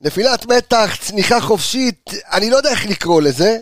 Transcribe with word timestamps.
נפילת 0.00 0.46
מתח, 0.46 0.96
צניחה 1.00 1.40
חופשית, 1.40 2.10
אני 2.32 2.50
לא 2.50 2.56
יודע 2.56 2.70
איך 2.70 2.86
לקרוא 2.86 3.22
לזה. 3.22 3.58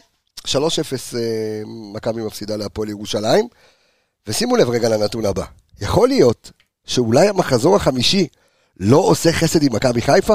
3-0 0.47 0.49
אה, 0.49 1.21
מכבי 1.67 2.23
מפסידה 2.23 2.57
להפועל 2.57 2.89
ירושלים. 2.89 3.49
ושימו 4.27 4.57
לב 4.57 4.71
רגע 4.71 4.89
לנתון 4.89 5.27
הבא. 5.27 5.45
יכול 5.81 6.09
להיות 6.09 6.51
שאולי 6.87 7.29
המחזור 7.29 7.77
החמישי 7.77 8.27
לא 8.81 8.97
עושה 8.97 9.33
חסד 9.33 9.63
עם 9.63 9.73
מכבי 9.75 10.03
חיפה? 10.03 10.35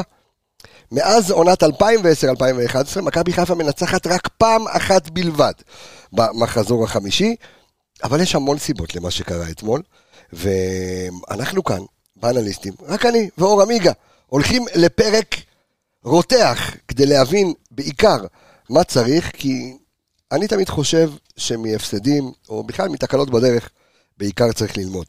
מאז 0.91 1.31
עונת 1.31 1.63
2010-2011, 1.63 3.01
מכבי 3.01 3.33
חיפה 3.33 3.55
מנצחת 3.55 4.07
רק 4.07 4.27
פעם 4.37 4.67
אחת 4.67 5.09
בלבד 5.09 5.53
במחזור 6.13 6.83
החמישי, 6.83 7.35
אבל 8.03 8.21
יש 8.21 8.35
המון 8.35 8.57
סיבות 8.57 8.95
למה 8.95 9.11
שקרה 9.11 9.49
אתמול, 9.49 9.81
ואנחנו 10.33 11.63
כאן, 11.63 11.79
באנליסטים, 12.15 12.73
רק 12.87 13.05
אני 13.05 13.29
ואור 13.37 13.61
עמיגה, 13.61 13.91
הולכים 14.27 14.65
לפרק 14.75 15.35
רותח 16.03 16.75
כדי 16.87 17.05
להבין 17.05 17.53
בעיקר 17.71 18.17
מה 18.69 18.83
צריך, 18.83 19.31
כי 19.33 19.77
אני 20.31 20.47
תמיד 20.47 20.69
חושב 20.69 21.11
שמהפסדים, 21.37 22.31
או 22.49 22.63
בכלל 22.63 22.89
מתקלות 22.89 23.29
בדרך, 23.29 23.69
בעיקר 24.17 24.51
צריך 24.51 24.77
ללמוד. 24.77 25.05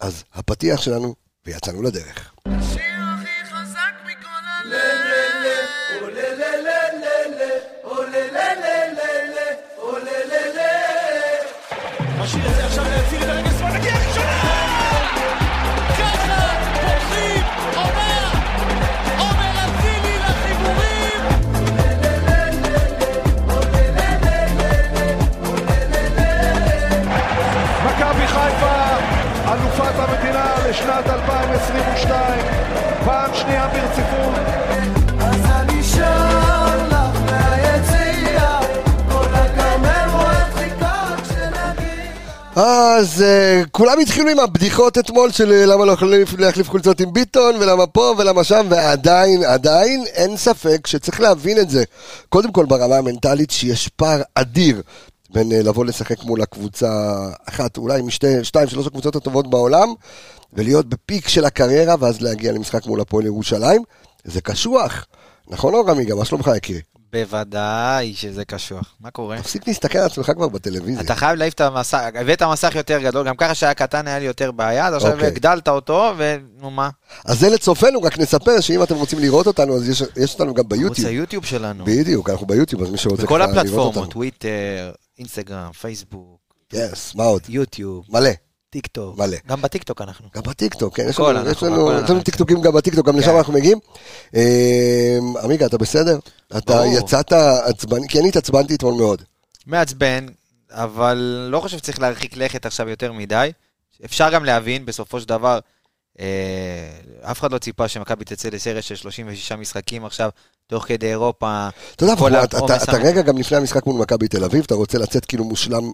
אז 0.00 0.24
הפתיח 0.34 0.80
שלנו, 0.80 1.14
ויצאנו 1.46 1.82
לדרך. 1.82 2.34
לשנת 2.46 3.13
2022, 31.64 32.44
פעם 33.04 33.30
שנייה 33.34 33.68
ברציפות. 33.68 34.34
אז 35.20 35.44
אני 35.50 35.82
שר 35.82 36.86
לך 36.88 37.30
מהיציע, 37.30 38.60
כל 39.08 39.24
הכרמל 39.34 40.10
רואה 40.12 40.46
חיכה 40.54 41.14
כשנגיע. 41.22 42.62
אז 42.62 43.24
uh, 43.24 43.68
כולם 43.70 43.98
התחילו 44.02 44.30
עם 44.30 44.38
הבדיחות 44.38 44.98
אתמול 44.98 45.30
של 45.30 45.52
אה, 45.52 45.66
למה 45.66 45.84
לא 45.84 45.92
יכולים 45.92 46.24
להחליף 46.38 46.70
חולצות 46.70 47.00
עם 47.00 47.12
ביטון 47.12 47.56
ולמה 47.56 47.86
פה 47.86 48.14
ולמה 48.18 48.44
שם 48.44 48.66
ועדיין, 48.70 49.44
עדיין 49.44 50.04
אין 50.14 50.36
ספק 50.36 50.86
שצריך 50.86 51.20
להבין 51.20 51.58
את 51.58 51.70
זה. 51.70 51.84
קודם 52.28 52.52
כל 52.52 52.66
ברמה 52.66 52.96
המנטלית 52.96 53.50
שיש 53.50 53.88
פער 53.88 54.22
אדיר 54.34 54.82
בין 55.30 55.52
uh, 55.52 55.54
לבוא 55.54 55.84
לשחק 55.84 56.24
מול 56.24 56.42
הקבוצה 56.42 57.14
אחת, 57.48 57.76
אולי 57.76 58.02
משתי, 58.02 58.44
שתיים, 58.44 58.68
שלוש 58.68 58.86
הקבוצות 58.86 59.16
הטובות 59.16 59.50
בעולם, 59.50 59.88
ולהיות 60.54 60.88
בפיק 60.88 61.28
של 61.28 61.44
הקריירה, 61.44 61.94
ואז 62.00 62.20
להגיע 62.20 62.52
למשחק 62.52 62.86
מול 62.86 63.00
הפועל 63.00 63.26
ירושלים. 63.26 63.82
זה 64.24 64.40
קשוח. 64.40 65.06
נכון 65.48 65.74
אור 65.74 65.90
עמיגה? 65.90 66.14
מה 66.14 66.24
שלומך 66.24 66.50
יקרי? 66.56 66.80
בוודאי 67.12 68.14
שזה 68.14 68.44
קשוח. 68.44 68.94
מה 69.00 69.10
קורה? 69.10 69.38
תפסיק 69.38 69.66
להסתכל 69.66 69.98
על 69.98 70.06
עצמך 70.06 70.30
כבר 70.34 70.48
בטלוויזיה. 70.48 71.00
אתה 71.00 71.14
חייב 71.14 71.38
להעיף 71.38 71.54
את 71.54 71.60
המסך, 71.60 72.00
הבאת 72.14 72.42
מסך 72.42 72.74
יותר 72.74 72.98
גדול, 73.02 73.26
גם 73.26 73.36
ככה 73.36 73.54
שהיה 73.54 73.74
קטן 73.74 74.06
היה 74.06 74.18
לי 74.18 74.24
יותר 74.24 74.50
בעיה, 74.52 74.86
אז 74.86 74.94
עכשיו 74.94 75.12
אוקיי. 75.12 75.26
הגדלת 75.26 75.68
אותו, 75.68 76.12
ונו 76.16 76.70
מה? 76.70 76.90
אז 77.24 77.40
זה 77.40 77.48
לצופינו, 77.48 78.02
רק 78.02 78.18
נספר 78.18 78.60
שאם 78.60 78.82
אתם 78.82 78.94
רוצים 78.94 79.18
לראות 79.18 79.46
אותנו, 79.46 79.76
אז 79.76 79.88
יש, 79.88 80.02
יש 80.16 80.32
אותנו 80.32 80.54
גם 80.54 80.64
ערוץ 80.64 80.78
ביוטיוב. 80.78 81.08
היוטיוב 81.08 81.44
שלנו. 81.44 81.84
בדיוק, 81.84 82.30
אנחנו 82.30 82.46
ביוטיוב, 82.46 82.82
אז 82.82 82.90
מי 82.90 82.98
שרוצה 82.98 83.22
בכל 83.22 83.38
ככה 83.38 83.46
לראות 83.46 83.58
הפלטפורמות, 83.58 83.96
אותנו. 83.96 84.10
טוויטר, 84.10 84.92
אינסטגרם, 85.18 85.72
פייסבוק, 85.72 86.40
יס, 86.72 87.14
מה 87.14 87.24
עוד? 87.24 87.42
יוטיוב, 87.48 88.04
מלא. 88.08 88.30
טיקטוק. 88.74 89.18
מלא. 89.18 89.36
גם 89.46 89.62
בטיקטוק 89.62 90.00
אנחנו. 90.00 90.28
גם 90.34 90.42
בטיקטוק, 90.42 90.96
כן, 90.96 91.06
יש 91.08 91.18
לנו, 91.18 91.50
יש 91.50 91.62
לנו, 91.62 91.92
יש 91.92 92.10
לנו. 92.10 92.22
טיקטוקים 92.22 92.60
גם 92.60 92.72
בטיקטוק, 92.72 93.06
גם 93.06 93.18
לשם 93.18 93.30
כן. 93.30 93.36
אנחנו 93.36 93.52
מגיעים. 93.52 93.78
אמ, 94.34 94.40
עמיגה, 95.42 95.66
אתה 95.66 95.78
בסדר? 95.78 96.18
אתה. 96.56 96.82
יצאת 96.86 97.32
עצבני, 97.64 98.08
כי 98.08 98.20
אני 98.20 98.28
התעצבנתי 98.28 98.74
אתמול 98.74 98.94
מאוד. 98.94 99.22
מעצבן, 99.66 100.26
אבל 100.70 101.48
לא 101.50 101.60
חושב 101.60 101.78
שצריך 101.78 102.00
להרחיק 102.00 102.36
לכת 102.36 102.66
עכשיו 102.66 102.88
יותר 102.88 103.12
מדי. 103.12 103.52
אפשר 104.04 104.30
גם 104.30 104.44
להבין, 104.44 104.86
בסופו 104.86 105.20
של 105.20 105.28
דבר, 105.28 105.58
אה, 106.20 107.30
אף 107.30 107.40
אחד 107.40 107.52
לא 107.52 107.58
ציפה 107.58 107.88
שמכבי 107.88 108.24
תצא 108.24 108.48
לסרט 108.48 108.82
של 108.84 108.96
36 108.96 109.52
משחקים 109.52 110.04
עכשיו, 110.04 110.30
תוך 110.66 110.84
כדי 110.88 111.10
אירופה. 111.10 111.68
אתה 111.96 112.04
יודע, 112.04 112.14
אבל 112.14 112.44
אתה- 112.44 112.96
רגע 112.96 113.22
גם 113.22 113.38
לפני 113.38 113.56
המשחק 113.56 113.86
מול 113.86 114.00
מכבי 114.00 114.28
תל 114.28 114.44
אביב, 114.44 114.62
אתה 114.66 114.74
רוצה 114.74 114.98
לצאת 114.98 115.24
כאילו 115.24 115.44
מושלם 115.44 115.90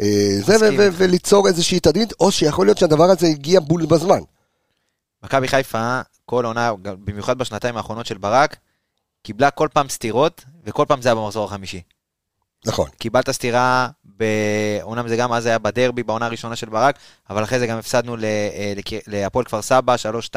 אה, 0.00 0.06
זה, 0.40 0.56
ו- 0.60 0.78
ו-. 0.78 0.88
וליצור 0.92 1.48
איזושהי 1.48 1.80
תדמית, 1.80 2.12
או 2.20 2.32
שיכול 2.32 2.66
להיות 2.66 2.78
שהדבר 2.78 3.04
הזה 3.04 3.26
הגיע 3.26 3.60
בול 3.60 3.86
בזמן. 3.86 4.20
מכבי 5.24 5.48
חיפה, 5.48 6.00
כל 6.24 6.44
עונה, 6.44 6.72
במיוחד 6.82 7.38
בשנתיים 7.38 7.76
האחרונות 7.76 8.06
של 8.06 8.18
ברק, 8.18 8.56
קיבלה 9.22 9.50
כל 9.50 9.68
פעם 9.72 9.88
סטירות, 9.88 10.44
וכל 10.64 10.84
פעם 10.88 11.02
זה 11.02 11.08
היה 11.08 11.14
במחזור 11.14 11.44
החמישי. 11.44 11.80
נכון. 12.66 12.88
קיבלת 12.98 13.30
סטירה, 13.30 13.88
אומנם 14.82 15.08
זה 15.08 15.16
גם 15.16 15.32
אז 15.32 15.46
היה 15.46 15.58
בדרבי, 15.58 16.02
בעונה 16.02 16.26
הראשונה 16.26 16.56
של 16.56 16.68
ברק, 16.68 16.98
אבל 17.30 17.44
אחרי 17.44 17.58
זה 17.58 17.66
גם 17.66 17.78
הפסדנו 17.78 18.16
אה, 18.24 18.72
להפועל 19.06 19.44
כפר 19.44 19.62
סבא, 19.62 19.94
3-2, 20.32 20.36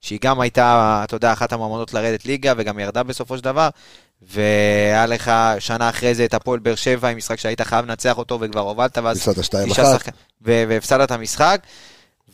שהיא 0.00 0.18
גם 0.22 0.40
הייתה, 0.40 1.00
אתה 1.04 1.16
יודע, 1.16 1.32
אחת 1.32 1.52
המועמדות 1.52 1.94
לרדת 1.94 2.24
ליגה, 2.26 2.52
וגם 2.56 2.78
ירדה 2.78 3.02
בסופו 3.02 3.36
של 3.38 3.44
דבר. 3.44 3.68
והיה 4.22 5.06
לך 5.06 5.32
שנה 5.58 5.88
אחרי 5.88 6.14
זה 6.14 6.24
את 6.24 6.34
הפועל 6.34 6.58
באר 6.58 6.74
שבע, 6.74 7.08
עם 7.08 7.16
משחק 7.16 7.38
שהיית 7.38 7.60
חייב 7.60 7.84
לנצח 7.86 8.18
אותו 8.18 8.38
וכבר 8.40 8.60
הובלת, 8.60 8.98
ואז 8.98 9.16
הפסדת 9.28 9.44
שתיים 9.44 9.68
שישה 9.68 9.82
אחת. 9.82 9.98
שחקן- 10.00 10.10
ו- 10.46 10.64
והפסדת 10.68 11.00
את 11.06 11.10
המשחק. 11.10 11.60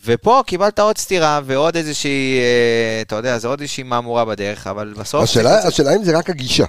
ופה 0.04 0.42
קיבלת 0.46 0.78
עוד 0.78 0.98
סטירה 0.98 1.40
ועוד 1.44 1.76
איזושהי, 1.76 2.38
אה, 2.40 3.02
אתה 3.02 3.16
יודע, 3.16 3.38
זה 3.38 3.48
עוד 3.48 3.60
איזושהי 3.60 3.82
מהמורה 3.82 4.24
בדרך, 4.24 4.66
אבל 4.66 4.94
בסוף... 4.98 5.22
השאלה, 5.24 5.58
השאלה 5.58 5.96
אם 5.96 6.04
זה 6.04 6.18
רק 6.18 6.30
הגישה. 6.30 6.64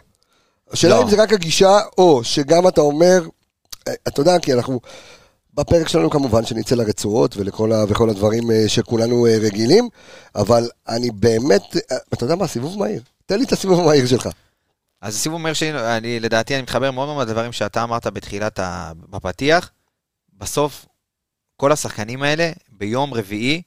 השאלה 0.71 0.95
לא. 0.95 1.03
אם 1.03 1.09
זה 1.09 1.23
רק 1.23 1.33
הגישה, 1.33 1.79
או 1.97 2.23
שגם 2.23 2.67
אתה 2.67 2.81
אומר, 2.81 3.27
אה, 3.87 3.93
אתה 4.07 4.21
יודע, 4.21 4.39
כי 4.39 4.53
אנחנו, 4.53 4.79
בפרק 5.53 5.87
שלנו 5.87 6.09
כמובן 6.09 6.45
שנצא 6.45 6.75
לרצועות 6.75 7.37
ולכל 7.37 7.71
ה, 7.71 7.85
וכל 7.87 8.09
הדברים 8.09 8.51
אה, 8.51 8.63
שכולנו 8.67 9.25
אה, 9.25 9.37
רגילים, 9.41 9.89
אבל 10.35 10.69
אני 10.87 11.11
באמת, 11.11 11.61
אתה 12.13 12.23
יודע 12.23 12.35
מה, 12.35 12.47
סיבוב 12.47 12.79
מהיר. 12.79 13.01
תן 13.25 13.37
לי 13.37 13.45
את 13.45 13.51
הסיבוב 13.51 13.79
המהיר 13.79 14.07
שלך. 14.07 14.29
אז 15.01 15.17
סיבוב 15.17 15.39
אומר 15.39 15.53
שאני, 15.53 16.19
לדעתי, 16.19 16.53
אני 16.53 16.61
מתחבר 16.61 16.91
מאוד 16.91 17.07
מאוד 17.07 17.27
לדברים 17.27 17.51
שאתה 17.51 17.83
אמרת 17.83 18.07
בתחילת, 18.07 18.59
ה... 18.59 18.91
בפתיח. 19.09 19.71
בסוף, 20.33 20.85
כל 21.57 21.71
השחקנים 21.71 22.23
האלה, 22.23 22.51
ביום 22.69 23.13
רביעי, 23.13 23.61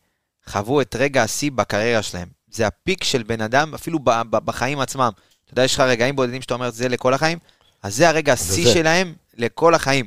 חוו 0.47 0.81
את 0.81 0.97
רגע 0.99 1.23
השיא 1.23 1.51
בקריירה 1.55 2.03
שלהם. 2.03 2.29
זה 2.51 2.67
הפיק 2.67 3.05
של 3.05 3.23
בן 3.23 3.41
אדם, 3.41 3.75
אפילו. 3.75 3.99
בחיים 4.31 4.81
עצמם. 4.81 5.11
אתה 5.47 5.53
יודע, 5.53 5.65
יש 5.65 5.75
לך 5.75 5.81
רגעים 5.81 6.17
בודדים 6.17 6.43
שאתה 6.43 6.55
אומר, 6.55 6.71
זה 6.71 6.89
לכל 6.89 7.15
החיים, 7.15 7.39
אז 7.83 7.97
זה 7.97 8.09
הרגע 8.09 8.33
השיא. 8.33 8.73
שלהם 8.75 9.13
לכל 9.37 9.75
החיים. 9.75 10.07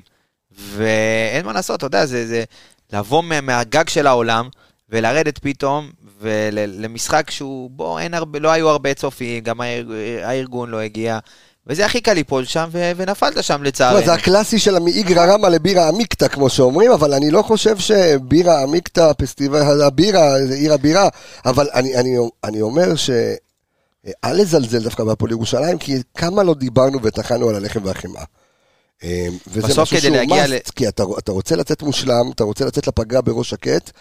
ואין 0.52 1.46
מה 1.46 1.54
לעשות, 1.54 1.78
אתה 1.78 1.86
יודע, 1.86 2.06
זה, 2.06 2.28
זה 2.28 2.44
לבוא 2.94 3.24
מה... 3.24 3.42
מהגג 3.42 3.90
של 3.90 4.08
העולם, 4.08 4.50
ולרדת 4.90 5.38
פתאום, 5.38 5.90
ולמשחק 6.22 7.32
שהוא, 7.32 7.70
בוא, 7.70 8.00
אין 8.00 8.14
הרבה, 8.14 8.40
לא 8.40 8.52
היו 8.52 8.70
הרבה 8.70 8.94
צופים, 8.94 9.44
גם 9.44 9.62
האר... 9.62 9.86
הארגון 10.24 10.70
לא 10.70 10.80
הגיע, 10.80 11.20
וזה 11.68 11.86
הכי 11.86 12.02
קל 12.02 12.14
ליפול 12.14 12.46
שם, 12.46 12.70
ו... 12.72 12.92
ונפלת 12.96 13.44
שם 13.44 13.64
לצערנו. 13.64 14.06
זה 14.06 14.14
הקלאסי 14.14 14.60
של 14.60 14.80
מאיגרא 14.80 15.34
רמא 15.34 15.48
לבירה 15.48 15.88
עמיקתא, 15.88 16.28
כמו 16.28 16.50
שאומרים, 16.50 16.92
אבל 16.92 17.14
אני 17.14 17.32
לא 17.32 17.42
חושב 17.42 17.78
שבירה 17.78 18.64
עמיקתא, 18.64 19.12
פסטיבל 19.18 19.82
הבירה, 19.82 20.46
זה 20.48 20.54
עיר 20.54 20.74
הבירה, 20.74 21.10
אבל 21.46 21.68
אני, 21.74 21.96
אני, 21.96 22.18
אני 22.44 22.62
אומר 22.62 22.96
ש... 22.96 23.10
אל 24.24 24.42
לזלזל 24.42 24.84
דווקא 24.84 25.04
בהפועל 25.04 25.32
ירושלים, 25.32 25.78
כי 25.78 25.96
כמה 26.18 26.44
לא 26.44 26.54
דיברנו 26.54 27.04
וטחנו 27.04 27.50
על 27.50 27.56
הלחם 27.56 27.80
והחמאה. 27.84 28.24
אה, 29.04 29.28
וזה 29.48 29.82
משהו 29.82 30.02
שהוא 30.02 30.18
must, 30.18 30.48
ל- 30.48 30.58
כי 30.76 30.88
אתה, 30.88 31.04
אתה 31.20 31.32
רוצה 31.32 31.56
לצאת 31.56 31.82
מושלם, 31.82 32.32
אתה 32.36 32.44
רוצה 32.44 32.66
לצאת 32.66 32.88
לפגרה 32.88 33.22
בראש 33.22 33.50
שקט, 33.50 33.92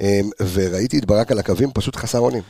אה, 0.00 0.20
וראיתי 0.52 0.98
את 0.98 1.04
ברק 1.04 1.32
על 1.32 1.38
הקווים, 1.38 1.70
פשוט 1.74 1.96
חסר 1.96 2.18
אונים. 2.18 2.42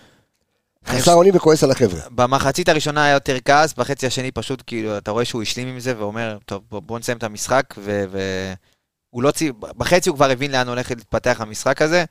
חסר 0.86 1.12
אונים 1.14 1.36
וכועס 1.36 1.64
על 1.64 1.70
החבר'ה. 1.70 2.00
במחצית 2.10 2.68
הראשונה 2.68 3.04
היה 3.04 3.14
יותר 3.14 3.36
כעס, 3.44 3.74
בחצי 3.74 4.06
השני 4.06 4.30
פשוט, 4.30 4.62
כאילו, 4.66 4.98
אתה 4.98 5.10
רואה 5.10 5.24
שהוא 5.24 5.42
השלים 5.42 5.68
עם 5.68 5.80
זה, 5.80 5.98
ואומר, 5.98 6.38
טוב, 6.46 6.62
בוא, 6.70 6.80
בוא 6.80 6.98
נסיים 6.98 7.18
את 7.18 7.22
המשחק, 7.22 7.74
ו... 7.78 8.04
ו... 8.10 8.18
הוא 9.10 9.22
לא 9.22 9.30
צי... 9.30 9.52
בחצי 9.76 10.08
הוא 10.08 10.16
כבר 10.16 10.30
הבין 10.30 10.52
לאן 10.52 10.68
הולך 10.68 10.90
להתפתח 10.90 11.36
המשחק 11.40 11.82
הזה. 11.82 12.04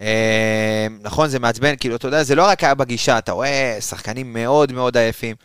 אה, 0.00 0.86
נכון, 1.00 1.28
זה 1.28 1.38
מעצבן, 1.38 1.76
כאילו, 1.76 1.96
אתה 1.96 2.08
יודע, 2.08 2.22
זה 2.22 2.34
לא 2.34 2.46
רק 2.46 2.64
היה 2.64 2.74
בגישה, 2.74 3.18
אתה 3.18 3.32
רואה 3.32 3.76
שחקנים 3.80 4.32
מאוד 4.32 4.72
מאוד 4.72 4.96
עייפים. 4.96 5.36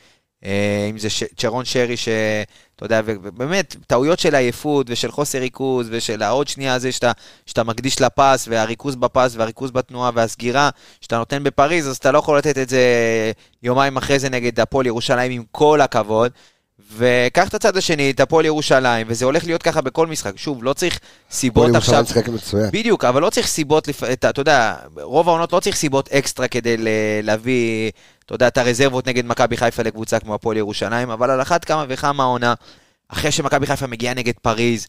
אה, 0.45 0.87
אם 0.89 0.97
זה 0.97 1.07
צ'רון 1.37 1.65
שרי, 1.65 1.97
שאתה 1.97 2.85
יודע, 2.85 3.01
ובאמת, 3.05 3.75
טעויות 3.87 4.19
של 4.19 4.35
עייפות 4.35 4.87
ושל 4.89 5.11
חוסר 5.11 5.39
ריכוז 5.39 5.87
ושל 5.91 6.23
העוד 6.23 6.47
שנייה 6.47 6.73
הזה 6.73 6.91
שאתה, 6.91 7.11
שאתה 7.45 7.63
מקדיש 7.63 8.01
לפס, 8.01 8.47
והריכוז 8.49 8.95
בפס 8.95 9.35
והריכוז 9.35 9.71
בתנועה 9.71 10.11
והסגירה 10.13 10.69
שאתה 11.01 11.17
נותן 11.17 11.43
בפריז, 11.43 11.87
אז 11.87 11.97
אתה 11.97 12.11
לא 12.11 12.19
יכול 12.19 12.37
לתת 12.37 12.57
את 12.57 12.69
זה 12.69 12.81
יומיים 13.63 13.97
אחרי 13.97 14.19
זה 14.19 14.29
נגד 14.29 14.59
הפועל 14.59 14.85
ירושלים, 14.85 15.31
עם 15.31 15.43
כל 15.51 15.81
הכבוד. 15.81 16.31
וקח 16.95 17.47
את 17.47 17.53
הצד 17.53 17.77
השני, 17.77 18.11
את 18.11 18.19
הפועל 18.19 18.45
ירושלים, 18.45 19.07
וזה 19.09 19.25
הולך 19.25 19.45
להיות 19.45 19.63
ככה 19.63 19.81
בכל 19.81 20.07
משחק. 20.07 20.37
שוב, 20.37 20.63
לא 20.63 20.73
צריך 20.73 20.99
סיבות 21.31 21.63
הפועל 21.65 21.75
עכשיו... 21.75 21.95
ירושלים 21.95 22.21
משחק 22.21 22.29
מצוין. 22.29 22.69
בדיוק, 22.71 23.05
אבל 23.05 23.21
לא 23.21 23.29
צריך 23.29 23.47
סיבות, 23.47 23.87
אתה 24.13 24.41
יודע, 24.41 24.75
רוב 25.01 25.29
העונות 25.29 25.53
לא 25.53 25.59
צריך 25.59 25.75
סיבות 25.75 26.09
אקסטרה 26.11 26.47
כדי 26.47 26.75
להביא, 27.23 27.91
אתה 28.25 28.35
יודע, 28.35 28.47
את 28.47 28.57
הרזרבות 28.57 29.07
נגד 29.07 29.25
מכבי 29.25 29.57
חיפה 29.57 29.83
לקבוצה 29.83 30.19
כמו 30.19 30.35
הפועל 30.35 30.57
ירושלים, 30.57 31.09
אבל 31.09 31.31
על 31.31 31.41
אחת 31.41 31.65
כמה 31.65 31.85
וכמה 31.89 32.23
העונה, 32.23 32.53
אחרי 33.09 33.31
שמכבי 33.31 33.65
חיפה 33.65 33.87
מגיעה 33.87 34.13
נגד 34.13 34.33
פריז, 34.41 34.87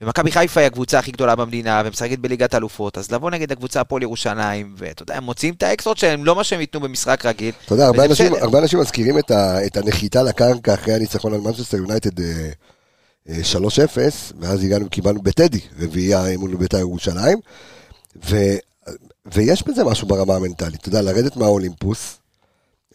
ומכבי 0.00 0.32
חיפה 0.32 0.60
היא 0.60 0.66
הקבוצה 0.66 0.98
הכי 0.98 1.12
גדולה 1.12 1.36
במדינה, 1.36 1.82
ומשחקת 1.84 2.18
בליגת 2.18 2.54
אלופות, 2.54 2.98
אז 2.98 3.12
לבוא 3.12 3.30
נגד 3.30 3.52
הקבוצה 3.52 3.80
הפועל 3.80 4.02
ירושלים, 4.02 4.74
ואתה 4.78 5.02
יודע, 5.02 5.16
הם 5.16 5.24
מוצאים 5.24 5.54
את 5.54 5.62
האקסטרות 5.62 5.98
שלהם, 5.98 6.24
לא 6.24 6.36
מה 6.36 6.44
שהם 6.44 6.60
ייתנו 6.60 6.80
במשחק 6.80 7.26
רגיל. 7.26 7.52
אתה 7.64 7.74
יודע, 7.74 7.86
הרבה 7.86 8.04
אנשים, 8.04 8.32
בסדר. 8.32 8.44
הרבה 8.44 8.58
אנשים 8.58 8.78
מזכירים 8.78 9.18
את, 9.18 9.30
ה, 9.30 9.66
את 9.66 9.76
הנחיתה 9.76 10.22
לקרקע 10.22 10.74
אחרי 10.74 10.94
הניצחון 10.94 11.34
על 11.34 11.40
מנצ'סטר 11.40 11.76
יונייטד 11.76 12.20
אה, 12.20 12.50
אה, 13.28 13.40
3-0, 13.52 14.34
ואז 14.40 14.64
הגענו, 14.64 14.90
קיבלנו 14.90 15.22
בטדי, 15.22 15.60
רביעייה 15.78 16.38
מול 16.38 16.56
בית"ר 16.56 16.78
ירושלים, 16.78 17.38
ו, 18.30 18.36
ויש 19.26 19.68
בזה 19.68 19.84
משהו 19.84 20.06
ברמה 20.08 20.34
המנטלית, 20.34 20.80
אתה 20.80 20.88
יודע, 20.88 21.02
לרדת 21.02 21.36
מהאולימפוס, 21.36 22.18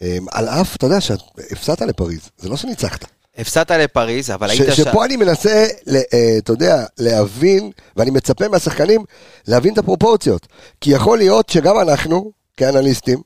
אה, 0.02 0.18
על 0.32 0.48
אף, 0.48 0.76
אתה 0.76 0.86
יודע, 0.86 1.00
שהפסדת 1.00 1.80
לפריז, 1.82 2.20
זה 2.38 2.48
לא 2.48 2.56
שניצחת. 2.56 3.15
הפסדת 3.38 3.70
לפריז, 3.70 4.30
אבל 4.30 4.48
ש, 4.48 4.60
היית 4.60 4.74
שם... 4.74 4.84
שפה 4.84 5.04
אני 5.04 5.16
מנסה, 5.16 5.66
ל- 5.86 5.96
אה, 5.96 6.34
אתה 6.38 6.52
יודע, 6.52 6.84
להבין, 6.98 7.70
ואני 7.96 8.10
מצפה 8.10 8.48
מהשחקנים 8.48 9.04
להבין 9.48 9.72
את 9.72 9.78
הפרופורציות. 9.78 10.46
כי 10.80 10.90
יכול 10.90 11.18
להיות 11.18 11.48
שגם 11.48 11.80
אנחנו, 11.80 12.30
כאנליסטים, 12.56 13.18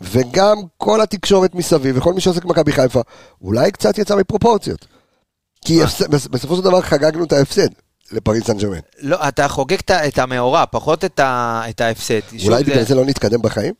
וגם 0.00 0.56
כל 0.76 1.00
התקשורת 1.00 1.54
מסביב, 1.54 1.96
וכל 1.98 2.12
מי 2.14 2.20
שעוסק 2.20 2.44
במכבי 2.44 2.72
חיפה, 2.72 3.00
אולי 3.42 3.72
קצת 3.72 3.98
יצא 3.98 4.16
מפרופורציות. 4.16 4.86
כי? 5.64 5.82
הפס- 5.82 6.06
בס- 6.08 6.26
בסופו 6.26 6.56
של 6.56 6.62
דבר 6.62 6.80
חגגנו 6.80 7.24
את 7.24 7.32
ההפסד 7.32 7.68
לפריס 8.12 8.44
סן 8.46 8.58
ג'רמן. 8.58 8.78
לא, 8.98 9.28
אתה 9.28 9.48
חוגג 9.48 9.76
את 9.90 10.18
המאורע, 10.18 10.64
פחות 10.70 11.04
את 11.04 11.20
ה- 11.20 11.62
את 11.68 11.80
ההפסד. 11.80 12.20
אולי 12.44 12.56
זה- 12.64 12.64
בגלל 12.70 12.82
זה 12.84 12.94
לא 12.94 13.04
נתקדם 13.04 13.42
בחיים? 13.42 13.74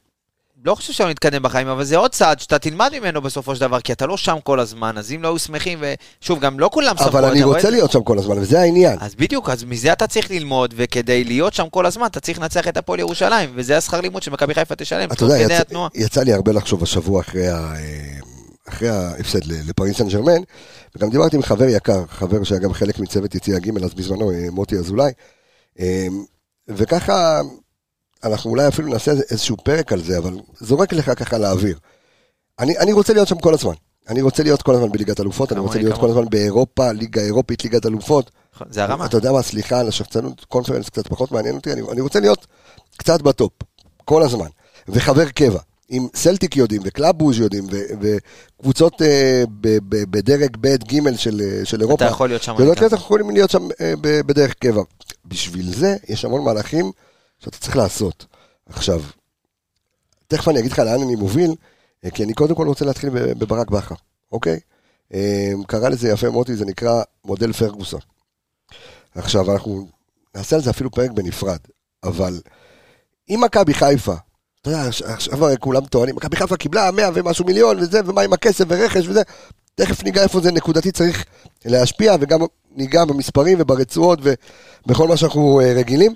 לא 0.65 0.75
חושב 0.75 0.93
שלא 0.93 1.11
נתקדם 1.11 1.43
בחיים, 1.43 1.69
אבל 1.69 1.85
זה 1.85 1.97
עוד 1.97 2.11
צעד 2.11 2.41
שאתה 2.41 2.59
תלמד 2.59 2.93
ממנו 3.01 3.23
בסופו 3.23 3.55
של 3.55 3.61
דבר, 3.61 3.81
כי 3.81 3.93
אתה 3.93 4.07
לא 4.07 4.17
שם 4.17 4.37
כל 4.45 4.61
הזמן, 4.61 4.99
אז 4.99 5.13
אם 5.13 5.23
לא 5.23 5.29
היו 5.29 5.39
שמחים, 5.39 5.79
ושוב, 6.21 6.41
גם 6.41 6.61
לא 6.61 6.71
כולם 6.73 6.97
שמחו, 6.97 7.09
אבל 7.09 7.25
אני 7.25 7.43
רואה 7.43 7.57
רוצה 7.57 7.69
את- 7.69 7.73
להיות 7.73 7.93
שם 7.93 8.03
כל 8.03 8.19
הזמן, 8.19 8.39
וזה 8.39 8.61
העניין. 8.61 8.99
אז 9.01 9.15
בדיוק, 9.15 9.51
אז 9.51 9.65
מזה 9.65 9.93
אתה 9.93 10.07
צריך 10.07 10.31
ללמוד, 10.31 10.75
וכדי 10.77 11.25
להיות 11.25 11.55
שם 11.55 11.69
כל 11.71 11.87
הזמן, 11.87 12.07
אתה 12.07 12.21
צריך 12.21 12.39
לנצח 12.39 12.69
את 12.69 12.77
הפועל 12.77 13.01
ירושלים, 13.01 13.51
וזה 13.55 13.77
השכר 13.77 14.01
לימוד 14.01 14.23
שמכבי 14.23 14.55
חיפה 14.55 14.75
תשלם, 14.75 15.07
אתה 15.07 15.15
תוך 15.15 15.29
יודע, 15.31 15.45
כדי 15.45 15.53
יצא, 15.55 15.61
התנועה. 15.63 15.89
יצא 15.95 16.23
לי 16.23 16.33
הרבה 16.33 16.53
לחשוב 16.53 16.83
השבוע 16.83 17.21
אחרי, 17.21 17.49
ה, 17.49 17.57
אה, 17.75 18.19
אחרי 18.69 18.89
ההפסד 18.89 19.45
לפריס 19.47 19.99
סן 19.99 20.09
ג'רמן, 20.09 20.41
וגם 20.97 21.11
דיברתי 21.11 21.37
עם 21.37 21.43
חבר 21.43 21.65
יקר, 21.69 22.05
חבר 22.09 22.45
שהיה 22.45 22.61
גם 22.61 22.73
חלק 22.73 22.99
מצוות 22.99 23.35
יציע 23.35 23.59
ג' 23.59 23.85
אז 23.85 23.95
בזמנו, 23.95 24.31
אה, 24.31 24.47
מוטי 24.51 24.77
אזולאי, 24.77 25.13
אה, 25.81 26.07
וככה, 26.69 27.41
אנחנו 28.25 28.51
אולי 28.51 28.69
אפילו 28.69 28.89
נעשה 28.89 29.13
איזשהו 29.31 29.57
פרק 29.57 29.93
על 29.93 30.03
זה, 30.03 30.19
אבל 30.19 30.35
זורק 30.61 30.93
לך 30.93 31.13
ככה 31.19 31.39
לאוויר. 31.39 31.79
אני, 32.59 32.79
אני 32.79 32.93
רוצה 32.93 33.13
להיות 33.13 33.29
שם 33.29 33.39
כל 33.39 33.55
הזמן. 33.55 33.73
אני 34.09 34.23
רוצה 34.23 34.43
להיות 34.43 34.63
כל 34.63 34.75
הזמן 34.75 34.93
בליגת 34.93 35.21
אלופות, 35.21 35.53
אני 35.53 35.57
כמוני, 35.57 35.67
רוצה 35.69 35.79
להיות 35.79 35.95
כל 35.95 36.01
כמוך. 36.01 36.11
הזמן 36.11 36.25
באירופה, 36.31 36.93
ליגה 36.93 37.21
אירופית, 37.23 37.65
ליגת 37.65 37.87
אלופות. 37.87 38.31
נכון, 38.55 38.67
זה 38.71 38.85
הרמה. 38.85 39.07
אתה 39.07 39.17
יודע 39.17 39.33
מה, 39.33 39.43
סליחה 39.43 39.81
על 39.81 39.89
השחצנות, 39.89 40.45
קונפרנס 40.45 40.89
קצת 40.89 41.09
פחות 41.09 41.33
מעניין 41.33 41.55
אותי, 41.55 41.73
אני, 41.73 41.83
אני 41.93 42.01
רוצה 42.01 42.21
להיות 42.21 42.47
קצת 42.97 43.23
בטופ, 43.23 43.53
כל 44.05 44.23
הזמן, 44.23 44.47
וחבר 44.89 45.29
קבע. 45.29 45.59
אם 45.91 46.07
סלטיק 46.15 46.57
יודעים, 46.57 46.83
וקלאב 46.85 47.19
ברוז' 47.19 47.39
יודעים, 47.39 47.65
ו- 47.71 48.17
וקבוצות 48.61 49.03
אה, 49.03 49.45
ב- 49.61 49.79
ב- 49.89 50.11
בדרג 50.11 50.57
ב' 50.61 50.67
ג' 50.69 51.17
של, 51.17 51.41
אה, 51.41 51.65
של 51.65 51.81
אירופה, 51.81 52.05
אתה 52.05 52.13
יכול 52.13 52.29
להיות 52.29 52.43
שם. 52.43 52.55
להיות, 52.59 52.83
אנחנו 52.83 52.97
יכולים 52.97 53.31
להיות 53.31 53.51
שם 53.51 53.69
אה, 53.81 53.95
ב- 54.01 54.21
בדרך 54.27 54.55
קבע. 54.55 54.83
בשביל 55.25 55.75
זה 55.75 55.97
יש 56.09 56.25
המון 56.25 56.45
מהלכים 56.45 56.93
שאתה 57.39 57.59
צריך 57.59 57.77
לעשות. 57.77 58.27
עכשיו, 58.67 59.03
תכף 60.29 60.49
אני 60.49 60.59
אגיד 60.61 60.73
לך 60.73 60.79
לאן 60.79 61.03
אני 61.03 61.15
מוביל, 61.17 61.55
אה, 62.05 62.11
כי 62.11 62.25
אני 62.25 62.35
קודם 62.35 62.55
כל 62.55 62.67
רוצה 62.67 62.85
להתחיל 62.85 63.11
בברק 63.11 63.71
בכר, 63.71 63.95
אוקיי? 64.33 64.61
אה, 65.15 65.53
קרא 65.67 65.89
לזה 65.89 66.09
יפה 66.09 66.31
מוטי, 66.31 66.57
זה 66.57 66.65
נקרא 66.65 67.03
מודל 67.25 67.53
פרגוסון. 67.53 68.01
עכשיו, 69.15 69.53
אנחנו 69.53 69.89
נעשה 70.35 70.57
על 70.57 70.63
זה 70.63 70.71
אפילו 70.71 70.91
פרק 70.91 71.11
בנפרד, 71.11 71.59
אבל 72.05 72.41
אם 73.31 73.41
מכבי 73.45 73.75
חיפה, 73.75 74.15
אתה 74.63 74.71
יודע, 74.71 74.89
עכש- 74.89 75.03
עכשיו 75.03 75.39
כולם 75.61 75.87
טוענים, 75.87 76.17
מכבי 76.17 76.37
חיפה 76.37 76.57
קיבלה 76.57 76.91
100 76.91 77.11
ומשהו 77.15 77.45
מיליון 77.45 77.79
וזה, 77.81 78.01
ומה 78.07 78.23
עם 78.23 78.33
הכסף 78.33 78.65
ורכש 78.69 79.07
וזה, 79.09 79.23
תכף 79.75 80.03
ניגע 80.05 80.23
איפה 80.23 80.41
זה 80.41 80.53
נקודתי 80.53 80.93
צריך 80.93 81.25
להשפיע, 81.65 82.15
וגם 82.21 82.41
ניגע 82.71 83.05
במספרים 83.05 83.59
וברצועות 83.61 84.19
ובכל 84.87 85.09
מה 85.09 85.17
שאנחנו 85.17 85.61
אה, 85.61 85.73
רגילים. 85.73 86.15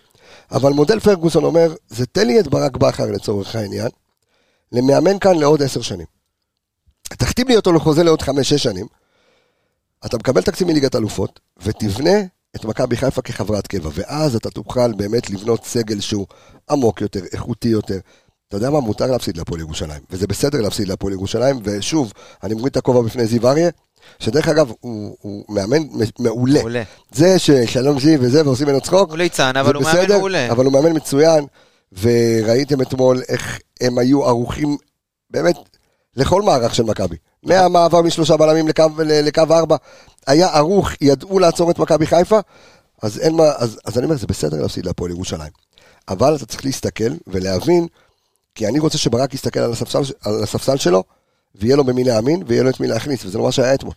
אבל 0.52 0.72
מודל 0.72 1.00
פרגוסון 1.00 1.44
אומר, 1.44 1.74
זה 1.88 2.06
תן 2.06 2.26
לי 2.26 2.40
את 2.40 2.48
ברק 2.48 2.76
בכר 2.76 3.06
לצורך 3.06 3.56
העניין, 3.56 3.88
למאמן 4.72 5.18
כאן 5.18 5.38
לעוד 5.38 5.62
עשר 5.62 5.80
שנים. 5.80 6.06
תחתים 7.02 7.48
לי 7.48 7.56
אותו 7.56 7.72
לחוזה 7.72 8.02
לעוד 8.02 8.22
חמש-שש 8.22 8.62
שנים, 8.62 8.86
אתה 10.06 10.16
מקבל 10.16 10.42
תקציב 10.42 10.68
מליגת 10.68 10.96
אלופות, 10.96 11.40
ותבנה 11.62 12.20
את 12.56 12.64
מכבי 12.64 12.96
חיפה 12.96 13.22
כחברת 13.22 13.66
קבע, 13.66 13.90
ואז 13.94 14.36
אתה 14.36 14.50
תוכל 14.50 14.92
באמת 14.92 15.30
לבנות 15.30 15.64
סגל 15.64 16.00
שהוא 16.00 16.26
עמוק 16.70 17.00
יותר, 17.00 17.20
איכותי 17.32 17.68
יותר. 17.68 17.98
אתה 18.48 18.56
יודע 18.56 18.70
מה? 18.70 18.80
מותר 18.80 19.06
להפסיד 19.06 19.36
להפועל 19.36 19.60
ירושלים, 19.60 20.02
וזה 20.10 20.26
בסדר 20.26 20.60
להפסיד 20.60 20.88
להפועל 20.88 21.12
ירושלים, 21.12 21.58
ושוב, 21.64 22.12
אני 22.42 22.54
מוריד 22.54 22.70
את 22.70 22.76
הכובע 22.76 23.02
בפני 23.02 23.26
זיו 23.26 23.48
אריה, 23.48 23.70
שדרך 24.18 24.48
אגב, 24.48 24.72
הוא, 24.80 25.16
הוא 25.20 25.44
מאמן 25.48 25.82
מעולה. 26.18 26.58
מעולה. 26.58 26.82
זה 27.12 27.38
ששלום 27.38 28.00
זיו 28.00 28.20
וזה, 28.22 28.44
ועושים 28.44 28.66
ממנו 28.66 28.80
צחוק, 28.80 29.10
הוא 29.10 29.18
ליצן, 29.18 29.50
זה 29.54 29.60
אבל 29.60 29.74
הוא 29.74 29.82
מאמן 29.82 29.98
בסדר, 29.98 30.18
מעולה. 30.18 30.50
אבל 30.50 30.64
הוא 30.64 30.72
מאמן 30.72 30.96
מצוין, 30.96 31.46
וראיתם 32.02 32.82
אתמול 32.82 33.22
איך 33.28 33.58
הם 33.80 33.98
היו 33.98 34.24
ערוכים, 34.24 34.76
באמת, 35.30 35.56
לכל 36.16 36.42
מערך 36.42 36.74
של 36.74 36.82
מכבי. 36.82 37.16
מהמעבר 37.42 38.02
משלושה 38.02 38.36
בלמים 38.36 38.68
לקו, 38.68 38.84
לקו 39.04 39.42
ארבע, 39.50 39.76
היה 40.26 40.48
ערוך, 40.48 40.90
ידעו 41.00 41.38
לעצור 41.38 41.70
את 41.70 41.78
מכבי 41.78 42.06
חיפה, 42.06 42.38
אז 43.02 43.18
אין 43.18 43.34
מה, 43.34 43.44
אז, 43.56 43.78
אז 43.84 43.98
אני 43.98 44.04
אומר, 44.04 44.16
זה 44.16 44.26
בסדר 44.26 44.62
להפסיד 44.62 44.86
להפועל 44.86 45.10
ירושלים. 45.10 45.50
אבל 46.08 46.36
אתה 46.36 46.46
צריך 46.46 46.64
להסתכל 46.64 47.12
ולהבין, 47.26 47.86
כי 48.54 48.66
אני 48.66 48.78
רוצה 48.78 48.98
שברק 48.98 49.34
יסתכל 49.34 49.60
על 49.60 49.72
הספסל, 49.72 49.98
על 50.24 50.42
הספסל 50.42 50.76
שלו, 50.76 51.04
ויהיה 51.54 51.76
לו 51.76 51.84
במי 51.84 52.04
להאמין, 52.04 52.42
ויהיה 52.46 52.62
לו 52.62 52.70
את 52.70 52.80
מי 52.80 52.86
להכניס, 52.86 53.24
וזה 53.24 53.38
לא 53.38 53.44
מה 53.44 53.52
שהיה 53.52 53.74
אתמול. 53.74 53.94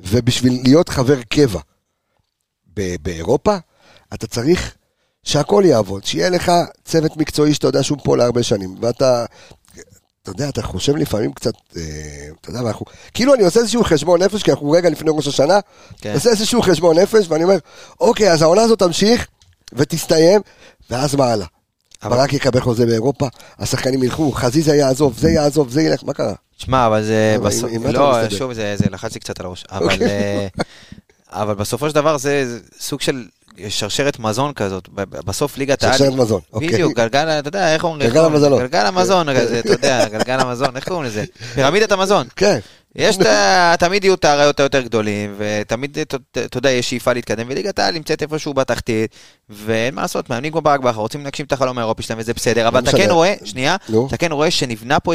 ובשביל 0.00 0.60
להיות 0.64 0.88
חבר 0.88 1.22
קבע 1.22 1.60
ב- 2.76 2.96
באירופה, 3.02 3.56
אתה 4.14 4.26
צריך 4.26 4.74
שהכל 5.22 5.62
יעבוד, 5.66 6.04
שיהיה 6.04 6.30
לך 6.30 6.52
צוות 6.84 7.16
מקצועי 7.16 7.54
שאתה 7.54 7.66
יודע 7.66 7.82
שהוא 7.82 7.98
פה 8.04 8.16
להרבה 8.16 8.42
שנים, 8.42 8.76
ואתה, 8.80 9.24
אתה 10.22 10.30
יודע, 10.30 10.48
אתה 10.48 10.62
חושב 10.62 10.96
לפעמים 10.96 11.32
קצת, 11.32 11.52
אה, 11.76 11.82
אתה 12.40 12.50
יודע, 12.50 12.64
ואנחנו, 12.64 12.86
כאילו 13.14 13.34
אני 13.34 13.44
עושה 13.44 13.60
איזשהו 13.60 13.84
חשבון 13.84 14.22
נפש, 14.22 14.42
כי 14.42 14.50
אנחנו 14.50 14.70
רגע 14.70 14.90
לפני 14.90 15.10
ראש 15.14 15.26
השנה, 15.26 15.60
כן. 16.00 16.14
עושה 16.14 16.30
איזשהו 16.30 16.62
חשבון 16.62 16.98
נפש, 16.98 17.26
ואני 17.28 17.44
אומר, 17.44 17.58
אוקיי, 18.00 18.32
אז 18.32 18.42
העונה 18.42 18.62
הזאת 18.62 18.78
תמשיך 18.78 19.26
ותסתיים, 19.72 20.40
ואז 20.90 21.14
מה 21.14 21.32
הלאה? 21.32 21.46
ברק 22.04 22.32
יקבל 22.32 22.60
חוזה 22.60 22.86
באירופה, 22.86 23.26
השחקנים 23.58 24.02
ילכו, 24.02 24.32
חזיזה 24.32 24.76
יעזוב, 24.76 25.18
זה 25.18 25.30
יעזוב, 25.30 25.70
זה 25.70 25.82
ילך, 25.82 26.04
מה 26.04 26.12
קרה? 26.12 26.34
שמע, 26.58 26.86
אבל 26.86 27.02
זה 27.02 27.36
בסוף, 27.42 27.70
לא? 27.92 28.30
שוב, 28.30 28.52
זה 28.52 28.84
לחץ 28.90 29.14
לי 29.14 29.20
קצת 29.20 29.40
על 29.40 29.46
הראש, 29.46 29.64
אבל 29.70 29.84
אוקיי. 29.92 30.48
אה, 31.34 31.54
בסופו 31.54 31.88
של 31.88 31.94
דבר 31.94 32.18
זה 32.18 32.58
סוג 32.80 33.00
של 33.00 33.24
שרשרת 33.68 34.18
מזון 34.18 34.52
כזאת, 34.52 34.88
בסוף 35.24 35.58
ליגת 35.58 35.84
העל, 35.84 35.98
שרשרת 35.98 36.12
מזון, 36.12 36.40
אוקיי. 36.52 36.68
בדיוק, 36.68 36.96
גלגל, 36.96 37.28
אתה 37.28 37.48
יודע, 37.48 37.74
איך 37.74 37.84
אומרים? 37.84 38.08
גלגל? 38.08 38.24
המזלות. 38.24 38.60
גלגל 38.60 38.86
המזון, 38.86 39.28
אתה 39.28 39.72
יודע, 39.72 40.08
גלגל 40.08 40.40
המזון, 40.40 40.76
איך 40.76 40.88
קוראים 40.88 41.04
לזה? 41.04 41.24
פירמידת 41.54 41.92
המזון. 41.92 42.26
כן, 42.36 42.58
יש, 42.94 43.16
את 43.16 43.26
ה- 43.26 43.74
תמיד 43.78 44.04
יהיו 44.04 44.14
את 44.14 44.24
האריות 44.24 44.60
היותר 44.60 44.80
גדולים, 44.80 45.34
ותמיד, 45.38 45.98
אתה 45.98 46.16
אתה 46.44 46.58
יודע, 46.58 46.70
יש 46.70 46.90
שאיפה 46.90 47.12
להתקדם, 47.12 47.46
וליגת 47.48 47.78
העל 47.78 47.94
נמצאת 47.94 48.22
איפשהו 48.22 48.54
בתחתית, 48.54 49.10
ואין 49.48 49.94
מה 49.94 50.02
לעשות, 50.02 50.30
מאמנים 50.30 50.52
כמו 50.52 50.60
ברק 50.60 50.80
בכר, 50.80 51.00
רוצים 51.00 51.24
להגשים 51.24 51.46
את 51.46 51.52
החלום 51.52 51.78
האירופי 51.78 52.02
שלהם, 52.02 52.18
וזה 52.18 52.34
בסדר, 52.34 52.68
אבל 52.68 52.80
אתה 52.80 52.88
משנה. 52.90 53.04
כן 53.04 53.10
רואה, 53.10 53.34
שנייה, 53.44 53.76
נו. 53.88 54.06
אתה 54.08 54.16
כן 54.16 54.32
רואה 54.32 54.50
שנבנה 54.50 55.00
פה 55.00 55.12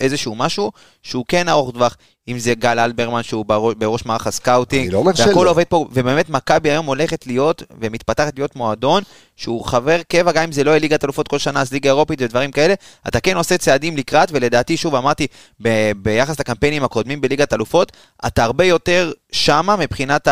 איזשהו 0.00 0.34
משהו 0.34 0.72
שהוא 1.02 1.24
כן 1.28 1.48
ארוך 1.48 1.70
טווח, 1.70 1.96
אם 2.28 2.38
זה 2.38 2.54
גל 2.54 2.78
אלברמן 2.78 3.22
שהוא 3.22 3.46
בראש, 3.46 3.74
בראש 3.78 4.06
מערך 4.06 4.26
הסקאוטינג, 4.26 4.92
לא 4.92 5.02
והכל. 5.16 5.48
עובד 5.48 5.64
פה, 5.64 5.86
ובאמת 5.92 6.30
מכבי 6.30 6.70
היום 6.70 6.86
הולכת 6.86 7.26
להיות 7.26 7.62
ומתפתחת 7.80 8.32
להיות 8.36 8.56
מועדון 8.56 9.02
שהוא 9.36 9.64
חבר 9.64 10.02
קבע, 10.08 10.32
גם 10.32 10.42
אם 10.42 10.52
זה 10.52 10.64
לא 10.64 10.70
יהיה 10.70 10.80
ליגת 10.80 11.04
אלופות 11.04 11.28
כל 11.28 11.38
שנה, 11.38 11.60
אז 11.60 11.72
ליגה 11.72 11.88
אירופית 11.90 12.22
ודברים 12.22 12.50
כאלה, 12.50 12.74
אתה 13.08 13.20
כן 13.20 13.36
עושה 13.36 13.58
צעדים 13.58 13.96
לקראת, 13.96 14.28
ולדעתי, 14.32 14.76
שוב 14.76 14.94
אמרתי, 14.94 15.26
ב- 15.62 15.92
ביחס 15.96 16.40
לקמפיינים 16.40 16.84
הקודמים 16.84 17.20
בליגת 17.20 17.52
אלופות, 17.52 17.92
אתה 18.26 18.44
הרבה 18.44 18.64
יותר 18.64 19.12
שמה 19.32 19.76
מבחינת 19.76 20.28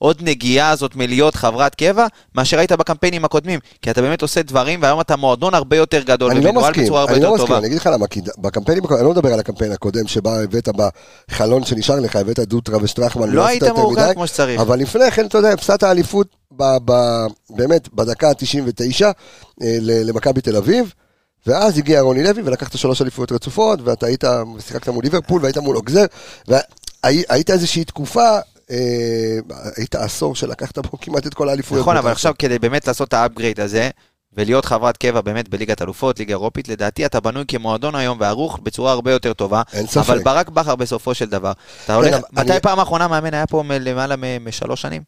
העוד 0.00 0.18
נגיעה 0.20 0.70
הזאת 0.70 0.96
מלהיות 0.96 1.34
חברת 1.34 1.74
קבע, 1.74 2.06
מאשר 2.34 2.58
היית 2.58 2.72
בקמפיינים 2.72 3.24
הקודמים, 3.24 3.60
כי 3.82 3.90
אתה 3.90 4.02
באמת 4.02 4.22
עושה 4.22 4.42
דברים, 4.42 4.82
והיום 4.82 5.00
אתה 5.00 5.16
מועדון 5.16 5.54
הרבה 5.54 5.76
יותר 5.76 6.02
גדול, 6.02 6.30
אני 6.30 6.40
לא 6.40 6.52
מסכים, 6.52 6.94
הרבה 6.94 7.12
אני 7.12 7.22
לא 7.22 7.34
מסכים, 7.34 7.46
טובה. 7.46 7.58
אני 7.58 7.66
אגיד 7.66 7.78
לך 7.78 7.86
למה, 7.92 8.06
כי 8.06 8.20
בקמפיינים, 8.38 8.84
אני 8.90 9.04
לא 9.04 9.10
מדבר 9.10 9.32
על 9.32 9.40
הקמפיין 9.40 9.72
הקודם, 9.72 10.06
שבה 10.06 10.42
הבאת 10.42 10.68
בחלון 11.28 11.64
שנשאר 11.64 12.00
לך, 12.00 12.16
הבאת 12.16 12.38
דוטרה 12.38 12.78
ושטרחמן, 12.82 13.30
לא 13.30 13.46
עשית 13.46 13.62
היית 13.62 13.74
מאורגן 13.74 14.14
כמו 14.14 14.26
שצריך. 14.26 14.60
אבל 14.60 14.78
לפני 14.78 15.10
כן, 15.10 15.26
אתה 15.26 15.38
יודע, 15.38 15.52
הפסדת 15.52 15.84
אליפות, 15.84 16.26
ב- 16.56 16.76
ב- 16.84 17.26
באמת, 17.50 17.88
בדקה 17.94 18.28
ה-99 18.28 19.04
למכבי 19.82 20.40
תל 20.40 20.56
אביב, 20.56 20.92
ואז 21.46 21.78
הגיע 21.78 22.00
רוני 22.00 22.22
לוי 22.22 22.42
ולקחת 22.44 22.78
שלוש 22.78 23.02
אליפויות 23.02 23.32
רצופות, 23.32 23.78
ואתה 23.84 24.06
היית, 24.06 24.24
שיחקת 24.66 24.88
מול 24.88 25.04
ליברפול 25.04 25.42
והיית 25.42 25.58
מול 25.58 25.76
אוגזר, 25.76 26.04
והיית 26.48 27.50
איזושהי 27.50 27.84
תקופה, 27.84 28.28
אה, 28.28 28.40
היית 29.76 29.94
עשור 29.94 30.34
שלקחת 30.34 30.78
בו 30.78 30.98
כמעט 31.00 31.26
את 31.26 31.34
כל 31.34 31.48
האליפויות. 31.48 31.80
נכון, 31.82 31.96
אבל 31.96 32.10
עכשיו 32.12 32.32
כדי 32.38 32.58
באמת 32.58 32.86
לעשות 32.86 33.08
את 33.08 33.14
ה 33.14 33.20
upgrade 33.20 33.60
הזה, 33.60 33.90
ולהיות 34.32 34.64
חברת 34.64 34.96
קבע 34.96 35.20
באמת 35.20 35.48
בליגת 35.48 35.82
אלופות, 35.82 36.18
ליגה 36.18 36.32
אירופית, 36.32 36.68
לדעתי 36.68 37.06
אתה 37.06 37.20
בנוי 37.20 37.44
כמועדון 37.48 37.94
היום 37.94 38.18
וערוך 38.20 38.58
בצורה 38.62 38.92
הרבה 38.92 39.12
יותר 39.12 39.32
טובה. 39.32 39.62
אין 39.72 39.86
ספק. 39.86 39.96
אבל 39.98 40.22
ברק 40.22 40.48
בכר 40.48 40.76
בסופו 40.76 41.14
של 41.14 41.24
דבר, 41.26 41.52
אתה 41.84 41.94
הולך, 41.94 42.16
מתי 42.32 42.52
אני- 42.52 42.60
פעם 42.60 42.80
אחרונה 42.80 43.08
מאמן 43.08 43.34
היה 43.34 43.46
פה 43.46 43.62
למעלה 43.80 44.14
משלוש 44.40 44.82
שנים? 44.82 45.02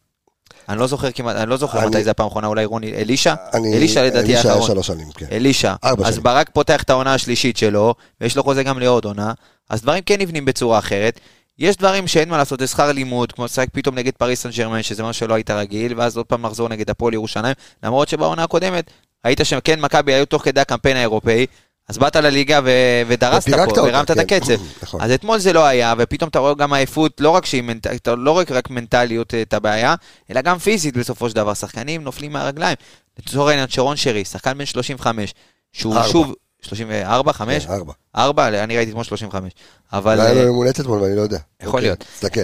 אני 0.69 0.79
לא 0.79 0.87
זוכר 0.87 1.11
כמעט, 1.11 1.35
אני 1.35 1.49
לא 1.49 1.57
זוכר 1.57 1.87
מתי 1.87 2.03
זה 2.03 2.11
הפעם 2.11 2.25
האחרונה, 2.25 2.47
אולי 2.47 2.65
רוני, 2.65 2.93
אלישע? 2.93 3.33
אלישע 3.55 4.03
לדעתי 4.03 4.25
אלישע 4.25 4.41
היה 4.41 4.51
האחרון. 4.53 4.67
שלוש 4.67 4.87
שנים, 4.87 5.07
כן. 5.11 5.25
אלישע. 5.31 5.73
ארבע 5.83 6.07
אז 6.07 6.13
שנים. 6.13 6.23
ברק 6.23 6.49
פותח 6.53 6.83
את 6.83 6.89
העונה 6.89 7.13
השלישית 7.13 7.57
שלו, 7.57 7.95
ויש 8.21 8.37
לו 8.37 8.43
חוזה 8.43 8.63
גם 8.63 8.79
לעוד 8.79 9.05
עונה, 9.05 9.33
אז 9.69 9.81
דברים 9.81 10.03
כן 10.05 10.21
נבנים 10.21 10.45
בצורה 10.45 10.79
אחרת. 10.79 11.19
יש 11.59 11.75
דברים 11.75 12.07
שאין 12.07 12.29
מה 12.29 12.37
לעשות, 12.37 12.59
זה 12.59 12.67
שכר 12.67 12.91
לימוד, 12.91 13.31
כמו 13.31 13.45
לשחק 13.45 13.67
פתאום 13.73 13.95
נגד 13.95 14.13
פריס 14.13 14.41
סן 14.41 14.49
ג'רמן, 14.49 14.83
שזה 14.83 15.03
מה 15.03 15.13
שלא 15.13 15.33
היית 15.33 15.51
רגיל, 15.51 15.93
ואז 15.97 16.17
עוד 16.17 16.25
פעם 16.25 16.45
לחזור 16.45 16.69
נגד 16.69 16.89
הפועל 16.89 17.13
ירושלים, 17.13 17.53
למרות 17.83 18.07
שבעונה 18.07 18.43
הקודמת 18.43 18.91
היית 19.23 19.39
שם, 19.43 19.59
כן, 19.63 19.81
מכבי 19.81 20.13
היו 20.13 20.25
תוך 20.25 20.43
כדי 20.43 20.61
הקמפיין 20.61 20.97
האירופאי, 20.97 21.45
אז 21.89 21.97
באת 21.97 22.15
לליגה 22.15 22.59
ו- 22.63 23.01
ודרסת 23.07 23.49
פה, 23.49 23.65
אותה, 23.65 23.83
והרמת 23.83 24.11
את 24.11 24.15
כן. 24.15 24.21
הקצב. 24.21 24.53
נכון. 24.83 25.01
אז 25.01 25.11
אתמול 25.11 25.39
זה 25.39 25.53
לא 25.53 25.65
היה, 25.65 25.93
ופתאום 25.97 26.29
אתה 26.29 26.39
רואה 26.39 26.53
גם 26.53 26.73
עייפות, 26.73 27.21
לא 27.21 27.29
רק 27.29 27.45
שהיא 27.45 27.61
מנט... 27.61 27.87
לא 28.07 28.31
רק, 28.31 28.51
רק 28.51 28.69
מנטליות 28.69 29.33
אה, 29.33 29.41
את 29.41 29.53
הבעיה, 29.53 29.95
אלא 30.31 30.41
גם 30.41 30.57
פיזית 30.57 30.97
בסופו 30.97 31.29
של 31.29 31.35
דבר. 31.35 31.53
שחקנים 31.53 32.03
נופלים 32.03 32.33
מהרגליים. 32.33 32.75
לצורך 33.19 33.49
העניין, 33.49 33.69
שרון 33.69 33.97
שרי, 33.97 34.25
שחקן 34.25 34.57
בן 34.57 34.65
35, 34.65 35.33
שהוא 35.73 35.95
ארבע. 35.95 36.07
שוב... 36.07 36.33
34, 36.61 37.33
5? 37.33 37.65
כן, 37.65 37.71
ארבע. 37.71 37.93
4, 38.15 38.47
אני 38.47 38.77
ראיתי 38.77 38.91
אתמול 38.91 39.03
35. 39.03 39.51
אבל... 39.93 40.19
היה 40.21 40.33
לו 40.33 40.39
אה, 40.39 40.45
יום 40.45 40.55
הולדת 40.55 40.79
אתמול 40.79 41.01
ואני 41.01 41.15
לא 41.15 41.21
יודע. 41.21 41.37
יכול 41.61 41.67
אוקיי, 41.67 41.81
להיות. 41.81 42.05
תסתכל. 42.13 42.41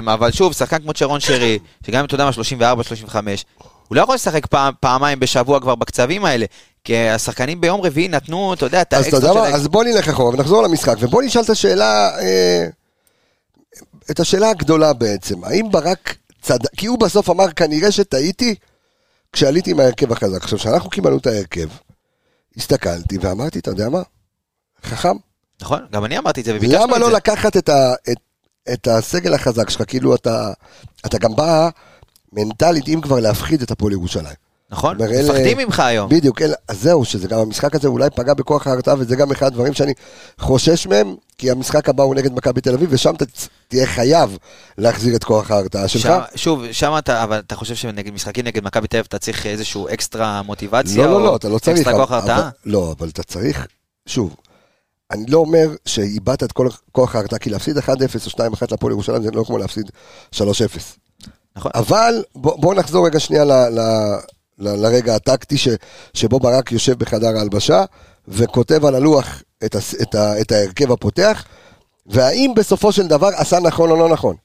אמ, 0.00 0.08
אבל 0.08 0.30
שוב, 0.30 0.52
שחקן 0.52 0.78
כמו 0.78 0.92
צ'רון 0.92 1.20
שרי, 1.20 1.58
שגם 1.86 1.98
אם 1.98 2.04
אתה 2.04 2.14
יודע 2.14 2.24
מה, 2.24 2.32
34, 2.32 2.82
35, 2.82 3.44
הוא 3.88 3.96
לא 3.96 4.02
יכול 4.02 4.14
לשחק 4.14 4.46
פעמיים 4.80 5.20
בשבוע 5.20 5.60
כבר 5.60 5.74
בקצבים 5.74 6.24
האלה. 6.24 6.46
כי 6.84 7.08
השחקנים 7.08 7.60
ביום 7.60 7.80
רביעי 7.80 8.08
נתנו, 8.08 8.54
אתה 8.54 8.66
יודע, 8.66 8.82
את 8.82 8.94
אז 8.94 9.06
אתה 9.06 9.16
יודע 9.16 9.28
האקסטרה 9.28 9.44
מה, 9.44 9.50
של... 9.50 9.54
אז 9.54 9.68
בוא 9.68 9.84
נלך 9.84 10.08
אחורה 10.08 10.34
ונחזור 10.34 10.62
למשחק, 10.62 10.96
ובוא 11.00 11.22
נשאל 11.22 11.42
את 11.42 11.50
השאלה, 11.50 12.18
אה, 12.18 12.66
את 14.10 14.20
השאלה 14.20 14.50
הגדולה 14.50 14.92
בעצם, 14.92 15.44
האם 15.44 15.70
ברק 15.70 16.16
צדק, 16.42 16.70
כי 16.76 16.86
הוא 16.86 16.98
בסוף 16.98 17.30
אמר 17.30 17.52
כנראה 17.52 17.92
שטעיתי 17.92 18.54
כשעליתי 19.32 19.70
עם 19.70 19.80
ההרכב 19.80 20.12
החזק. 20.12 20.42
עכשיו, 20.42 20.58
כשאנחנו 20.58 20.90
קיבלנו 20.90 21.18
את 21.18 21.26
ההרכב, 21.26 21.68
הסתכלתי 22.58 23.18
ואמרתי, 23.18 23.58
אתה 23.58 23.70
יודע 23.70 23.88
מה, 23.88 24.02
חכם, 24.84 25.16
נכון, 25.62 25.86
גם 25.92 26.04
אני 26.04 26.18
אמרתי 26.18 26.40
את 26.40 26.44
זה, 26.44 26.56
וביקשנו 26.56 26.78
למה 26.82 26.96
את 26.96 27.00
לא 27.00 27.10
זה. 27.10 27.16
לקחת 27.16 27.56
את, 27.56 27.68
ה, 27.68 27.94
את, 28.12 28.18
את 28.72 28.86
הסגל 28.86 29.34
החזק 29.34 29.70
שלך, 29.70 29.82
כאילו 29.86 30.14
אתה, 30.14 30.52
אתה 31.06 31.18
גם 31.18 31.36
בא 31.36 31.68
מנטלית, 32.32 32.88
אם 32.88 33.00
כבר 33.02 33.20
להפחיד 33.20 33.62
את 33.62 33.70
הפועל 33.70 33.92
ירושלים. 33.92 34.47
נכון, 34.70 34.96
מפחדים 35.24 35.58
ממך 35.58 35.80
היום. 35.80 36.08
בדיוק, 36.08 36.42
אלה, 36.42 36.54
אז 36.68 36.82
זהו, 36.82 37.04
שזה 37.04 37.28
גם 37.28 37.38
המשחק 37.38 37.74
הזה 37.74 37.88
אולי 37.88 38.10
פגע 38.10 38.34
בכוח 38.34 38.66
ההרתעה, 38.66 38.94
וזה 38.98 39.16
גם 39.16 39.30
אחד 39.30 39.46
הדברים 39.46 39.74
שאני 39.74 39.92
חושש 40.40 40.86
מהם, 40.86 41.14
כי 41.38 41.50
המשחק 41.50 41.88
הבא 41.88 42.02
הוא 42.02 42.14
נגד 42.14 42.32
מכבי 42.32 42.60
תל 42.60 42.74
אביב, 42.74 42.88
ושם 42.92 43.14
אתה 43.14 43.24
תהיה 43.68 43.86
חייב 43.86 44.38
להחזיר 44.78 45.16
את 45.16 45.24
כוח 45.24 45.50
ההרתעה 45.50 45.88
שלך. 45.88 46.02
שם, 46.02 46.18
שוב, 46.34 46.62
שם 46.72 46.94
אתה, 46.98 47.24
אבל 47.24 47.38
אתה 47.38 47.56
חושב 47.56 47.74
שנגד 47.74 48.12
משחקים 48.14 48.44
נגד 48.44 48.64
מכבי 48.64 48.88
תל 48.88 48.96
אביב 48.96 49.06
אתה 49.08 49.18
צריך 49.18 49.46
איזשהו 49.46 49.88
אקסטרה 49.88 50.42
מוטיבציה? 50.42 51.06
לא, 51.06 51.12
לא, 51.12 51.24
לא, 51.24 51.36
אתה 51.36 51.48
לא 51.48 51.58
צריך. 51.58 51.78
אקסטרה 51.78 51.94
כוח 51.94 52.12
אבל- 52.12 52.20
הרתעה? 52.20 52.38
אבל- 52.38 52.48
לא, 52.66 52.94
אבל 52.98 53.08
אתה 53.08 53.22
צריך, 53.22 53.66
שוב, 54.06 54.36
אני 55.10 55.26
לא 55.28 55.38
אומר 55.38 55.68
שאיבדת 55.86 56.42
את 56.42 56.52
כל 56.52 56.68
כוח 56.92 57.14
ההרתעה, 57.16 57.38
כי 57.38 57.50
להפסיד 57.50 57.78
1-0 57.78 57.88
או 58.26 58.30
2-1 58.30 58.72
לפועל 58.72 58.92
ירושלים 58.92 59.22
זה 59.22 59.30
לא 59.30 59.44
כמו 59.44 59.58
להפסיד 59.58 59.90
3-0. 60.34 60.40
נכון. 61.56 61.70
אבל 61.74 62.22
בוא, 62.34 62.60
בוא 62.60 62.74
נחזור 62.74 63.06
רגע 63.06 63.20
שנייה 63.20 63.44
ל, 63.44 63.52
ל, 63.52 63.80
לרגע 64.58 65.14
הטקטי 65.14 65.58
ש, 65.58 65.68
שבו 66.14 66.40
ברק 66.40 66.72
יושב 66.72 66.98
בחדר 66.98 67.36
ההלבשה 67.36 67.84
וכותב 68.28 68.84
על 68.84 68.94
הלוח 68.94 69.42
את, 69.64 69.74
הס, 69.74 69.94
את, 70.02 70.14
ה, 70.14 70.40
את 70.40 70.52
ההרכב 70.52 70.92
הפותח, 70.92 71.44
והאם 72.06 72.52
בסופו 72.56 72.92
של 72.92 73.06
דבר 73.06 73.28
עשה 73.36 73.60
נכון 73.60 73.90
או 73.90 73.96
לא 73.96 74.08
נכון. 74.08 74.36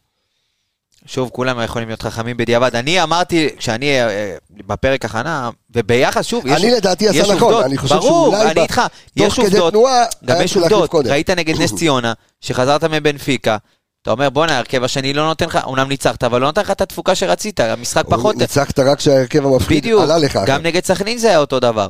שוב, 1.05 1.29
כולם 1.29 1.61
יכולים 1.63 1.87
להיות 1.87 2.01
חכמים 2.01 2.37
בדיעבד. 2.37 2.75
אני 2.75 3.03
אמרתי, 3.03 3.49
כשאני 3.57 4.01
אה, 4.01 4.09
אה, 4.09 4.35
בפרק 4.67 5.05
הכנה, 5.05 5.49
וביחס, 5.75 6.25
שוב, 6.25 6.47
יש 6.47 6.63
אני 6.63 6.71
לדעתי 6.71 7.07
עשה 7.07 7.21
נכון, 7.21 7.33
עובדות. 7.41 7.65
אני 7.65 7.77
חושב 7.77 7.95
ברור, 7.95 8.35
שאולי 8.35 8.51
אני 8.51 8.61
איתך, 8.61 8.81
יש 9.15 9.39
עובדות, 9.39 9.73
תנועה 9.73 10.05
גם 10.25 10.35
היה 10.35 10.43
יש 10.43 10.57
עובדות. 10.57 10.93
ראית 10.93 11.29
נגד 11.29 11.61
נס 11.61 11.73
ציונה, 11.73 12.13
שחזרת 12.41 12.83
מבנפיקה, 12.83 13.57
אתה 14.03 14.11
אומר, 14.11 14.29
בואנה, 14.29 14.55
ההרכב 14.55 14.83
השני 14.83 15.13
לא 15.13 15.25
נותן 15.25 15.45
לך, 15.45 15.59
אומנם 15.63 15.87
ניצחת, 15.89 16.23
אבל 16.23 16.41
לא 16.41 16.47
נותן 16.47 16.61
לך 16.61 16.71
את 16.71 16.81
התפוקה 16.81 17.15
שרצית, 17.15 17.59
המשחק 17.59 18.03
פחות... 18.09 18.35
ניצחת 18.35 18.79
רק 18.79 18.97
כשההרכב 18.97 19.45
המפחיד 19.45 19.77
בדיוק, 19.77 20.03
עלה 20.03 20.17
לך. 20.17 20.39
גם 20.45 20.61
נגד 20.61 20.83
סכנין 20.85 21.17
זה 21.17 21.27
היה 21.29 21.39
אותו 21.39 21.59
דבר. 21.59 21.87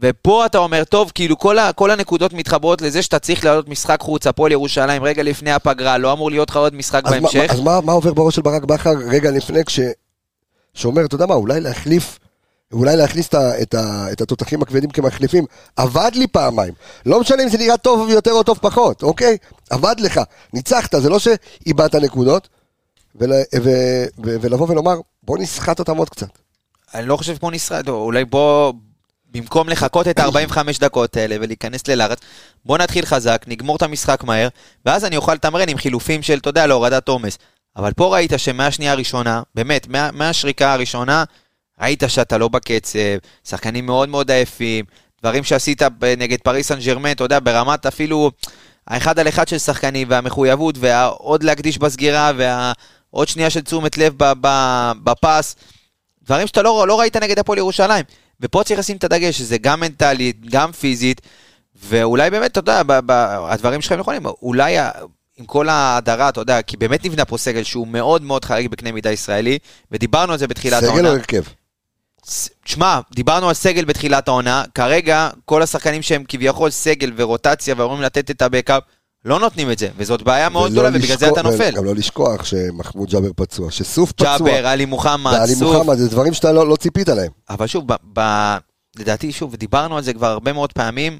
ופה 0.00 0.46
אתה 0.46 0.58
אומר, 0.58 0.84
טוב, 0.84 1.12
כאילו 1.14 1.38
כל, 1.38 1.58
ה, 1.58 1.72
כל 1.72 1.90
הנקודות 1.90 2.32
מתחברות 2.32 2.82
לזה 2.82 3.02
שאתה 3.02 3.18
צריך 3.18 3.44
לעלות 3.44 3.68
משחק 3.68 4.00
חוץ, 4.00 4.26
הפועל 4.26 4.52
ירושלים, 4.52 5.04
רגע 5.04 5.22
לפני 5.22 5.52
הפגרה, 5.52 5.98
לא 5.98 6.12
אמור 6.12 6.30
להיות 6.30 6.50
לך 6.50 6.56
עוד 6.56 6.74
משחק 6.74 7.02
אז, 7.04 7.12
מה, 7.12 7.20
בהמשך. 7.20 7.46
אז 7.50 7.60
מה, 7.60 7.80
מה 7.80 7.92
עובר 7.92 8.12
בראש 8.12 8.34
של 8.34 8.42
ברק 8.42 8.64
בכר 8.64 8.94
רגע 9.10 9.30
לפני 9.30 9.64
כש... 9.64 9.80
שאומר, 10.74 11.04
אתה 11.04 11.14
יודע 11.14 11.26
מה, 11.26 11.34
אולי 11.34 11.60
להחליף, 11.60 12.18
אולי 12.74 12.96
להכניס 12.96 13.28
את, 13.28 13.34
ה, 13.34 13.62
את, 13.62 13.74
ה, 13.74 14.12
את 14.12 14.20
התותחים 14.20 14.62
הכבדים 14.62 14.90
כמחליפים, 14.90 15.44
עבד 15.76 16.10
לי 16.14 16.26
פעמיים. 16.26 16.74
לא 17.06 17.20
משנה 17.20 17.42
אם 17.42 17.48
זה 17.48 17.58
נראה 17.58 17.76
טוב 17.76 18.10
יותר 18.10 18.32
או 18.32 18.42
טוב 18.42 18.58
פחות, 18.62 19.02
אוקיי? 19.02 19.36
עבד 19.70 19.94
לך, 19.98 20.20
ניצחת, 20.52 20.94
זה 21.02 21.08
לא 21.08 21.18
שאיבדת 21.18 21.94
נקודות, 21.94 22.48
ול, 23.16 23.32
ו, 23.32 23.70
ו, 24.24 24.36
ולבוא 24.40 24.66
ולומר, 24.70 24.94
בוא 25.22 25.38
נסחט 25.38 25.78
אותם 25.78 25.96
עוד 25.96 26.10
קצת. 26.10 26.28
אני 26.94 27.06
לא 27.06 27.16
חושב 27.16 27.36
נסרד, 27.52 27.88
או 27.88 28.04
אולי 28.04 28.24
בוא, 28.24 28.72
במקום 29.30 29.68
לחכות 29.68 30.08
את 30.08 30.18
ה-45 30.18 30.58
דקות 30.80 31.16
האלה 31.16 31.36
ולהיכנס 31.40 31.88
ללחץ, 31.88 32.18
בוא 32.64 32.78
נתחיל 32.78 33.06
חזק, 33.06 33.44
נגמור 33.46 33.76
את 33.76 33.82
המשחק 33.82 34.24
מהר, 34.24 34.48
ואז 34.86 35.04
אני 35.04 35.16
אוכל 35.16 35.34
לתמרן 35.34 35.68
עם 35.68 35.78
חילופים 35.78 36.22
של, 36.22 36.38
אתה 36.38 36.48
יודע, 36.48 36.66
להורדת 36.66 37.08
עומס. 37.08 37.38
אבל 37.76 37.92
פה 37.92 38.14
ראית 38.14 38.32
שמהשנייה 38.36 38.92
הראשונה, 38.92 39.42
באמת, 39.54 39.88
מה, 39.88 40.10
מהשריקה 40.12 40.72
הראשונה, 40.72 41.24
ראית 41.80 42.02
שאתה 42.08 42.38
לא 42.38 42.48
בקצב, 42.48 42.98
שחקנים 43.48 43.86
מאוד 43.86 44.08
מאוד 44.08 44.30
עייפים, 44.30 44.84
דברים 45.22 45.44
שעשית 45.44 45.82
נגד 46.18 46.38
פריס 46.40 46.68
סן 46.68 46.78
ג'רמן, 46.80 47.10
אתה 47.10 47.24
יודע, 47.24 47.38
ברמת 47.42 47.86
אפילו 47.86 48.30
האחד 48.86 49.18
על 49.18 49.28
אחד 49.28 49.48
של 49.48 49.58
שחקנים, 49.58 50.06
והמחויבות, 50.10 50.74
והעוד 50.78 51.42
להקדיש 51.42 51.78
בסגירה, 51.78 52.32
והעוד 52.36 53.28
שנייה 53.28 53.50
של 53.50 53.60
תשומת 53.60 53.98
לב 53.98 54.14
בפס, 55.04 55.56
דברים 56.24 56.46
שאתה 56.46 56.62
לא, 56.62 56.88
לא 56.88 57.00
ראית 57.00 57.16
נגד 57.16 57.38
הפועל 57.38 57.58
ירושלים. 57.58 58.04
ופה 58.40 58.62
צריך 58.64 58.80
לשים 58.80 58.96
את 58.96 59.04
הדגש, 59.04 59.38
שזה 59.38 59.58
גם 59.58 59.80
מנטלית, 59.80 60.50
גם 60.50 60.72
פיזית, 60.72 61.20
ואולי 61.84 62.30
באמת, 62.30 62.50
אתה 62.50 62.60
יודע, 62.60 62.82
ב- 62.82 63.00
ב- 63.06 63.44
הדברים 63.48 63.80
שלך 63.80 63.92
נכונים, 63.92 64.26
אולי 64.26 64.76
עם 65.36 65.46
כל 65.46 65.68
ההדרה, 65.68 66.28
אתה 66.28 66.40
יודע, 66.40 66.62
כי 66.62 66.76
באמת 66.76 67.04
נבנה 67.04 67.24
פה 67.24 67.38
סגל 67.38 67.62
שהוא 67.62 67.88
מאוד 67.88 68.22
מאוד 68.22 68.44
חריג 68.44 68.70
בקנה 68.70 68.92
מידה 68.92 69.10
ישראלי, 69.10 69.58
ודיברנו 69.92 70.32
על 70.32 70.38
זה 70.38 70.46
בתחילת 70.46 70.80
סגל 70.80 70.88
העונה. 70.88 71.08
או 71.08 71.14
הרכב? 71.14 71.42
ס- 72.26 72.48
שמע, 72.64 73.00
דיברנו 73.14 73.48
על 73.48 73.54
סגל 73.54 73.84
בתחילת 73.84 74.28
העונה, 74.28 74.64
כרגע 74.74 75.30
כל 75.44 75.62
השחקנים 75.62 76.02
שהם 76.02 76.24
כביכול 76.28 76.70
סגל 76.70 77.12
ורוטציה 77.16 77.74
ואומרים 77.78 78.02
לתת 78.02 78.30
את 78.30 78.42
הבקאפ, 78.42 78.82
לא 79.24 79.38
נותנים 79.38 79.70
את 79.70 79.78
זה, 79.78 79.88
וזאת 79.96 80.22
בעיה 80.22 80.48
מאוד 80.48 80.72
גדולה, 80.72 80.88
ובגלל 80.88 81.16
זה 81.16 81.28
אתה 81.28 81.42
נופל. 81.42 81.70
גם 81.70 81.84
לא 81.84 81.94
לשכוח 81.94 82.44
שמחמוד 82.44 83.10
ג'אבר 83.10 83.30
פצוע, 83.36 83.70
שסוף 83.70 84.12
פצוע, 84.12 84.38
ג'אבר, 84.38 84.66
עלי 84.66 84.84
מוחמד, 84.84 85.46
סוף, 85.46 85.76
מוחמד, 85.76 85.96
זה 85.96 86.08
דברים 86.08 86.34
שאתה 86.34 86.52
לא, 86.52 86.68
לא 86.68 86.76
ציפית 86.76 87.08
להם. 87.08 87.30
אבל 87.50 87.66
שוב, 87.66 87.92
ב, 87.92 87.96
ב, 88.18 88.20
לדעתי, 88.98 89.32
שוב, 89.32 89.56
דיברנו 89.56 89.96
על 89.96 90.02
זה 90.02 90.12
כבר 90.12 90.26
הרבה 90.26 90.52
מאוד 90.52 90.72
פעמים, 90.72 91.18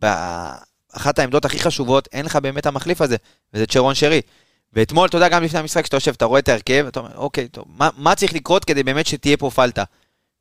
באחת 0.00 1.18
העמדות 1.18 1.44
הכי 1.44 1.58
חשובות, 1.58 2.08
אין 2.12 2.26
לך 2.26 2.36
באמת 2.36 2.66
המחליף 2.66 3.00
הזה, 3.00 3.16
וזה 3.54 3.66
צ'רון 3.66 3.94
שרי. 3.94 4.20
ואתמול, 4.72 5.08
אתה 5.08 5.16
יודע, 5.16 5.28
גם 5.28 5.42
לפני 5.42 5.58
המשחק, 5.58 5.82
כשאתה 5.82 5.96
יושב, 5.96 6.12
אתה 6.16 6.24
רואה 6.24 6.38
את 6.38 6.48
ההרכב, 6.48 6.84
אתה 6.88 7.00
אומר, 7.00 7.10
אוקיי, 7.16 7.48
טוב, 7.48 7.64
מה, 7.78 7.88
מה 7.96 8.14
צריך 8.14 8.34
לקרות 8.34 8.64
כדי 8.64 8.82
באמת 8.82 9.06
שתהיה 9.06 9.36
פה 9.36 9.50
פלטה? 9.50 9.84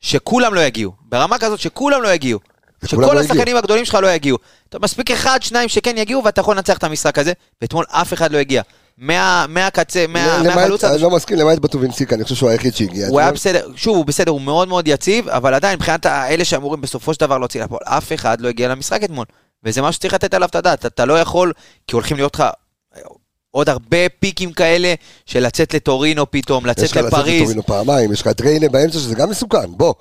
שכולם 0.02 0.54
לא 0.54 0.60
יגיעו. 0.60 0.92
ברמה 1.02 1.38
כזאת 1.38 1.60
שכולם 1.60 2.02
לא 2.04 2.14
יגיעו. 2.14 2.40
שכל 2.86 3.02
לא 3.02 3.20
השחקנים 3.20 3.58
הגדולים 3.58 3.86
שלך 3.86 3.96
לא 3.96 4.08
יגיעו. 4.12 4.38
אתה 4.70 4.80
מספיק 4.80 5.12
אחד, 5.12 5.40
שניים 5.44 5.70
שכן 5.70 5.98
יגיעו, 5.98 6.24
ואתה 6.24 6.42
יכול 6.42 6.56
לנצח 6.56 6.78
את 6.78 6.84
המשחק 6.84 7.20
הזה, 7.20 7.34
ואתמול 7.62 7.86
אף 7.90 8.14
אחד 8.14 8.32
לא 8.32 8.38
הגיע. 8.38 8.62
מה- 8.98 9.46
מהקצה, 9.50 10.06
מהחלוץ 10.08 10.84
אני 10.84 11.02
לא 11.02 11.10
מסכים, 11.10 11.38
למעט 11.38 11.60
בטובינסיקה, 11.60 12.16
אני 12.16 12.24
חושב 12.24 12.36
שהוא 12.36 12.50
היחיד 12.50 12.76
שהגיע. 12.76 13.08
הוא 13.08 13.20
היה. 13.20 13.32
בסדר, 13.32 13.68
שוב, 13.76 13.98
הוא 13.98 14.06
בסדר, 14.06 14.32
הוא 14.32 14.42
מאוד 14.42 14.68
מאוד 14.68 14.88
יציב, 14.88 15.30
אבל 15.30 15.54
עדיין, 15.54 15.76
מבחינת 15.76 16.06
האלה 16.06 16.46
שאמורים 16.46 16.82
בסופו 16.82 17.14
של 17.14 17.20
דבר 17.20 17.38
להוציא 17.38 17.64
לפועל, 17.64 17.82
אף 17.84 18.14
אחד 18.14 18.42
לא 18.42 18.48
הגיע 18.50 18.68
למשחק 18.68 19.04
אתמול. 19.04 19.26
וזה 19.64 19.82
משהו 19.82 19.94
שצריך 19.94 20.14
לתת 20.14 20.34
עליו 20.34 20.50
את 20.50 20.56
הדעת. 20.56 20.86
אתה 20.86 21.06
לא 21.06 21.20
יכול, 21.20 21.54
כי 21.88 21.96
הולכים 21.96 22.18
להיות 22.18 22.36
לך 22.36 22.44
עוד 23.56 23.70
הרבה 23.70 23.98
פיקים 24.20 24.54
כאלה, 24.54 24.94
של 25.26 25.40
לצאת 25.40 25.74
לטורינו 25.74 26.32
פתאום, 26.32 26.64
יש 26.66 26.70
לצאת 26.70 26.92
לך 26.92 26.98
לצאת 26.98 27.08
לפריז. 27.14 27.42
לטורינו 27.42 27.64
פעמיים, 27.64 28.12
יש 28.14 28.22
לך 28.22 28.28
את 28.28 28.42
ריינה 28.42 28.70
באמצע 28.70 29.00
שזה 29.00 29.16
גם 29.16 29.30
מסוכן, 29.30 29.72
בוא. 29.78 29.94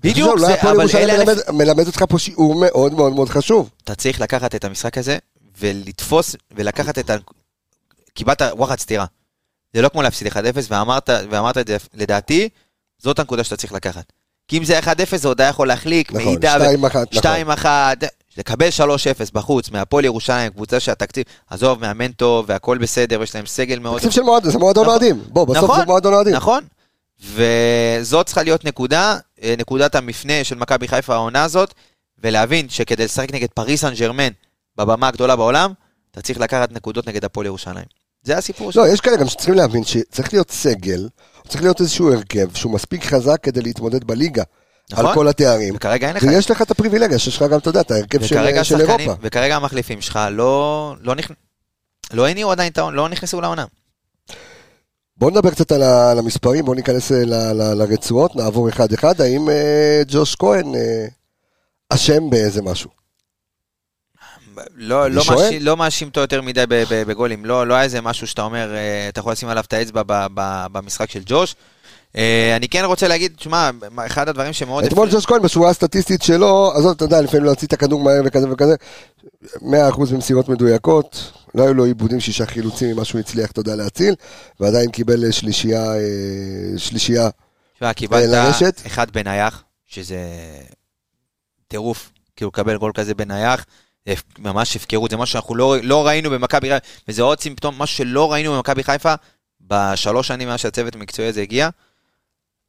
בדיוק, 0.00 0.38
זה- 0.38 0.54
הפועל 0.54 0.80
אבל 0.80 0.90
אלה 0.94 1.24
מלמד- 1.24 1.50
מלמד 1.52 1.86
אותך 1.86 2.04
פה 2.08 2.18
שיעור 2.18 2.54
מאוד 2.54 2.92
מאוד 2.94 3.12
מאוד 3.12 3.28
חשוב. 3.28 3.70
אתה 3.84 3.94
צריך 3.94 4.20
לקחת 4.20 4.54
את 4.54 4.64
המשחק 4.64 4.98
הזה, 4.98 5.18
ולתפוס, 5.60 6.36
ולקחת 6.56 6.98
את 6.98 7.10
ה... 7.10 7.16
קיבלת 8.14 8.42
וואחד 8.42 8.78
סטירה. 8.78 9.04
זה 9.74 9.82
לא 9.82 9.88
כמו 9.88 10.02
להפסיד 10.02 10.26
1-0, 10.28 10.36
ואמרת, 10.68 11.10
ואמרת 11.30 11.58
את 11.58 11.66
זה, 11.66 11.76
לדעתי, 11.94 12.48
זאת 12.98 13.18
הנקודה 13.18 13.44
שאתה 13.44 13.56
צריך 13.56 13.72
לקחת. 13.72 14.04
כי 14.48 14.58
אם 14.58 14.64
זה 14.64 14.78
1-0, 14.78 14.86
זה 15.16 15.28
עוד 15.28 15.40
היה 15.40 15.50
יכול 15.50 15.68
להחליק, 15.68 16.12
נכון, 16.12 16.24
מעידה, 16.24 16.56
2-1, 16.56 16.60
נכון. 16.86 17.04
2-1, 17.12 17.66
לקבל 18.38 18.68
3-0 18.68 18.80
בחוץ, 19.32 19.70
מהפועל 19.70 20.04
ירושלים, 20.04 20.52
קבוצה 20.52 20.80
שהתקציב, 20.80 21.24
עזוב, 21.50 21.80
מאמן 21.80 22.12
טוב, 22.12 22.44
והכל 22.48 22.78
בסדר, 22.78 23.20
ויש 23.20 23.34
להם 23.34 23.46
סגל 23.46 23.78
מאוד... 23.78 23.96
תקציב 23.96 24.12
של 24.12 24.22
מועדון, 24.22 24.50
זה 24.50 24.58
מועדון 24.58 24.82
נכון. 24.82 24.92
אוהדים. 24.92 25.22
בוא, 25.28 25.44
בסוף 25.44 25.64
נכון, 25.64 25.80
זה 25.80 25.86
מועדון 25.86 26.14
אוהדים. 26.14 26.34
נכון. 26.34 26.64
וזאת 27.20 28.26
צריכה 28.26 28.42
להיות 28.42 28.64
נקודה, 28.64 29.18
אה, 29.42 29.54
נקודת 29.58 29.94
המפנה 29.94 30.44
של 30.44 30.54
מכבי 30.54 30.88
חיפה 30.88 31.14
העונה 31.14 31.44
הזאת, 31.44 31.74
ולהבין 32.22 32.68
שכדי 32.68 33.04
לשחק 33.04 33.34
נגד 33.34 33.48
פריס 33.54 33.80
סן 33.80 33.94
ג'רמן 33.94 34.28
בבמה 34.76 35.08
הגדולה 35.08 35.36
בעולם, 35.36 35.72
אתה 36.10 36.22
צריך 36.22 36.40
לקחת 36.40 36.72
נקודות 36.72 37.08
נגד 37.08 37.24
הפועל 37.24 37.46
ירושלים. 37.46 37.84
זה 38.22 38.38
הסיפור 38.38 38.72
שלו. 38.72 38.84
לא, 38.84 38.88
יש 38.88 39.00
כאלה 39.00 39.16
גם 39.16 39.28
שצריכים 39.28 39.54
להבין 39.54 39.84
שצריך 39.84 40.32
להיות 40.32 40.50
סגל, 40.50 41.08
צריך 41.48 41.62
להיות 41.62 41.80
איזשהו 41.80 42.12
הרכב 42.12 42.54
שהוא 42.54 42.72
מספיק 42.72 43.04
חזק 43.04 43.36
כדי 43.42 43.60
להתמודד 43.60 44.04
בליגה. 44.04 44.42
נכון. 44.92 45.06
על 45.06 45.14
כל 45.14 45.28
התארים. 45.28 45.74
וכרגע 45.76 46.08
אין 46.08 46.16
לך. 46.16 46.22
ויש 46.22 46.50
לך 46.50 46.62
את 46.62 46.70
הפריבילגיה 46.70 47.18
שיש 47.18 47.36
לך 47.36 47.50
גם, 47.50 47.58
אתה 47.58 47.68
יודע, 47.68 47.80
את 47.80 47.90
ההרכב 47.90 48.22
של 48.24 48.62
של 48.64 48.80
אירופה. 48.80 49.14
וכרגע 49.22 49.56
המחליפים 49.56 50.00
שלך 50.00 50.18
לא, 50.30 50.94
לא, 51.00 51.14
נכ... 51.14 51.30
לא 52.12 52.28
הניעו 52.28 52.52
עדיין 52.52 52.72
את 52.72 52.78
לא 52.78 53.08
נכנסו 53.08 53.40
לעונה. 53.40 53.64
בואו 55.16 55.30
נדבר 55.30 55.50
קצת 55.50 55.72
על 55.72 55.82
ה- 55.82 56.10
על 56.10 56.18
המספרים, 56.18 56.64
בואו 56.64 56.76
ניכנס 56.76 57.12
אה, 57.12 57.24
ל- 57.24 57.34
ל- 57.52 57.74
לרצועות, 57.74 58.36
נעבור 58.36 58.68
אחד-אחד. 58.68 59.20
האם 59.20 59.50
אה, 59.50 60.02
ג'וש 60.08 60.34
כהן 60.36 60.74
אה, 60.74 61.06
אשם 61.90 62.30
באיזה 62.30 62.62
משהו? 62.62 62.90
לא, 64.74 65.10
לא. 65.10 65.22
מאשים, 65.30 65.62
לא 65.62 65.76
מאשים 65.76 66.08
אותו 66.08 66.20
יותר 66.20 66.42
מדי 66.42 66.64
בגולים, 66.90 67.44
לא, 67.44 67.66
לא 67.66 67.74
היה 67.74 67.82
איזה 67.82 68.00
משהו 68.00 68.26
שאתה 68.26 68.42
אומר, 68.42 68.74
אה, 68.74 69.08
אתה 69.08 69.20
יכול 69.20 69.32
לשים 69.32 69.48
עליו 69.48 69.64
את 69.66 69.72
האצבע 69.72 70.02
ב- 70.06 70.26
ב- 70.34 70.66
במשחק 70.72 71.10
של 71.10 71.22
ג'וש. 71.26 71.54
אה, 72.16 72.56
אני 72.56 72.68
כן 72.68 72.84
רוצה 72.84 73.08
להגיד, 73.08 73.32
תשמע, 73.36 73.70
אחד 74.06 74.28
הדברים 74.28 74.52
שמאוד... 74.52 74.84
אתמול 74.84 75.08
ג'וש 75.12 75.26
כהן 75.26 75.42
בשורה 75.42 75.70
הסטטיסטית 75.70 76.22
שלו, 76.22 76.72
עזוב, 76.74 76.90
אתה 76.90 77.04
יודע, 77.04 77.20
לפעמים 77.20 77.44
להוציא 77.44 77.68
את 77.68 77.72
הכדור 77.72 78.02
מהר 78.02 78.20
וכזה 78.24 78.50
וכזה, 78.50 78.74
100% 79.44 79.60
במסירות 80.12 80.48
מדויקות, 80.48 81.32
לא 81.54 81.62
היו 81.62 81.74
לו 81.74 81.84
עיבודים 81.84 82.20
שישה 82.20 82.46
חילוצים 82.46 82.90
ממה 82.90 83.04
שהוא 83.04 83.20
הצליח, 83.20 83.50
אתה 83.50 83.60
יודע, 83.60 83.76
להציל, 83.76 84.14
ועדיין 84.60 84.90
קיבל 84.90 85.24
אה, 85.24 85.32
שלישייה, 85.32 85.94
אה, 85.94 85.98
שלישייה. 86.76 87.28
תשמע, 87.74 87.92
קיבלת 87.92 88.28
לרשת. 88.28 88.80
אחד 88.86 89.10
בנייח, 89.10 89.62
שזה 89.86 90.18
טירוף, 91.68 92.10
כאילו 92.36 92.48
לקבל 92.48 92.76
גול 92.76 92.92
כזה 92.94 93.14
בנייח, 93.14 93.64
זה 94.06 94.14
ממש 94.38 94.76
הפקרות, 94.76 95.10
זה 95.10 95.16
משהו 95.16 95.32
שאנחנו 95.32 95.54
לא, 95.54 95.76
לא 95.82 96.06
ראינו 96.06 96.30
במכבי 96.30 96.68
חיפה, 96.68 96.86
וזה 97.08 97.22
עוד 97.22 97.40
סימפטום, 97.40 97.74
משהו 97.78 97.96
שלא 97.96 98.32
ראינו 98.32 98.52
במכבי 98.52 98.84
חיפה 98.84 99.14
בשלוש 99.60 100.28
שנים 100.28 100.48
מאז 100.48 100.60
שהצוות 100.60 100.94
המקצועי 100.94 101.28
הזה 101.28 101.42
הגיע, 101.42 101.68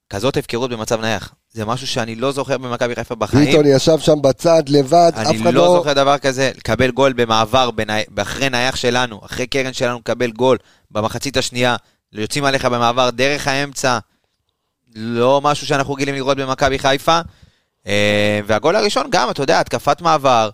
כזאת 0.10 0.38
הפקרות 0.38 0.70
במצב 0.70 1.02
נייח. 1.02 1.34
זה 1.54 1.66
משהו 1.66 1.88
שאני 1.88 2.16
לא 2.16 2.32
זוכר 2.32 2.58
במכבי 2.58 2.96
חיפה 2.96 3.16
בחיים. 3.16 3.46
ביטון 3.46 3.66
ישב 3.66 4.00
שם 4.00 4.22
בצד, 4.22 4.64
לבד, 4.68 5.12
אף 5.16 5.28
אני 5.28 5.42
אחד 5.42 5.54
לא 5.54 5.62
לא... 5.62 5.76
זוכר 5.78 5.94
דבר 5.94 6.18
כזה, 6.18 6.52
לקבל 6.58 6.92
גול 6.92 7.14
במעבר, 7.14 7.72
בני... 7.72 8.04
אחרי 8.22 8.50
נייח 8.50 8.76
שלנו, 8.76 9.22
אחרי 9.26 9.48
קרן 9.48 9.74
שלנו, 9.74 9.98
לקבל 9.98 10.32
גול 10.32 10.58
במחצית 10.92 11.38
השנייה, 11.38 11.76
יוצאים 12.14 12.46
עליך 12.46 12.66
במעבר 12.66 13.10
דרך 13.10 13.48
האמצע, 13.48 14.00
לא 14.96 15.42
משהו 15.44 15.68
שאנחנו 15.68 15.94
רגילים 15.94 16.16
לראות 16.16 16.38
במכבי 16.38 16.80
חיפה. 16.80 17.20
אה, 17.88 18.40
והגול 18.48 18.76
הראשון 18.76 19.08
גם, 19.10 19.30
אתה 19.30 19.44
יודע, 19.44 19.60
התקפת 19.60 20.02
מעבר, 20.02 20.50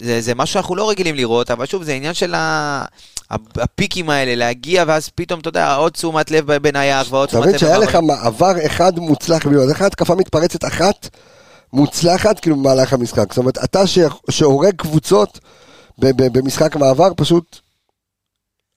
זה, 0.00 0.20
זה 0.20 0.34
משהו 0.34 0.52
שאנחנו 0.54 0.76
לא 0.76 0.90
רגילים 0.90 1.14
לראות, 1.14 1.50
אבל 1.50 1.66
שוב, 1.66 1.82
זה 1.82 1.92
עניין 1.92 2.14
של 2.14 2.34
ה... 2.34 2.84
הפיקים 3.30 4.10
האלה, 4.10 4.34
להגיע, 4.34 4.84
ואז 4.86 5.08
פתאום, 5.08 5.40
אתה 5.40 5.48
יודע, 5.48 5.74
עוד 5.74 5.92
תשומת 5.92 6.30
לב 6.30 6.52
בנייח, 6.56 7.06
ועוד 7.10 7.28
אתה 7.28 7.38
תשומת 7.38 7.54
לב 7.54 7.60
שהיה 7.60 7.78
לך. 7.78 7.94
מעבר 7.94 8.66
אחד 8.66 8.98
מוצלח 8.98 9.46
בלבד, 9.46 9.68
איך 9.68 9.82
התקפה 9.82 10.14
מתפרצת 10.14 10.64
אחת 10.64 11.08
מוצלחת, 11.72 12.40
כאילו 12.40 12.56
במהלך 12.56 12.92
המשחק. 12.92 13.32
זאת 13.32 13.38
אומרת, 13.38 13.58
אתה 13.64 13.80
שהורג 14.30 14.74
קבוצות 14.76 15.40
במשחק 15.98 16.76
מעבר, 16.76 17.08
פשוט 17.16 17.60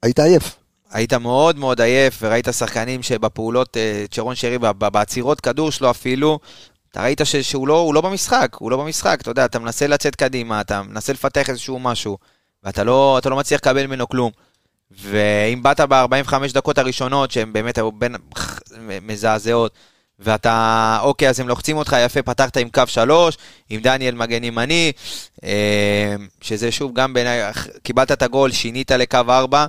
היית 0.03 0.19
עייף. 0.19 0.55
היית 0.91 1.13
מאוד 1.13 1.57
מאוד 1.57 1.81
עייף, 1.81 2.17
וראית 2.21 2.47
שחקנים 2.51 3.03
שבפעולות, 3.03 3.77
אה, 3.77 4.05
צ'רון 4.11 4.35
שרי, 4.35 4.57
בעצירות 4.77 5.41
כדור 5.41 5.71
שלו 5.71 5.89
אפילו, 5.89 6.39
אתה 6.91 7.03
ראית 7.03 7.21
ש, 7.23 7.35
שהוא 7.35 7.67
לא, 7.67 7.91
לא 7.93 8.01
במשחק, 8.01 8.55
הוא 8.59 8.71
לא 8.71 8.77
במשחק, 8.77 9.17
אתה 9.21 9.31
יודע, 9.31 9.45
אתה 9.45 9.59
מנסה 9.59 9.87
לצאת 9.87 10.15
קדימה, 10.15 10.61
אתה 10.61 10.83
מנסה 10.83 11.13
לפתח 11.13 11.49
איזשהו 11.49 11.79
משהו, 11.79 12.17
ואתה 12.63 12.83
לא, 12.83 13.19
לא 13.25 13.37
מצליח 13.37 13.59
לקבל 13.61 13.87
ממנו 13.87 14.09
כלום. 14.09 14.31
ואם 15.01 15.63
באת 15.63 15.79
ב-45 15.81 16.33
דקות 16.53 16.77
הראשונות, 16.77 17.31
שהן 17.31 17.53
באמת 17.53 17.77
היו 17.77 17.91
בין 17.91 18.15
מזעזעות, 19.01 19.71
ואתה, 20.19 20.97
אוקיי, 21.01 21.29
אז 21.29 21.39
הם 21.39 21.47
לוחצים 21.47 21.77
אותך, 21.77 21.95
יפה, 22.05 22.21
פתחת 22.21 22.57
עם 22.57 22.69
קו 22.69 22.81
שלוש, 22.85 23.37
עם 23.69 23.81
דניאל 23.81 24.15
מגן 24.15 24.43
ימני, 24.43 24.91
אה, 25.43 26.15
שזה 26.41 26.71
שוב, 26.71 26.93
גם 26.93 27.13
בעיניי, 27.13 27.41
קיבלת 27.83 28.11
את 28.11 28.21
הגול, 28.21 28.51
שינית 28.51 28.91
לקו 28.91 29.17
ארבע, 29.29 29.65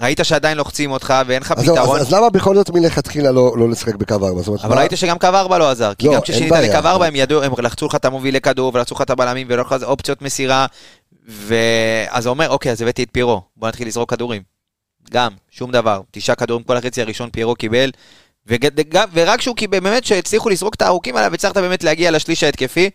ראית 0.00 0.20
שעדיין 0.22 0.58
לוחצים 0.58 0.90
אותך 0.90 1.14
ואין 1.26 1.42
לך 1.42 1.52
אז, 1.56 1.62
פתרון, 1.62 1.96
אז, 2.00 2.06
אז 2.06 2.14
למה 2.14 2.30
בכל 2.30 2.54
זאת 2.54 2.70
מלכתחילה 2.70 3.32
לא, 3.32 3.54
לא 3.58 3.70
לשחק 3.70 3.94
בקו 3.94 4.14
ארבע? 4.14 4.26
אומרת, 4.46 4.64
אבל 4.64 4.74
מה- 4.74 4.80
ראית 4.80 4.92
שגם 4.94 5.18
קו 5.18 5.26
ארבע 5.26 5.58
לא 5.58 5.70
עזר, 5.70 5.94
כי 5.94 6.06
לא, 6.06 6.14
גם 6.14 6.20
כששינית. 6.20 6.52
לקו 6.52 6.88
ארבע 6.88 7.06
הם 7.06 7.16
ידעו, 7.16 7.42
הם 7.42 7.52
לחצו 7.58 7.86
לך 7.86 7.94
את 7.94 8.04
המובילי 8.04 8.40
כדור 8.40 8.70
ולחצו 8.74 8.94
לך 8.94 9.00
את 9.00 9.10
הבלמים 9.10 9.46
ולא 9.50 9.62
לך 9.62 9.74
אופציות 9.82 10.22
מסירה, 10.22 10.66
ואז 11.26 12.26
הוא 12.26 12.30
אומר, 12.30 12.48
אוקיי, 12.48 12.72
אז 12.72 12.82
הבאתי 12.82 13.02
את 13.02 13.08
פירו, 13.12 13.42
בוא 13.56 13.68
נתחיל 13.68 13.88
לזרוק 13.88 14.10
כדורים. 14.10 14.42
גם, 15.10 15.32
שום 15.50 15.72
דבר, 15.72 16.00
תשעה 16.10 16.36
כדורים 16.36 16.64
כל 16.64 16.76
החצי 16.76 17.02
הראשון 17.02 17.30
פירו 17.30 17.54
קיבל, 17.54 17.90
וג- 18.46 18.98
ורק 19.12 19.38
כשהוא 19.38 19.56
קיבל, 19.56 19.80
באמת 19.80 20.04
שהצליחו 20.04 20.48
לזרוק 20.48 20.74
את 20.74 20.82
הארוכים 20.82 21.16
עליו, 21.16 21.34
הצלחת 21.34 21.56
באמת 21.56 21.84
להגיע 21.84 22.10
לשליש 22.10 22.42
ההתקפי. 22.42 22.90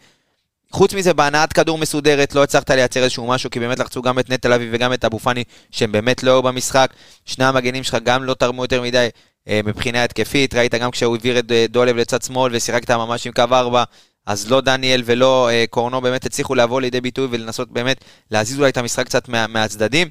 חוץ 0.71 0.93
מזה, 0.93 1.13
בהנעת 1.13 1.53
כדור 1.53 1.77
מסודרת, 1.77 2.35
לא 2.35 2.43
הצלחת 2.43 2.69
לייצר 2.69 3.03
איזשהו 3.03 3.27
משהו, 3.27 3.49
כי 3.49 3.59
באמת 3.59 3.79
לחצו 3.79 4.01
גם 4.01 4.19
את 4.19 4.29
נטע 4.29 4.49
לביא 4.49 4.69
וגם 4.71 4.93
את 4.93 5.05
אבו 5.05 5.19
פאני, 5.19 5.43
שהם 5.71 5.91
באמת 5.91 6.23
לא 6.23 6.31
היו 6.31 6.43
במשחק. 6.43 6.93
שני 7.25 7.45
המגנים 7.45 7.83
שלך 7.83 7.97
גם 8.03 8.23
לא 8.23 8.33
תרמו 8.33 8.63
יותר 8.63 8.81
מדי 8.81 9.07
אה, 9.47 9.59
מבחינה 9.65 10.03
התקפית. 10.03 10.53
ראית 10.53 10.75
גם 10.75 10.91
כשהוא 10.91 11.15
העביר 11.15 11.39
את 11.39 11.51
אה, 11.51 11.65
דולב 11.69 11.95
לצד 11.95 12.21
שמאל 12.21 12.55
ושיחקת 12.55 12.91
ממש 12.91 13.27
עם 13.27 13.33
קו 13.33 13.43
ארבע, 13.51 13.83
אז 14.27 14.51
לא 14.51 14.61
דניאל 14.61 15.01
ולא 15.05 15.49
אה, 15.49 15.65
קורנו 15.69 16.01
באמת 16.01 16.25
הצליחו 16.25 16.55
לבוא 16.55 16.81
לידי 16.81 17.01
ביטוי 17.01 17.27
ולנסות 17.31 17.71
באמת 17.71 18.05
להזיז 18.31 18.59
אולי 18.59 18.69
את 18.69 18.77
המשחק 18.77 19.05
קצת 19.05 19.29
מה, 19.29 19.47
מהצדדים. 19.47 20.07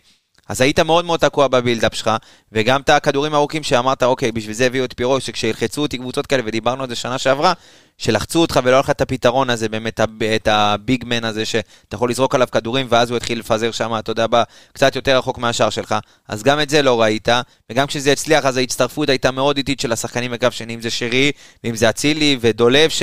אז 0.48 0.60
היית 0.60 0.80
מאוד 0.80 1.04
מאוד 1.04 1.20
תקוע 1.20 1.48
בבילדאפ 1.48 1.94
שלך, 1.94 2.10
וגם 2.52 2.80
את 2.80 2.88
הכדורים 2.88 3.34
הארוכים 3.34 3.62
שאמרת, 3.62 4.02
אוקיי, 4.02 4.32
בשביל 4.32 4.54
זה 4.54 4.66
הביאו 4.66 4.84
את 4.84 4.92
פירו, 4.96 5.20
שכשילחצו 5.20 5.82
אותי 5.82 5.98
קבוצות 5.98 6.26
כאלה, 6.26 6.42
ודיברנו 6.46 6.82
על 6.82 6.88
זה 6.88 6.94
שנה 6.94 7.18
שעברה, 7.18 7.52
שלחצו 7.98 8.40
אותך 8.40 8.60
ולא 8.64 8.72
היה 8.72 8.80
לך 8.80 8.90
את 8.90 9.00
הפתרון 9.00 9.50
הזה, 9.50 9.68
באמת, 9.68 10.00
את 10.36 10.48
הביג 10.48 11.04
מן 11.06 11.24
הזה, 11.24 11.44
שאתה 11.44 11.94
יכול 11.94 12.10
לזרוק 12.10 12.34
עליו 12.34 12.46
כדורים, 12.52 12.86
ואז 12.90 13.10
הוא 13.10 13.16
יתחיל 13.16 13.38
לפזר 13.38 13.70
שם, 13.70 13.98
אתה 13.98 14.10
יודע, 14.10 14.26
קצת 14.72 14.96
יותר 14.96 15.18
רחוק 15.18 15.38
מהשאר 15.38 15.70
שלך. 15.70 15.94
אז 16.28 16.42
גם 16.42 16.60
את 16.60 16.70
זה 16.70 16.82
לא 16.82 17.02
ראית, 17.02 17.28
וגם 17.72 17.86
כשזה 17.86 18.12
הצליח, 18.12 18.46
אז 18.46 18.56
ההצטרפות 18.56 19.08
הייתה 19.08 19.30
מאוד 19.30 19.56
איטית 19.56 19.80
של 19.80 19.92
השחקנים 19.92 20.30
בקו 20.30 20.50
שני, 20.50 20.74
אם 20.74 20.80
זה 20.80 20.90
שרי, 20.90 21.32
ואם 21.64 21.76
זה 21.76 21.90
אצילי, 21.90 22.38
ודולב, 22.40 22.90
ש... 22.90 23.02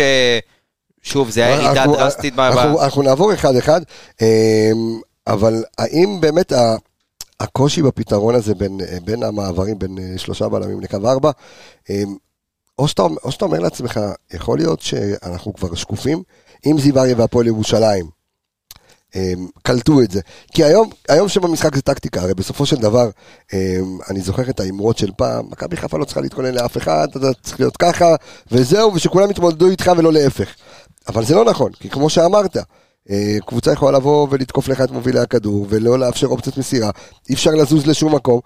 שוב, 1.03 1.29
זה 1.29 1.45
היה 1.45 1.61
ירידה 1.61 1.85
דרסטית. 1.87 2.39
אנחנו, 2.39 2.83
אנחנו 2.83 3.01
נעבור 3.01 3.33
אחד-אחד, 3.33 3.81
אמ, 4.21 4.99
אבל 5.27 5.63
האם 5.77 6.17
באמת 6.21 6.53
הקושי 7.39 7.81
בפתרון 7.81 8.35
הזה 8.35 8.55
בין, 8.55 8.79
בין 9.05 9.23
המעברים, 9.23 9.79
בין 9.79 9.97
אה, 9.97 10.17
שלושה 10.17 10.49
בלמים 10.49 10.81
לקו 10.81 10.97
ארבע, 11.05 11.31
אמ, 11.89 12.15
או 12.79 12.87
שאתה, 12.87 13.03
או 13.23 13.31
שאתה 13.31 13.45
אומר 13.45 13.59
לעצמך, 13.59 13.99
יכול 14.33 14.57
להיות 14.57 14.81
שאנחנו 14.81 15.53
כבר 15.53 15.75
שקופים, 15.75 16.23
אם 16.65 16.75
זיו 16.79 16.99
אריה 16.99 17.15
והפועל 17.17 17.47
ירושלים 17.47 18.05
אמ, 19.15 19.47
קלטו 19.63 20.01
את 20.01 20.11
זה. 20.11 20.21
כי 20.53 20.63
היום, 20.63 20.89
היום 21.09 21.29
שבמשחק 21.29 21.75
זה 21.75 21.81
טקטיקה, 21.81 22.21
הרי 22.21 22.33
בסופו 22.33 22.65
של 22.65 22.75
דבר, 22.75 23.09
אני 24.09 24.21
זוכר 24.21 24.49
את 24.49 24.59
האמרות 24.59 24.97
של 24.97 25.11
פעם, 25.17 25.45
מכבי 25.51 25.77
חיפה 25.77 25.97
לא 25.97 26.05
צריכה 26.05 26.21
להתכונן 26.21 26.53
לאף 26.53 26.77
אחד, 26.77 27.07
אתה 27.15 27.33
צריך 27.43 27.59
להיות 27.59 27.77
ככה, 27.77 28.15
וזהו, 28.51 28.93
ושכולם 28.93 29.31
יתמודדו 29.31 29.69
איתך 29.69 29.91
ולא 29.97 30.13
להפך. 30.13 30.55
אבל 31.07 31.25
זה 31.25 31.35
לא 31.35 31.45
נכון, 31.45 31.71
כי 31.79 31.89
כמו 31.89 32.09
שאמרת, 32.09 32.57
אה, 33.09 33.37
קבוצה 33.45 33.71
יכולה 33.71 33.97
לבוא 33.97 34.27
ולתקוף 34.31 34.67
לך 34.67 34.81
את 34.81 34.91
מובילי 34.91 35.19
הכדור, 35.19 35.65
ולא 35.69 35.99
לאפשר 35.99 36.27
אופציות 36.27 36.57
מסירה, 36.57 36.89
אי 37.29 37.33
אפשר 37.33 37.51
לזוז 37.51 37.87
לשום 37.87 38.15
מקום, 38.15 38.39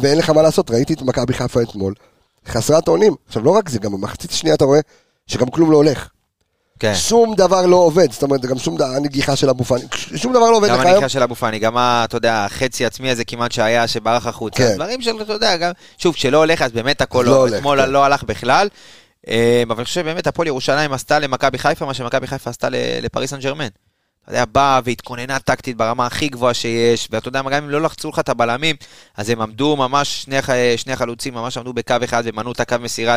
ואין 0.00 0.18
לך 0.18 0.30
מה 0.30 0.42
לעשות, 0.42 0.70
ראיתי 0.70 0.92
את 0.94 1.02
מכבי 1.02 1.34
חיפה 1.34 1.62
אתמול, 1.62 1.94
חסרת 2.48 2.88
אונים. 2.88 3.14
עכשיו, 3.28 3.42
לא 3.44 3.50
רק 3.50 3.68
זה, 3.68 3.78
גם 3.78 3.92
במחצית 3.92 4.30
השנייה 4.30 4.54
אתה 4.54 4.64
רואה 4.64 4.80
שגם 5.26 5.46
כלום 5.50 5.70
לא 5.70 5.76
הולך. 5.76 6.08
כן. 6.80 6.94
שום 6.94 7.34
דבר 7.34 7.66
לא 7.66 7.76
עובד, 7.76 8.12
זאת 8.12 8.22
אומרת, 8.22 8.40
גם 8.46 8.58
שום 8.58 8.76
דבר, 8.76 8.86
הנגיחה 8.86 9.36
של 9.36 9.50
אבו 9.50 9.64
פאני, 9.64 9.82
שום 10.16 10.32
דבר 10.32 10.50
לא 10.50 10.56
עובד 10.56 10.68
גם. 10.68 10.80
הנגיחה 10.80 11.08
של 11.08 11.22
אבו 11.22 11.34
פאני, 11.34 11.58
גם 11.58 11.76
ה- 11.76 12.02
אתה 12.04 12.16
יודע, 12.16 12.44
החצי 12.44 12.84
עצמי 12.86 13.10
הזה 13.10 13.24
כמעט 13.24 13.52
שהיה, 13.52 13.86
שברח 13.88 14.26
החוצה. 14.26 14.56
כן. 14.58 14.74
דברים 14.74 15.02
של, 15.02 15.22
אתה 15.22 15.32
יודע, 15.32 15.56
גם, 15.56 15.72
שוב, 15.98 16.14
כשלא 16.14 16.38
הולך, 16.38 16.62
אז 16.62 16.72
באמת 16.72 17.00
הכל 17.00 17.22
לא 17.26 17.30
לא, 17.30 17.36
הולך, 17.36 17.54
אתמול 17.54 17.82
כן. 17.82 17.90
לא 17.90 18.04
הלך 18.04 18.22
בכלל. 18.22 18.68
אה, 19.28 19.62
אבל 19.66 19.76
אני 19.76 19.84
חושב 19.84 20.00
שבאמת 20.00 20.26
הפועל 20.26 20.48
ירושלים 20.48 20.92
עשתה 20.92 21.18
למכבי 21.18 21.58
חיפה 21.58 21.86
מה 21.86 21.94
שמכבי 21.94 22.26
חיפה 22.26 22.50
עשתה 22.50 22.68
לפריס 23.02 23.30
סן 23.30 23.40
ג'רמן. 23.40 23.68
אתה 24.28 24.36
יודע, 24.36 24.44
באה 24.52 24.80
והתכוננה 24.84 25.38
טקטית 25.38 25.76
ברמה 25.76 26.06
הכי 26.06 26.28
גבוהה 26.28 26.54
שיש, 26.54 27.08
ואתה 27.10 27.28
יודע, 27.28 27.42
מה, 27.42 27.50
גם 27.50 27.64
אם 27.64 27.70
לא 27.70 27.82
לחצו 27.82 28.08
לך 28.08 28.18
את 28.18 28.28
הבלמים, 28.28 28.76
אז 29.16 29.30
הם 29.30 29.40
עמדו 29.40 29.76
ממש, 29.76 30.22
שני, 30.22 30.42
ח- 30.42 30.50
שני 30.76 30.96
חלוצים 30.96 31.34
ממש 31.34 31.56
עמדו 31.58 31.72
בקו 31.72 31.94
אחד 32.04 32.22
ומנעו 32.26 32.52
את 32.52 32.60
הקו 32.60 32.76
מסירה 32.80 33.16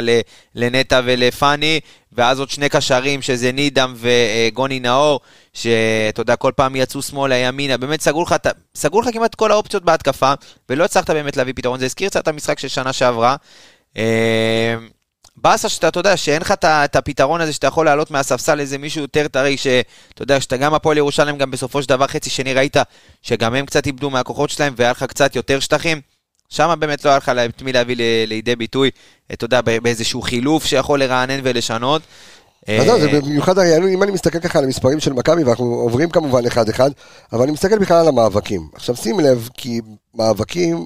לנטע 0.55 1.01
ולפאני, 1.05 1.79
ואז 2.11 2.39
עוד 2.39 2.49
שני 2.49 2.69
קשרים, 2.69 3.21
שזה 3.21 3.51
נידם 3.51 3.95
וגוני 3.97 4.79
נאור, 4.79 5.19
שאתה 5.53 6.21
יודע, 6.21 6.35
כל 6.35 6.51
פעם 6.55 6.75
יצאו 6.75 7.01
שמאלה, 7.01 7.35
ימינה, 7.35 7.77
באמת 7.77 8.01
סגרו 8.01 8.23
לך, 8.23 8.35
סגרו 8.75 9.01
לך 9.01 9.07
כמעט 9.13 9.35
כל 9.35 9.51
האופציות 9.51 9.83
בהתקפה, 9.83 10.33
ולא 10.69 10.83
הצלחת 10.83 11.09
באמת 11.09 11.37
להביא 11.37 11.53
פתרון. 11.55 11.79
זה 11.79 11.85
הזכיר 11.85 12.09
קצת 12.09 12.21
את 12.23 12.27
המשחק 12.27 12.59
של 12.59 12.67
שנה 12.67 12.93
שעברה. 12.93 13.35
אה, 15.37 15.41
באסה 15.41 15.69
שאתה, 15.69 15.87
אתה 15.87 15.99
יודע, 15.99 16.17
שאין 16.17 16.41
לך 16.41 16.53
את 16.65 16.95
הפתרון 16.95 17.41
הזה 17.41 17.53
שאתה 17.53 17.67
יכול 17.67 17.85
לעלות 17.85 18.11
מהספסל 18.11 18.59
איזה 18.59 18.77
מישהו 18.77 19.01
יותר 19.01 19.27
טרי, 19.27 19.57
שאתה 19.57 20.21
יודע, 20.21 20.41
שאתה 20.41 20.57
גם 20.57 20.73
הפועל 20.73 20.97
ירושלים, 20.97 21.37
גם 21.37 21.51
בסופו 21.51 21.83
של 21.83 21.89
דבר 21.89 22.07
חצי 22.07 22.29
שני 22.29 22.53
ראית 22.53 22.77
שגם 23.21 23.55
הם 23.55 23.65
קצת 23.65 23.85
איבדו 23.85 24.09
מהכוחות 24.09 24.49
שלהם 24.49 24.73
והיה 24.77 24.91
לך 24.91 25.03
קצת 25.03 25.35
יותר 25.35 25.59
שטחים. 25.59 26.01
שם 26.49 26.75
באמת 26.79 27.05
לא 27.05 27.09
היה 27.09 27.17
לך 27.17 27.29
את 27.29 27.61
מי 27.61 27.73
להביא 27.73 27.95
לידי 28.27 28.55
ביטוי, 28.55 28.89
אתה 29.33 29.45
יודע, 29.45 29.61
באיזשהו 29.61 30.21
חילוף 30.21 30.65
שיכול 30.65 30.99
לרענן 30.99 31.39
ולשנות. 31.43 32.01
אז 32.67 32.85
זהו, 32.85 32.99
זה 32.99 33.07
אה, 33.07 33.21
במיוחד, 33.21 33.59
אם 33.93 34.03
אני 34.03 34.11
מסתכל 34.11 34.39
ככה 34.39 34.59
על 34.59 34.65
המספרים 34.65 34.99
של 34.99 35.13
מכבי, 35.13 35.43
ואנחנו 35.43 35.65
עוברים 35.65 36.09
כמובן 36.09 36.45
אחד-אחד, 36.45 36.91
אבל 37.33 37.43
אני 37.43 37.51
מסתכל 37.51 37.79
בכלל 37.79 37.97
על 37.97 38.07
המאבקים. 38.07 38.67
עכשיו 38.73 38.95
שים 38.95 39.19
לב, 39.19 39.49
כי 39.57 39.81
מאבקים, 40.15 40.85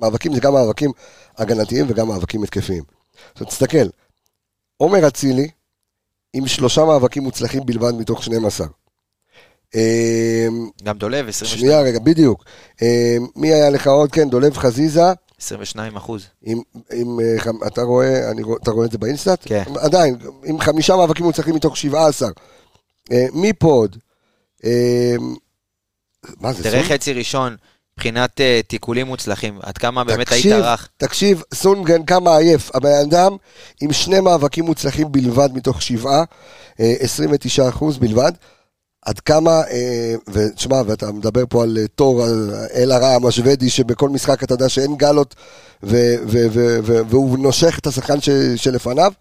מאבקים 0.00 0.34
זה 0.34 0.40
גם 0.40 0.52
מאבקים 0.52 0.90
הגנתיים 1.38 1.86
וגם 1.88 2.08
מאבקים 2.08 2.42
התקפיים. 2.42 2.82
עכשיו 3.32 3.46
תסתכל, 3.46 3.88
עומר 4.76 5.08
אצילי, 5.08 5.48
עם 6.32 6.46
שלושה 6.46 6.84
מאבקים 6.84 7.22
מוצלחים 7.22 7.66
בלבד 7.66 7.92
מתוך 7.94 8.22
12. 8.24 8.66
אמ, 9.74 10.70
גם 10.82 10.98
דולב, 10.98 11.28
22, 11.28 11.60
שנייה 11.60 11.80
רגע, 11.80 11.98
בדיוק. 11.98 12.44
אמ, 12.82 13.26
מי 13.36 13.52
היה 13.52 13.70
לך 13.70 13.86
עוד? 13.86 14.12
כן, 14.12 14.30
דולב 14.30 14.56
חזיזה. 14.56 15.12
22 15.40 15.96
אחוז. 15.96 16.26
עם, 16.42 16.60
אה, 17.20 17.66
אתה 17.66 17.82
רואה, 17.82 18.30
אני, 18.30 18.42
אתה 18.62 18.70
רואה 18.70 18.86
את 18.86 18.90
זה 18.90 18.98
באינסטאט? 18.98 19.42
כן. 19.44 19.62
עדיין, 19.80 20.16
עם 20.44 20.60
חמישה 20.60 20.96
מאבקים 20.96 21.26
מוצלחים 21.26 21.54
מתוך 21.54 21.76
17. 21.76 22.28
אה, 23.12 23.26
מי 23.32 23.52
פה 23.52 23.68
עוד? 23.68 23.96
אה, 24.64 25.14
מה 26.40 26.52
זה, 26.52 26.62
תראה? 26.62 26.82
חצי 26.82 27.12
ראשון, 27.12 27.56
מבחינת 27.98 28.40
אה, 28.40 28.60
תיקולים 28.66 29.06
מוצלחים, 29.06 29.58
עד 29.62 29.78
כמה 29.78 30.04
באמת 30.04 30.32
היית 30.32 30.46
תקשיב, 30.46 30.60
רך. 30.64 30.88
תקשיב, 30.96 31.42
סונגרן 31.54 32.04
כמה 32.04 32.36
עייף. 32.36 32.70
הבן 32.74 32.92
אדם 33.08 33.36
עם 33.80 33.92
שני 33.92 34.20
מאבקים 34.20 34.64
מוצלחים 34.64 35.12
בלבד 35.12 35.48
מתוך 35.54 35.82
שבעה, 35.82 36.24
אה, 36.80 36.94
29 37.00 37.68
אחוז 37.68 37.98
בלבד. 37.98 38.32
עד 39.02 39.20
כמה, 39.20 39.50
אה, 39.50 40.14
ותשמע, 40.28 40.82
ואתה 40.86 41.12
מדבר 41.12 41.42
פה 41.48 41.62
על 41.62 41.78
אה, 41.80 41.88
תור, 41.88 42.24
על 42.24 42.54
אל 42.74 42.92
הרעם 42.92 43.26
השוודי, 43.26 43.70
שבכל 43.70 44.08
משחק 44.08 44.42
אתה 44.42 44.54
יודע 44.54 44.68
שאין 44.68 44.96
גלות, 44.96 45.34
ו- 45.82 46.14
ו- 46.26 46.46
ו- 46.52 47.00
והוא 47.08 47.38
נושך 47.38 47.78
את 47.78 47.86
השחקן 47.86 48.16
שלפניו, 48.56 49.12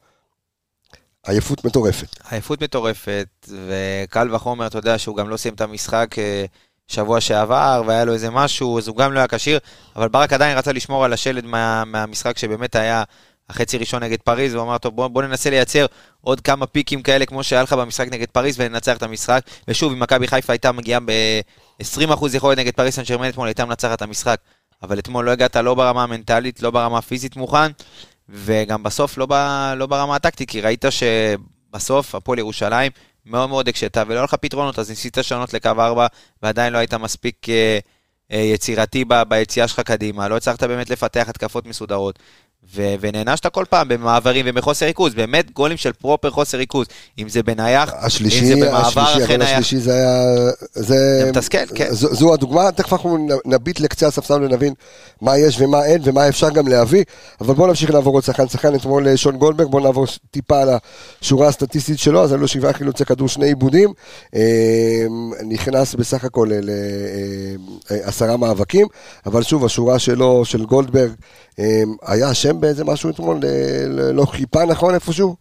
עייפות 1.28 1.66
מטורפת. 1.66 2.16
עייפות 2.30 2.64
מטורפת, 2.64 3.28
וקל 3.50 4.36
וחומר, 4.36 4.68
אתה 4.68 4.78
יודע 4.78 4.98
שהוא 4.98 5.18
גם 5.18 5.30
לא 5.30 5.38
סיים 5.38 5.54
את 5.54 5.62
המשחק 5.62 6.16
אה, 6.18 6.46
שבוע 6.88 7.21
שעבר, 7.21 7.84
והיה 7.86 8.06
לו 8.06 8.13
איזה 8.13 8.30
משהו, 8.30 8.78
אז 8.78 8.88
הוא 8.88 8.98
גם 8.98 9.13
לא 9.13 9.19
היה 9.19 9.28
כשיר, 9.28 9.60
אבל 9.95 10.08
ברק 10.08 10.34
עדיין 10.34 10.58
רצה 10.58 10.71
לשמור 10.71 11.06
על 11.06 11.13
השלד 11.13 11.45
מה, 11.45 11.84
מהמשחק 11.86 12.38
שבאמת 12.38 12.76
היה 12.76 13.04
החצי 13.50 13.78
ראשון 13.78 14.04
נגד 14.04 14.21
פריז, 14.21 14.54
הוא 14.54 14.63
אמר, 14.63 14.78
טוב, 14.78 14.95
בוא, 14.95 15.08
בוא 15.08 15.24
ננסה 15.24 15.50
לייצר 15.50 15.86
עוד 16.21 16.41
כמה 16.41 16.65
פיקים 16.65 17.02
כאלה 17.02 17.26
כמו 17.26 17.43
שהיה 17.43 17.63
לך 17.63 17.74
במשחק 17.74 18.08
נגד 18.12 18.28
פריז 18.28 18.56
וננצח 18.60 18.98
את 18.98 19.04
המשחק. 19.04 19.41
ושוב, 19.67 19.91
אם 19.91 20.00
מכבי 20.00 20.28
חיפה 20.28 20.54
הייתה 20.54 20.71
מגיעה 20.71 21.00
ב-20% 21.00 22.26
יכולת 22.34 22.58
נגד 22.58 22.74
פריז 22.74 22.93
סן 22.93 23.04
ג'רמן 23.04 23.30
אתמול, 23.30 23.48
הייתה 23.48 23.65
מנצחת 23.65 23.98
את 23.98 24.02
המשחק. 24.02 24.39
אבל 24.84 25.00
אתמול 25.00 25.26
לא 25.26 25.32
הגעת 25.32 25.56
לא 25.56 25.76
ברמה 25.76 26.04
המנטלית, 26.04 26.62
לא 26.62 26.71
ברמה 26.71 26.98
הפיזית 26.98 27.36
מוכן, 27.36 27.71
וגם 28.30 28.84
בסוף 28.84 29.17
לא, 29.17 29.26
ב, 29.30 29.34
לא 29.78 29.86
ברמה 29.86 30.15
הטקטית, 30.15 30.50
כי 30.50 30.62
ראית 30.62 30.86
שבסוף 30.89 32.15
הפועל 32.15 32.39
ירושלים 32.39 32.91
מאוד 33.26 33.50
מאוד 33.50 33.70
הקשתה, 33.70 34.04
ולא 34.08 34.16
היה 34.16 34.24
לך 34.24 34.34
פתרונות, 34.34 34.80
אז 34.80 34.90
ניסית 34.90 35.18
לשנות 35.18 35.54
לקו 35.54 35.70
4, 35.78 36.08
ועדיין 36.44 36.74
לא 36.74 36.78
היית 36.78 36.94
מספיק 36.94 37.50
אה, 37.50 37.80
אה, 38.32 38.38
יצירתי 38.38 39.06
ב, 39.06 39.24
ביציאה 39.24 39.68
שלך 39.68 39.80
קדימה, 39.80 40.28
לא 40.28 40.38
הצלחת 40.38 40.64
באמת 40.64 40.90
לפתח 40.90 41.26
התקפות 41.30 41.66
מסודרות. 41.66 42.20
ו- 42.75 42.95
ונענשת 42.99 43.47
כל 43.47 43.65
פעם 43.69 43.88
במעברים 43.88 44.45
ומחוסר 44.47 44.86
ריכוז, 44.86 45.13
באמת 45.13 45.51
גולים 45.51 45.78
של 45.78 45.91
פרופר 45.93 46.30
חוסר 46.30 46.58
ריכוז, 46.58 46.88
אם 47.19 47.30
זה 47.30 47.43
בנייח, 47.43 47.93
אם 47.93 47.97
השלישי, 48.01 48.45
זה 48.45 48.56
במעבר 48.56 49.01
השלישי, 49.01 49.23
הגול 49.23 49.38
נייח. 49.38 49.51
השלישי 49.51 49.78
זה 49.78 49.93
היה... 49.93 50.51
זה, 50.73 50.84
זה 50.84 51.30
מתסכל, 51.30 51.65
כן. 51.75 51.88
זו, 51.89 52.15
זו 52.15 52.34
הדוגמה, 52.34 52.71
תכף 52.71 52.93
אנחנו 52.93 53.28
נביט 53.45 53.80
לקצה 53.80 54.08
הספסל 54.08 54.43
ונבין 54.43 54.73
מה 55.21 55.38
יש 55.38 55.62
ומה 55.62 55.86
אין 55.86 56.01
ומה 56.04 56.28
אפשר 56.28 56.49
גם 56.49 56.67
להביא, 56.67 57.04
אבל 57.41 57.54
בואו 57.54 57.67
נמשיך 57.67 57.91
לעבור 57.91 58.13
עוד 58.13 58.23
שחקן 58.23 58.47
שחקן, 58.47 58.75
אתמול 58.75 59.08
אה, 59.08 59.17
שון 59.17 59.38
גולדברג, 59.38 59.67
בואו 59.67 59.84
נעבור 59.84 60.06
טיפה 60.32 60.62
על 60.62 60.69
השורה 61.21 61.47
הסטטיסטית 61.47 61.99
שלו, 61.99 62.23
אז 62.23 62.32
היו 62.32 62.41
לו 62.41 62.47
שבעה 62.47 62.73
חילוצי 62.73 63.06
כדור, 63.06 63.28
שני 63.28 63.45
עיבודים, 63.45 63.93
אה, 64.36 65.06
נכנס 65.43 65.95
בסך 65.95 66.23
הכל 66.23 66.49
לעשרה 67.89 68.38
מאבקים, 68.38 68.88
אבל 69.25 69.43
שוב, 69.43 69.65
השורה 69.65 69.99
שלו, 69.99 70.45
של 70.45 70.65
גולדברג, 70.65 71.10
אה, 71.10 71.15
היה 72.02 72.32
אשם 72.32 72.62
באיזה 72.62 72.84
משהו 72.84 73.10
אתמול, 73.10 73.39
אה, 73.44 74.12
לא 74.13 74.26
חיפה 74.26 74.65
נכון 74.65 74.94
איפשהו? 74.94 75.36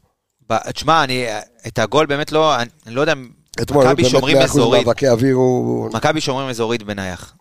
תשמע, 0.72 1.04
אני, 1.04 1.26
את 1.66 1.78
הגול 1.78 2.06
באמת 2.06 2.32
לא, 2.32 2.56
אני, 2.56 2.68
לא 2.86 3.00
יודע, 3.00 3.14
מכבי 3.60 4.04
שומרים 4.04 4.36
100% 4.36 4.40
אזורית, 4.40 4.86
מאבקי 4.86 5.08
אוויר 5.08 5.34
הוא... 5.34 5.90
מכבי 5.92 6.20
שומרים 6.20 6.48
אזורית 6.48 6.82
בנייח. 6.82 7.34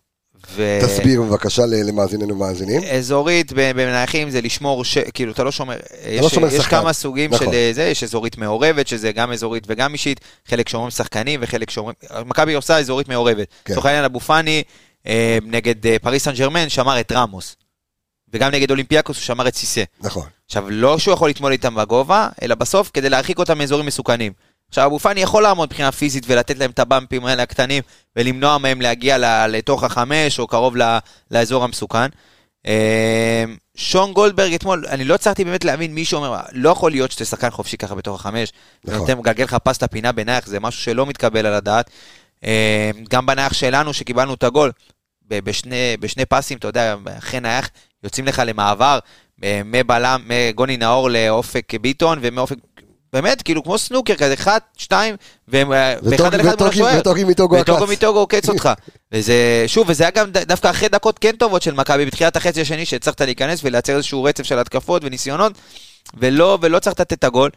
ו... 0.50 0.78
תסביר 0.82 1.22
בבקשה 1.22 1.62
למאזיננו 1.66 2.34
ומאזינים. 2.34 2.82
אזורית 2.84 3.52
ב- 3.52 3.70
בנייחים 3.76 4.30
זה 4.30 4.40
לשמור, 4.40 4.84
ש... 4.84 4.98
כאילו 4.98 5.32
אתה 5.32 5.44
לא 5.44 5.52
שומר, 5.52 5.76
יש, 6.06 6.22
לא 6.22 6.28
שומר 6.28 6.48
יש 6.48 6.54
שחקן. 6.54 6.80
כמה 6.80 6.92
סוגים 6.92 7.30
נכון. 7.34 7.46
של 7.46 7.54
אה, 7.54 7.70
זה, 7.74 7.82
יש 7.82 8.02
אזורית 8.02 8.38
מעורבת, 8.38 8.86
שזה 8.86 9.12
גם 9.12 9.32
אזורית 9.32 9.64
וגם 9.66 9.92
אישית, 9.92 10.20
חלק 10.48 10.68
שומרים 10.68 10.90
שחקנים 10.90 11.40
וחלק 11.42 11.70
שומרים, 11.70 11.94
מכבי 12.26 12.54
עושה 12.54 12.78
אזורית 12.78 13.08
מעורבת. 13.08 13.46
כן. 13.64 13.72
לצורך 13.72 13.86
העניין 13.86 14.04
אבו 14.04 14.20
פאני 14.20 14.62
אה, 15.06 15.38
נגד 15.44 15.86
אה, 15.86 15.96
פריס 16.02 16.24
סן 16.24 16.32
ג'רמן 16.32 16.68
שמר 16.68 17.00
את 17.00 17.12
רמוס, 17.12 17.56
וגם 18.34 18.50
נגד 18.50 18.70
אולימפיאקוס 18.70 19.16
הוא 19.16 19.22
שמר 19.22 19.48
את 19.48 19.54
סיסה. 19.54 19.82
נכון. 20.00 20.28
עכשיו, 20.46 20.70
לא 20.70 20.98
שהוא 20.98 21.14
יכול 21.14 21.28
להתמודד 21.28 21.52
איתם 21.52 21.74
בגובה, 21.74 22.28
אלא 22.42 22.54
בסוף 22.54 22.90
כדי 22.94 23.10
להרחיק 23.10 23.38
אותם 23.38 23.58
מאזורים 23.58 23.86
מסוכנים. 23.86 24.32
עכשיו, 24.68 24.86
אבו 24.86 24.98
פאני 24.98 25.20
יכול 25.20 25.42
לעמוד 25.42 25.68
מבחינה 25.68 25.92
פיזית 25.92 26.24
ולתת 26.26 26.58
להם 26.58 26.70
את 26.70 26.78
הבמפים 26.78 27.26
האלה 27.26 27.42
הקטנים, 27.42 27.82
ולמנוע 28.16 28.58
מהם 28.58 28.80
להגיע 28.80 29.46
לתוך 29.46 29.84
החמש, 29.84 30.38
או 30.38 30.46
קרוב 30.46 30.74
לאזור 31.30 31.64
המסוכן. 31.64 32.06
אה, 32.66 33.44
שון 33.76 34.12
גולדברג 34.12 34.54
אתמול, 34.54 34.84
אני 34.88 35.04
לא 35.04 35.14
הצלחתי 35.14 35.44
באמת 35.44 35.64
להבין, 35.64 35.94
מישהו 35.94 36.16
אומר, 36.16 36.40
לא 36.52 36.70
יכול 36.70 36.90
להיות 36.90 37.10
שאתה 37.10 37.24
שחקן 37.24 37.50
חופשי 37.50 37.76
ככה 37.76 37.94
בתוך 37.94 38.20
החמש, 38.20 38.52
נכון. 38.84 38.98
ונותן 38.98 39.18
מגלגל 39.18 39.44
לך 39.44 39.54
פס 39.54 39.82
לפינה 39.82 40.12
בנייח, 40.12 40.46
זה 40.46 40.60
משהו 40.60 40.82
שלא 40.82 41.06
מתקבל 41.06 41.46
על 41.46 41.54
הדעת. 41.54 41.90
אה, 42.44 42.90
גם 43.10 43.26
בנייח 43.26 43.52
שלנו, 43.52 43.92
שקיבלנו 43.92 44.34
את 44.34 44.42
הגול, 44.44 44.72
בשני, 45.28 45.96
בשני 46.00 46.24
פסים, 46.24 46.58
אתה 46.58 46.68
יודע, 46.68 46.96
אחרי 47.18 47.40
נייח, 47.40 47.70
יוצאים 48.04 48.26
לך 48.26 48.42
למעבר, 48.46 48.98
אה, 49.44 49.60
מבלם, 49.64 50.20
מגוני 50.26 50.76
נאור 50.76 51.10
לאופק 51.10 51.74
ביטון, 51.80 52.18
ומאופק, 52.22 52.56
באמת, 53.12 53.42
כאילו 53.42 53.62
כמו 53.62 53.78
סנוקר 53.78 54.14
כזה, 54.14 54.34
אחד, 54.34 54.58
שתיים, 54.76 55.16
והם 55.48 55.72
אה, 55.72 55.94
באחד 56.02 56.34
על 56.34 56.40
אחד 56.40 56.60
מול 56.60 56.68
השוער. 56.68 57.00
וטוגי 57.00 57.24
וטוגו 57.24 57.56
עקץ. 57.56 57.88
מיטוגו 57.88 58.18
עוקץ 58.18 58.48
אותך. 58.50 58.70
וזה, 59.12 59.64
שוב, 59.66 59.86
וזה 59.88 60.04
היה 60.04 60.10
גם 60.10 60.30
דווקא 60.30 60.70
אחרי 60.70 60.88
דקות 60.88 61.18
כן 61.18 61.36
טובות 61.36 61.62
של 61.62 61.74
מכבי 61.74 62.06
בתחילת 62.06 62.36
החצי 62.36 62.60
השני, 62.60 62.86
שהצלחת 62.86 63.20
להיכנס 63.20 63.60
ולייצר 63.64 63.96
איזשהו 63.96 64.24
רצף 64.24 64.42
של 64.42 64.58
התקפות 64.58 65.04
וניסיונות, 65.04 65.52
ולא, 66.16 66.58
ולא 66.60 66.78
צריך 66.78 67.00
לתת 67.00 67.12
את 67.12 67.24
הגול. 67.24 67.50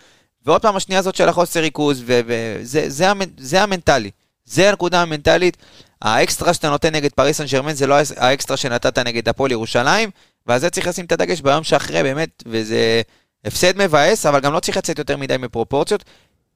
ועוד 0.46 0.62
פעם 0.62 0.76
השנייה 0.76 1.00
הזאת 1.00 1.16
של 1.16 1.30
החוסר 1.30 1.60
ריכוז, 1.60 2.04
וזה 2.06 2.90
זה, 2.90 3.26
זה 3.38 3.62
המנטלי. 3.62 4.12
זה 4.46 4.70
הנקודה 4.70 5.02
המנטלית. 5.02 5.58
האקסטרה 6.02 6.54
שאתה 6.54 6.70
נותן 6.70 6.96
נגד 6.96 7.12
פריס 7.12 7.38
סן 7.38 7.46
ג'רמן 7.46 7.74
זה 7.74 7.88
לא 7.88 7.96
האקסטרה 8.18 8.58
שנתת 8.58 8.98
נגד 8.98 9.30
הפועל 9.30 9.52
ירושלים, 9.52 10.10
ועל 10.48 10.60
זה 10.60 10.70
צריך 10.70 10.88
לשים 10.88 11.06
את 11.06 11.12
הדגש 11.12 11.42
ביום 11.42 11.64
שאחרי, 11.64 12.04
באמת, 12.04 12.44
וזה 12.46 13.02
הפסד 13.46 13.78
מבאס, 13.78 14.26
אבל 14.26 14.40
גם 14.40 14.54
לא 14.54 14.60
צריך 14.60 14.78
לצאת 14.78 15.00
יותר 15.00 15.18
מדי 15.18 15.38
מפרופורציות, 15.38 16.04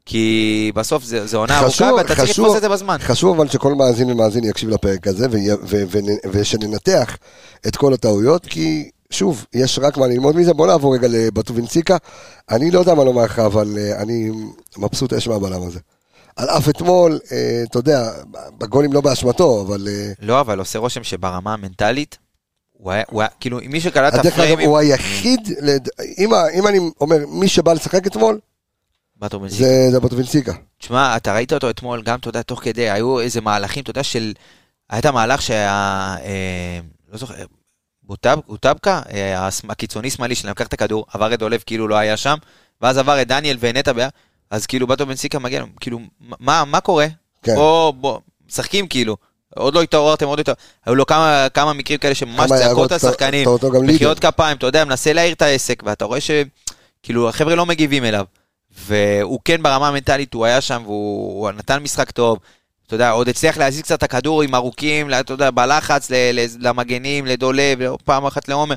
כי 0.06 0.72
בסוף 0.76 1.04
זה, 1.04 1.28
זה 1.28 1.38
עונה 1.38 1.62
חשוב, 1.62 1.88
ארוכה, 1.88 2.02
ואתה 2.02 2.16
צריך. 2.16 2.30
לתפוס 2.30 2.56
את 2.56 2.62
זה 2.62 2.70
בזמן. 2.70 2.98
חשוב 3.00 3.40
אבל 3.40 3.50
שכל 3.50 3.76
מאזין 3.76 4.12
ומאזין 4.12 4.44
יקשיב 4.44 4.70
לפרק 4.70 5.08
הזה 5.08 5.28
ושננתח 6.32 7.18
את 7.68 7.76
כל 7.76 7.94
הטעויות, 7.94 8.46
כי 8.46 8.90
שוב, 9.10 9.46
יש 9.54 9.80
רק 9.80 9.98
מה 9.98 10.08
ללמוד 10.08 10.36
מזה. 10.36 10.54
בוא 10.54 10.68
נעבור 10.68 10.96
רגע 10.96 11.08
לבטובינציקה. 11.12 11.98
אני 12.50 12.72
לא 12.72 12.80
יודע 12.80 12.94
מה 12.94 13.04
לומר 13.04 13.24
לך, 13.24 13.40
אבל 13.40 13.78
אה, 13.78 14.02
אני 14.02 14.32
מבסוט 14.78 15.14
אש 15.14 15.28
מהבלם 15.28 15.64
הזה. 15.64 15.80
על 16.36 16.50
אף 16.50 16.70
אתמול, 16.70 17.20
אה, 17.32 17.64
אתה 17.70 17.80
יודע, 17.80 18.12
בגולים 18.58 18.94
לא 18.94 19.02
באשמתו, 19.02 19.62
אבל 19.62 19.88
אה, 19.88 20.12
לא, 20.22 20.42
אבל 20.42 20.60
עושה 20.60 20.80
רושם 20.80 21.04
שברמה 21.04 21.54
המנטלית, 21.54 22.18
הוא 22.82 22.92
היה, 22.92 23.04
הוא 23.10 23.22
היה 23.22 23.30
כאילו, 23.40 23.60
מי 23.70 23.82
שקלט 23.82 24.14
את 24.16 24.26
הפריימים, 24.26 24.70
הוא 24.70 24.78
היחיד, 24.78 25.40
לד- 25.62 25.90
אם 26.18 26.30
אם 26.60 26.68
אני 26.68 26.80
אומר, 27.02 27.18
מי 27.28 27.48
שבא 27.48 27.74
לשחק 27.74 28.08
אתמול. 28.08 28.40
זה 29.66 29.88
זה 29.92 30.00
בטובינציקה. 30.00 30.54
תשמע, 30.80 31.18
אתה 31.18 31.34
ראית 31.34 31.54
אותו 31.54 31.70
אתמול, 31.70 32.02
גם, 32.04 32.20
אתה 32.20 32.30
יודע, 32.30 32.42
תוך 32.42 32.64
כדי, 32.64 32.90
היו 32.90 33.20
איזה 33.20 33.42
מהלכים, 33.42 33.84
אתה 33.84 33.92
יודע, 33.92 34.04
של... 34.04 34.34
היה 34.90 35.00
את 35.00 35.06
המהלך 35.06 35.42
שהיה, 35.42 35.70
אה, 36.24 36.80
לא 37.12 37.18
זוכר, 37.18 37.34
בוטב- 38.04 38.40
בוטבקה, 38.48 39.02
אה, 39.14 39.48
הקיצוני 39.70 40.10
שמאלי 40.10 40.36
שלהם, 40.36 40.52
לקח 40.52 40.68
את 40.68 40.74
הכדור, 40.74 41.06
עבר 41.14 41.34
את 41.34 41.40
דולב 41.40 41.64
כאילו 41.66 41.88
לא 41.88 41.96
היה 41.96 42.18
שם, 42.18 42.38
ואז 42.82 42.98
עבר 42.98 43.22
את 43.22 43.28
דניאל 43.28 43.58
ונטע, 43.60 43.92
אז 44.50 44.66
כאילו 44.66 44.88
בטו 44.88 45.06
בן 45.06 45.16
סיקה 45.16 45.40
מגיע, 45.40 45.64
כאילו, 45.80 46.00
מה, 46.40 46.64
מה 46.66 46.80
קורה? 46.82 47.08
כן. 47.44 47.56
בוא, 47.56 47.92
בוא, 47.92 48.20
משחקים 48.50 48.88
כאילו. 48.88 49.18
עוד 49.56 49.76
לא 49.76 49.82
התעוררתם, 49.82 50.26
עוד 50.28 50.40
לא 50.40 50.42
התעוררתם. 50.42 50.64
היו 50.86 50.96
לו 50.96 51.06
כמה, 51.06 51.48
כמה 51.54 51.74
מקרים 51.74 52.00
כאלה 52.00 52.16
שממש 52.16 52.50
צעקות 52.68 52.92
על 52.92 53.00
שחקנים. 53.12 53.48
מחיאות 53.96 54.20
כפיים, 54.20 54.58
אתה 54.58 54.66
יודע, 54.66 54.86
מנסה 54.86 55.14
להעיר 55.14 55.34
את 55.34 55.42
העסק, 55.42 55.84
ואתה 55.86 56.06
רואה 56.06 56.20
שכאילו 56.22 57.30
החבר'ה 57.30 57.56
לא 57.56 57.66
מגיבים 57.66 58.06
אליו. 58.06 58.26
והוא 58.88 59.40
כן 59.46 59.64
ברמה 59.64 59.88
המנטלית, 59.88 60.34
הוא 60.34 60.46
היה 60.46 60.62
שם 60.62 60.82
והוא 60.86 61.40
הוא 61.48 61.52
נתן 61.52 61.84
משחק 61.84 62.12
טוב. 62.12 62.38
אתה 62.88 62.96
יודע, 62.96 63.10
עוד 63.12 63.30
הצליח 63.30 63.58
להזיז 63.58 63.82
קצת 63.82 63.98
את 63.98 64.04
הכדור 64.04 64.42
עם 64.42 64.56
ארוכים, 64.56 65.10
אתה 65.20 65.34
יודע, 65.34 65.52
בלחץ 65.52 66.10
ל- 66.12 66.16
ל- 66.40 66.68
למגנים, 66.68 67.26
לדולב, 67.26 67.80
פעם 68.06 68.26
אחת 68.26 68.48
לעומר. 68.48 68.76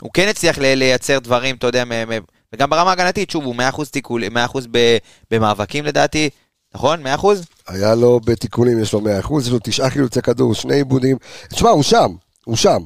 הוא 0.00 0.10
כן 0.14 0.28
הצליח 0.28 0.58
ל- 0.58 0.74
לייצר 0.74 1.18
דברים, 1.18 1.56
אתה 1.56 1.66
יודע, 1.66 1.84
מ- 1.84 2.12
מ- 2.12 2.18
וגם 2.52 2.70
ברמה 2.70 2.90
ההגנתית, 2.90 3.30
שוב, 3.30 3.44
הוא 3.44 3.54
100% 3.54 3.90
תיקול, 3.90 4.24
100% 4.28 4.66
ב- 4.70 4.96
במאבקים 5.30 5.84
לדעתי, 5.84 6.30
נכון? 6.74 7.06
100%? 7.06 7.08
היה 7.66 7.94
לו 7.94 8.20
בתיקונים, 8.20 8.80
יש 8.82 8.92
לו 8.92 9.00
100%, 9.00 9.40
יש 9.40 9.48
לו 9.50 9.58
תשעה 9.62 9.90
חילוצי 9.90 10.22
כדור, 10.22 10.54
שני 10.54 10.74
עיבודים. 10.74 11.16
תשמע, 11.48 11.70
הוא 11.70 11.82
שם, 11.82 12.12
הוא 12.44 12.56
שם. 12.56 12.78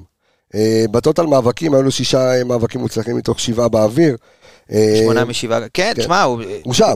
אה, 0.55 0.85
בטוטל 0.91 1.27
מאבקים, 1.27 1.75
היו 1.75 1.83
לו 1.83 1.91
שישה 1.91 2.39
אה, 2.39 2.45
מאבקים 2.45 2.81
מוצלחים 2.81 3.17
מתוך 3.17 3.41
שבעה 3.41 3.69
באוויר. 3.69 4.17
אה, 4.73 4.95
שמונה 5.03 5.25
משבעה, 5.25 5.61
כן, 5.61 5.93
כן. 5.97 6.01
תשמע, 6.03 6.23
הוא- 6.23 6.43
הוא 6.65 6.75
שם. 6.75 6.95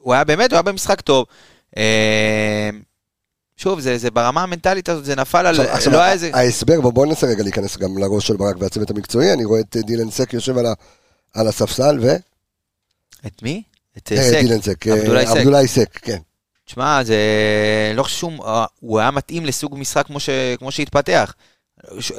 הוא 0.00 0.14
היה 0.14 0.24
באמת, 0.24 0.50
הוא 0.50 0.56
היה 0.56 0.62
במשחק 0.62 1.00
טוב. 1.00 1.26
שוב, 3.56 3.80
זה, 3.80 3.98
זה 3.98 4.10
ברמה 4.10 4.42
המנטלית 4.42 4.88
הזאת, 4.88 5.04
זה 5.04 5.16
נפל 5.16 5.46
על... 5.46 5.60
עכשיו, 5.60 5.74
עכשיו, 5.74 5.92
לא 5.92 5.98
היה 5.98 6.12
איזה... 6.12 6.30
ההסבר, 6.34 6.80
בוא, 6.80 6.92
בוא 6.92 7.06
ננסה 7.06 7.26
רגע 7.26 7.42
להיכנס 7.42 7.76
גם 7.76 7.98
לראש 7.98 8.26
של 8.26 8.36
ברק 8.36 8.56
והצוות 8.58 8.90
המקצועי, 8.90 9.32
אני 9.32 9.44
רואה 9.44 9.60
את 9.60 9.76
דילן 9.76 10.10
סק 10.10 10.32
יושב 10.32 10.58
על, 10.58 10.66
ה, 10.66 10.72
על 11.34 11.48
הספסל, 11.48 11.98
ו... 12.02 12.16
את 13.26 13.42
מי? 13.42 13.62
את 13.98 14.12
אה, 14.12 14.22
סק. 14.22 14.40
דילן 14.40 14.60
סק, 14.60 14.86
אה, 14.86 14.92
עבדולאי 15.30 15.68
סק. 15.68 15.98
כן. 16.02 16.18
תשמע, 16.64 17.04
זה 17.04 17.16
לא 17.94 18.02
חושב 18.02 18.16
שהוא... 18.16 18.32
הוא 18.80 19.00
היה 19.00 19.10
מתאים 19.10 19.46
לסוג 19.46 19.78
משחק 19.78 20.06
כמו, 20.06 20.20
ש, 20.20 20.30
כמו 20.58 20.72
שהתפתח. 20.72 21.34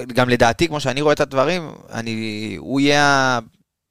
גם 0.08 0.30
לדעתי, 0.30 0.68
כמו 0.68 0.80
שאני 0.80 1.02
רואה 1.02 1.14
את 1.14 1.20
הדברים, 1.20 1.72
אני, 1.92 2.56
הוא 2.60 2.80
יהיה, 2.80 3.40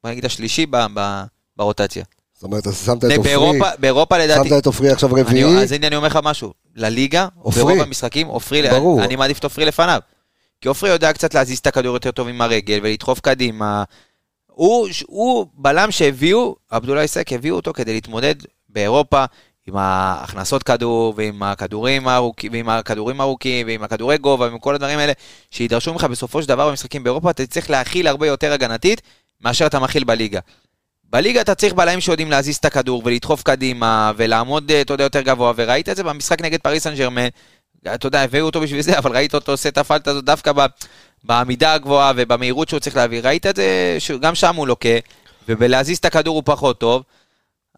בוא 0.05 0.11
נגיד, 0.11 0.25
השלישי 0.25 0.67
ב, 0.67 0.77
ב, 0.95 1.23
ברוטציה. 1.57 2.05
זאת 2.35 2.43
אומרת, 2.43 2.63
אתה 2.63 2.73
שמת 2.73 2.99
את 2.99 3.05
עופרי, 3.05 3.19
באירופה, 3.23 3.71
באירופה 3.79 4.19
לדעתי... 4.19 4.49
שמת 4.49 4.59
את 4.59 4.67
עופרי 4.67 4.91
עכשיו 4.91 5.15
אני, 5.17 5.23
רביעי, 5.23 5.63
אז 5.63 5.73
הנה 5.73 5.87
אני 5.87 5.97
אומר 5.97 6.09
לך 6.09 6.19
משהו, 6.23 6.53
לליגה. 6.77 7.29
ברוב 7.37 7.81
המשחקים, 7.81 8.27
עופרי. 8.27 8.71
אני, 8.71 9.05
אני 9.05 9.17
מעדיף 9.17 9.39
את 9.39 9.45
עופרי 9.45 9.65
לפניו. 9.65 10.01
כי 10.61 10.69
עופרי 10.69 10.91
יודע 10.91 11.13
קצת 11.13 11.35
להזיז 11.35 11.59
את 11.59 11.67
הכדור 11.67 11.95
יותר 11.95 12.11
טוב 12.11 12.29
עם 12.29 12.41
הרגל 12.41 12.81
ולדחוף 12.83 13.21
קדימה. 13.21 13.85
הוא, 14.55 14.89
הוא 15.07 15.47
בלם 15.55 15.91
שהביאו, 15.91 16.57
עבדולאי 16.71 17.09
סק, 17.09 17.33
הביאו 17.33 17.57
אותו 17.57 17.73
כדי 17.73 17.95
להתמודד 17.95 18.35
באירופה 18.69 19.25
עם 19.67 19.77
ההכנסות 19.77 20.63
כדור 20.63 21.15
ועם 21.17 21.43
הכדורים 21.43 22.09
הארוכים, 22.09 22.53
ועם 22.53 22.69
הכדורים 22.69 23.21
הארוכים 23.21 23.67
ועם 23.67 23.83
הכדורי 23.83 24.19
גובה 24.19 24.47
ועם 24.47 24.59
כל 24.59 24.75
הדברים 24.75 24.99
האלה 24.99 25.13
שידרשו 25.51 25.93
ממך 25.93 26.05
בסופו 26.05 26.43
של 26.43 26.49
דבר 26.49 26.71
במשחקים 26.71 27.05
באירופה, 27.05 27.31
אתה 27.31 27.47
צריך 27.47 27.71
להכיל 27.71 28.07
הרבה 28.07 28.27
יותר 28.27 28.53
הגנתית 28.53 29.03
מאשר 29.41 29.67
אתה 29.67 29.79
מכיל 29.79 30.05
בליגה. 30.05 30.41
בליגה 31.05 31.41
אתה 31.41 31.55
צריך 31.55 31.75
בלמים 31.75 32.01
שיודעים 32.01 32.31
להזיז 32.31 32.57
את 32.57 32.65
הכדור 32.65 33.03
ולדחוף 33.05 33.43
קדימה 33.43 34.13
ולעמוד, 34.17 34.71
אה, 34.71 34.81
אתה 34.81 34.95
יודע, 34.95 35.05
יותר 35.05 35.21
גבוה, 35.21 35.53
וראית 35.57 35.89
את 35.89 35.97
זה 35.97 36.03
במשחק 36.03 36.43
נגד 36.43 36.61
פריס 36.61 36.83
סן 36.83 36.95
ג'רמן. 36.95 37.29
אתה 37.95 38.07
יודע, 38.07 38.23
הביאו 38.23 38.47
אותו 38.47 38.61
בשביל 38.61 38.83
זה, 38.83 38.99
אבל 38.99 39.13
ראית 39.17 39.35
אותו 39.35 39.53
עושה 39.53 39.69
את 39.69 39.79
הפלטה 39.79 40.11
הזאת 40.11 40.25
דווקא 40.25 40.53
ב, 40.53 40.61
בעמידה 41.25 41.75
הגבוהה 41.75 42.13
ובמהירות 42.17 42.69
שהוא 42.69 42.81
צריך 42.81 42.97
להביא. 42.97 43.21
ראית 43.25 43.47
את 43.47 43.57
זה, 43.57 43.97
שגם 43.99 44.35
שם 44.35 44.57
הוא 44.57 44.67
לוקה, 44.67 44.89
ובלהזיז 45.49 45.99
את 45.99 46.05
הכדור 46.05 46.37
הוא 46.37 46.43
פחות 46.47 46.81
טוב. 46.81 47.03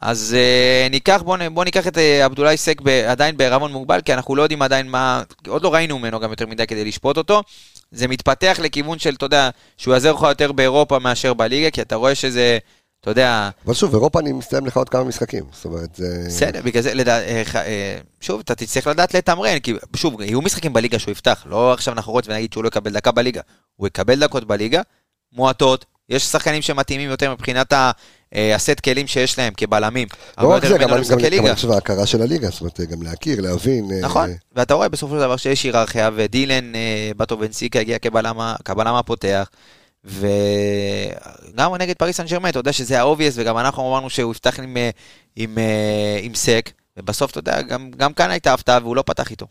אז 0.01 0.37
אה, 0.39 0.89
ניקח, 0.91 1.23
בוא, 1.25 1.37
בוא 1.53 1.65
ניקח 1.65 1.87
את 1.87 1.99
אה, 1.99 2.25
עבדולאי 2.25 2.57
סק 2.57 2.81
ב, 2.81 2.89
עדיין 2.89 3.37
בערבון 3.37 3.73
מוגבל, 3.73 4.01
כי 4.01 4.15
אנחנו 4.15 4.37
לא 4.37 4.43
יודעים 4.43 4.63
עדיין 4.63 4.89
מה, 4.89 5.23
עוד 5.49 5.63
לא 5.63 5.75
ראינו 5.75 5.99
ממנו 5.99 6.21
גם 6.21 6.31
יותר 6.31 6.47
מדי 6.47 6.67
כדי 6.67 6.85
לשפוט 6.85 7.17
אותו. 7.17 7.43
זה 7.91 8.09
מתפתח 8.09 8.59
לכיוון 8.63 8.99
של, 8.99 9.15
אתה 9.15 9.27
יודע, 9.27 9.51
שהוא 9.77 9.95
יעזר 9.95 10.13
לך 10.13 10.23
יותר 10.23 10.53
באירופה 10.53 10.99
מאשר 10.99 11.35
בליגה, 11.35 11.71
כי 11.71 11.83
אתה 11.83 11.97
רואה 11.97 12.15
שזה, 12.15 12.59
אתה 13.07 13.11
יודע, 13.13 13.51
אבל 13.67 13.75
שוב, 13.75 13.95
אירופה 13.95 14.21
אני 14.21 14.33
מסתיים 14.33 14.67
לך 14.67 14.77
עוד 14.77 14.89
כמה 14.89 15.05
משחקים, 15.05 15.45
זאת 15.53 15.65
אומרת, 15.65 15.95
זה... 15.95 16.25
בסדר, 16.27 16.61
בגלל 16.65 16.83
זה, 16.83 16.95
לדע... 16.95 17.19
אה, 17.19 17.43
אה, 17.55 17.99
שוב, 18.21 18.41
אתה 18.41 18.55
תצטרך 18.55 18.87
לדעת 18.87 19.15
לתמרן, 19.15 19.59
כי 19.59 19.75
שוב, 19.97 20.21
יהיו 20.21 20.43
משחקים 20.43 20.73
בליגה 20.73 20.99
שהוא 20.99 21.13
יפתח, 21.13 21.47
לא 21.49 21.73
עכשיו 21.73 21.95
אנחנו 21.95 22.13
רואים 22.13 22.25
ונגיד 22.29 22.53
שהוא 22.53 22.65
לא 22.65 22.69
יקבל 22.69 22.93
דקה 22.93 23.13
בליגה, 23.13 23.41
הוא 23.77 23.87
יקבל 23.87 24.21
דקות 24.21 24.45
בליגה, 24.45 24.83
מועטות, 25.33 25.85
יש 26.09 26.23
שחקנים 26.23 26.63
שמתאימים 26.63 27.11
יותר 27.11 27.33
מבחינת 27.33 27.73
ה- 27.73 27.91
אה, 28.35 28.55
הסט 28.55 28.81
כלים 28.81 29.07
שיש 29.07 29.39
להם 29.39 29.53
כבלמים, 29.57 30.09
לא 30.41 30.49
רק 30.49 30.67
זה, 30.67 30.79
גם. 30.79 30.95
אני 30.95 31.55
חושב 31.55 31.71
ההכרה 31.71 32.07
של 32.07 32.23
הליגה, 32.23 32.49
זאת 32.51 32.61
אומרת, 32.61 32.81
גם 32.81 33.03
להכיר, 33.03 33.41
להבין. 33.41 33.89
נכון, 34.01 34.31
ואתה 34.57 34.75
רואה 34.75 34.89
בסופו 34.89 35.15
של 35.15 35.21
דבר 35.21 35.37
שיש 35.37 35.63
היררכיה, 35.63 36.11
ודילן 36.15 36.75
אה, 36.75 37.11
בטו 37.17 37.37
בנסיקה 37.37 37.81
הגיע 37.81 37.99
כבלם 38.65 38.95
הפותח, 38.95 39.49
וגם 40.07 41.75
נגד 41.75 41.97
פריס 41.97 42.17
סן 42.17 42.27
ג'רמן, 42.27 42.49
אתה 42.49 42.59
יודע 42.59 42.73
שזה 42.73 43.03
ה-obvious, 43.03 43.33
וגם 43.35 43.59
אנחנו 43.59 43.89
אמרנו 43.89 44.11
שהוא 44.11 44.33
יפתח 44.33 44.61
עם, 44.61 44.77
אה, 44.77 44.91
עם, 45.37 45.59
אה, 45.59 46.19
עם 46.23 46.35
סק, 46.35 46.71
ובסוף, 46.97 47.31
אתה 47.31 47.39
יודע, 47.39 47.63
גם, 47.63 47.91
גם 47.97 48.13
כאן 48.13 48.31
הייתה 48.31 48.55
הפתעה 48.55 48.79
והוא 48.83 48.97
לא 48.97 49.03
פתח 49.03 49.31
איתו. 49.31 49.47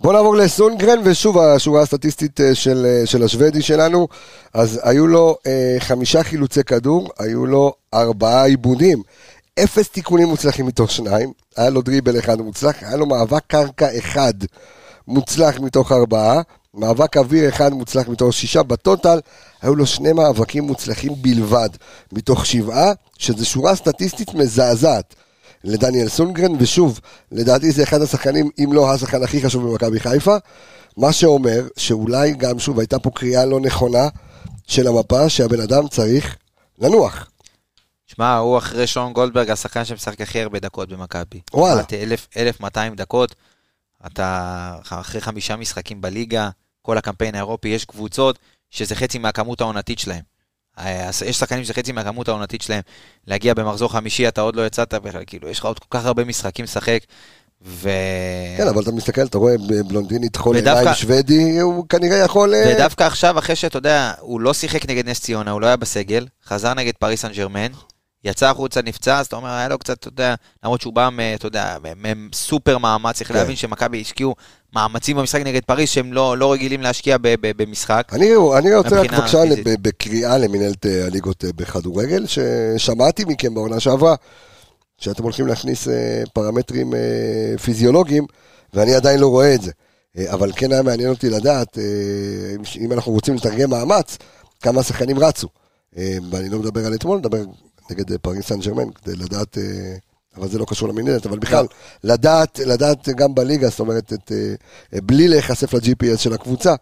בוא 0.00 0.12
נעבור 0.12 0.36
לסונגרן, 0.36 0.98
ושוב 1.04 1.38
השורה 1.38 1.82
הסטטיסטית 1.82 2.40
אה, 2.40 2.54
של, 2.54 3.02
של 3.04 3.22
השוודי 3.22 3.62
שלנו. 3.62 4.08
אז 4.54 4.80
היו 4.82 5.06
לו 5.06 5.36
אה, 5.46 5.76
חמישה 5.78 6.22
חילוצי 6.22 6.64
כדור, 6.64 7.08
היו 7.18 7.46
לו 7.46 7.72
ארבעה 7.94 8.44
עיבודים. 8.44 9.02
אפס 9.64 9.88
תיקונים 9.88 10.28
מוצלחים 10.28 10.66
מתוך 10.66 10.90
שניים, 10.90 11.32
היה 11.56 11.70
לו 11.70 11.82
דריבל 11.82 12.18
אחד 12.18 12.40
מוצלח, 12.40 12.74
היה 12.82 12.96
לו 12.96 13.06
מאבק 13.06 13.42
קרקע 13.46 13.98
אחד 13.98 14.34
מוצלח 15.08 15.60
מתוך 15.60 15.92
ארבעה, 15.92 16.40
מאבק 16.78 17.16
אוויר 17.16 17.48
אחד 17.48 17.72
מוצלח 17.72 18.08
מתוך 18.08 18.32
שישה, 18.32 18.62
בטוטל 18.62 19.20
היו 19.62 19.74
לו 19.74 19.86
שני 19.86 20.12
מאבקים 20.12 20.64
מוצלחים 20.64 21.12
בלבד 21.22 21.68
מתוך 22.12 22.46
שבעה, 22.46 22.92
שזו 23.18 23.46
שורה 23.46 23.74
סטטיסטית 23.74 24.34
מזעזעת. 24.34 25.14
לדניאל 25.64 26.08
סונגרן, 26.08 26.52
ושוב, 26.58 27.00
לדעתי 27.32 27.72
זה 27.72 27.82
אחד 27.82 28.02
השחקנים, 28.02 28.50
אם 28.58 28.72
לא 28.72 28.92
השחקן 28.92 29.22
הכי 29.22 29.42
חשוב 29.42 29.68
במכבי 29.70 30.00
חיפה, 30.00 30.36
מה 30.96 31.12
שאומר 31.12 31.66
שאולי 31.76 32.32
גם, 32.32 32.58
שוב, 32.58 32.78
הייתה 32.78 32.98
פה 32.98 33.10
קריאה 33.14 33.44
לא 33.44 33.60
נכונה 33.60 34.08
של 34.66 34.86
המפה, 34.86 35.28
שהבן 35.28 35.60
אדם 35.60 35.88
צריך 35.88 36.36
לנוח. 36.78 37.30
שמע, 38.06 38.36
הוא 38.36 38.58
אחרי 38.58 38.86
שון 38.86 39.12
גולדברג, 39.12 39.50
השחקן 39.50 39.84
שמשחק 39.84 40.20
הכי 40.20 40.42
הרבה 40.42 40.58
דקות 40.58 40.88
במכבי. 40.88 41.40
וואלה. 41.54 41.74
כמעט 41.74 41.92
אלף- 41.92 42.28
1,200 42.36 42.94
דקות, 42.94 43.34
אתה 44.06 44.74
אחרי 44.88 45.20
חמישה 45.20 45.56
משחקים 45.56 46.00
בליגה, 46.00 46.50
כל 46.88 46.98
הקמפיין 46.98 47.34
האירופי, 47.34 47.68
יש 47.68 47.84
קבוצות 47.84 48.38
שזה 48.70 48.94
חצי 48.94 49.18
מהכמות 49.18 49.60
העונתית 49.60 49.98
שלהם. 49.98 50.20
אה, 50.78 51.10
יש 51.26 51.36
שחקנים 51.36 51.64
שזה 51.64 51.74
חצי 51.74 51.92
מהכמות 51.92 52.28
העונתית 52.28 52.62
שלהם. 52.62 52.80
להגיע 53.26 53.54
במחזור 53.54 53.92
חמישי, 53.92 54.28
אתה 54.28 54.40
עוד 54.40 54.56
לא 54.56 54.66
יצאת 54.66 54.94
בכלל, 54.94 55.22
כאילו, 55.26 55.48
יש 55.48 55.58
לך 55.58 55.64
עוד 55.64 55.78
כל 55.78 55.86
כך 55.90 56.04
הרבה 56.06 56.24
משחקים 56.24 56.64
לשחק, 56.64 56.98
ו... 57.62 57.90
כן, 58.58 58.68
אבל 58.68 58.82
אתה 58.82 58.90
מסתכל, 58.92 59.22
אתה 59.22 59.38
רואה 59.38 59.54
בלונדינית 59.88 60.36
חול 60.36 60.56
ודווקא- 60.56 60.78
עיניים 60.78 60.94
שוודי, 60.94 61.60
הוא 61.60 61.84
כנראה 61.88 62.16
יכול... 62.16 62.54
אה, 62.54 62.72
ודווקא 62.74 63.04
עכשיו, 63.04 63.38
אחרי 63.38 63.56
שאתה 63.56 63.78
יודע, 63.78 64.12
הוא 64.20 64.40
לא 64.40 64.54
שיחק 64.54 64.90
נגד 64.90 65.08
נס 65.08 65.20
ציונה, 65.20 65.50
הוא 65.50 65.60
לא 65.60 65.66
היה 65.66 65.76
בסגל, 65.76 66.26
חזר 66.46 66.74
נגד 66.74 66.92
פריס 66.98 67.22
סן 67.22 67.32
ג'רמן, 67.32 67.72
יצא 68.24 68.50
החוצה, 68.50 68.82
נפצע, 68.82 69.18
אז 69.18 69.26
אתה 69.26 69.36
אומר, 69.36 69.48
היה 69.50 69.68
לו 69.68 69.78
קצת, 69.78 69.98
אתה 69.98 70.08
יודע, 70.08 70.34
למרות 70.64 70.80
שהוא 70.80 70.92
בא, 70.94 71.08
אתה 71.34 71.46
יודע, 71.46 71.76
מ- 71.96 72.32
סופר 72.32 72.78
מאמץ, 72.78 73.16
צריך 73.16 73.28
כן. 73.32 73.34
להבין 73.34 73.56
שמכבי 73.56 74.00
השקיעו 74.00 74.34
מאמצים 74.74 75.16
במשחק 75.16 75.40
נגד 75.40 75.64
פריז 75.64 75.88
שהם 75.88 76.12
לא 76.12 76.38
לא 76.38 76.52
רגילים 76.52 76.80
להשקיע 76.82 77.16
ב- 77.18 77.34
ב- 77.40 77.62
במשחק. 77.62 78.08
אני, 78.12 78.30
אני 78.58 78.74
רוצה 78.74 79.00
רק 79.00 79.12
בבקשה 79.12 79.42
בקריאה 79.82 80.38
למנהלת 80.38 80.86
אה, 80.86 81.04
הליגות 81.06 81.44
אה, 81.44 81.50
בכדורגל, 81.56 82.24
ששמעתי 82.26 83.24
מכם 83.24 83.54
בעונה 83.54 83.80
שעברה, 83.80 84.14
שאתם 84.98 85.22
הולכים 85.22 85.46
להכניס 85.46 85.88
אה, 85.88 86.22
פרמטרים 86.32 86.92
פיזיולוגיים, 87.64 88.24
ואני 88.74 88.94
עדיין 88.94 89.20
לא 89.20 89.26
רואה 89.26 89.54
את 89.54 89.62
זה. 89.62 89.70
אבל 90.26 90.52
כן 90.56 90.72
היה 90.72 90.82
מעניין 90.82 91.08
אותי 91.10 91.30
לדעת, 91.30 91.78
אם- 92.80 92.92
אנחנו 92.92 93.12
רוצים 93.12 93.34
לתרגם 93.34 93.70
מאמץ, 93.70 94.18
כמה 94.60 94.82
שחקנים 94.82 95.18
רצו. 95.18 95.48
ואני 96.30 96.48
לא 96.48 96.58
מדבר 96.58 96.86
על 96.86 96.94
אתמול, 96.94 97.18
מדבר 97.18 97.42
נגד 97.90 98.16
פריס 98.16 98.46
סן 98.46 98.60
ג'רמן, 98.60 98.90
כדי 99.04 99.16
לדעת, 99.16 99.58
אבל 100.38 100.48
זה 100.48 100.58
לא 100.58 100.64
קשור 100.68 100.88
למנהלת, 100.88 101.26
אבל 101.26 101.38
בכלל, 101.38 101.66
לדעת, 102.04 102.58
לדעת 102.58 103.08
גם 103.08 103.34
בליגה, 103.34 103.68
זאת 103.68 103.80
אומרת, 103.80 104.12
את, 104.12 104.32
אה, 104.94 105.00
בלי 105.00 105.28
להיחשף 105.28 105.74
ל-GPS 105.74 106.16
של 106.16 106.32
הקבוצה, 106.32 106.74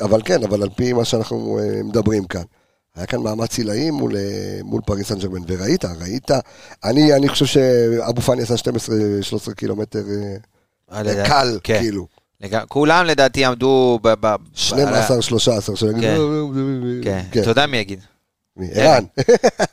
אבל 0.00 0.20
כן, 0.24 0.42
אבל 0.44 0.62
על 0.62 0.68
פי 0.76 0.92
מה 0.92 1.04
שאנחנו 1.04 1.58
אה, 1.58 1.82
מדברים 1.82 2.24
כאן. 2.24 2.42
היה 2.96 3.06
כאן 3.06 3.20
מאמץ 3.20 3.58
עילאי 3.58 3.90
מול, 3.90 4.16
אה, 4.16 4.20
מול 4.64 4.80
פריס 4.86 5.08
סן 5.08 5.18
ג'רמן, 5.18 5.40
וראית, 5.48 5.84
ראית, 5.84 6.30
אני, 6.84 7.14
אני 7.14 7.28
חושב 7.28 7.46
שאבו 7.46 8.20
פאני 8.20 8.42
עשה 8.42 8.54
12-13 9.50 9.54
קילומטר 9.54 10.02
קל, 11.26 11.58
כן. 11.62 11.78
כאילו. 11.80 12.06
לג- 12.40 12.64
כולם 12.68 13.04
לדעתי 13.06 13.44
עמדו 13.44 13.98
ב... 14.02 14.08
ב- 14.08 14.26
ב- 14.26 14.36
12-13, 14.56 15.76
שנגיד, 15.76 16.02
כן. 16.02 16.16
כן, 17.02 17.20
כן, 17.32 17.40
אתה 17.40 17.50
יודע 17.50 17.66
מי 17.66 17.76
יגיד. 17.76 18.00
ערן, 18.74 19.04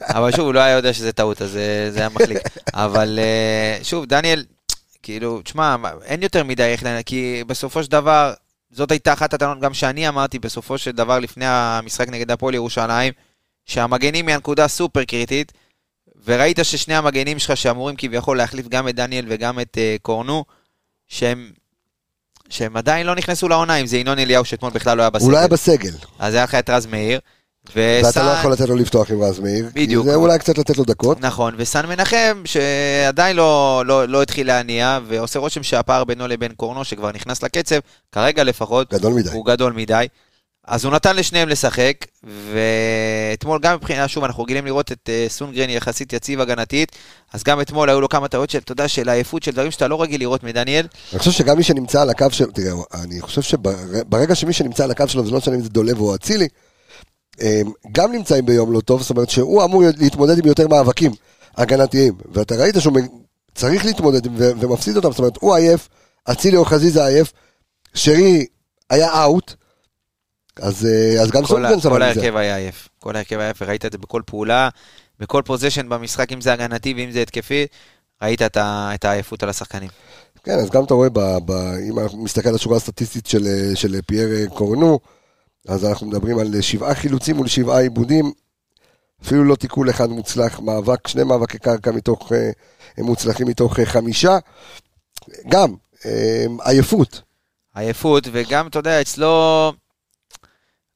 אבל 0.01 0.31
שוב, 0.31 0.45
הוא 0.45 0.53
לא 0.53 0.59
היה 0.59 0.75
יודע 0.75 0.93
שזה 0.93 1.11
טעות, 1.11 1.41
אז 1.41 1.51
זה- 1.51 1.91
זה 1.91 1.99
היה 1.99 2.09
מחליק. 2.09 2.37
אבל 2.73 3.19
אה, 3.21 3.83
שוב, 3.83 4.05
דניאל, 4.05 4.45
כאילו, 5.03 5.41
תשמע, 5.41 5.75
אין 6.03 6.23
יותר 6.23 6.43
מדי 6.43 6.63
איך, 6.63 6.83
לנ- 6.83 7.03
כי 7.05 7.43
בסופו 7.47 7.83
של 7.83 7.91
דבר, 7.91 8.33
זאת 8.71 8.91
הייתה 8.91 9.13
אחת 9.13 9.33
הטענות 9.33 9.59
גם 9.59 9.73
שאני 9.73 10.07
אמרתי 10.07 10.39
בסופו 10.39 10.77
של 10.77 10.91
דבר 10.91 11.19
לפני 11.19 11.45
המשחק 11.47 12.09
נגד 12.09 12.31
הפועל 12.31 12.55
ירושלים, 12.55 13.13
שהמגנים 13.65 14.27
היא 14.27 14.35
הנקודה 14.35 14.67
סופר 14.67 15.03
קריטית, 15.03 15.51
וראית 16.25 16.59
ששני 16.63 16.95
המגנים 16.95 17.39
שלך 17.39 17.57
שאמורים 17.57 17.95
כביכול 17.97 18.37
להחליף 18.37 18.67
גם 18.67 18.87
את 18.87 18.95
דניאל 18.95 19.25
וגם 19.29 19.59
את 19.59 19.77
uh, 19.77 20.01
קורנו, 20.01 20.45
שהם... 21.07 21.51
שהם 22.49 22.77
עדיין 22.77 23.05
לא 23.07 23.15
נכנסו 23.15 23.49
לעונה, 23.49 23.75
אם 23.75 23.85
זה 23.85 23.97
ינון 23.97 24.19
אליהו 24.19 24.45
שאתמול 24.45 24.71
בכלל 24.71 24.97
לא 24.97 25.03
היה 25.03 25.09
בסגל. 25.09 25.25
הוא 25.25 25.31
לא 25.31 25.37
היה 25.37 25.47
בסגל, 25.47 25.91
אז 26.19 26.33
היה 26.33 26.43
לך 26.43 26.55
את 26.55 26.69
רז 26.69 26.85
מאיר. 26.85 27.19
ואתה 27.75 28.23
לא 28.23 28.29
יכול 28.29 28.51
לתת 28.51 28.69
לו 28.69 28.75
לפתוח 28.75 29.11
עם 29.11 29.21
רז 29.21 29.39
מאיר. 29.39 29.69
כי 29.73 29.85
בדיוק. 29.85 30.05
זה 30.05 30.15
אולי 30.15 30.39
קצת 30.39 30.57
לתת 30.57 30.77
לו 30.77 30.83
דקות. 30.83 31.21
נכון, 31.21 31.53
וסן 31.57 31.85
מנחם, 31.85 32.41
שעדיין 32.45 33.35
לא, 33.35 33.83
לא, 33.85 34.07
לא 34.07 34.21
התחיל 34.21 34.47
להניע, 34.47 34.99
ועושה 35.07 35.39
רושם 35.39 35.63
שהפער 35.63 36.03
בינו 36.03 36.27
לבין 36.27 36.51
קורנו, 36.51 36.83
שכבר 36.83 37.11
נכנס 37.11 37.43
לקצב, 37.43 37.79
כרגע 38.11 38.43
לפחות, 38.43 38.93
גדול 38.93 39.13
מדי. 39.13 39.29
הוא 39.29 39.45
גדול 39.45 39.73
מדי. 39.73 40.07
אז 40.67 40.85
הוא 40.85 40.93
נתן 40.93 41.15
לשניהם 41.15 41.49
לשחק, 41.49 42.05
ואתמול 42.23 43.59
גם 43.61 43.75
מבחינה, 43.75 44.07
שוב, 44.07 44.23
אנחנו 44.23 44.43
רגילים 44.43 44.65
לראות 44.65 44.91
את 44.91 45.09
uh, 45.09 45.31
סונגרן 45.31 45.69
יחסית 45.69 46.13
יציב 46.13 46.41
הגנתית, 46.41 46.91
אז 47.33 47.43
גם 47.43 47.61
אתמול 47.61 47.89
היו 47.89 48.01
לו 48.01 48.09
כמה 48.09 48.27
טעויות 48.27 48.49
של, 48.49 48.57
אתה 48.57 48.71
יודע, 48.71 48.87
של 48.87 49.09
עייפות, 49.09 49.43
של 49.43 49.51
דברים 49.51 49.71
שאתה 49.71 49.87
לא 49.87 50.01
רגיל 50.01 50.21
לראות 50.21 50.43
מדניאל. 50.43 50.85
אני 51.11 51.19
חושב 51.19 51.31
שגם 51.31 51.57
מי 51.57 51.63
שנמצא 51.63 52.01
על 52.01 52.09
הקו 52.09 52.25
של... 52.31 52.51
תראה, 52.51 52.71
אני 52.93 53.21
חושב 53.21 53.41
שברגע 53.41 54.35
שמי 54.35 54.53
שנמצא 54.53 54.83
על 54.83 54.91
הקו 54.91 55.07
שלו, 55.07 55.25
זה 55.25 55.31
לא 55.31 55.37
משנה 55.37 55.55
אם 55.55 55.61
זה 55.61 55.69
דולב 55.69 55.99
או 55.99 56.15
אצילי, 56.15 56.47
גם 57.91 58.11
נמצאים 58.11 58.45
ביום 58.45 58.71
לא 58.71 58.79
טוב, 58.79 59.01
זאת 59.01 59.09
אומרת 59.09 59.29
שהוא 59.29 59.63
אמור 59.63 59.83
להתמודד 59.97 60.37
עם 60.37 60.45
יותר 60.45 60.67
מאבקים 60.67 61.11
הגנתיים, 61.57 62.13
ואתה 62.33 62.55
ראית 62.55 62.75
שהוא 62.79 62.93
צריך 63.55 63.85
להתמודד 63.85 64.21
ומפסיד 64.37 64.95
אותם, 64.95 65.11
זאת 65.11 65.19
אומרת, 65.19 65.37
הוא 65.39 65.55
עייף, 65.55 65.89
אצילי 66.25 66.57
או 66.57 66.65
חזיזה 66.65 67.05
עייף, 67.05 67.33
שרי 67.93 68.45
היה 68.89 69.23
out, 69.23 69.53
אז, 70.61 70.85
אה, 70.85 71.21
אז 71.21 71.31
גם 71.31 71.41
כל, 71.41 71.47
סונדגרן 71.47 71.79
סבל 71.79 71.91
כל 71.91 71.95
מזה. 71.95 72.05
ההרכב 72.05 72.35
היה 72.35 72.55
עייף. 72.55 72.89
כל 72.99 73.15
ההרכב 73.15 73.35
היה 73.35 73.47
עייף, 73.47 73.61
וראית 73.61 73.85
את 73.85 73.91
זה 73.91 73.97
בכל 73.97 74.21
פעולה, 74.25 74.69
בכל 75.19 75.41
position 75.45 75.89
במשחק, 75.89 76.31
אם 76.31 76.41
זה 76.41 76.53
הגנתי 76.53 76.93
ואם 76.93 77.11
זה 77.11 77.21
התקפי, 77.21 77.65
ראית 78.21 78.41
את, 78.41 79.05
העייפות 79.05 79.43
על 79.43 79.49
השחקנים. 79.49 79.89
כן, 80.43 80.59
אז 80.59 80.69
גם 80.69 80.83
אתה 80.83 80.93
רואה, 80.93 81.09
ב, 81.09 81.19
ב, 81.45 81.51
אם 81.89 81.99
אנחנו 81.99 82.23
מסתכל 82.23 82.49
על 82.49 82.55
השורה 82.55 82.77
הסטטיסטית 82.77 83.25
של, 83.25 83.47
אה, 83.47 83.75
של 83.75 83.99
פייר 84.07 84.29
אה, 84.35 84.49
קורנו, 84.49 84.99
אז 85.67 85.85
אנחנו 85.85 86.07
מדברים 86.07 86.39
על 86.39 86.55
אה, 86.55 86.61
שבעה 86.61 86.95
חילוצים 86.95 87.35
מול 87.35 87.47
שבעה 87.47 87.81
עיבודים, 87.81 88.31
אפילו 89.23 89.43
לא 89.43 89.55
תיקול 89.55 89.89
אחד 89.89 90.09
מוצלח, 90.09 90.59
מאבק, 90.59 91.07
שני 91.07 91.23
מאבקי 91.23 91.57
קרקע 91.57 91.91
מתוך, 91.91 92.31
אה, 92.33 92.51
מוצלחים 92.97 93.47
מתוך 93.47 93.79
אה, 93.79 93.85
חמישה. 93.85 94.37
גם, 95.49 95.75
עייפות, 96.63 97.21
עייפות, 97.75 98.27
וגם, 98.31 98.67
אתה 98.67 98.79
יודע, 98.79 99.01
אצלו, 99.01 99.73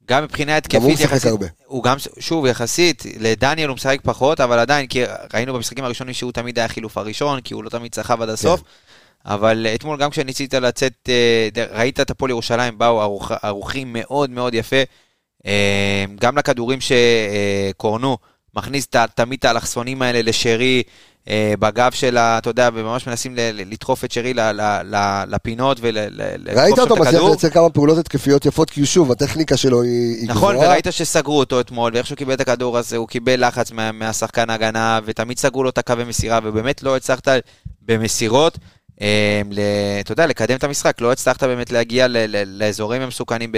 גם 0.06 0.24
מבחינה 0.24 0.52
גם 0.52 0.56
הוא 0.56 0.58
התקפית 0.58 0.94
משחק 0.94 1.16
יחסית, 1.16 1.32
הרבה. 1.32 1.48
הוא 1.66 1.84
גם, 1.84 1.98
שוב, 2.20 2.46
יחסית, 2.46 3.04
לדניאל 3.20 3.68
הוא 3.70 3.76
משחק 3.76 4.00
פחות, 4.04 4.40
אבל 4.40 4.60
עדיין, 4.60 4.88
כי 4.88 5.04
ראינו 5.34 5.54
במשחקים 5.54 5.84
הראשונים 5.84 6.14
שהוא 6.14 6.32
תמיד 6.32 6.60
היה 6.60 6.68
חילוף 6.68 6.98
הראשון, 6.98 7.42
כי 7.42 7.54
הוא 7.54 7.64
לא 7.64 7.70
תמיד 7.70 7.96
סחב 7.96 8.22
עד 8.22 8.30
הסוף. 8.30 8.62
כן. 8.62 8.68
אבל 9.26 9.68
אתמול 9.76 9.98
גם 9.98 10.10
כשניסית 10.10 10.54
לצאת, 10.54 11.10
אה, 11.10 11.66
ראית 11.72 12.00
את 12.00 12.12
הפועל 12.12 12.32
ירושלים, 12.32 12.78
באו 12.78 13.02
ערוך, 13.02 13.32
ערוכים 13.44 13.94
מאוד 13.94 14.30
מאוד 14.30 14.54
יפה. 14.54 14.84
אה, 15.46 16.06
גם 16.20 16.38
לכדורים 16.38 16.80
שקורנו, 16.82 18.18
מכניס 18.56 18.88
תמיד 19.16 19.40
את 19.40 19.46
האלכסונים 19.46 20.02
האלה 20.02 20.22
לשרי, 20.22 20.84
אה, 21.30 21.54
בגב 21.60 21.92
שלה, 21.92 22.38
אתה 22.38 22.50
יודע, 22.50 22.70
וממש 22.74 23.08
מנסים 23.08 23.36
לדחוף 23.36 24.06
את 24.06 24.12
שרי 24.12 24.34
לפינות 25.28 25.78
ולדחוף 25.82 26.58
ראית 26.58 26.76
שם 26.76 26.82
אותו 26.82 26.94
את 26.94 27.00
מצליח 27.00 27.14
הכדור. 27.14 27.30
לייצר 27.30 27.50
כמה 27.50 27.70
פעולות 27.70 27.98
התקפיות 27.98 28.46
יפות, 28.46 28.70
כי 28.70 28.86
שוב, 28.86 29.12
הטכניקה 29.12 29.58
שלו 29.58 29.82
היא, 29.82 30.28
נכון, 30.28 30.54
גבוהה. 30.54 30.70
וראית 30.70 30.88
שסגרו 30.92 31.40
אותו 31.40 31.60
אתמול, 31.60 31.92
ואיך 31.94 32.08
שהוא 32.08 32.18
קיבל 32.18 32.34
את 32.34 32.42
הכדור 32.42 32.78
הזה, 32.78 32.98
הוא 32.98 33.08
קיבל 33.08 33.48
לחץ 33.48 33.72
מה, 33.72 33.92
מהשחקן 33.92 34.50
ההגנה, 34.50 35.00
ותמיד 35.06 35.40
סגרו 35.40 35.64
לו 35.64 35.70
את 35.70 35.78
הקווי 35.78 36.04
מסירה, 36.04 36.40
ובאמת 36.44 36.84
לא 36.84 36.96
הצלחת 36.96 37.28
במסירות, 37.82 38.58
אה, 38.58 38.68
אתה 40.02 40.12
יודע, 40.12 40.28
לקדם 40.28 40.56
את 40.56 40.64
המשחק, 40.64 41.02
לא 41.02 41.12
הצלחת 41.12 41.44
באמת 41.44 41.72
להגיע 41.72 42.08
לאזורים 42.46 43.02
המסוכנים 43.02 43.52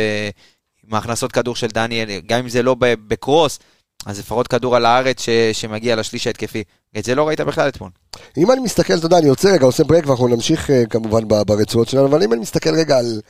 עם 0.88 0.94
ההכנסות 0.94 1.32
כדור 1.32 1.56
של 1.56 1.68
דניאל, 1.68 2.10
גם 2.26 2.40
אם 2.40 2.50
זה 2.50 2.64
לא 2.64 2.76
בקרוס, 2.80 3.60
אז 4.06 4.20
לפחות 4.20 4.48
כדור 4.48 4.76
על 4.76 4.86
הארץ 4.86 5.22
ש, 5.22 5.30
שמגיע 5.54 5.96
לשליש 5.96 6.28
ההתקפי. 6.28 6.64
את 6.98 7.04
זה 7.04 7.16
לא 7.16 7.28
ראית 7.28 7.42
בכלל 7.42 7.68
אתמול. 7.68 7.90
אם 8.38 8.52
אני 8.52 8.62
מסתכל, 8.62 8.94
אתה 8.94 9.06
יודע, 9.06 9.18
אני 9.18 9.28
יוצא 9.28 9.54
רגע, 9.54 9.66
עושה 9.66 9.84
break, 9.84 10.08
ואנחנו 10.08 10.28
נמשיך 10.28 10.70
אה, 10.70 10.84
כמובן 10.90 11.28
ברצועות 11.28 11.88
שלנו, 11.88 12.08
אבל 12.08 12.24
אם 12.24 12.34
אני 12.34 12.42
מסתכל 12.42 12.76
רגע 12.76 12.98
על, 12.98 13.22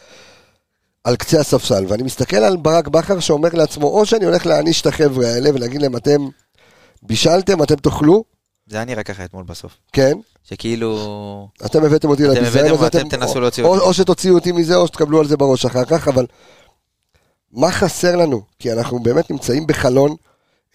על 1.04 1.15
קצה 1.15 1.39
הספסל, 1.39 1.86
ואני 1.88 2.04
מסתכל 2.04 2.38
על 2.38 2.58
ברק 2.58 2.88
בכר 2.88 3.19
שאומר 3.19 3.49
לעצמו, 3.54 3.88
או 3.88 4.06
שאני 4.06 4.25
הולך 4.25 4.45
להעניש 4.45 4.82
את 4.82 4.88
החבר'ה 4.88 5.28
האלה 5.28 5.49
ולהגיד 5.54 5.82
להם, 5.82 5.95
אתם 5.95 6.28
בישלתם, 7.01 7.63
אתם 7.63 7.75
תאכלו, 7.75 8.23
זה 8.67 8.78
היה 8.78 8.86
נראה 8.86 9.04
ככה 9.04 9.25
אתמול 9.25 9.43
בסוף. 9.43 9.78
כן, 9.93 10.13
שכאילו... 10.43 11.49
אתם 11.65 11.84
הבאתם 11.84 12.10
אותי 12.10 12.23
לביזיון 12.23 12.73
הזה, 12.73 12.88
אתם 12.88 13.10
תנסו 13.10 13.39
להוציא 13.39 13.63
או, 13.63 13.69
אותי. 13.69 13.86
או 13.86 13.93
שתוציאו 13.93 14.36
אותי 14.36 14.51
מזה, 14.51 14.75
או 14.75 14.88
שתקבלו 14.88 15.19
על 15.19 15.28
זה 15.28 15.38
בראש 15.38 15.65
אחר 15.65 15.86
כך, 15.86 16.08
אבל 16.08 16.25
מה 17.51 17.71
חסר 17.71 18.15
לנו? 18.15 18.41
כי 18.60 18.73
אנחנו 18.73 18.99
באמת 18.99 19.32
נמצאים 19.32 19.67
בחלון 19.67 20.15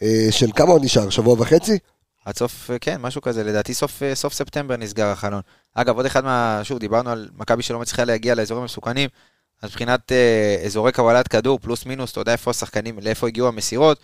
אה, 0.03 0.27
של 0.31 0.51
כמה 0.57 0.71
עוד 0.73 0.85
נשאר? 0.85 1.11
שבוע 1.11 1.35
וחצי? 1.39 1.79
עד 2.25 2.37
סוף, 2.37 2.71
כן, 2.81 3.01
משהו 3.01 3.23
כזה, 3.23 3.45
לדעתי 3.45 3.75
סוף, 3.75 4.03
סוף 4.15 4.35
ספטמבר 4.35 4.77
נסגר 4.77 5.07
החלון. 5.07 5.41
אגב, 5.75 5.97
עוד 5.97 6.07
אחד 6.07 6.25
מה... 6.25 6.61
שוב, 6.63 6.79
דיברנו 6.79 7.11
על 7.11 7.29
מכבי 7.37 7.63
שלא 7.63 7.81
מצליחה 7.81 8.05
להגיע 8.05 8.35
לאזורים 8.35 8.63
המסוכנים, 8.63 9.09
אז 9.63 9.71
מבחינת 9.71 10.13
אה, 10.13 10.63
אזורי 10.65 10.93
קבלת 10.93 11.29
כדור, 11.29 11.59
פלוס 11.59 11.87
מינוס, 11.87 12.13
אתה 12.13 12.21
יודע 12.21 12.33
איפה 12.33 12.51
השחקנים, 12.51 12.99
לאיפה 13.03 13.27
הגיעו 13.27 13.49
המסירות, 13.49 13.99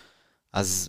אז 0.52 0.88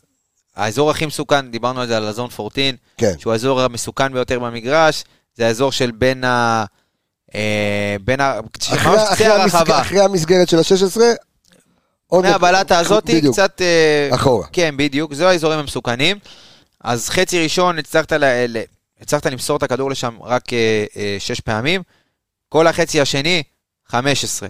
האזור 0.57 0.91
הכי 0.91 1.05
מסוכן, 1.05 1.51
דיברנו 1.51 1.81
על 1.81 1.87
זה, 1.87 1.97
על 1.97 2.05
הזון 2.05 2.29
14, 2.39 2.63
כן. 2.97 3.13
שהוא 3.19 3.33
האזור 3.33 3.61
המסוכן 3.61 4.13
ביותר 4.13 4.39
במגרש, 4.39 5.03
זה 5.35 5.47
האזור 5.47 5.71
של 5.71 5.91
בין 5.91 6.23
ה... 6.23 6.65
אה, 7.35 7.95
בין 8.01 8.21
ה... 8.21 8.39
אחרי, 8.71 9.13
אחרי, 9.13 9.27
המסג... 9.27 9.71
אחרי 9.71 10.01
המסגרת 10.01 10.49
של 10.49 10.57
ה-16, 10.57 11.01
עוד... 12.07 12.25
מהבלטה 12.25 12.79
הזאת, 12.79 13.05
בדיוק, 13.05 13.33
קצת... 13.33 13.61
אה, 13.61 14.09
אחורה. 14.15 14.47
כן, 14.51 14.77
בדיוק, 14.77 15.13
זה 15.13 15.29
האזורים 15.29 15.59
המסוכנים. 15.59 16.19
אז 16.83 17.09
חצי 17.09 17.43
ראשון 17.43 17.79
הצלחת, 17.79 18.13
ל... 18.13 18.23
ל... 18.47 18.61
הצלחת 19.01 19.25
למסור 19.25 19.57
את 19.57 19.63
הכדור 19.63 19.91
לשם 19.91 20.17
רק 20.21 20.53
אה, 20.53 20.85
אה, 20.97 21.15
שש 21.19 21.39
פעמים, 21.39 21.81
כל 22.49 22.67
החצי 22.67 23.01
השני, 23.01 23.43
15. 23.87 24.49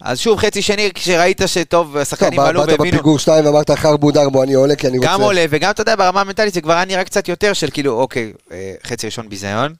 אז 0.00 0.18
שוב, 0.18 0.38
חצי 0.38 0.62
שני, 0.62 0.90
כשראית 0.94 1.40
שטוב, 1.46 1.64
טוב, 1.64 1.96
השחקנים 1.96 2.40
עלו 2.40 2.60
באת 2.60 2.68
והבינו, 2.68 2.96
בפיגור 2.96 3.18
2 3.18 3.44
ואמרת 3.46 3.70
חרבו 3.70 4.10
דרבו, 4.10 4.42
אני 4.42 4.54
עולה 4.54 4.76
כי 4.76 4.86
אני 4.86 4.98
רוצה... 4.98 5.10
גם 5.10 5.20
עולה, 5.20 5.44
וגם, 5.50 5.70
אתה 5.70 5.82
יודע, 5.82 5.96
ברמה 5.96 6.20
המנטלית 6.20 6.54
זה 6.54 6.60
כבר 6.60 6.72
היה 6.72 6.84
נראה 6.84 7.04
קצת 7.04 7.28
יותר 7.28 7.52
של 7.52 7.70
כאילו, 7.70 8.00
אוקיי, 8.00 8.32
אה, 8.52 8.74
חצי 8.86 9.06
ראשון 9.06 9.28
ביזיון, 9.28 9.74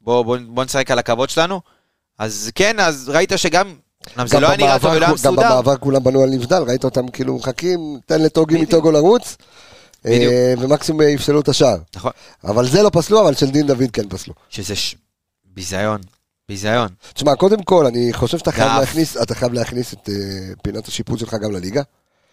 בוא, 0.00 0.22
בוא, 0.22 0.38
בוא 0.48 0.64
נשחק 0.64 0.90
על 0.90 0.98
הכבוד 0.98 1.30
שלנו. 1.30 1.60
אז 2.18 2.50
כן, 2.54 2.80
אז 2.80 3.08
ראית 3.08 3.32
שגם, 3.36 3.74
אמנם 4.16 4.26
זה 4.26 4.36
גם 4.36 4.42
לא 4.42 4.46
היה 4.46 4.56
נראה 4.56 4.78
טוב 4.78 4.92
ולא 4.92 5.06
היה 5.06 5.06
כו- 5.06 5.06
גם 5.06 5.14
מסודר, 5.14 5.50
במעבר 5.50 5.76
כולם 5.76 6.04
בנו 6.04 6.22
על 6.22 6.30
נבדל, 6.30 6.62
ראית 6.62 6.84
אותם 6.84 7.08
כאילו 7.08 7.36
מחכים, 7.36 7.98
תן 8.06 8.22
לטוגי. 8.22 8.62
מטוגו 8.62 8.90
לרוץ, 8.90 9.36
בדיוק. 10.04 10.32
אה, 10.32 10.54
ומקסימום 10.58 11.02
יפסלו 11.02 11.40
את 11.40 11.48
השער. 11.48 11.76
נכון. 11.96 12.12
אבל 12.44 12.68
זה 12.68 12.82
לא 12.82 12.90
פסלו, 12.92 13.20
אבל 13.20 13.34
של 13.34 13.50
דין 13.50 13.66
דוד 13.66 13.90
כן 13.92 14.08
פסלו. 14.08 14.34
שזה 14.48 14.76
ש... 14.76 14.96
ביזיון, 15.54 16.00
ביזיון. 16.52 16.88
תשמע, 17.12 17.36
קודם 17.36 17.62
כל, 17.62 17.86
אני 17.86 18.12
חושב 18.12 18.38
שאתה 18.38 18.52
חייב. 18.52 18.80
להכניס, 18.80 19.16
אתה 19.16 19.34
חייב 19.34 19.52
להכניס 19.52 19.92
את 19.92 20.08
אה, 20.08 20.14
פינת 20.62 20.88
השיפוט 20.88 21.18
שלך 21.18 21.34
גם 21.34 21.52
לליגה. 21.52 21.82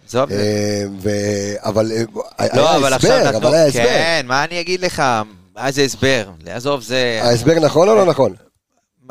עזוב. 0.07 0.31
אה, 0.31 0.83
ו- 1.01 1.55
אבל 1.59 1.91
אה, 1.91 2.03
היה 2.37 2.55
לא, 2.55 2.77
אבל 2.77 2.93
עכשיו 2.93 3.11
הסבר, 3.11 3.27
נתנו... 3.27 3.37
אבל 3.37 3.53
היה 3.53 3.65
הסבר. 3.65 3.83
כן, 3.83 4.25
מה 4.27 4.43
אני 4.43 4.61
אגיד 4.61 4.81
לך? 4.81 5.03
מה 5.55 5.71
זה 5.71 5.81
הסבר? 5.81 6.29
עזוב, 6.45 6.81
זה... 6.81 7.19
ההסבר 7.23 7.59
נכון 7.59 7.89
או 7.89 7.95
לא 7.95 8.05
נכון? 8.05 8.33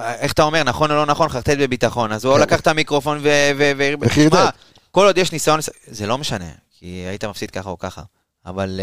איך 0.00 0.32
אתה 0.32 0.42
אומר, 0.42 0.62
נכון 0.62 0.90
או 0.90 0.96
לא 0.96 1.06
נכון, 1.06 1.28
חרטט 1.28 1.56
בביטחון. 1.59 2.12
אז 2.12 2.24
הוא 2.24 2.34
כן. 2.34 2.40
לקח 2.40 2.61
את 2.61 2.66
המיקרופון 2.66 3.18
ו... 3.22 3.28
ו- 3.59 3.72
ו- 3.78 3.92
וחרטט. 4.00 4.54
כל 4.90 5.06
עוד 5.06 5.18
יש 5.18 5.32
ניסיון... 5.32 5.61
זה 5.86 6.06
לא 6.06 6.18
משנה, 6.18 6.50
כי 6.78 6.86
היית 6.86 7.24
מפסיד 7.24 7.50
ככה 7.50 7.70
או 7.70 7.78
ככה. 7.78 8.02
אבל 8.46 8.80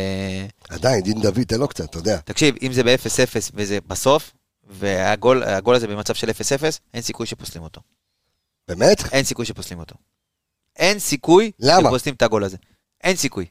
עדיין, 0.69 1.01
דין 1.01 1.21
דוד, 1.21 1.43
תן 1.47 1.59
לו 1.59 1.67
קצת, 1.67 1.89
אתה 1.89 1.97
יודע. 1.97 2.17
תקשיב, 2.25 2.55
אם 2.61 2.73
זה 2.73 2.83
ב-0-0 2.83 3.51
וזה 3.53 3.77
בסוף, 3.87 4.31
והגול 4.65 5.43
הגול 5.43 5.75
הזה 5.75 5.87
במצב 5.87 6.13
של 6.13 6.29
0-0, 6.29 6.31
אין 6.93 7.01
סיכוי 7.01 7.27
שפוסלים 7.27 7.63
אותו. 7.63 7.81
באמת? 8.67 9.03
אין 9.11 9.23
סיכוי 9.23 9.45
שפוסלים 9.45 9.79
אותו. 9.79 9.95
אין 10.75 10.99
סיכוי 10.99 11.51
למה? 11.59 11.89
שפוסלים 11.89 12.15
את 12.15 12.21
הגול 12.21 12.43
הזה. 12.43 12.57
אין 13.03 13.15
סיכוי. 13.15 13.45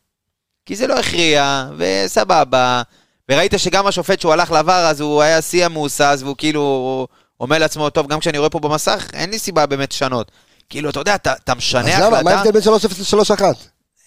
כי 0.67 0.77
זה 0.77 0.87
לא 0.87 0.99
הכריע, 0.99 1.69
וסבבה. 1.79 2.83
וראית 3.29 3.53
שגם 3.57 3.87
השופט 3.87 4.21
שהוא 4.21 4.33
הלך 4.33 4.51
לעבר, 4.51 4.87
אז 4.87 5.01
הוא 5.01 5.23
היה 5.23 5.43
שיא 5.43 5.65
המהוסס, 5.67 6.19
והוא 6.21 6.37
כאילו 6.37 7.07
אומר 7.41 7.59
לעצמו, 7.59 7.91
טוב, 7.91 8.07
גם 8.07 8.21
כשאני 8.21 8.39
רואה 8.39 8.51
פה 8.51 8.59
במסך, 8.59 9.11
אין 9.13 9.31
לי 9.31 9.39
סיבה 9.39 9.67
באמת 9.67 9.93
לשנות. 9.93 10.31
כאילו, 10.69 10.91
אתה 10.91 11.01
יודע, 11.01 11.15
אתה, 11.15 11.33
אתה 11.33 11.53
אז 11.53 11.59
משנה 11.59 12.01
למה? 12.01 12.11
מה 12.11 12.17
החלטה, 12.19 12.37
ההבדל 12.37 12.61
בין 12.61 12.63
3-0 12.63 13.17
ל-3-1? 13.17 13.43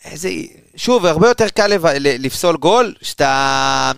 איזה... 0.05 0.30
שוב, 0.76 1.05
הרבה 1.05 1.28
יותר 1.28 1.49
קל 1.49 1.72
לפסול 1.99 2.58
גול, 2.58 2.95
שאתה... 3.01 3.91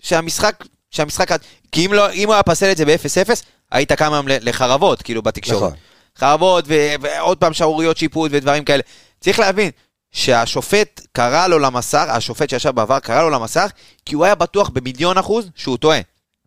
שהמשחק... 0.00 0.64
שהמשחק... 0.90 1.28
כי 1.72 1.86
אם, 1.86 1.92
לא, 1.92 2.12
אם 2.12 2.26
הוא 2.26 2.34
היה 2.34 2.42
פסל 2.42 2.70
את 2.72 2.76
זה 2.76 2.84
ב-0-0, 2.84 3.30
היית 3.70 3.92
קם 3.92 4.12
היום 4.12 4.26
לחרבות, 4.28 5.02
כאילו, 5.02 5.22
בתקשורת. 5.22 5.62
נכון. 5.62 5.78
חרבות, 6.18 6.64
ו- 6.68 6.94
ועוד 7.00 7.38
פעם 7.38 7.52
שערוריות 7.52 7.96
שיפוט 7.96 8.30
ודברים 8.34 8.64
כאלה. 8.64 8.82
צריך 9.20 9.38
להבין 9.38 9.70
שהשופט 10.12 11.00
קרא 11.12 11.46
לו 11.46 11.58
למסך, 11.58 12.04
השופט 12.08 12.50
שישב 12.50 12.70
בעבר 12.70 12.98
קרא 12.98 13.22
לו 13.22 13.30
למסך, 13.30 13.70
כי 14.06 14.14
הוא 14.14 14.24
היה 14.24 14.34
בטוח 14.34 14.68
במיליון 14.68 15.18
אחוז 15.18 15.48
שהוא 15.54 15.76
טועה. 15.76 16.00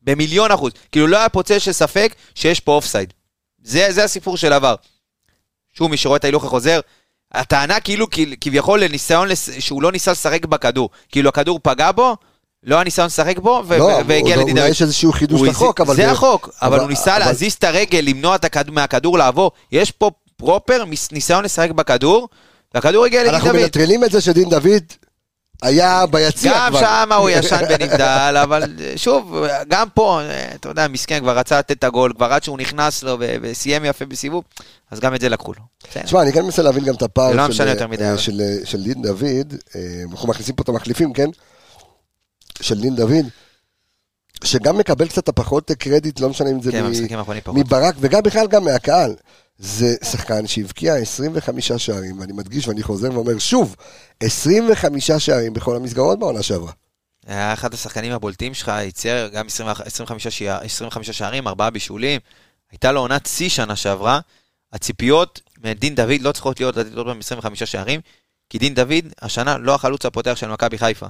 במיליון 0.04 0.52
אחוז. 0.52 0.72
כאילו 0.92 1.08
לא 1.08 1.18
היה 1.18 1.30
פוצע 1.30 1.60
של 1.60 1.72
ספק 1.72 2.16
שיש 2.36 2.60
פה 2.60 2.72
אופסייד. 2.72 3.14
זה, 3.64 3.88
זה 3.92 4.04
הסיפור 4.04 4.38
של 4.38 4.54
עבר. 4.54 4.76
שוב, 5.74 5.92
מי 5.92 5.98
שרואה 5.98 6.18
את 6.18 6.24
ההילוך 6.24 6.46
החוזר, 6.46 6.80
הטענה 7.32 7.80
כאילו, 7.80 8.08
כביכול 8.42 8.84
לניסיון 8.84 9.28
לס... 9.28 9.50
שהוא 9.60 9.82
לא 9.82 9.92
ניסה 9.92 10.12
לשחק 10.12 10.46
בכדור. 10.46 10.90
כאילו 11.10 11.30
הכדור 11.30 11.60
פגע 11.64 11.92
בו, 11.92 12.18
לא 12.66 12.76
היה 12.76 12.84
ניסיון 12.84 13.08
לשחק 13.08 13.40
בו, 13.40 13.62
לא, 13.70 14.02
והגיע 14.08 14.36
עוד- 14.36 14.44
לדין 14.44 14.58
אולי. 14.58 14.70
יש 14.70 14.82
איזשהו 14.82 15.12
חידוש 15.12 15.40
הוא 15.40 15.48
לחוק, 15.48 15.82
הזיז- 15.82 15.84
אבל... 15.88 15.96
זה 15.96 16.12
החוק, 16.12 16.50
אבל 16.62 16.68
אבל- 16.74 16.80
הוא 16.80 16.90
ניסה 16.90 17.18
אבל- 17.18 17.26
להזיז 17.26 17.54
את 17.54 17.64
הרגל, 17.64 18.00
למנוע 18.04 18.36
את 18.36 18.46
הכד- 18.46 18.70
מהכדור 18.72 19.18
לעבור. 19.18 19.52
יש 19.72 19.92
פה 19.92 20.12
פרופר 20.38 20.84
ניסיון 21.12 21.44
לשחק 21.44 21.72
בכדור, 21.72 22.30
והכדור 22.74 23.06
הגיע 23.06 23.22
לדין 23.24 23.34
אנחנו 23.34 23.50
דוד. 23.50 23.62
מנטרלים 23.62 24.04
את 24.04 24.12
זה 24.12 24.22
שדין 24.22 24.50
דוד 24.50 24.68
היה 25.64 26.06
ביציע 26.06 26.52
גם 26.56 26.70
כבר. 26.70 26.80
שם 26.80 27.10
הוא 27.18 27.30
ישן 27.30 27.62
ונבדל, 27.70 28.38
אבל 28.44 28.64
שוב, 28.96 29.36
גם 29.68 29.88
פה, 29.94 30.22
אתה 30.56 30.70
יודע, 30.70 30.88
מסכן, 30.88 31.20
כבר 31.20 31.38
רצה 31.38 31.60
לתת 31.60 31.72
את 31.72 31.84
הגול, 31.84 32.14
כבר 32.16 32.34
עד 32.34 32.44
שהוא 32.44 32.58
נכנס 32.58 33.04
לו 33.04 33.18
וסיים 33.42 33.86
יפה 33.86 34.06
בסיבוב, 34.06 34.44
אז 34.92 35.00
גם 35.00 35.16
את 35.16 35.22
זה 35.22 35.30
לקחו 35.30 35.54
לו. 35.54 35.62
תשמע, 36.04 36.22
אני 36.22 36.34
כן 36.34 36.42
מנסה 36.46 36.62
להבין 36.62 36.84
גם 36.86 36.94
את 36.96 37.02
הפער 37.02 37.32
לא 37.34 37.52
של- 37.52 38.42
אה, 38.42 38.48
אה, 38.60 38.66
של 38.66 38.84
דין 38.84 39.02
דוד, 39.02 39.54
אה, 39.76 39.82
אנחנו 40.12 40.28
מכניסים 40.28 40.56
פה 40.56 40.64
את 40.64 40.70
המחליפים, 40.70 41.14
כן? 41.14 41.30
של 42.62 42.82
דין 42.82 42.96
דוד, 42.96 43.26
שגם 44.44 44.78
מקבל 44.78 45.08
קצת 45.08 45.28
הפחות 45.30 45.72
קרדיט, 45.72 46.20
לא 46.20 46.30
משנה 46.30 46.50
אם 46.50 46.62
זה 46.62 46.72
כן, 46.72 46.84
מ-. 46.86 46.94
מברק, 47.60 47.96
וגם 48.00 48.24
בכלל 48.24 48.48
גם 48.48 48.64
מהקהל. 48.64 49.16
זה 49.58 49.96
שחקן 50.04 50.48
שהבקיע 50.48 50.94
25 50.96 51.72
שערים, 51.72 52.20
ואני 52.20 52.34
מדגיש 52.34 52.68
ואני 52.68 52.84
חוזר 52.84 53.14
ואומר 53.14 53.40
שוב, 53.40 53.76
25 54.24 55.12
שערים 55.12 55.54
בכל 55.54 55.76
המסגרות 55.76 56.20
בעונה 56.20 56.44
שעברה. 56.44 56.72
היה 57.28 57.54
אחד 57.54 57.74
השחקנים 57.74 58.12
הבולטים 58.12 58.54
שלך, 58.54 58.68
ייצר 58.68 59.28
גם 59.34 59.46
20 59.48 59.70
25 59.70 60.28
שער- 60.28 60.60
25 60.64 61.12
שערים, 61.12 61.48
ארבעה 61.48 61.70
בישולים. 61.70 62.20
הייתה 62.72 62.92
לו 62.92 63.00
עונת 63.00 63.26
שיא 63.26 63.50
שנה 63.50 63.76
שעברה. 63.76 64.20
הציפיות 64.74 65.42
מדין 65.64 65.96
דוד 65.96 66.22
לא 66.22 66.32
צריכות 66.32 66.60
להיות 66.60 66.78
לתת 66.78 66.94
עוד 66.96 67.06
פעם 67.06 67.20
25 67.20 67.64
שערים, 67.64 68.02
כי 68.50 68.58
דין 68.60 68.74
דוד 68.74 69.06
השנה 69.22 69.58
לא 69.58 69.76
החלוץ 69.76 70.06
הפותח 70.06 70.34
של 70.36 70.48
מכבי 70.48 70.78
חיפה. 70.78 71.06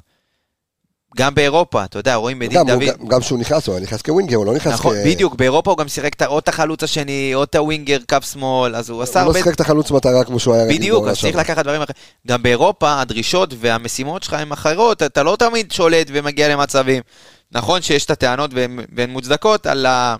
גם 1.18 1.36
באירופה, 1.36 1.84
אתה 1.84 2.00
יודע, 2.00 2.16
רואים 2.16 2.44
גם, 2.44 2.70
הוא- 2.70 2.80
דוד. 2.86 3.08
גם- 3.10 3.20
כשהוא 3.22 3.40
נכנס, 3.40 3.68
הוא 3.68 3.80
נכנס 3.80 4.02
כווינגר, 4.02 4.36
הוא 4.36 4.46
לא 4.46 4.54
נכנס 4.54 4.74
נכון, 4.74 4.96
כ... 4.96 5.06
בדיוק, 5.08 5.36
באירופה 5.36 5.72
הוא 5.72 5.78
גם 5.78 5.88
שיחק 5.88 6.14
את 6.14 6.22
או 6.22 6.40
את 6.40 6.48
החלוץ 6.48 6.84
השני, 6.84 7.32
או 7.36 7.44
את 7.44 7.56
הווינגר, 7.56 7.98
קו 8.10 8.18
שמאל, 8.32 8.76
אז 8.76 8.90
הוא 8.90 9.04
עשה 9.04 9.20
הוא 9.20 9.26
לא 9.26 9.30
הרבה... 9.30 9.40
שיחק 9.40 9.56
את 9.56 9.62
החלוץ 9.62 9.92
מטרה 9.92 10.24
כמו 10.24 10.40
שהוא 10.40 10.54
היה 10.56 10.64
רגיל 10.64 10.78
בדיוק, 10.78 11.08
אז 11.08 11.20
צריך. 11.20 11.36
לקחת 11.36 11.64
דברים 11.64 11.82
אחרים. 11.82 11.96
גם 12.28 12.44
באירופה 12.44 13.02
הדרישות 13.02 13.54
והמשימות 13.60 14.24
שלך 14.24 14.34
הן 14.34 14.52
אחרות, 14.52 15.04
אתה 15.04 15.24
לא 15.24 15.36
תמיד 15.40 15.72
שולט 15.72 16.08
ומגיע 16.14 16.48
למצבים. 16.50 17.02
נכון 17.52 17.82
שיש 17.82 18.06
את 18.06 18.12
הטענות 18.12 18.52
והן 18.96 19.10
מוצדקות 19.10 19.66
על 19.68 19.86
ה... 19.86 20.16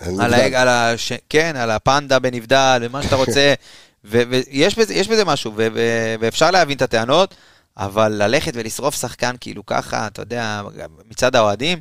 על. 0.00 0.34
ה... 0.34 0.60
על 0.60 0.68
ה... 0.68 0.92
כן, 1.28 1.52
על 1.56 1.70
הפנדה 1.70 2.18
בנבדל 2.18 2.78
ומה 2.82 3.02
שאתה 3.02 3.16
רוצה, 3.16 3.54
ו- 4.10 4.22
ויש 4.28 4.78
בזה, 5.08 5.24
משהו, 5.24 5.52
ו- 5.56 5.68
ו- 5.74 6.14
ואפשר 6.20 6.50
להבין 6.50 6.76
את 6.76 6.82
הטענות, 6.82 7.34
אבל 7.78 8.12
ללכת 8.12 8.52
ולשרוף 8.54 8.94
שחקן 8.94 9.34
כאילו 9.40 9.66
ככה, 9.66 10.06
אתה 10.06 10.22
יודע, 10.22 10.62
מצד 11.10 11.36
האוהדים, 11.36 11.78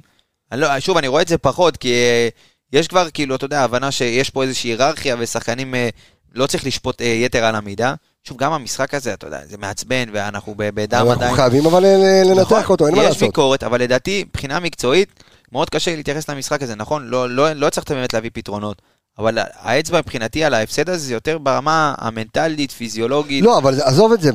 אני 0.51 0.61
לא, 0.61 0.79
שוב, 0.79 0.97
אני 0.97 1.07
רואה 1.07 1.21
את 1.21 1.27
זה 1.27 1.37
פחות, 1.37 1.77
כי 1.77 1.93
אה, 1.93 2.29
יש 2.73 2.87
כבר 2.87 3.09
כאילו, 3.09 3.35
אתה 3.35 3.45
יודע, 3.45 3.61
הבנה 3.63 3.91
שיש 3.91 4.29
פה 4.29 4.43
איזושהי 4.43 4.69
היררכיה, 4.69 5.15
ושחקנים 5.19 5.75
אה, 5.75 5.89
לא 6.33 6.47
צריך 6.47 6.65
לשפוט 6.65 7.01
אה, 7.01 7.07
יתר 7.07 7.45
על 7.45 7.55
המידה. 7.55 7.93
שוב, 8.23 8.37
גם 8.37 8.53
המשחק 8.53 8.93
הזה, 8.93 9.13
אתה 9.13 9.27
יודע, 9.27 9.39
זה 9.45 9.57
מעצבן, 9.57 10.09
ואנחנו 10.13 10.55
בדם 10.57 10.97
אנחנו 10.97 11.11
עדיין. 11.11 11.35
חייבים 11.35 11.65
אבל 11.65 11.85
לנתח 12.25 12.41
נכון, 12.41 12.63
אותו, 12.69 12.87
אין 12.87 12.95
מה 12.95 13.01
יש 13.01 13.07
לעשות. 13.07 13.21
ביקורת, 13.21 13.63
אבל 13.63 13.81
לדעתי, 13.81 14.23
מבחינה 14.27 14.59
מקצועית, 14.59 15.23
מאוד 15.51 15.69
קשה 15.69 15.95
להתייחס 15.95 16.29
למשחק 16.29 16.61
הזה, 16.63 16.75
נכון? 16.75 17.07
לא, 17.07 17.29
לא, 17.29 17.53
לא 17.53 17.67
הצלחת 17.67 17.91
באמת 17.91 18.13
להביא 18.13 18.29
פתרונות. 18.33 18.81
אבל 19.19 19.37
האצבע 19.53 19.99
מבחינתי 19.99 20.43
על 20.43 20.53
ההפסד 20.53 20.89
הזה 20.89 21.05
זה 21.05 21.13
יותר 21.13 21.37
ברמה 21.37 21.95
המנטלית, 21.97 22.71
פיזיולוגית. 22.71 23.43
לא, 23.43 23.57
אבל 23.57 23.81
עזוב 23.81 24.11
את 24.11 24.21
זה, 24.21 24.29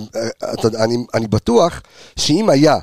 אתה 0.54 0.84
אני, 0.84 0.96
אני 1.14 1.26
בטוח 1.26 1.82
שאם 2.16 2.50
היה 2.50 2.76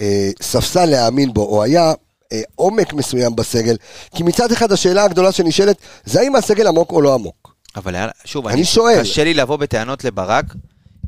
אה, 0.00 0.30
ספסל 0.42 0.84
להאמין 0.84 1.32
בו, 1.32 1.42
או 1.42 1.62
היה 1.62 1.92
אה, 2.32 2.40
עומק 2.54 2.92
מסוים 2.92 3.36
בסגל, 3.36 3.76
כי 4.16 4.22
מצד 4.22 4.52
אחד 4.52 4.72
השאלה 4.72 5.04
הגדולה 5.04 5.32
שנשאלת, 5.32 5.76
זה 6.04 6.20
האם 6.20 6.36
הסגל 6.36 6.66
עמוק 6.66 6.90
או 6.90 7.00
לא 7.00 7.14
עמוק. 7.14 7.54
אבל 7.76 7.94
היה, 7.94 8.08
שוב, 8.24 8.46
אני 8.46 8.64
שואל. 8.64 9.00
קשה 9.00 9.24
לי 9.24 9.34
לבוא 9.34 9.56
בטענות 9.56 10.04
לברק, 10.04 10.44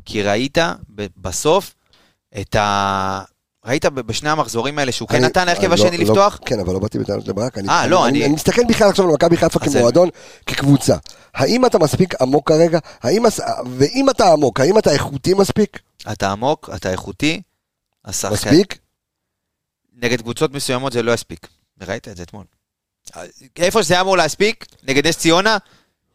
כי 0.05 0.23
ראית 0.23 0.57
בסוף 1.17 1.75
את 2.41 2.55
ה... 2.55 3.21
ראית 3.65 3.85
בשני 3.85 4.29
המחזורים 4.29 4.79
האלה 4.79 4.91
שהוא 4.91 5.09
כן 5.09 5.23
נתן 5.25 5.45
להרכב 5.45 5.63
אני 5.63 5.73
השני 5.73 5.97
לא- 5.97 6.03
לפתוח? 6.03 6.37
לא, 6.41 6.45
כן, 6.45 6.59
אבל 6.59 6.73
לא 6.73 6.79
באתי 6.79 6.99
בטענות 6.99 7.27
לברק. 7.27 7.57
אה, 7.69 7.87
לא, 7.87 8.07
אני, 8.07 8.25
אני- 8.25 8.33
מסתכל 8.33 8.61
בכלל 8.69 8.89
עכשיו 8.89 9.05
על 9.05 9.11
מכבי 9.11 9.37
חיפה 9.37 9.59
כמועדון, 9.59 10.09
כקבוצה. 10.45 10.95
האם 11.35 11.65
אתה 11.65 11.79
מספיק 11.79 12.21
עמוק 12.21 12.47
כרגע? 12.47 12.79
ואם 13.77 14.09
אתה 14.09 14.31
עמוק, 14.31 14.59
האם 14.59 14.77
אתה 14.77 14.91
איכותי 14.91 15.33
מספיק? 15.33 15.79
אתה 16.11 16.31
עמוק, 16.31 16.69
אתה 16.75 16.91
איכותי. 16.91 17.41
מספיק? 18.07 18.77
נגד 20.01 20.21
קבוצות 20.21 20.53
מסוימות 20.53 20.93
זה 20.93 21.03
לא 21.03 21.11
יספיק. 21.11 21.47
ראית 21.87 22.07
את 22.07 22.17
זה 22.17 22.23
אתמול. 22.23 22.43
איפה 23.57 23.83
שזה 23.83 23.93
היה 23.93 24.01
אמור 24.01 24.17
להספיק, 24.17 24.65
נגד 24.83 25.07
נס 25.07 25.17
ציונה, 25.17 25.57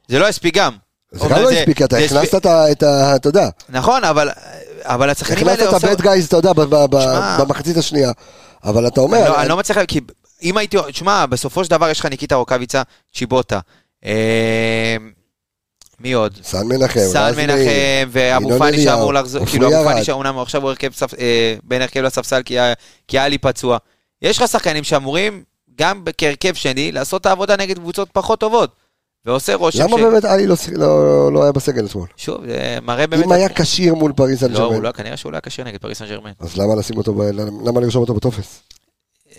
זה 0.09 0.19
לא 0.19 0.29
יספיק 0.29 0.55
גם. 0.55 0.77
זה 1.13 1.29
גם 1.29 1.43
לא 1.43 1.51
הספיק, 1.51 1.83
אתה 1.83 1.97
הכנסת. 1.97 2.35
את 2.73 2.83
ה- 2.83 3.17
אתה 3.17 3.29
יודע, 3.29 3.49
נכון, 3.69 4.05
אבל, 4.05 4.29
אבל 4.83 5.11
השחקנים 5.11 5.49
האלה 5.49 5.69
את 5.69 5.85
ה-bad 5.85 6.01
guys, 6.01 6.27
אתה 6.29 6.37
יודע. 6.37 6.53
במחצית 7.39 7.77
השנייה. 7.77 8.13
אבל 8.65 8.87
אתה 8.87 9.01
אומר... 9.01 9.19
אני 9.19 9.29
לא, 9.29 9.45
לא 9.45 9.57
מצליח, 9.57 9.79
כי 9.89 10.01
אם 10.43 10.57
הייתי, 10.57 10.77
שמע, 10.91 11.27
בסופו 11.27 11.65
של 11.65 11.71
דבר 11.71 11.89
יש 11.89 12.01
לך 12.01 12.07
ניקיטה 12.07 12.35
רוקאביצה, 12.35 12.83
צ'יבוטה. 13.15 13.61
אה, 14.05 14.97
מי 16.01 16.13
עוד? 16.13 16.39
סן 16.43 16.67
מנחם, 16.67 17.01
סן 17.01 17.33
מנחם 17.37 18.09
ואבו 18.11 18.59
פאני 18.59 18.85
שאמור 18.85 19.15
לחזור, 19.15 19.47
כאילו 19.47 19.69
אבו. 19.69 19.85
פאני 19.85 20.05
שאומנם 20.05 20.39
עכשיו 20.39 20.63
הוא 20.63 20.71
הרכב 20.71 20.91
אה, 21.19 21.55
בין 21.65 21.83
הרכב 21.83 22.01
לספסל 22.01 22.43
כי 23.09 23.19
היה 23.19 23.29
לי 23.29 23.39
פצוע. 23.39 23.79
יש 24.23 24.39
לך 24.39 24.49
שחקנים 24.49 24.85
שאמורים, 24.85 25.43
גם 25.79 26.05
כהרכב 26.19 26.55
שני, 26.55 26.93
לעשות 26.93 27.21
את 27.21 27.27
העבודה 27.27 27.57
נגד 27.57 27.79
קבוצות 27.79 28.09
פחות 28.13 28.41
טובות. 28.41 28.80
ועושה 29.27 29.55
רושם 29.55 29.83
למה 29.83 29.97
באמת 29.97 30.25
עלי 30.25 30.47
לא 30.47 30.57
שיח- 30.57 30.73
לא 30.77 31.33
לא 31.33 31.43
היה 31.43 31.53
בסגל 31.53 31.87
אתמול? 31.87 32.09
שוב, 32.17 32.47
זה 32.47 32.79
מראה 32.83 33.07
באמת... 33.07 33.25
אם 33.25 33.33
היה 33.33 33.49
כשיר 33.49 33.95
מול 33.95 34.13
פריס 34.13 34.41
סן 34.41 34.53
לא, 34.53 34.59
ג'רמן, 34.59 34.81
לא, 34.83 34.93
כנראה 34.93 35.17
שהוא 35.17 35.33
לא 35.33 35.37
היה 35.37 35.41
כשיר 35.41 35.65
נגד 35.65 35.79
פריס 35.81 35.99
סן 35.99 36.07
ג'רמן. 36.07 36.31
אז 36.41 36.57
למה 36.57 36.75
לשים 36.75 36.97
אותו, 36.99 37.15
ב- 37.15 37.23
למה 37.69 37.81
לרשום 37.81 38.01
אותו 38.01 38.15
בטופס? 38.15 38.63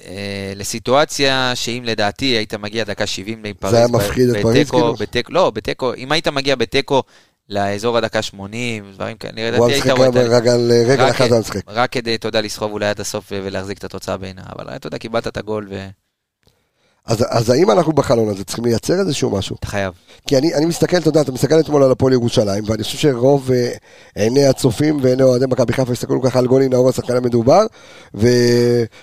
אה, 0.06 0.54
לסיטואציה 0.56 1.52
שאם 1.56 1.84
לדעתי 1.86 2.26
היית 2.26 2.54
מגיע 2.54 2.84
דקה 2.84 3.06
70 3.08 3.44
לפריז, 3.46 3.72
זה 3.72 3.78
היה 3.78 3.88
מפחיד 3.88 4.30
את 4.30 4.42
פריז, 4.42 4.70
כאילו? 4.72 4.94
בתיקו- 4.96 5.32
לא, 5.34 5.50
בתיקו, 5.50 5.94
אם 5.94 6.12
היית 6.12 6.28
מגיע 6.28 6.56
בתיקו 6.56 7.04
לאזור 7.50 7.98
הדקה 7.98 8.22
80, 8.22 8.84
דברים 8.94 9.18
כאלה. 9.18 9.52
לדעתי 9.52 9.74
היית 9.74 9.88
רואה 9.90 10.10
רגל 10.86 11.10
אחת 11.10 11.22
הוא 11.22 11.32
היה 11.32 11.40
משחק. 11.40 11.62
רק 11.68 11.92
כדי, 11.92 12.16
אתה 12.16 12.28
יודע, 12.28 12.42
לסחוב 12.42 12.72
אולי 12.72 12.86
עד 12.86 13.00
הסוף 13.00 13.26
ו- 13.32 13.40
ולהחזיק 13.44 13.78
את 13.78 13.84
התוצאה 13.84 14.18
בעינה. 14.18 14.42
אבל 14.56 14.76
אתה 14.76 14.88
יודע, 14.88 14.98
קיבלת 14.98 15.28
את 15.28 15.38
הגול 15.38 15.68
ואתה 15.70 15.90
אז 17.06 17.26
אז 17.30 17.50
האם 17.50 17.72
אנחנו 17.72 17.94
בחלון 17.94 18.30
הזה 18.30 18.44
צריכים 18.44 18.66
לייצר 18.66 19.00
איזשהו 19.00 19.30
משהו? 19.30 19.56
חייב. 19.66 19.94
כי 20.28 20.38
אני, 20.38 20.54
אני 20.54 20.66
מסתכל, 20.66 20.98
אתה 20.98 21.10
יודע, 21.10 21.22
אתה 21.22 21.32
מסתכל 21.32 21.60
אתמול 21.60 21.84
על 21.84 21.92
הפועל 21.92 22.14
ירושלים, 22.14 22.64
ואני 22.68 22.84
חושב 22.84 22.98
שרוב 22.98 23.52
אה, 23.52 23.72
עיני 24.16 24.46
הצופים 24.46 25.00
ועיני 25.02 25.24
אוהדי 25.24 25.46
מכבי 25.46 25.74
חיפה 25.74 25.92
הסתכלו 25.92 26.22
ככה 26.22 26.40
על 26.40 26.48
גולי 26.48 26.70
נאור, 26.70 26.90
השחקן 26.90 27.16
המדובר, 27.16 27.66
ו, 28.16 28.28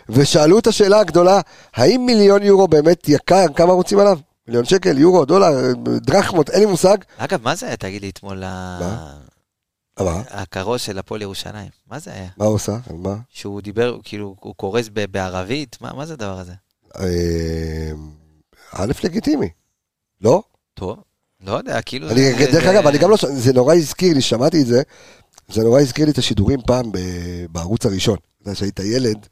ושאלו 0.09 0.59
את 0.59 0.67
השאלה 0.67 1.01
הגדולה, 1.01 1.41
האם 1.75 2.07
מיליון 2.07 2.43
יורו 2.43 2.69
באמת 2.69 3.09
יקר, 3.09 3.47
כמה 3.57 3.73
רוצים 3.73 3.99
עליו? 3.99 4.19
מיליון 4.49 4.65
שקל, 4.65 4.99
יורו, 4.99 5.25
דולר, 5.25 5.73
דרחמות, 5.85 6.51
אין 6.51 6.61
לי 6.61 6.67
מושג. 6.67 6.97
אגב, 7.17 7.43
מה 7.43 7.55
זה 7.55 7.67
היה, 7.67 7.77
תגיד 7.77 8.03
לי, 8.03 8.09
אתמול, 8.09 8.39
מה? 8.39 9.13
מה? 10.01 10.23
הכרוז 10.31 10.81
של 10.81 10.99
הפועל 10.99 11.23
ירושלים? 11.23 11.69
מה 11.91 11.99
זה 11.99 12.13
היה? 12.13 12.29
מה 12.37 12.45
הוא 12.45 12.55
עושה? 12.55 12.73
על 12.73 12.97
מה? 12.97 13.15
שהוא 13.29 13.61
דיבר, 13.61 13.99
כאילו, 14.05 14.35
הוא 14.41 14.55
כורז 14.57 14.89
בערבית? 15.11 15.77
מה 15.81 15.93
מה 15.93 16.07
זה 16.07 16.13
הדבר 16.13 16.39
הזה? 16.39 16.53
אה, 17.01 17.91
א', 18.73 18.93
לגיטימי. 19.05 19.49
לא? 20.21 20.43
טוב, 20.75 20.97
לא 21.47 21.53
יודע, 21.53 21.83
כאילו... 21.83 22.11
אני, 22.11 22.33
זה- 22.33 22.47
דרך 22.53 22.65
זה- 22.65 22.71
אגב, 22.71 22.87
אני 22.87 22.99
גם 22.99 23.11
לא, 23.11 23.17
זה 23.35 23.53
נורא 23.53 23.75
הזכיר 23.75 24.15
לי, 24.15 24.21
שמעתי 24.23 24.63
את 24.63 24.67
זה, 24.67 24.83
זה 25.49 25.63
נורא 25.63 25.81
הזכיר 25.81 26.05
לי 26.05 26.11
את 26.11 26.19
השידורים 26.19 26.59
פעם 26.67 26.93
ב- 26.93 26.99
בערוץ 27.53 27.87
הראשון. 27.87 28.17
אתה 28.43 28.51
יודע, 28.51 28.59
שהיית 28.59 28.79
ילד, 28.81 29.27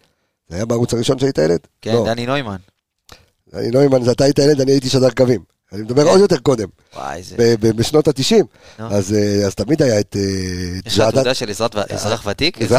זה 0.48 0.56
היה 0.56 0.64
בערוץ 0.66 0.94
הראשון 0.94 1.18
שהיית 1.18 1.38
ילד? 1.38 1.58
כן, 1.82 1.92
לא, 1.92 2.04
דני 2.06 2.26
נוימן. 2.26 2.56
אני 3.54 3.70
לא 3.70 3.80
אימן, 3.82 4.10
אתה 4.10 4.24
היית 4.24 4.38
ילד, 4.38 4.60
אני 4.60 4.72
הייתי 4.72 4.88
שדר 4.88 5.10
קווים. 5.10 5.42
אני 5.72 5.82
מדבר 5.82 6.02
כן. 6.02 6.08
עוד 6.08 6.20
יותר 6.20 6.38
קודם, 6.38 6.68
וואי, 6.94 7.22
זה... 7.22 7.36
בשנות 7.60 8.08
ה-90. 8.08 8.34
נו. 8.78 8.86
אז 8.90 9.12
אה, 9.14 9.46
אז 9.46 9.54
תמיד 9.54 9.82
היה 9.82 10.00
את 10.00 10.16
אה, 10.16 10.22
את 10.78 10.86
יש 10.86 10.98
לך 10.98 11.10
תעודה 11.10 11.34
של 11.34 11.50
אזרח 11.90 12.26
ותיק? 12.26 12.64
זה- 12.68 12.76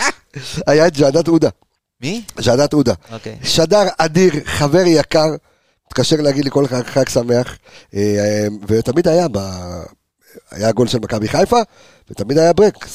היה 0.66 0.86
את 0.86 0.96
ג'עדת 0.96 1.28
עודה, 1.28 1.48
מי? 2.00 2.22
ג'עדת 2.40 2.72
עודה. 2.72 2.94
אוקיי. 3.12 3.36
שדר 3.42 3.84
אדיר, 3.98 4.32
חבר 4.44 4.82
יקר, 4.86 5.28
מתקשר 5.86 6.16
להגיד 6.16 6.44
לי 6.44 6.50
כל 6.50 6.66
חג, 6.66 6.82
חג 6.82 7.08
שמח, 7.08 7.58
אה, 7.94 8.46
ותמיד 8.68 9.08
היה 9.08 9.28
ב... 9.32 9.38
היה 10.50 10.72
גול 10.72 10.86
של 10.86 10.98
מכבי 10.98 11.28
חיפה, 11.28 11.60
ותמיד 12.10 12.38
היה 12.38 12.52
ברק, 12.52 12.88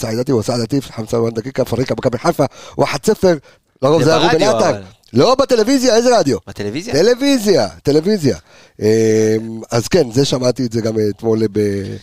עטיף, 0.64 0.92
חמסה 0.92 1.22
וואן 1.22 1.34
דקיקה, 1.34 1.66
פריקה 1.66 1.96
מכבי 1.96 2.18
חיפה, 2.18 2.46
וואחד 2.78 3.06
ספר, 3.06 3.38
לרוב 3.82 4.04
זה 4.04 4.10
היה 4.10 4.20
רובן 4.20 4.32
ברדיו, 4.32 4.58
עטר. 4.58 4.82
לא 5.14 5.36
בטלוויזיה, 5.36 5.96
איזה 5.96 6.20
רדיו? 6.20 6.38
בטלוויזיה? 6.48 6.94
טלוויזיה, 6.94 7.70
טלוויזיה. 7.70 8.38
אה, 8.82 9.36
אז 9.72 9.88
כן, 9.88 10.12
זה 10.12 10.26
שמעתי 10.26 10.66
את 10.66 10.72
זה 10.72 10.82
גם 10.82 10.94
אתמול 11.10 11.40
ב- 11.52 11.96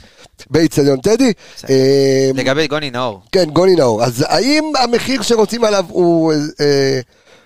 באיצטדיון 0.51 1.01
טדי. 1.01 1.33
אה, 1.71 2.31
לגבי 2.35 2.67
גוני 2.67 2.91
נאור. 2.91 3.23
כן, 3.33 3.51
גוני 3.51 3.75
נאור. 3.77 4.05
אז 4.05 4.25
האם 4.29 4.73
המחיר 4.79 5.23
שרוצים 5.23 5.65
עליו 5.65 5.85
הוא 5.89 6.33
אה, 6.61 7.01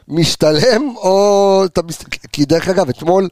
משתלם, 0.08 0.96
או... 0.96 1.64
כי 2.32 2.44
דרך 2.44 2.68
אגב, 2.68 2.88
אתמול, 2.88 3.28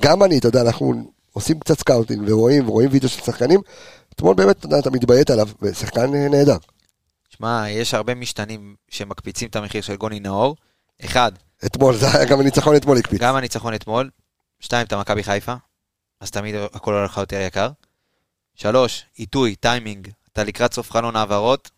גם 0.00 0.22
אני, 0.22 0.38
אתה 0.38 0.48
יודע, 0.48 0.60
אנחנו 0.60 0.94
עושים 1.32 1.58
קצת 1.58 1.78
סקאוטינג 1.78 2.22
ורואים, 2.26 2.68
ורואים 2.68 2.88
וידאו 2.92 3.08
של 3.08 3.22
שחקנים, 3.22 3.60
אתמול 4.14 4.34
באמת, 4.34 4.58
אתה 4.58 4.66
יודע, 4.66 4.78
אתה 4.78 4.90
מתביית 4.90 5.30
עליו, 5.30 5.48
ושחקן 5.62 6.14
אה, 6.14 6.28
נהדר. 6.28 6.56
שמע, 7.28 7.64
יש 7.70 7.94
הרבה 7.94 8.14
משתנים 8.14 8.74
שמקפיצים 8.90 9.48
את 9.48 9.56
המחיר 9.56 9.82
של 9.82 9.96
גוני 9.96 10.20
נאור. 10.20 10.56
אחד, 11.04 11.32
אתמול, 11.64 11.96
זה 11.96 12.06
היה 12.14 12.24
גם 12.24 12.40
הניצחון 12.40 12.76
אתמול 12.76 12.98
הקפיץ. 12.98 13.20
גם 13.20 13.36
הניצחון 13.36 13.74
אתמול. 13.74 14.10
שתיים, 14.60 14.86
אתה 14.86 14.98
מכבי 15.00 15.22
חיפה. 15.22 15.54
אז 16.20 16.30
תמיד 16.30 16.54
הכל 16.74 16.94
הולך 16.94 17.10
לך 17.12 17.18
יותר 17.18 17.40
יקר. 17.40 17.70
שלוש, 18.54 19.04
עיתוי, 19.14 19.54
טיימינג. 19.56 20.08
אתה 20.32 20.44
לקראת 20.44 20.74
סוף 20.74 20.90
חלון 20.90 21.16
העברות. 21.16 21.70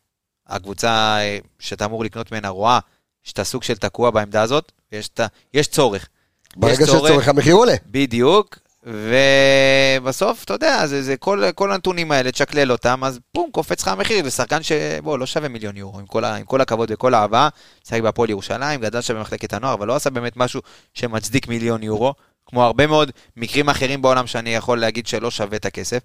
הקבוצה 0.46 1.18
אה, 1.20 1.38
שאתה 1.58 1.84
אמור 1.84 2.04
לקנות 2.04 2.32
ממנה 2.32 2.48
רואה 2.48 2.78
שאתה 3.22 3.44
סוג 3.44 3.62
של 3.62 3.76
תקוע 3.76 4.10
בעמדה 4.10 4.42
הזאת. 4.42 4.72
ויש 4.92 5.08
את 5.08 5.20
ה- 5.20 5.26
יש 5.54 5.66
צורך. 5.68 6.08
ברגע 6.56 6.72
יש 6.72 6.78
שיש 6.78 6.88
צורך 6.88 7.28
המחיר 7.28 7.54
עולה. 7.54 7.74
בדיוק, 7.86 8.58
ובסוף, 8.88 10.44
אתה 10.44 10.54
יודע, 10.54 10.86
זה, 10.86 11.02
זה 11.02 11.16
כל, 11.16 11.42
כל 11.54 11.72
הנתונים 11.72 12.12
האלה, 12.12 12.32
תשקלל 12.32 12.72
אותם, 12.72 13.04
אז 13.04 13.18
בום, 13.34 13.50
קופץ 13.52 13.82
לך 13.82 13.88
המחיר 13.88 14.26
לשחקן 14.26 14.62
שבוא, 14.62 15.18
לא 15.18 15.26
שווה 15.26 15.48
מיליון 15.48 15.76
יורו, 15.76 15.98
עם 15.98 16.06
כל, 16.06 16.24
ה, 16.24 16.36
עם 16.36 16.44
כל 16.44 16.60
הכבוד 16.60 16.90
וכל 16.92 17.14
האהבה, 17.14 17.48
שיחק 17.84 18.00
בהפועל 18.00 18.30
ירושלים, 18.30 18.80
גדל 18.80 19.00
שם 19.00 19.14
במחלקת 19.14 19.52
הנוער, 19.52 19.74
אבל 19.74 19.86
לא 19.86 19.96
עשה 19.96 20.10
באמת 20.10 20.36
משהו 20.36 20.60
שמצדיק 20.94 21.48
מיליון 21.48 21.82
יורו, 21.82 22.14
כמו 22.46 22.64
הרבה 22.64 22.86
מאוד 22.86 23.10
מקרים 23.36 23.68
אחרים 23.68 24.02
בעולם 24.02 24.26
שאני 24.26 24.54
יכול 24.54 24.80
להגיד 24.80 25.06
שלא 25.06 25.30
שווה 25.30 25.56
את 25.56 25.66
הכסף. 25.66 25.98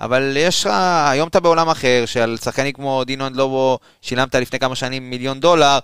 אבל 0.00 0.36
יש 0.36 0.66
לך, 0.66 0.72
היום 1.10 1.28
אתה 1.28 1.40
בעולם 1.40 1.68
אחר, 1.68 2.02
שעל 2.06 2.36
שחקנים 2.36 2.72
כמו 2.72 3.04
דינו 3.04 3.26
אנדלובו 3.26 3.78
שילמת 4.02 4.34
לפני 4.34 4.58
כמה 4.58 4.74
שנים 4.74 5.10
מיליון 5.10 5.40
דולר, 5.40 5.78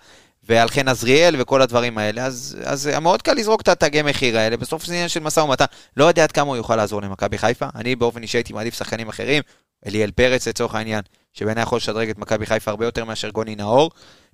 ועל 0.53 0.69
חן 0.69 0.89
עזריאל 0.89 1.35
וכל 1.39 1.63
הדברים 1.63 1.99
האלה, 1.99 2.27
אז, 2.27 2.57
אז 2.65 2.91
מאוד 3.03 3.23
קל 3.23 3.33
לזרוק 3.33 3.61
את 3.61 3.69
התגי 3.69 4.03
מחיר 4.03 4.39
האלה, 4.39 4.57
בסוף 4.57 4.85
זה 4.85 4.93
עניין 4.93 5.09
של 5.09 5.21
משא 5.21 5.41
ומתן. 5.41 5.65
לא 5.97 6.05
יודע 6.05 6.23
עד 6.23 6.33
כמה 6.33 6.49
הוא 6.49 6.57
יוכל 6.57 6.77
לעזור 6.77 7.03
למכבי 7.03 7.39
חיפה, 7.39 7.67
אני 7.75 7.97
באופן 7.97 8.23
אישי 8.23 8.39
הייתי 8.39 8.53
מעדיף 8.53 8.75
שחקנים 8.75 9.09
אחרים, 9.09 9.43
אליאל 9.87 10.11
פרץ 10.11 10.49
לצורך 10.49 10.75
העניין, 10.75 11.01
שבעיניי 11.33 11.63
יכול 11.63 11.77
לשדרג 11.77 12.11
את 12.11 12.19
מכבי 12.19 12.47
חיפה 12.47 12.71
הרבה 12.71 12.85
יותר 12.85 13.05
מאשר 13.05 13.31
גוני 13.31 13.57
נאור, 13.57 13.91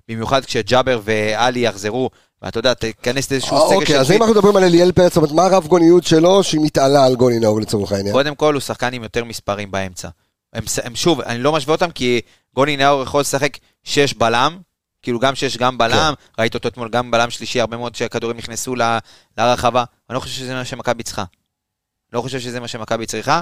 במיוחד 0.07 0.45
כשג'אבר 0.45 0.99
ואלי 1.03 1.59
יחזרו, 1.59 2.09
ואתה 2.41 2.59
יודע, 2.59 2.73
תיכנס 2.73 3.31
לאיזשהו 3.31 3.67
סגל 3.67 3.75
אוקיי, 3.75 3.99
אז 3.99 4.11
אם 4.11 4.17
אנחנו 4.21 4.33
מדברים 4.33 4.55
על 4.55 4.63
אליאל 4.63 4.91
פרץ, 4.91 5.13
זאת 5.13 5.17
אומרת, 5.17 5.31
מה 5.31 5.45
הרב 5.45 5.67
גוניות 5.67 6.03
שלו 6.03 6.43
שהיא 6.43 6.61
מתעלה 6.61 7.05
על 7.05 7.15
גוני 7.15 7.39
נאור 7.39 7.61
לצורך 7.61 7.91
העניין? 7.91 8.13
קודם 8.13 8.35
כל 8.35 8.53
הוא 8.53 8.61
שחקן 8.61 8.93
עם 8.93 9.03
יותר 9.03 9.23
מספרים 9.23 9.71
באמצע. 9.71 10.07
הם, 10.53 10.63
הם 10.83 10.95
שוב, 10.95 11.21
אני 11.21 11.39
לא 11.39 11.51
משווה 11.51 11.75
אותם 11.75 11.91
כי 11.91 12.21
גוני 12.55 12.77
נאור 12.77 13.03
יכול 13.03 13.21
לשחק 13.21 13.57
שש 13.83 14.13
בלם, 14.13 14.57
כאילו 15.01 15.19
גם 15.19 15.35
שש 15.35 15.57
גם 15.57 15.77
בלם, 15.77 16.13
כן. 16.17 16.41
ראית 16.41 16.55
אותו 16.55 16.67
אתמול 16.69 16.89
גם 16.89 17.11
בלם 17.11 17.29
שלישי, 17.29 17.61
הרבה 17.61 17.77
מאוד 17.77 17.95
שהכדורים 17.95 18.37
נכנסו 18.37 18.75
ל- 18.75 18.97
לרחבה, 19.37 19.83
אני 20.09 20.15
לא 20.15 20.19
חושב 20.19 20.33
שזה 20.35 20.53
מה 20.53 20.65
שמכבי 20.65 21.03
צריכה. 21.03 21.23
לא 22.13 22.21
חושב 22.21 22.39
שזה 22.39 22.59
מה 22.59 22.67
שמכבי 22.67 23.05
צריכה. 23.05 23.41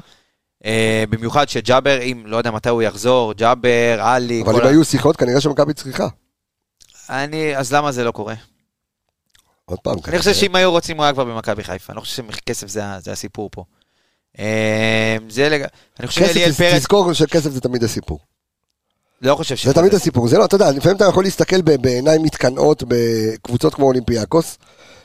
אה, 0.66 1.04
במיוחד 1.10 1.50
שג'אבר, 1.50 2.02
אם 2.02 2.24
לא 2.26 2.38
יודע 2.38 2.52
מתי 2.52 2.70
הוא 2.70 2.82
יחזור, 2.82 3.34
ג'אבר, 3.34 3.98
עלי, 4.02 4.42
אבל 4.46 4.56
אם 4.56 4.62
ה- 4.66 4.70
היו 4.70 4.86
שיחות, 4.86 5.18
כנראה 5.18 5.42
שמכבי 5.42 5.74
צריכה. 5.74 6.08
אני, 7.10 7.58
אז 7.58 7.74
למה 7.74 7.92
זה 7.92 8.04
לא 8.04 8.12
קורה? 8.12 8.34
עוד 9.66 9.80
פעם. 9.80 9.96
אני 10.08 10.20
חושב 10.20 10.34
שאם 10.34 10.56
היו 10.56 10.72
רוצים 10.72 10.98
הוא 10.98 11.04
היה 11.04 11.14
כבר 11.14 11.24
במכבי 11.24 11.64
חיפה, 11.64 11.94
אני 11.94 11.96
לא 11.96 12.02
חושב 12.02 12.24
שכסף 12.32 12.68
זה, 12.68 12.82
זה 13.00 13.12
הסיפור 13.12 13.50
פה. 13.52 13.64
אה, 14.40 15.18
זה 15.30 15.50
לג... 15.50 15.64
אני 16.00 16.08
חושב 16.08 16.26
שאליאל 16.28 16.52
פרץ, 16.52 16.74
תזכור 16.80 17.14
שכסף 17.14 17.50
זה 17.50 17.62
תמיד 17.62 17.84
הסיפור. 17.84 18.20
לא 19.22 19.36
חושב 19.36 19.56
ש... 19.56 19.68
זה 19.68 19.74
תמיד 19.74 19.94
הסיפור, 19.94 20.28
זה 20.28 20.38
לא, 20.38 20.46
אתה 20.46 20.56
יודע, 20.56 20.72
לפעמים 20.72 20.96
אתה 20.98 21.06
יכול 21.06 21.24
להסתכל 21.24 21.62
בעיניים 21.62 22.24
מתקנאות 22.24 22.84
בקבוצות 22.88 23.74
כמו 23.74 23.86
אולימפיאקוס, 23.86 24.58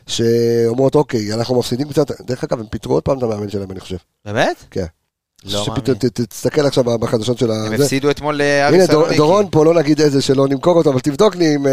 שאומרות, 0.07 0.95
אוקיי, 0.95 1.33
אנחנו 1.35 1.59
מפסידים 1.59 1.89
קצת, 1.89 2.21
דרך 2.21 2.45
אגב, 2.45 2.61
הם 2.61 2.67
פיטרו 2.67 2.95
עוד 2.95 3.03
פעם 3.03 3.19
את 3.19 3.23
המאמן 3.23 3.49
שלהם, 3.49 3.71
אני 3.71 3.81
חושב. 3.81 3.97
באמת? 4.25 4.57
כן. 4.71 4.85
לא 5.45 5.65
מאמין. 5.69 5.95
תסתכל 6.29 6.67
עכשיו 6.67 6.85
בחדשות 6.85 7.39
של 7.39 7.51
ה... 7.51 7.55
הם. 7.67 7.73
הפסידו 7.73 8.11
אתמול 8.11 8.35
לאריס 8.37 8.75
הנה, 8.75 8.87
דור- 8.87 8.95
סלוניקי. 9.01 9.17
דורון 9.17 9.47
פה, 9.51 9.65
לא 9.65 9.75
נגיד 9.75 10.01
איזה 10.01 10.23
שלא 10.23 10.49
נמכור 10.49 10.77
אותו, 10.77 10.91
אבל 10.91 11.01
תבדוק 11.01 11.37
לי 11.37 11.57
אם 11.57 11.67
אה, 11.67 11.73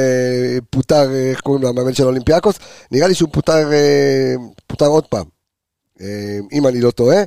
פוטר, 0.70 1.12
אה, 1.14 1.30
איך 1.30 1.42
קוראים 1.42 1.64
לו, 1.64 1.70
המאמן 1.70 1.94
של 1.94 2.04
אולימפיאקוס. 2.06 2.56
נראה 2.92 3.08
לי 3.08 3.16
שהוא 3.16 3.30
פוטר, 3.32 3.72
אה, 3.72 4.34
פוטר 4.68 4.86
עוד 4.86 5.06
פעם, 5.06 5.26
אה, 6.02 6.06
אם 6.52 6.68
אני 6.68 6.82
לא 6.82 6.92
טועה. 6.92 7.18
אה, 7.18 7.24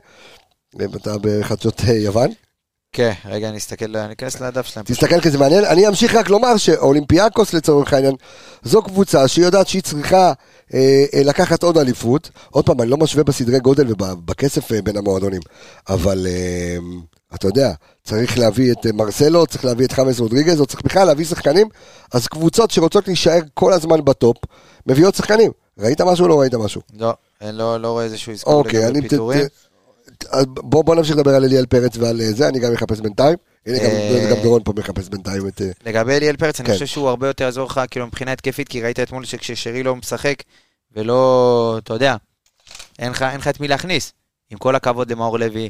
אתה 0.96 1.14
בחדשות 1.22 1.80
אה, 1.88 1.92
יוון. 1.94 2.30
כן, 2.92 3.12
רגע, 3.24 3.48
אני 3.48 3.58
אסתכל, 3.58 3.96
אני 3.96 4.12
אכנס 4.12 4.40
לדף 4.40 4.66
שלהם. 4.66 4.86
תסתכל 4.86 5.20
כי 5.20 5.30
זה 5.30 5.38
מעניין. 5.38 5.64
אני 5.64 5.88
אמשיך 5.88 6.14
רק 6.14 6.30
לומר 6.30 6.56
שאולימפיאקוס 6.56 7.54
לצורך 7.54 7.92
העניין, 7.92 8.14
זו 8.62 8.82
קבוצה 8.82 9.28
שהיא 9.28 9.44
יודעת 9.44 9.68
שהיא 9.68 9.82
צריכה 9.82 10.32
אה, 10.74 11.04
אה, 11.14 11.22
לקחת 11.22 11.62
עוד 11.62 11.78
אליפות. 11.78 12.30
עוד 12.50 12.66
פעם, 12.66 12.80
אני 12.80 12.90
לא 12.90 12.96
משווה 12.96 13.24
בסדרי 13.24 13.60
גודל 13.60 13.90
ובכסף 13.90 14.72
אה, 14.72 14.82
בין 14.82 14.96
המועדונים, 14.96 15.40
אבל 15.88 16.26
אה, 16.26 16.76
אתה 17.34 17.46
יודע, 17.46 17.72
צריך 18.04 18.38
להביא 18.38 18.72
את 18.72 18.86
אה, 18.86 18.92
מרסלו, 18.92 19.46
צריך 19.46 19.64
להביא 19.64 19.86
את 19.86 19.92
חמאס 19.92 20.20
רודריגז, 20.20 20.60
או 20.60 20.66
צריך 20.66 20.82
בכלל 20.82 21.06
להביא 21.06 21.24
שחקנים. 21.24 21.68
אז 22.12 22.26
קבוצות 22.26 22.70
שרוצות 22.70 23.06
להישאר 23.06 23.40
כל 23.54 23.72
הזמן 23.72 24.04
בטופ, 24.04 24.36
מביאות 24.86 25.14
שחקנים. 25.14 25.50
ראית 25.78 26.00
משהו 26.00 26.22
או 26.22 26.28
לא 26.28 26.40
ראית 26.40 26.54
משהו? 26.54 26.80
לא, 26.98 27.14
אני 27.40 27.58
לא 27.58 27.80
לא 27.80 27.88
רואה 27.88 28.04
איזשהו 28.04 28.32
אזכור 28.32 28.54
אוקיי. 28.54 28.86
לגבי 28.86 29.08
פיטורים. 29.08 29.46
בוא 30.46 30.84
בוא 30.84 30.94
נמשיך 30.94 31.16
לדבר 31.16 31.34
על 31.34 31.44
אליאל 31.44 31.66
פרץ 31.66 31.96
ועל 31.96 32.20
אה, 32.20 32.32
זה, 32.32 32.48
אני 32.48 32.58
גם 32.58 32.72
אחפש 32.72 33.00
בינתיים. 33.00 33.36
הנה, 33.66 33.78
גם- 33.78 33.84
אה, 33.84 34.28
גם 34.30 34.42
דורון 34.42 34.62
פה 34.64 34.72
מחפש 34.76 35.08
בינתיים 35.08 35.48
את... 35.48 35.62
אה, 35.62 35.70
לגבי 35.86 36.12
אליאל 36.12 36.36
פרץ, 36.36 36.60
אני 36.60 36.66
כן. 36.68 36.72
חושב 36.72 36.86
שהוא 36.86 37.08
הרבה 37.08 37.26
יותר 37.26 37.44
יעזור 37.44 37.66
לך, 37.66 37.80
כאילו, 37.90 38.06
מבחינה 38.06 38.32
התקפית, 38.32 38.68
כי 38.68 38.82
ראית 38.82 39.00
אתמול 39.00 39.24
שכששרי 39.24 39.82
לא 39.82 39.96
משחק, 39.96 40.34
ולא, 40.96 41.74
אתה 41.82 41.94
יודע, 41.94 42.16
אין 42.98 43.12
לך 43.12 43.48
את 43.48 43.60
מי 43.60 43.68
להכניס. 43.68 44.12
עם 44.50 44.58
כל 44.58 44.74
הכבוד 44.76 45.12
למאור 45.12 45.38
לוי, 45.38 45.68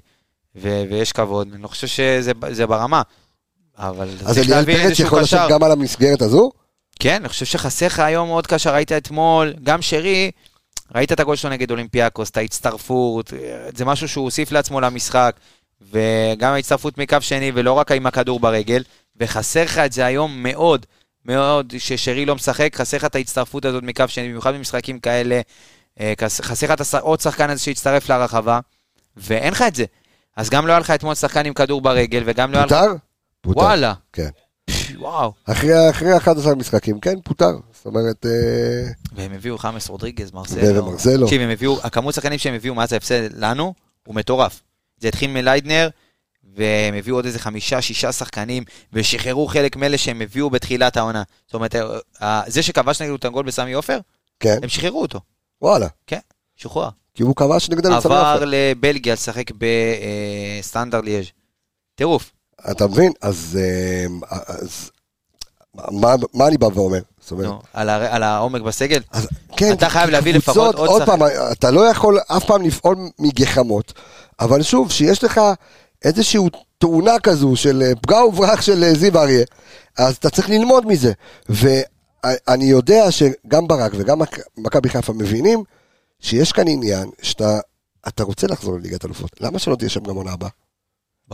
ויש 0.55 1.13
כבוד, 1.13 1.49
אני 1.55 1.63
לא 1.63 1.69
חושב 1.69 1.87
שזה 1.87 2.33
זה 2.51 2.67
ברמה. 2.67 3.03
אבל 3.79 4.09
אז 4.25 4.39
אליאל 4.39 4.65
פרץ 4.65 4.99
יכול 4.99 5.21
לשבת. 5.21 5.51
גם 5.51 5.63
על 5.63 5.73
המסגרת 5.73 6.23
הזו? 6.23 6.51
כן, 6.99 7.15
אני 7.15 7.29
חושב 7.29 7.47
שחסר 7.47 7.87
לך 7.87 7.99
היום 7.99 8.29
עוד 8.29 8.47
קשר, 8.47 8.75
ראית 8.75 8.93
אתמול, 8.93 9.55
גם 9.63 9.83
שרי, 9.83 10.31
ראית 10.95 11.13
את 11.13 11.21
הגול 11.21 11.37
שלו 11.37 11.51
נגד 11.51 11.71
אולימפיאקוס, 11.71 12.31
את 12.31 12.37
ההצטרפות, 12.37 13.33
זה 13.77 13.85
משהו 13.85 14.09
שהוא 14.09 14.25
הוסיף 14.25 14.53
לעצמו 14.53 14.81
למשחק, 14.81 15.37
וגם 15.81 16.53
ההצטרפות 16.53 16.99
מקו 16.99 17.17
שני, 17.21 17.53
ולא 17.55 17.73
רק 17.73 17.93
עם 17.93 18.07
הכדור 18.07 18.41
ברגל, 18.41 18.83
וחסר 19.17 19.63
לך 19.65 19.79
את 19.79 19.93
זה 19.93 20.05
היום 20.07 20.43
מאוד, 20.43 20.87
מאוד, 21.25 21.75
ששרי 21.79 22.27
לא 22.27 22.35
משחק, 22.35 22.77
חסר 22.77 22.97
לך 22.97 23.05
את 23.05 23.15
ההצטרפות 23.15 23.65
הזאת 23.65 23.83
מקו 23.83 24.05
שני, 24.09 24.29
במיוחד 24.29 24.55
במשחקים 24.55 24.99
כאלה, 25.01 25.41
אה, 26.01 26.13
חס- 26.21 26.41
חסר 26.41 26.73
לך 26.73 26.95
עוד 27.01 27.21
שחקן 27.21 27.51
הזה 27.51 27.63
שיצטרף 27.63 28.09
לרחבה, 28.11 28.61
ואין 29.17 29.53
לך 29.53 29.63
את 29.69 29.75
זה. 29.75 29.85
אז 30.37 30.51
גם 30.51 30.67
לא 30.67 30.73
היה 30.73 30.81
לך 30.81 30.91
אתמול 30.91 31.15
שחקן 31.15 31.47
עם 31.47 31.55
כדור 31.55 31.81
ברגל, 31.81 32.23
וגם 32.27 32.53
לא 32.53 32.57
היה 32.57 32.67
לך... 32.67 32.73
פוטר? 32.73 32.95
פוטר. 33.41 33.61
וואלה. 33.61 33.95
כן. 34.13 34.29
וואו. 35.03 35.33
אחרי, 35.45 35.91
אחרי 35.91 36.17
11 36.17 36.55
משחקים, 36.55 37.01
כן, 37.01 37.21
פוטר. 37.25 37.51
זאת 37.75 37.87
אומרת, 37.87 38.27
אה, 38.27 38.93
והם 39.15 39.33
הביאו 39.33 39.59
חאמס 39.59 39.89
רודריגז, 39.89 40.33
מרסלו. 40.33 40.85
ומרסלו. 40.85 41.27
תקשיב, 41.27 41.41
הם 41.41 41.51
הביאו, 41.51 41.79
הכמות 41.83 42.15
שחקנים 42.15 42.39
שהם 42.39 42.55
הביאו 42.55 42.75
מאז 42.75 42.93
ההפסד 42.93 43.29
לנו, 43.37 43.75
הוא 44.07 44.15
מטורף. 44.15 44.63
זה 45.01 45.09
התחיל 45.09 45.31
מליידנר, 45.31 45.89
והם 46.57 46.95
הביאו 46.95 47.17
עוד 47.17 47.25
איזה 47.25 47.39
חמישה, 47.39 47.83
שישה 47.83 48.13
שחקנים, 48.13 48.65
ושחררו 48.93 49.47
חלק 49.47 49.77
מאלה 49.77 49.99
שהם 49.99 50.23
הביאו 50.23 50.51
בתחילת 50.51 50.97
העונה. 50.97 51.23
זאת 51.47 51.55
אומרת, 51.55 51.77
אה, 52.23 52.43
זה 52.47 52.63
שכבש 52.63 53.03
נגדנו 53.03 53.17
את 53.17 53.25
הגול 53.25 53.45
בסמי 53.47 53.73
עופר, 53.73 53.99
כן, 54.41 54.59
הם 54.63 54.69
שחררו 54.69 55.03
אותו. 55.03 55.21
וואלה. 55.63 55.87
שוחרר. 56.63 56.89
כי 57.15 57.23
הוא 57.23 57.37
כבש 57.37 57.71
נגדם 57.71 57.93
את 57.93 58.03
סמי 58.03 58.15
עבר 58.15 58.33
עופר. 58.35 58.45
לבלגיה 58.47 59.13
לשחק 59.13 59.45
בסטנדר 60.61 61.01
ליאז'. 61.01 61.27
טירוף. 61.95 62.33
אתה 62.71 62.87
מבין? 62.87 63.13
אז, 63.23 63.59
אה, 63.61 64.07
אז 64.47 64.91
מה, 65.77 66.15
מה 66.35 66.47
אני 66.49 66.59
בא 66.59 66.69
ואומר? 66.75 66.99
זאת 67.21 67.31
אומרת, 67.31 67.47
נו, 67.47 67.61
על 67.73 67.89
הר- 67.89 68.15
על 68.15 68.23
העומק 68.23 68.63
בסגל. 68.63 69.01
אז, 69.11 69.29
כן, 69.57 69.73
אתה 69.73 69.89
חייב 69.89 70.11
להביא 70.11 70.33
קבוצות, 70.33 70.49
לפחות 70.57 70.75
עוד 70.75 70.89
עוד 70.89 71.03
שחקן. 71.03 71.19
פעם, 71.19 71.29
אתה 71.53 71.71
לא 71.71 71.81
יכול 71.81 72.19
אף 72.29 72.45
פעם 72.45 72.63
לפעול 72.63 72.97
מגחמות, 73.19 73.93
אבל 74.41 74.63
שוב, 74.63 74.91
שיש 74.91 75.25
לך 75.25 75.41
איזושהי 76.05 76.41
תאונה 76.79 77.19
כזו 77.23 77.57
של 77.57 77.83
אה, 77.87 77.93
פגע 78.03 78.25
וברח 78.25 78.61
של 78.61 78.85
אה, 78.85 78.95
זיו 78.95 79.19
אריה, 79.19 79.45
אז 79.99 80.17
אתה 80.17 80.31
צריך 80.31 80.51
ללמוד 80.51 80.87
מזה. 80.87 81.13
ואני 81.49 82.65
יודע 82.65 83.11
שגם 83.11 83.69
ברק 83.69 83.93
וגם 83.97 84.19
מכ- 84.19 84.39
מכבי 84.59 84.89
חיפה 84.89 85.13
מבינים 85.13 85.65
שיש 86.21 86.53
כאן 86.53 86.69
עניין 86.69 87.11
שאתה 87.23 87.61
אתה 88.09 88.23
רוצה 88.25 88.47
לחזור 88.47 88.75
לליגת 88.79 89.05
אלופות. 89.05 89.31
למה 89.41 89.59
שלא 89.59 89.77
תהיה 89.77 89.91
שם 89.91 90.01
גם 90.05 90.17
עונה 90.17 90.33
הבאה? 90.33 90.49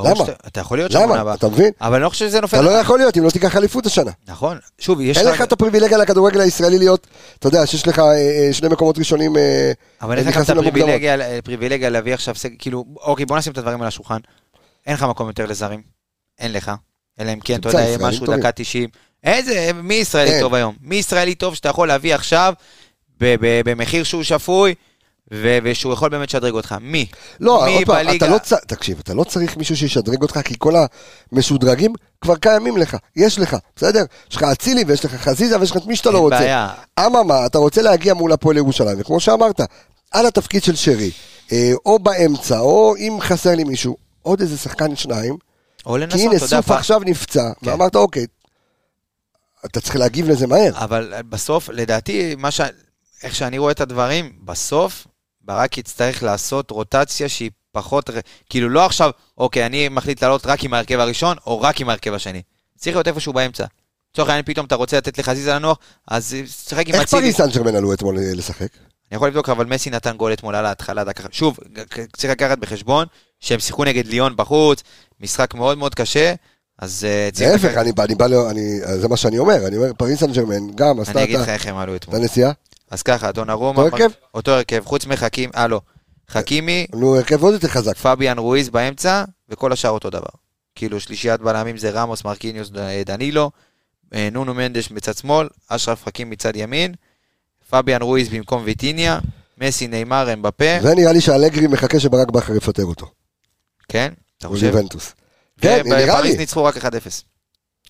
למה? 0.07 0.17
שאתה- 0.17 0.33
אתה 0.47 0.61
יכול 0.61 0.79
להיות 0.79 0.93
שם 0.93 0.99
עונה 0.99 1.13
למה? 1.13 1.21
הבאה. 1.21 1.35
אתה 1.35 1.49
מבין? 1.49 1.71
אבל 1.81 1.95
אני 1.95 2.03
לא 2.03 2.09
חושב 2.09 2.29
שזה 2.29 2.41
נופל. 2.41 2.57
אתה 2.57 2.65
לא 2.67 2.71
יכול 2.71 2.99
להיות 2.99 3.17
אם 3.19 3.25
לא 3.25 3.31
תיקח 3.31 3.57
אליפות 3.57 3.87
השנה. 3.87 4.11
נכון. 4.29 4.59
שוב, 4.79 5.01
יש 5.01 5.19
אין 5.19 5.27
לך 5.27 5.43
את 5.43 5.53
הפריבילגיה 5.53 5.99
לכדורגל 5.99 6.41
הישראלי 6.41 6.79
להיות, 6.79 7.07
אתה 7.39 7.47
יודע, 7.49 7.67
שיש 7.67 7.87
לך 7.87 7.99
אה, 7.99 8.05
אה, 8.15 8.49
שני 8.53 8.69
מקומות 8.69 8.99
ראשונים 8.99 9.37
אה, 9.37 9.73
אבל 10.03 10.19
אין 10.19 10.27
לך 10.29 10.37
את. 10.37 10.51
הפריבילגיה 10.51 11.17
פריבילגיה 11.45 11.89
להביא 11.91 12.15
עכשיו 12.15 12.35
כאילו, 12.59 12.85
אוקיי, 13.01 13.27
בוא 13.27 13.39
נשים 13.39 13.53
את 13.53 13.59
הדברים 13.59 13.83
על 13.83 13.89
השולחן. 13.89 14.19
אין 14.87 14.95
לך 14.95 15.03
מקום 15.03 15.27
יותר 15.29 15.47
לזרים. 15.47 15.83
אין 16.39 16.53
לך. 16.53 16.73
אלא 17.21 17.33
אם 17.33 17.41
כן, 17.41 17.61
אתה 17.61 17.69
יודע, 17.69 17.81
יהיה 17.81 17.99
משהו. 17.99 18.27
דקה 18.27 18.53
90. 18.53 18.89
איזה, 19.25 19.71
מי 19.83 19.95
ישראלי 19.95 20.31
אין. 20.31 20.41
טוב 20.41 20.55
היום? 20.55 20.75
מי 20.81 20.97
ישראלי 20.97 21.35
טוב 21.35 21.55
שאתה 21.55 21.69
יכול 21.69 21.89
להביא 21.89 22.15
עכשיו, 22.15 22.55
במחיר 23.41 24.05
שהוא 24.05 24.23
שפוי, 24.23 24.75
ו- 25.33 25.59
ושהוא 25.65 25.93
יכול 25.93 26.11
באמת 26.11 26.29
לשדרג 26.29 26.53
אותך? 26.53 26.75
מי? 26.81 27.07
לא, 27.41 27.63
מי 27.67 27.75
עוד 27.75 27.85
פעם, 27.87 28.07
בליגה? 28.07 28.27
אתה 28.27 28.35
לא 28.35 28.39
צריך, 28.39 28.61
תקשיב, 28.67 28.99
אתה 28.99 29.15
לא 29.15 29.25
צריך 29.25 29.57
מישהו 29.57 29.77
שישדרג 29.77 30.23
אותך, 30.23 30.41
כי 30.45 30.55
כל 30.59 30.75
המשודרגים 31.33 31.93
כבר 32.21 32.37
קיימים 32.37 32.77
לך, 32.77 32.97
יש 33.17 33.39
לך, 33.39 33.57
בסדר? 33.77 34.05
יש 34.31 34.37
לך 34.37 34.43
אצילי 34.43 34.85
ויש 34.87 35.05
לך 35.05 35.15
חזיזה 35.15 35.61
ויש 35.61 35.71
לך 35.71 35.77
את 35.77 35.87
מי 35.87 35.97
שאתה 35.97 36.11
לא 36.11 36.15
אין 36.15 36.25
רוצה. 36.25 36.39
בעיה. 36.39 36.69
אממה, 37.01 37.47
אתה 37.47 37.59
רוצה 37.59 37.83
להגיע 37.83 38.15
מול 38.15 38.33
הפועל 38.33 38.57
ירושלים, 38.57 39.01
וכמו 39.01 39.21
שאמרת, 39.21 39.61
על 40.11 40.27
התפקיד 40.27 40.63
של 40.63 40.77
שרי, 40.77 41.11
אה, 41.53 41.73
או 41.87 41.99
באמצע, 41.99 42.59
או 42.59 42.97
אם 42.97 43.19
חסר 43.21 43.55
לי 43.55 43.65
מישהו, 43.65 43.97
עוד 44.23 44.41
איזה 44.41 44.59
שחקן 44.59 44.97
שניים, 44.97 45.37
או 45.87 45.93
כי 45.95 45.99
לנסות, 46.01 46.21
הנה 46.21 46.37
אתה 46.37 46.37
יודע, 46.37 46.47
סוף 46.47 46.71
עכשיו 46.71 47.01
נפצע, 47.05 47.51
כן. 47.65 47.71
ואמרת, 47.71 47.97
אוקיי, 47.97 48.27
אתה 49.67 49.81
צריך 49.81 49.97
להגיב 49.97 50.29
לזה 50.29 50.47
מהר. 50.47 50.73
אבל 50.75 51.15
בסוף, 51.29 51.69
לדעתי, 51.69 52.35
מה 52.39 52.51
ש... 52.51 52.61
איך 53.23 53.35
שאני 53.35 53.59
רואה 53.59 53.73
את 53.73 53.81
הדברים, 53.81 54.33
בסוף 54.45 55.07
ברק 55.49 55.79
יצטרך 55.79 56.23
לעשות 56.23 56.71
רוטציה 56.71 57.29
שהיא 57.29 57.51
פחות, 57.73 58.11
כאילו 58.51 58.69
לא 58.69 58.87
עכשיו, 58.87 59.11
אוקיי, 59.39 59.67
אני 59.67 59.89
מחליט 59.89 60.23
לעלות 60.23 60.47
רק 60.47 60.65
עם 60.65 60.75
ההרכב 60.75 60.99
הראשון, 61.01 61.37
או 61.47 61.61
רק 61.61 61.81
עם 61.81 61.89
ההרכב 61.89 62.15
השני. 62.15 62.43
צריך 62.79 62.97
להיות 62.97 63.09
איפשהו 63.09 63.33
באמצע. 63.33 63.65
לצורך 64.13 64.29
העניין 64.29 64.45
פתאום 64.45 64.67
אתה 64.67 64.75
רוצה 64.75 64.97
לתת 64.97 65.19
לחזיזה 65.19 65.55
לנוח, 65.55 65.79
אז 66.09 66.37
תשחק 66.67 66.89
עם 66.89 66.95
איך 66.95 67.03
אצילי. 67.03 67.23
פריס 67.23 67.37
סן 67.37 67.51
ג'רמן 67.51 67.75
עלו 67.75 67.93
אתמול 67.93 68.19
אה, 68.19 68.23
לשחק? 68.35 68.69
אני 69.11 69.17
יכול 69.17 69.29
לבדוק, 69.29 69.49
אבל 69.49 69.67
מסי 69.67 69.91
נתן 69.91 70.17
גול 70.17 70.33
אתמול 70.33 70.55
על 70.55 70.67
ההתחלה, 70.67 71.05
דקה... 71.05 71.23
שוב, 71.31 71.59
צריך 72.17 72.33
לקחת 72.33 72.59
בחשבון 72.59 73.07
שהם 73.41 73.61
שיחקו 73.61 73.85
נגד 73.85 74.07
ליון 74.07 74.37
בחוץ, 74.37 74.83
משחק 75.21 75.55
מאוד 75.55 75.79
מאוד 75.79 75.95
קשה, 75.95 76.35
אז 76.79 77.05
אה, 77.09 77.29
צריך... 77.33 77.51
להפך, 77.65 77.77
אני 77.79 77.93
בא, 77.93 78.05
אני 78.05 78.15
בא, 78.15 78.27
ל- 78.27 78.35
אני- 78.35 78.81
זה 79.01 79.09
מה 79.09 79.17
שאני 79.17 79.39
אומר, 79.39 79.67
אני 79.67 79.77
אומר, 79.77 79.93
פריס 79.99 80.21
סן 80.21 80.33
ג'רמן 80.33 80.71
גם 80.75 81.01
עשתה 81.01 81.13
אני 81.13 81.25
אגיד 81.25 81.37
את 81.37 81.43
לך 81.43 81.49
איך 81.49 81.67
הם 81.67 81.77
עלו 81.77 81.97
את 81.97 82.03
אתמול. 82.03 82.17
הנסיעה. 82.21 82.53
אז 82.91 83.03
ככה, 83.03 83.33
דונארומה... 83.33 83.83
אותו 83.83 83.97
הרכב? 83.97 84.11
אותו 84.35 84.51
הרכב, 84.51 84.83
חוץ 84.85 85.07
מחכים, 85.07 85.51
אה 85.57 85.67
לא, 85.67 85.81
חכימי, 86.31 86.87
נו, 86.95 87.17
הרכב 87.17 87.43
עוד 87.43 87.55
יותר 87.55 87.69
חזק. 87.69 87.97
פביאן 87.97 88.39
רואיז 88.39 88.69
באמצע, 88.69 89.25
וכל 89.49 89.73
השאר 89.73 89.91
אותו 89.91 90.11
דבר. 90.11 90.29
כאילו 90.75 91.01
שלישיית 91.01 91.41
בלמים 91.41 91.77
זה 91.77 91.91
רמוס, 91.91 92.25
מרקיניוס, 92.25 92.71
ד- 92.71 93.03
דנילו, 93.07 93.51
אה, 94.15 94.29
נונו 94.33 94.55
מנדש 94.55 94.91
מצד 94.91 95.17
שמאל, 95.17 95.49
אשרף 95.69 96.05
חכים 96.05 96.31
מצד 96.31 96.57
ימין, 96.57 96.95
פביאן 97.71 98.03
רואיז 98.03 98.29
במקום 98.29 98.63
ויטיניה, 98.65 99.19
מסי, 99.61 99.87
נאמר, 99.89 100.33
אמבפה, 100.33 100.65
ונראה 100.83 101.13
לי 101.13 101.21
שאלגרי 101.21 101.67
מחכה 101.67 102.01
שברק 102.01 102.31
בכר 102.31 102.55
יפטר 102.57 102.85
אותו. 102.85 103.07
כן? 103.89 104.13
אתה 104.39 104.47
הוא 104.47 104.55
חושב? 104.55 104.67
יובנטוס. 104.67 105.13
כן, 105.61 105.83
נראה 105.85 106.05
ובפריז 106.15 106.33
לי. 106.33 106.39
ניצחו 106.39 106.65
רק 106.65 106.77
1-0. 106.77 106.81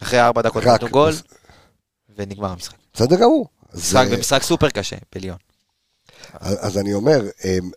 אחרי 0.03 0.21
4 0.21 0.43
דקות. 0.43 0.65
נתנו 0.65 0.89
גול, 0.89 1.13
ונגמר 2.17 2.51
המשחק. 2.51 2.77
בסדר 2.95 3.17
גמור. 3.17 3.49
משחק 3.75 4.07
אה, 4.11 4.17
במשחק 4.17 4.43
סופר 4.43 4.71
קשה, 4.71 4.97
בליון. 5.15 5.37
אז 6.41 6.57
אז 6.61 6.79
אני 6.79 6.95
אומר, 6.95 7.21
אמ, 7.45 7.71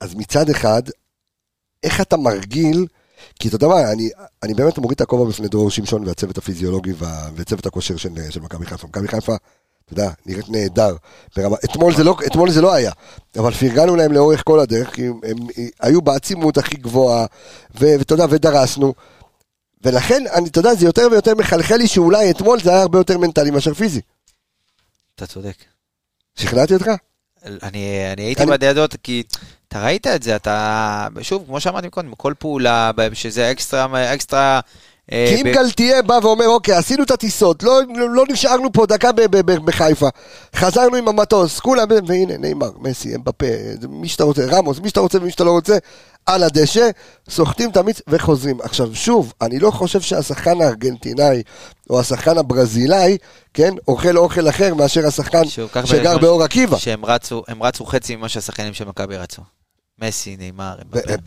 אז 0.00 0.14
מצד 0.14 0.50
אחד, 0.50 0.82
איך 1.82 2.00
אתה 2.00 2.16
מרגיל, 2.16 2.86
כי 3.40 3.48
אתה 3.48 3.56
יודע 3.56 3.68
מה, 3.68 3.92
אני, 3.92 4.10
אני 4.42 4.54
באמת 4.54 4.78
מוריד 4.78 4.94
את 4.96 5.00
הכובע 5.00 5.28
בפני 5.28 5.48
דרור 5.48 5.70
שמשון 5.70 6.06
והצוות 6.08 6.38
הפיזיולוגי 6.38 6.92
וה- 6.98 7.28
וצוות 7.36 7.66
הכושר 7.66 7.96
של, 7.96 8.10
של 8.30 8.40
מכבי 8.40 8.66
חיפה. 8.66 8.86
מכבי 8.86 9.08
חיפה, 9.08 9.36
אתה 9.84 9.92
יודע, 9.92 10.10
נראית 10.26 10.48
נהדר. 10.48 10.96
ברמה, 11.36 11.56
אתמול, 11.64 11.94
זה 11.96 12.04
לא, 12.04 12.16
אתמול 12.26 12.50
זה 12.50 12.60
לא 12.62 12.74
היה, 12.74 12.92
אבל 13.36 13.52
פרגנו 13.54 13.96
להם 13.96 14.12
לאורך 14.12 14.42
כל 14.44 14.60
הדרך, 14.60 14.94
כי 14.94 15.06
הם, 15.06 15.20
הם 15.24 15.36
היו 15.80 16.02
בעצימות 16.02 16.58
הכי 16.58 16.76
גבוהה, 16.76 17.26
ואתה 17.74 18.14
יודע, 18.14 18.26
ודרסנו. 18.30 18.94
ולכן, 19.84 20.24
אני, 20.32 20.48
אתה 20.48 20.58
יודע, 20.60 20.74
זה 20.74 20.86
יותר 20.86 21.08
ויותר 21.10 21.34
מחלחל 21.34 21.76
לי 21.76 21.88
שאולי 21.88 22.30
אתמול 22.30 22.60
זה 22.60 22.70
היה 22.70 22.80
הרבה 22.82 22.98
יותר 22.98 23.18
מנטלי 23.18 23.50
מאשר 23.50 23.74
פיזי. 23.74 24.00
אתה 25.18 25.26
צודק. 25.26 25.56
שכנעתי 26.36 26.74
אותך? 26.74 26.86
אני, 27.44 28.12
אני 28.12 28.22
הייתי 28.22 28.42
אני- 28.42 28.50
בדעות, 28.50 28.96
כי 29.02 29.22
אתה 29.68 29.84
ראית 29.84 30.06
את 30.06 30.22
זה, 30.22 30.36
אתה, 30.36 31.08
שוב, 31.22 31.44
כמו 31.46 31.60
שאמרתי 31.60 31.90
קודם, 31.90 32.14
כל 32.14 32.34
פעולה, 32.38 32.90
שזה 33.12 33.50
אקסטרה, 33.50 34.14
אקסטרה... 34.14 34.60
אה, 35.12 35.26
כי 35.28 35.42
אם 35.42 35.54
גלתיה 35.54 36.02
בא 36.02 36.18
ואומר, 36.22 36.48
אוקיי, 36.48 36.74
עשינו 36.74 37.02
את 37.02 37.10
הטיסות, 37.10 37.62
לא, 37.62 37.80
לא 38.10 38.24
נשארנו 38.28 38.72
פה 38.72 38.86
דקה 38.86 39.12
ב- 39.12 39.20
ב- 39.20 39.52
ב- 39.52 39.64
בחיפה, 39.64 40.08
חזרנו 40.56 40.96
עם 40.96 41.08
המטוס, 41.08 41.60
כולם, 41.60 41.86
והנה, 42.06 42.36
נאמר, 42.36 42.70
מסי, 42.80 43.14
אמבפה, 43.14 43.46
מי 43.88 44.08
שאתה 44.08 44.24
רוצה, 44.24 44.46
רמוס, 44.46 44.78
מי 44.78 44.88
שאתה 44.88 45.00
רוצה 45.00 45.18
ומי 45.18 45.30
שאתה 45.30 45.44
לא 45.44 45.50
רוצה, 45.50 45.78
על 46.26 46.42
הדשא, 46.42 46.90
סוחטים 47.30 47.70
את 47.70 47.76
המיץ 47.76 48.00
וחוזרים. 48.08 48.58
עכשיו, 48.62 48.94
שוב, 48.94 49.32
אני 49.42 49.58
לא 49.58 49.70
חושב 49.70 50.00
שהשחקן 50.00 50.60
הארגנטינאי 50.60 51.42
או 51.90 52.00
השחקן 52.00 52.38
הברזילאי, 52.38 53.16
כן, 53.54 53.74
אוכל 53.88 54.16
אוכל 54.16 54.48
אחר 54.48 54.74
מאשר 54.74 55.06
השחקן 55.06 55.42
שגר 55.84 56.18
באור 56.18 56.42
עקיבא. 56.42 56.78
שהם 56.78 57.04
רצו, 57.04 57.42
רצו 57.60 57.84
חצי 57.84 58.16
ממה 58.16 58.28
שהשחקנים 58.28 58.74
של 58.74 58.84
מכבי 58.84 59.16
רצו. 59.16 59.42
מסי, 60.02 60.36
נאמר, 60.38 60.76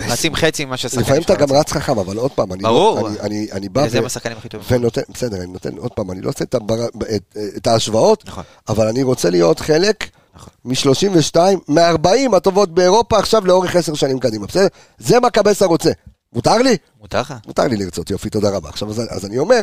רצים 0.01 0.35
חצי 0.35 0.65
ממה 0.65 0.77
שהשחקנים 0.77 1.05
לפעמים 1.05 1.21
אתה 1.21 1.35
גם. 1.35 1.51
רץ 1.51 1.71
חכם, 1.71 1.99
אבל 1.99 2.17
עוד 2.17 2.31
פעם, 2.31 2.53
אני, 2.53 2.63
ברור. 2.63 3.01
לא, 3.01 3.07
אני, 3.07 3.19
אני, 3.19 3.47
אני 3.51 3.69
בא 3.69 3.81
וזה 3.81 3.97
ו- 3.97 3.99
הם 3.99 4.05
השחקנים 4.05 4.37
הכי 4.37 4.49
טובים. 4.49 4.67
ונותן, 4.71 5.01
בסדר, 5.13 5.37
אני 5.37 5.47
נותן, 5.47 5.77
עוד 5.77 5.91
פעם, 5.91 6.11
אני 6.11 6.21
לא 6.21 6.29
עושה 6.29 6.43
את, 6.43 6.55
הבר... 6.55 6.85
את, 7.15 7.37
את 7.57 7.67
ההשוואות, 7.67 8.23
נכון. 8.27 8.43
אבל 8.69 8.87
אני 8.87 9.03
רוצה 9.03 9.29
להיות 9.29 9.59
חלק 9.59 10.09
נכון. 10.35 10.53
מ-32, 10.65 11.37
מ-40 11.67 12.35
הטובות 12.37 12.73
באירופה 12.73 13.19
עכשיו 13.19 13.45
לאורך 13.45 13.75
עשר 13.75 13.93
שנים 13.93 14.19
קדימה, 14.19 14.47
בסדר? 14.47 14.67
זה 14.97 15.19
מה 15.19 15.29
קבסה 15.29 15.65
רוצה. 15.65 15.91
מותר 16.33 16.57
לי? 16.57 16.77
מותר 16.99 17.21
לך? 17.21 17.33
מותר 17.47 17.67
לי 17.67 17.77
לרצות, 17.77 18.09
יופי, 18.09 18.29
תודה 18.29 18.49
רבה. 18.49 18.69
עכשיו, 18.69 18.89
אז, 18.89 19.01
אז 19.09 19.25
אני 19.25 19.37
אומר, 19.37 19.61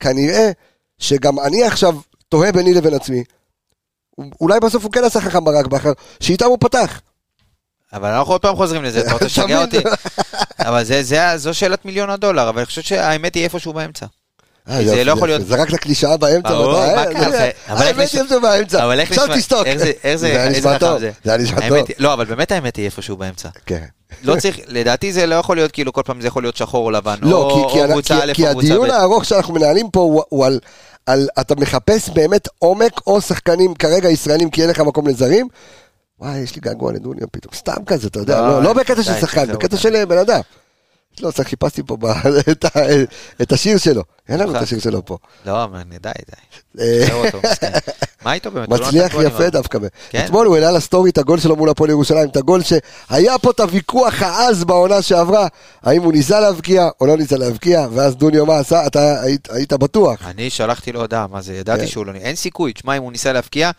כנראה 0.00 0.50
שגם 0.98 1.40
אני 1.40 1.64
עכשיו 1.64 1.96
תוהה 2.28 2.52
ביני 2.52 2.74
לבין 2.74 2.94
עצמי, 2.94 3.24
אולי 4.40 4.60
בסוף 4.60 4.84
הוא 4.84 4.92
כן 4.92 5.04
עשה 5.04 5.20
חכם 5.20 5.44
ברק 5.44 5.66
בכר, 5.66 5.92
שאיתם 6.20 6.46
הוא 6.46 6.58
פתח. 6.60 7.00
אבל 7.92 8.08
אנחנו 8.08 8.32
עוד 8.32 8.40
פעם 8.40 8.56
חוזרים 8.56 8.82
לזה, 8.84 9.00
אתה 9.00 9.12
רוצה 9.12 9.24
לשגע 9.32 9.60
אותי? 9.62 9.78
אבל 10.60 10.84
זה- 10.84 11.02
זה- 11.02 11.36
זו 11.36 11.54
שאלת 11.54 11.84
מיליון 11.84 12.10
הדולר, 12.10 12.48
אבל 12.48 12.58
אני 12.58 12.66
חושב 12.66 12.82
שהאמת 12.82 13.34
היא 13.34 13.44
איפשהו 13.44 13.72
באמצע. 13.72 14.06
אה, 14.70 14.84
זה 14.84 15.04
לא 15.04 15.12
יכול. 15.12 15.28
להיות- 15.28 15.46
זרקת 15.46 15.74
קלישאה 15.74 16.16
באמצע. 16.16 16.48
האמת 17.66 17.98
היא 17.98 18.06
שזה 18.06 18.40
באמצע. 18.40 18.78
עכשיו 19.02 19.36
תשתוק. 19.36 19.66
איך 19.66 19.78
זה- 19.78 19.92
איך 20.04 20.16
זה- 20.16 20.26
היה 20.26 20.48
נשמע 20.48 20.78
טוב. 20.78 20.98
זה? 20.98 21.10
היה 21.24 21.36
נשמע 21.36 21.68
טוב. 21.68 21.78
לא, 21.98 22.12
אבל 22.12 22.24
באמת 22.24 22.52
האמת 22.52 22.76
היא 22.76 22.84
איפשהו 22.84 23.16
באמצע. 23.16 23.48
כן. 23.66 23.84
לא 24.22 24.36
צריך, 24.36 24.56
לדעתי 24.68 25.12
זה 25.12 25.26
לא 25.26 25.34
יכול 25.34 25.56
להיות 25.56 25.72
כאילו 25.72 25.92
כל 25.92 26.02
פעם 26.04 26.20
זה 26.20 26.26
יכול 26.28 26.42
להיות 26.42 26.56
שחור 26.56 26.86
או 26.86 26.90
לבן, 26.90 27.14
לא, 27.22 27.36
או, 27.36 27.68
כי, 27.68 27.72
כי, 27.74 27.82
או 27.84 27.88
קבוצה 27.88 28.14
א' 28.24 28.32
כי 28.34 28.42
קבוצה 28.42 28.58
הדיון 28.66 28.88
ב'. 28.88 28.90
הארוך 28.92 29.24
שאנחנו 29.24 29.54
מנהלים 29.54 29.90
פה 29.90 30.00
הוא 30.28 30.46
על, 30.46 30.58
על, 31.06 31.28
אתה 31.40 31.54
מחפש 31.54 32.08
באמת 32.08 32.48
עומק 32.58 32.92
או 33.06 33.20
שחקנים 33.20 33.74
כרגע 33.74 34.08
ישראלים 34.08 34.50
כי 34.50 34.62
אין 34.62 34.70
לך 34.70 34.80
מקום 34.80 35.06
לזרים. 35.08 35.48
וואי, 36.22 36.38
יש 36.38 36.54
לי 36.54 36.60
געגוע 36.60 36.92
לדוניו 36.92 37.26
פתאום, 37.32 37.54
סתם 37.54 37.84
כזה, 37.86 38.08
אתה 38.08 38.18
יודע, 38.18 38.40
לא, 38.40 38.48
לא, 38.48 38.62
לא 38.62 38.72
בקטע 38.72 39.02
של 39.02 39.12
שחקן, 39.20 39.52
בקטע. 39.52 39.76
של 39.76 40.04
בן 40.04 40.18
אדם. 40.18 40.40
לא, 41.20 41.30
צריך, 41.30 41.48
חיפשתי 41.48 41.82
פה 41.86 41.96
את, 43.42 43.52
השיר 43.52 43.78
שלו, 43.78 44.02
אין 44.28 44.40
לנו 44.40 44.50
את 44.50 44.56
אחד. 44.56 44.62
השיר 44.62 44.80
שלו 44.80 45.04
פה. 45.04 45.18
לא, 45.46 45.64
אבל 45.64 45.82
די, 45.82 46.10
די. 46.76 46.82
אה. 46.82 47.30
מה 48.24 48.32
איתו 48.32 48.50
באמת? 48.50 48.68
לא 48.68 48.76
מצליח 48.76 49.14
יפה. 49.24 49.50
דווקא. 49.50 49.78
כן. 50.10 50.24
אתמול 50.24 50.46
הוא 50.46 50.54
העלה 50.54 50.70
לסטורי 50.70 51.10
את 51.10 51.18
הגול 51.18 51.38
שלו 51.38 51.56
מול 51.56 51.68
הפועל 51.68 51.90
ירושלים, 51.90 52.28
את 52.28 52.36
הגול 52.36 52.60
שהיה 52.62 53.38
פה 53.38 53.50
את 53.50 53.60
הוויכוח 53.60 54.22
העז 54.22 54.64
בעונה 54.64 55.02
שעברה, 55.02 55.46
האם 55.82 56.02
הוא 56.02 56.12
ניסה 56.12 56.40
להבקיע 56.40 56.88
או 57.00 57.06
לא 57.06 57.16
ניסה 57.16 57.36
להבקיע, 57.36 57.86
ואז 57.92 58.16
דוניו 58.16 58.46
מה 58.46 58.58
עשה? 58.58 58.86
אתה 58.86 59.22
היית, 59.22 59.48
היית 59.50 59.72
בטוח. 59.72 60.26
אני 60.26 60.50
שלחתי 60.50 60.92
לו 60.92 61.00
הודעה, 61.00 61.26
מה 61.26 61.42
זה, 61.42 61.54
ידעתי 61.54 61.80
כן. 61.80 61.86
שהוא 61.86 62.06
לא... 62.06 62.12
אין 62.12 62.36
סיכוי, 62.36 62.72
תשמע, 62.72 62.96
אם 62.96 63.02
הוא 63.02 63.12
ניסה 63.12 63.32
להבקיע, 63.32 63.70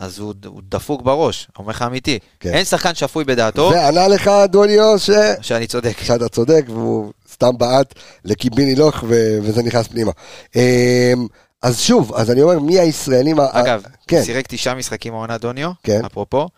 אז 0.00 0.18
הוא 0.18 0.34
הוא 0.46 0.62
דפוק 0.68 1.02
בראש, 1.02 1.48
אומר 1.58 1.70
לך 1.70 1.82
אמיתי. 1.82 2.18
כן. 2.40 2.52
אין 2.54 2.64
שחקן 2.64 2.94
שפוי 2.94 3.24
בדעתו, 3.24 3.70
וענה 3.74 4.08
לך 4.08 4.30
דוניו 4.48 4.98
ש... 4.98 5.10
שאני 5.40 5.66
צודק. 5.66 5.96
שאתה 6.02 6.28
צודק, 6.28 6.64
והוא 6.68 7.12
סתם 7.32 7.58
בעט 7.58 7.94
לקיביני 8.24 8.74
לוך 8.74 9.04
ו- 9.08 9.38
וזה 9.42 9.62
נכנס 9.62 9.86
פנימה. 9.88 10.12
אמ, 10.56 11.26
אז 11.62 11.80
שוב, 11.80 12.14
אז 12.14 12.30
אני 12.30 12.42
אומר, 12.42 12.58
מי 12.58 12.78
הישראלים... 12.78 13.40
ה- 13.40 13.46
אגב, 13.50 13.82
כן, 14.06 14.24
שיחק 14.24 14.44
תשעה 14.48 14.74
משחקים 14.74 15.14
העונה 15.14 15.38
דוניו, 15.38 15.70
כן. 15.82 16.04
אפרופו, 16.04 16.48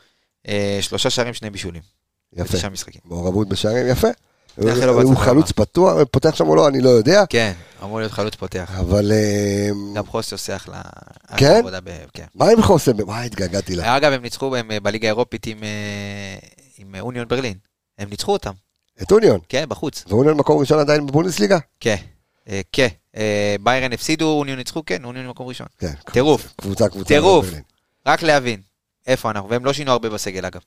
אה, 0.49 0.79
שלושה 0.81 1.11
שערים, 1.11 1.35
שני 1.35 1.51
בישולים. 1.51 1.83
יפה. 2.37 2.53
בתשעה 2.55 2.71
משחקים. 2.71 3.01
מעורבות 3.05 3.49
בשערים, 3.49 3.87
יפה. 3.89 4.09
הוא 4.57 4.65
בהצלחה 4.65 5.25
חלוץ 5.25 5.53
פתוח, 5.53 5.97
פותח 6.11 6.35
שם 6.35 6.49
או 6.49 6.57
לא, 6.57 6.69
אני 6.69 6.81
לא 6.81 6.89
יודע, 6.89 7.25
כן, 7.29 7.53
אמור 7.83 7.99
להיות 7.99 8.13
חלוץ 8.13 8.35
פותח. 8.35 8.71
אבל... 8.81 9.13
אמ, 9.13 9.95
גם 9.95 10.07
חוסי 10.07 10.35
עושה 10.35 10.57
אחלה 10.57 10.81
כן? 11.37 11.59
עבודה. 11.59 11.79
כן. 12.15 12.25
מה 12.35 12.49
עם 12.49 12.63
חוסם? 12.63 12.93
וואי, 13.01 13.27
התגעגעתי 13.27 13.77
לה. 13.77 13.97
אגב, 13.97 14.13
הם 14.13 14.23
ניצחו 14.23 14.57
אה, 14.57 14.81
בליגה 14.83 15.09
האירופית 15.09 15.47
עם, 15.47 15.63
אה, 15.63 15.69
אה, 16.95 17.01
אוניון 17.01 17.29
ברלין. 17.29 17.55
הם 17.99 18.11
ניצחו 18.11 18.33
אותם, 18.33 18.53
את 19.03 19.13
אוניון. 19.13 19.41
כן, 19.49 19.65
בחוץ. 19.69 20.05
ואוניון 20.09 20.37
מקום 20.37 20.61
ראשון 20.61 20.79
עדיין 20.79 21.07
בבונדסליגה? 21.07 21.59
כן, 21.81 21.97
אה, 22.49 22.61
כן. 22.73 22.89
אה, 23.17 23.57
ביירן 23.61 23.93
הפסידו, 23.93 24.39
אוניון 24.39 24.59
ניצחו, 24.59 24.83
כן, 24.87 25.05
אוניון 25.05 25.29
מקום 25.29 25.47
ראשון. 25.47 25.67
כן. 25.79 25.93
טירוף. 26.13 26.55
קבוצה, 26.57 26.89
קבוצה. 26.89 27.09
טירוף. 27.09 27.47
רק 28.07 28.23
להבין 28.23 28.61
איפה 29.07 29.31
אנחנו, 29.31 29.49
והם 29.49 29.65
לא 29.65 29.73
שינו 29.73 29.93
הרבה 29.93 30.09
בסגל 30.09 30.47
אגב. 30.47 30.61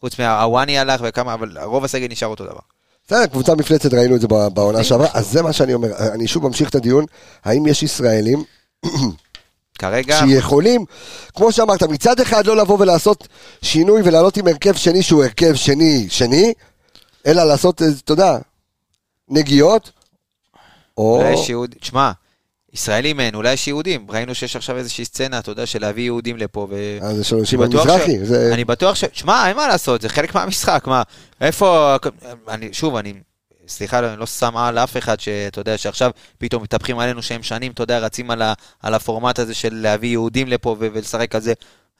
חוץ 0.00 0.18
מהוואני 0.18 0.78
הלך 0.78 1.00
וכמה, 1.04 1.34
אבל 1.34 1.58
רוב 1.58 1.84
הסגל 1.84 2.06
נשאר 2.10 2.28
אותו 2.28 2.44
דבר. 2.44 2.60
בסדר, 3.06 3.26
קבוצה 3.26 3.54
מפלצת, 3.54 3.94
ראינו 3.94 4.16
את 4.16 4.20
זה 4.20 4.28
בעונה 4.28 4.84
שעברה, 4.84 5.08
אז 5.14 5.32
זה 5.32 5.42
מה 5.42 5.52
שאני 5.52 5.74
אומר. 5.74 5.88
אני 6.14 6.28
שוב 6.28 6.46
ממשיך 6.46 6.68
את 6.70 6.74
הדיון, 6.74 7.04
האם 7.44 7.66
יש 7.66 7.82
ישראלים 7.82 8.44
כרגע, 9.78 10.18
שיכולים, 10.18 10.84
כמו 11.34 11.52
שאמרת, 11.52 11.82
מצד 11.82 12.20
אחד 12.20 12.46
לא 12.46 12.56
לבוא 12.56 12.76
ולעשות 12.80 13.28
שינוי 13.62 14.02
ולעלות 14.04 14.36
עם 14.36 14.46
הרכב 14.46 14.74
שני 14.74 15.02
שהוא 15.02 15.24
הרכב 15.24 15.54
שני 15.54 16.06
שני, 16.08 16.52
אלא 17.26 17.44
לעשות, 17.44 17.82
אה, 17.82 17.88
אתה 18.04 18.12
יודע, 18.12 18.38
נגיעות, 19.28 19.90
או... 20.98 21.22
תשמע, 21.80 22.12
ישראלים 22.74 23.20
אין, 23.20 23.34
אולי 23.34 23.52
יש 23.52 23.68
יהודים. 23.68 24.06
ראינו 24.10 24.34
שיש 24.34 24.56
עכשיו 24.56 24.76
איזושהי 24.76 25.04
סצנה, 25.04 25.38
אתה 25.38 25.50
יודע, 25.50 25.66
של 25.66 25.80
להביא 25.80 26.04
יהודים 26.04 26.36
לפה, 26.36 26.66
ו... 26.70 26.98
אה, 27.02 27.14
זה 27.14 27.24
של 27.24 27.44
שמעון 27.44 27.68
מזרחי, 27.68 28.24
זה... 28.24 28.50
אני 28.54 28.64
בטוח 28.64 28.94
ש... 28.94 29.04
שמע, 29.12 29.48
אין 29.48 29.56
מה 29.56 29.68
לעשות, 29.68 30.00
זה 30.00 30.08
חלק 30.08 30.34
מהמשחק, 30.34 30.84
מה, 30.86 31.02
איפה... 31.40 31.96
אני, 32.48 32.68
שוב, 32.72 32.96
אני... 32.96 33.14
סליחה, 33.68 33.98
אני 33.98 34.20
לא 34.20 34.26
שם 34.26 34.56
על 34.56 34.78
אף 34.78 34.96
אחד 34.96 35.20
שאתה 35.20 35.60
יודע 35.60 35.78
שעכשיו 35.78 36.10
פתאום 36.38 36.62
מתהפכים 36.62 36.98
עלינו 36.98 37.22
שהם 37.22 37.42
שנים, 37.42 37.72
אתה 37.72 37.82
יודע, 37.82 37.98
רצים 37.98 38.30
על, 38.30 38.42
ה, 38.42 38.52
על 38.82 38.94
הפורמט 38.94 39.38
הזה 39.38 39.54
של 39.54 39.74
להביא 39.74 40.08
יהודים 40.08 40.48
לפה 40.48 40.76
ו- 40.80 40.88
ולשחק 40.92 41.34
על 41.34 41.40
זה. 41.40 41.52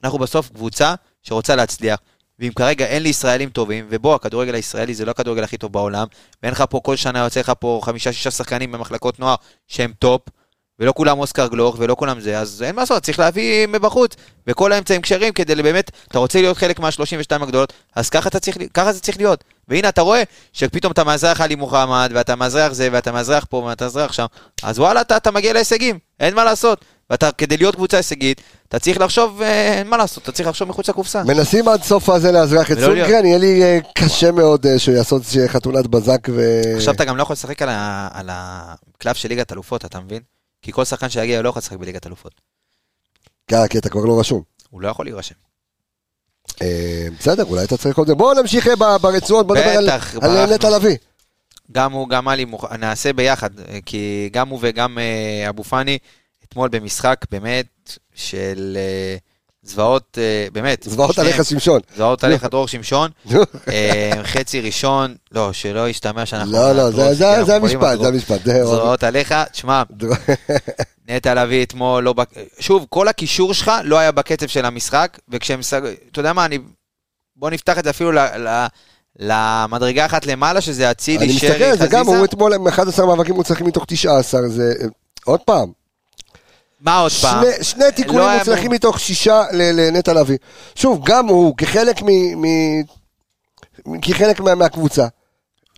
אנחנו 0.05 0.19
בסוף 0.19 0.49
קבוצה 0.49 0.95
שרוצה 1.23 1.57
להצליח, 1.57 1.99
ואם 2.39 2.51
כרגע 2.57 2.87
אין 2.87 3.03
לי 3.03 3.09
ישראלים 3.09 3.51
טובים, 3.51 3.87
ובוא, 3.89 4.15
הכדורגל 4.15 4.55
הישראלי 4.55 4.95
זה 4.95 5.05
לא 5.05 5.11
הכדורגל 5.11 5.45
הכי 5.45 5.57
טוב 5.57 5.73
בעולם, 5.73 6.07
ואין 6.43 6.53
לך 6.53 6.65
פה 6.71 6.81
כל 6.85 6.97
שנה 6.97 7.19
יוצא 7.19 7.41
לך 7.41 7.53
פה 7.59 7.81
חמישה-שישה 7.83 8.31
שחקנים 8.31 8.73
במחלקות 8.73 9.21
נוער 9.21 9.35
שהם 9.67 9.93
טופ, 9.99 10.23
ולא 10.81 10.93
כולם 10.97 11.19
אוסקר 11.19 11.47
גלוך 11.47 11.77
ולא 11.79 11.95
כולם 11.95 12.21
זה, 12.21 12.39
אז 12.39 12.63
אין 12.63 12.75
מה 12.75 12.83
לעשות, 12.83 13.03
צריך 13.03 13.19
להביא 13.19 13.67
מבחוץ, 13.67 14.13
וכל 14.47 14.73
האמצעים 14.73 15.03
כשרים 15.03 15.33
כדי 15.33 15.55
באמת, 15.63 15.91
אתה 16.09 16.19
רוצה 16.19 16.41
להיות 16.41 16.57
חלק 16.57 16.79
מה-32 16.79 17.43
הגדולות, 17.43 17.73
אז 17.97 18.11
ככה, 18.11 18.31
צריך, 18.31 18.59
ככה 18.75 18.93
זה 18.93 19.01
צריך 19.01 19.19
להיות. 19.19 19.45
והנה 19.69 19.89
אתה 19.89 20.03
רואה 20.03 20.23
שפתאום 20.53 20.93
אתה 20.93 21.05
מאזרח 21.05 21.41
עלי 21.41 21.55
מוחמד, 21.55 22.11
ואתה 22.15 22.37
מאזרח 22.37 22.73
זה, 22.73 22.89
ואתה 22.93 23.13
מאזרח 23.13 23.47
פה, 23.51 23.57
ואתה 23.57 23.85
מאזרח 23.85 24.13
שם, 24.13 24.27
אז 24.63 24.79
וואלה, 24.79 25.01
אתה, 25.01 25.17
אתה 25.17 25.31
מגיע 25.31 25.53
להישגים, 25.53 25.99
אין 26.21 26.35
מה 26.35 26.45
לעשות. 26.45 26.85
ואתה, 27.11 27.33
כדי 27.33 27.57
להיות 27.57 27.75
קבוצה 27.75 27.97
הישגית, 27.97 28.41
אתה 28.69 28.79
צריך 28.79 29.01
לחשוב, 29.01 29.43
אה, 29.43 29.79
אין 29.79 29.87
מה 29.89 29.97
לעשות, 29.97 30.23
אתה 30.23 30.33
צריך 30.33 30.49
לחשוב 30.49 30.69
מחוץ 30.69 30.89
לקופסה. 30.89 31.23
מנסים 31.25 31.69
עד 31.69 31.83
סוף 31.83 32.09
הזה 32.09 32.33
לאזרח 32.33 32.73
את 32.73 32.79
סונגרן, 32.81 33.27
יהיה 33.27 33.39
לי 33.39 33.63
אה, 33.63 33.79
קשה 33.95 34.33
מאוד 34.33 34.67
אה, 34.67 34.79
שהוא 34.79 34.95
יעשות 34.95 35.23
חתונת 35.47 35.87
בזק 35.87 36.29
ו... 36.29 36.61
עכשיו 36.77 36.95
אתה 36.95 37.05
גם 37.05 37.17
לא 37.17 37.23
יכול 37.23 37.35
לשחק 37.35 37.63
על 37.63 38.29
הקלף 38.33 39.17
של 39.17 39.29
ליגת 39.29 39.53
אלופות, 39.53 39.85
אתה 39.85 40.01
מבין? 40.01 40.21
כי 40.63 40.73
כל 40.73 40.85
שחקן 40.85 41.09
שיגיע 41.09 41.43
לא 41.43 41.49
יכול 41.49 41.61
לשחק 41.61 41.77
בליגת 41.77 42.07
אלופות. 42.07 42.41
כן, 43.47 43.67
כי 43.71 43.79
אתה 43.79 43.89
כבר 43.89 44.05
לא 44.05 44.21
רשום. 44.21 44.43
הוא 44.71 44.81
לא 44.81 44.89
יכול 44.89 45.07
להירשם. 45.07 45.35
אה, 46.63 47.07
בסדר, 47.19 47.45
אולי 47.45 47.65
אתה 47.65 47.77
צריך 47.77 47.99
עוד 47.99 48.07
זה. 48.07 48.15
בואו 48.15 48.41
נמשיך 48.41 48.69
אה, 48.69 48.99
ברצועות, 48.99 49.47
בוא 49.47 49.57
נדבר 49.57 49.71
על-. 49.71 50.55
נטע 50.55 50.71
לביא. 50.71 50.97
גם 51.73 51.93
הוא, 51.93 52.09
גם 52.09 52.29
עלי, 52.29 52.47
נעשה 52.79 53.13
ביחד, 53.13 53.61
אה, 53.61 53.79
כי 53.87 54.29
גם 54.33 54.49
הוא 54.49 54.59
וגם 54.63 54.99
אבו 55.49 55.65
פאני, 55.65 55.99
אתמול 56.45 56.69
במשחק 56.69 57.25
באמת 57.31 57.99
של 58.15 58.79
זוועות, 59.63 60.19
אה, 60.21 60.47
באמת. 60.53 60.87
זוועות. 60.91 61.19
עליך 61.19 61.45
שמשון. 61.45 61.81
זוועות 61.97 62.25
עליך 62.25 62.45
דרור 62.45 62.69
שמשון. 62.69 63.11
אה, 63.69 64.11
חצי 64.25 64.61
ראשון, 64.61 65.15
לא, 65.33 65.53
שלא 65.53 65.89
ישתמע 65.89 66.27
שאנחנו... 66.27 66.53
לא, 66.53 66.73
לא, 66.73 66.91
זה- 66.91 67.57
המשפט. 67.57 67.99
זה 68.01 68.09
המשפט. 68.09 68.41
זוועות 68.45 69.05
עליך, 69.05 69.35
תשמע, 69.53 69.83
נטע 71.09 71.35
לביא 71.35 71.63
אתמול 71.65 72.05
לא... 72.05 72.15
שוב, 72.59 72.87
כל 72.89 73.09
הקישור 73.09 73.55
שלך 73.55 73.71
לא 73.85 73.99
היה 73.99 74.13
בקצב 74.13 74.47
של 74.47 74.65
המשחק, 74.65 75.19
וכשהם... 75.29 75.63
סג- 75.63 75.87
אתה 76.13 76.21
יודע 76.21 76.33
מה, 76.33 76.45
אני... 76.45 76.59
בוא 77.37 77.51
נפתח 77.51 77.79
את 77.79 77.85
זה 77.85 77.91
אפילו. 77.91 78.11
למדרגה 79.19 80.07
אחת 80.07 80.27
למעלה, 80.27 80.61
שזה 80.61 80.91
אצילי, 80.91 81.25
אני 81.25 81.33
שרי, 81.39 81.49
מסתכל 81.51 81.65
על 81.65 81.79
זה 81.79 81.87
גם, 81.91 82.01
חזיזה. 82.05 82.17
הוא 82.19 82.25
אתמול 82.25 82.55
עם 82.55 82.67
11 82.69 83.07
מאבקים 83.07 83.35
מוצלחים 83.35 83.67
מתוך 83.67 83.85
19, 83.89 84.49
זה... 84.49 84.75
עוד 85.25 85.41
פעם, 85.41 85.73
מה 86.81 86.99
עוד 86.99 87.13
פעם? 87.13 87.45
שני, 87.45 87.65
שני 87.65 87.85
תיקונים 87.97 88.21
לא 88.21 88.39
מוצלחים 88.39 88.65
אמור- 88.65 88.75
מתוך 88.75 89.01
שישה 89.01 89.43
לנטע 89.53 90.13
לביא. 90.13 90.39
שוב, 90.75 91.01
גם 91.05 91.27
הוא, 91.29 91.57
כחלק 91.57 92.03
מ... 92.03 92.07
מ... 92.47 92.83
כחלק 94.03 94.41
מה, 94.41 94.55
מהקבוצה, 94.55 95.07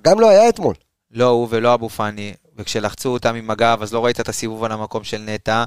גם 0.03 0.20
לא 0.20 0.28
היה 0.28 0.48
אתמול. 0.48 0.74
לא 1.11 1.26
הוא 1.26 1.48
ולא 1.50 1.74
אבו 1.74 1.88
פאני, 1.88 2.34
וכשלחצו 2.57 3.09
אותם 3.09 3.34
עם 3.34 3.50
הגב, 3.50 3.78
אז 3.82 3.92
לא 3.92 4.05
ראית 4.05 4.20
את 4.20 4.28
הסיבוב 4.28 4.64
על 4.64 4.72
המקום 4.72 5.05
של 5.05 5.18
נטע, 5.18 5.64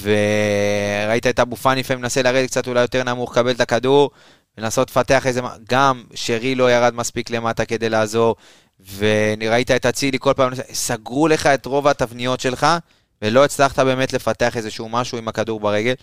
וראית 0.00 1.26
את 1.26 1.40
אבו 1.40 1.56
פאני 1.56 1.80
לפעמים 1.80 2.02
מנסה 2.02 2.22
לרדת 2.22 2.50
קצת 2.50 2.66
אולי 2.68 2.80
יותר 2.80 3.02
נמוך, 3.02 3.30
לקבל 3.32 3.50
את 3.50 3.60
הכדור, 3.60 4.10
ולנסות 4.58 4.90
לפתח 4.90 5.26
איזה... 5.26 5.40
גם 5.70 6.04
שרי 6.14 6.54
לא 6.54 6.72
ירד 6.72 6.94
מספיק 6.94 7.30
למטה 7.30 7.64
כדי 7.64 7.88
לעזור, 7.88 8.36
וראית 8.96 9.70
את 9.70 9.86
אצילי 9.86 10.18
כל 10.20 10.32
פעם, 10.32 10.52
סגרו 10.72 11.28
לך 11.28 11.46
את 11.46 11.66
רוב 11.66 11.88
התבניות 11.88 12.40
שלך, 12.40 12.66
ולא 13.22 13.44
הצלחת 13.44 13.78
באמת 13.78 14.12
לפתח 14.12 14.56
איזשהו 14.56 14.88
משהו 14.88 15.18
עם 15.18 15.28
הכדור 15.28 15.60
ברגל. 15.60 15.94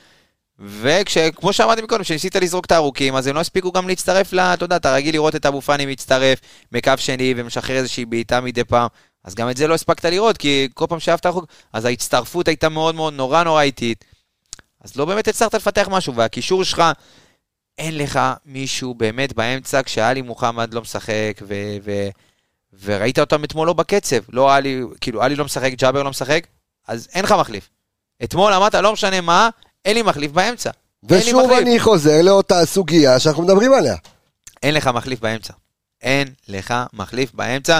וכמו 0.59 1.53
שאמרתי 1.53 1.81
מקודם, 1.81 2.03
כשניסית 2.03 2.35
לזרוק 2.35 2.65
את 2.65 2.71
הארוכים, 2.71 3.15
אז 3.15 3.27
הם 3.27 3.35
לא 3.35 3.39
הספיקו 3.39 3.71
גם 3.71 3.87
להצטרף 3.87 4.33
ל... 4.33 4.39
אתה 4.39 4.65
יודע, 4.65 4.75
אתה 4.75 4.93
רגיל 4.93 5.15
לראות 5.15 5.35
את 5.35 5.45
אבו 5.45 5.61
פאני 5.61 5.85
מצטרף 5.85 6.39
מקו 6.71 6.91
שני 6.97 7.33
ומשחרר 7.37 7.75
איזושהי 7.75 8.05
בעיטה 8.05 8.41
מדי 8.41 8.63
פעם, 8.63 8.87
אז 9.23 9.35
גם 9.35 9.49
את 9.49 9.57
זה 9.57 9.67
לא 9.67 9.73
הספקת 9.73 10.05
לראות, 10.05 10.37
כי 10.37 10.67
כל 10.73 10.85
פעם 10.89 10.99
שאהבת 10.99 11.25
רחוק, 11.25 11.45
אז 11.73 11.85
ההצטרפות 11.85 12.47
הייתה 12.47 12.69
מאוד 12.69 12.95
מאוד 12.95 13.13
נורא 13.13 13.43
נורא 13.43 13.61
איטית. 13.61 14.05
אז 14.81 14.95
לא 14.95 15.05
באמת 15.05 15.27
הצלחת 15.27 15.55
לפתח 15.55 15.87
משהו, 15.91 16.15
והקישור 16.15 16.63
שלך, 16.63 16.83
אין 17.77 17.97
לך 17.97 18.19
מישהו 18.45 18.93
באמת 18.93 19.33
באמצע, 19.33 19.83
כשאלי 19.83 20.21
מוחמד 20.21 20.73
לא 20.73 20.81
משחק, 20.81 21.41
ו... 21.41 21.53
ו... 21.83 22.09
וראית 22.83 23.19
אותם 23.19 23.43
אתמול 23.43 23.67
לא 23.67 23.73
בקצב, 23.73 24.17
לא 24.29 24.55
עלי, 24.55 24.81
כאילו 25.01 25.23
עלי 25.23 25.35
לא 25.35 25.45
משחק, 25.45 25.71
ג'אבר 25.77 26.03
לא 26.03 26.09
משחק, 26.09 26.47
אז 26.87 27.07
אין 27.13 27.25
לך 27.25 27.31
מחליף. 27.31 27.69
אתמול 28.23 28.53
אמרת, 28.53 28.75
לא 28.75 28.93
משנה 28.93 29.21
מה, 29.21 29.49
אין 29.85 29.95
לי 29.95 30.01
מחליף 30.01 30.31
באמצע. 30.31 30.71
ושוב. 31.03 31.51
אני 31.51 31.79
חוזר 31.79 32.21
לאותה 32.21 32.65
סוגיה 32.65 33.19
שאנחנו 33.19 33.43
מדברים 33.43 33.73
עליה. 33.73 33.95
אין 34.63 34.73
לך 34.73 34.87
מחליף 34.87 35.19
באמצע. 35.19 35.53
אין 36.01 36.27
לך 36.47 36.73
מחליף 36.93 37.33
באמצע. 37.33 37.79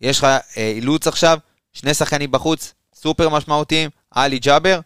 יש 0.00 0.18
לך 0.18 0.24
אה, 0.24 0.40
אילוץ 0.56 1.06
עכשיו, 1.06 1.38
שני 1.72 1.94
שחקנים 1.94 2.30
בחוץ, 2.30 2.72
סופר 2.94 3.28
משמעותיים, 3.28 3.90
עלי 4.10 4.38
ג'אבר. 4.38 4.80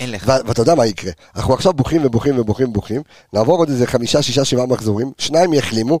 אין 0.00 0.10
לך. 0.10 0.32
ואתה 0.46 0.62
יודע 0.62 0.74
מה 0.74 0.86
יקרה, 0.86 1.12
אנחנו 1.36 1.54
עכשיו 1.54 1.72
בוכים 1.72 2.04
ובוכים 2.04 2.38
ובוכים 2.38 2.68
ובוכים, 2.68 3.02
נעבור 3.32 3.58
עוד 3.58 3.68
איזה 3.68 3.86
חמישה, 3.86 4.22
שישה, 4.22 4.44
שבעה 4.44 4.66
מחזורים, 4.66 5.12
שניים 5.18 5.52
יחלימו, 5.52 5.98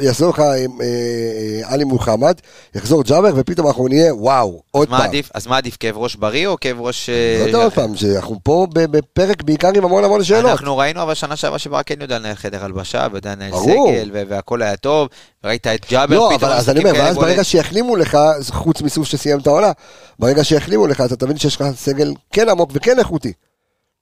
יחזור 0.00 0.30
לך 0.30 0.40
אה, 0.40 0.46
אה, 0.46 0.64
עלי 1.64 1.84
מוחמד, 1.84 2.34
יחזור 2.74 3.02
ג'אבר, 3.02 3.30
ופתאום 3.36 3.66
אנחנו 3.66 3.88
נהיה 3.88 4.14
וואו, 4.14 4.62
עוד 4.70 4.88
פעם. 4.88 5.00
עדיף? 5.00 5.30
אז 5.34 5.46
מה 5.46 5.56
עדיף, 5.56 5.76
כאב 5.80 5.96
ראש 5.96 6.16
בריא 6.16 6.46
או 6.46 6.56
כאב 6.60 6.80
ראש... 6.80 7.10
לא 7.10 7.14
אה, 7.14 7.46
יודע 7.46 7.64
עוד 7.64 7.72
פעם, 7.72 7.96
שאנחנו 7.96 8.36
פה 8.42 8.66
בפרק 8.72 9.42
בעיקר 9.42 9.70
עם 9.74 9.84
המון 9.84 10.04
המון 10.04 10.24
שאלות. 10.24 10.50
אנחנו 10.50 10.76
ראינו 10.76 11.02
אבל 11.02 11.14
שנה 11.14 11.36
שעברה 11.36 11.58
שברק 11.58 11.86
כן 11.86 11.94
יודע 12.00 12.18
לנהל 12.18 12.34
חדר 12.34 12.64
הלבשה, 12.64 13.06
ויודע 13.12 13.32
לנהל. 13.32 13.52
סגל, 13.52 14.10
והכל 14.12 14.62
היה 14.62 14.76
טוב, 14.76 15.08
וראית 15.44 15.66
את 15.66 15.86
ג'אבר 15.90 16.14
לא, 16.14 16.30
פתאום 16.36 16.50
אבל 16.50 16.58
אז 16.58 16.70
אני 16.70 16.78
אומר, 16.78 16.92
ואז. 16.94 17.16
ברגע 17.16 17.44
שיחלימו 17.44 17.96
לך, 17.96 18.18
חוץ 18.50 18.82
מסוף 18.82 19.06
שסיים 19.06 19.38
את 19.38 19.46
העונה, 19.46 19.72
ברגע 20.18 20.44
שיחלימו 20.44 20.86
לך, 20.86 21.00
אתה 21.00 21.16
תבין 21.16 21.38
שיש 21.38 21.56
לך 21.56 21.64
סגל 21.76 22.14
כן 22.32 22.48
עמוק 22.48 22.70
וכן 22.74 22.98
איכותי. 22.98 23.32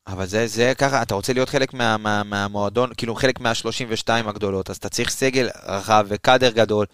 אבל 0.07 0.27
זה, 0.27 0.47
זה 0.47 0.73
ככה, 0.79 1.03
אתה 1.03 1.15
רוצה 1.15 1.33
להיות 1.33 1.49
חלק 1.49 1.75
מה, 1.75 1.97
מה, 1.97 2.23
מהמועדון, 2.23 2.91
כאילו 2.97 3.15
חלק 3.15 3.41
מה-32 3.41 4.09
הגדולות, 4.09 4.71
אז 4.71 4.77
אתה 4.77 4.89
צריך 4.89 5.11
סגל 5.11 5.49
רחב 5.67 6.07
וקאדר 6.09 6.51
גדול, 6.51 6.87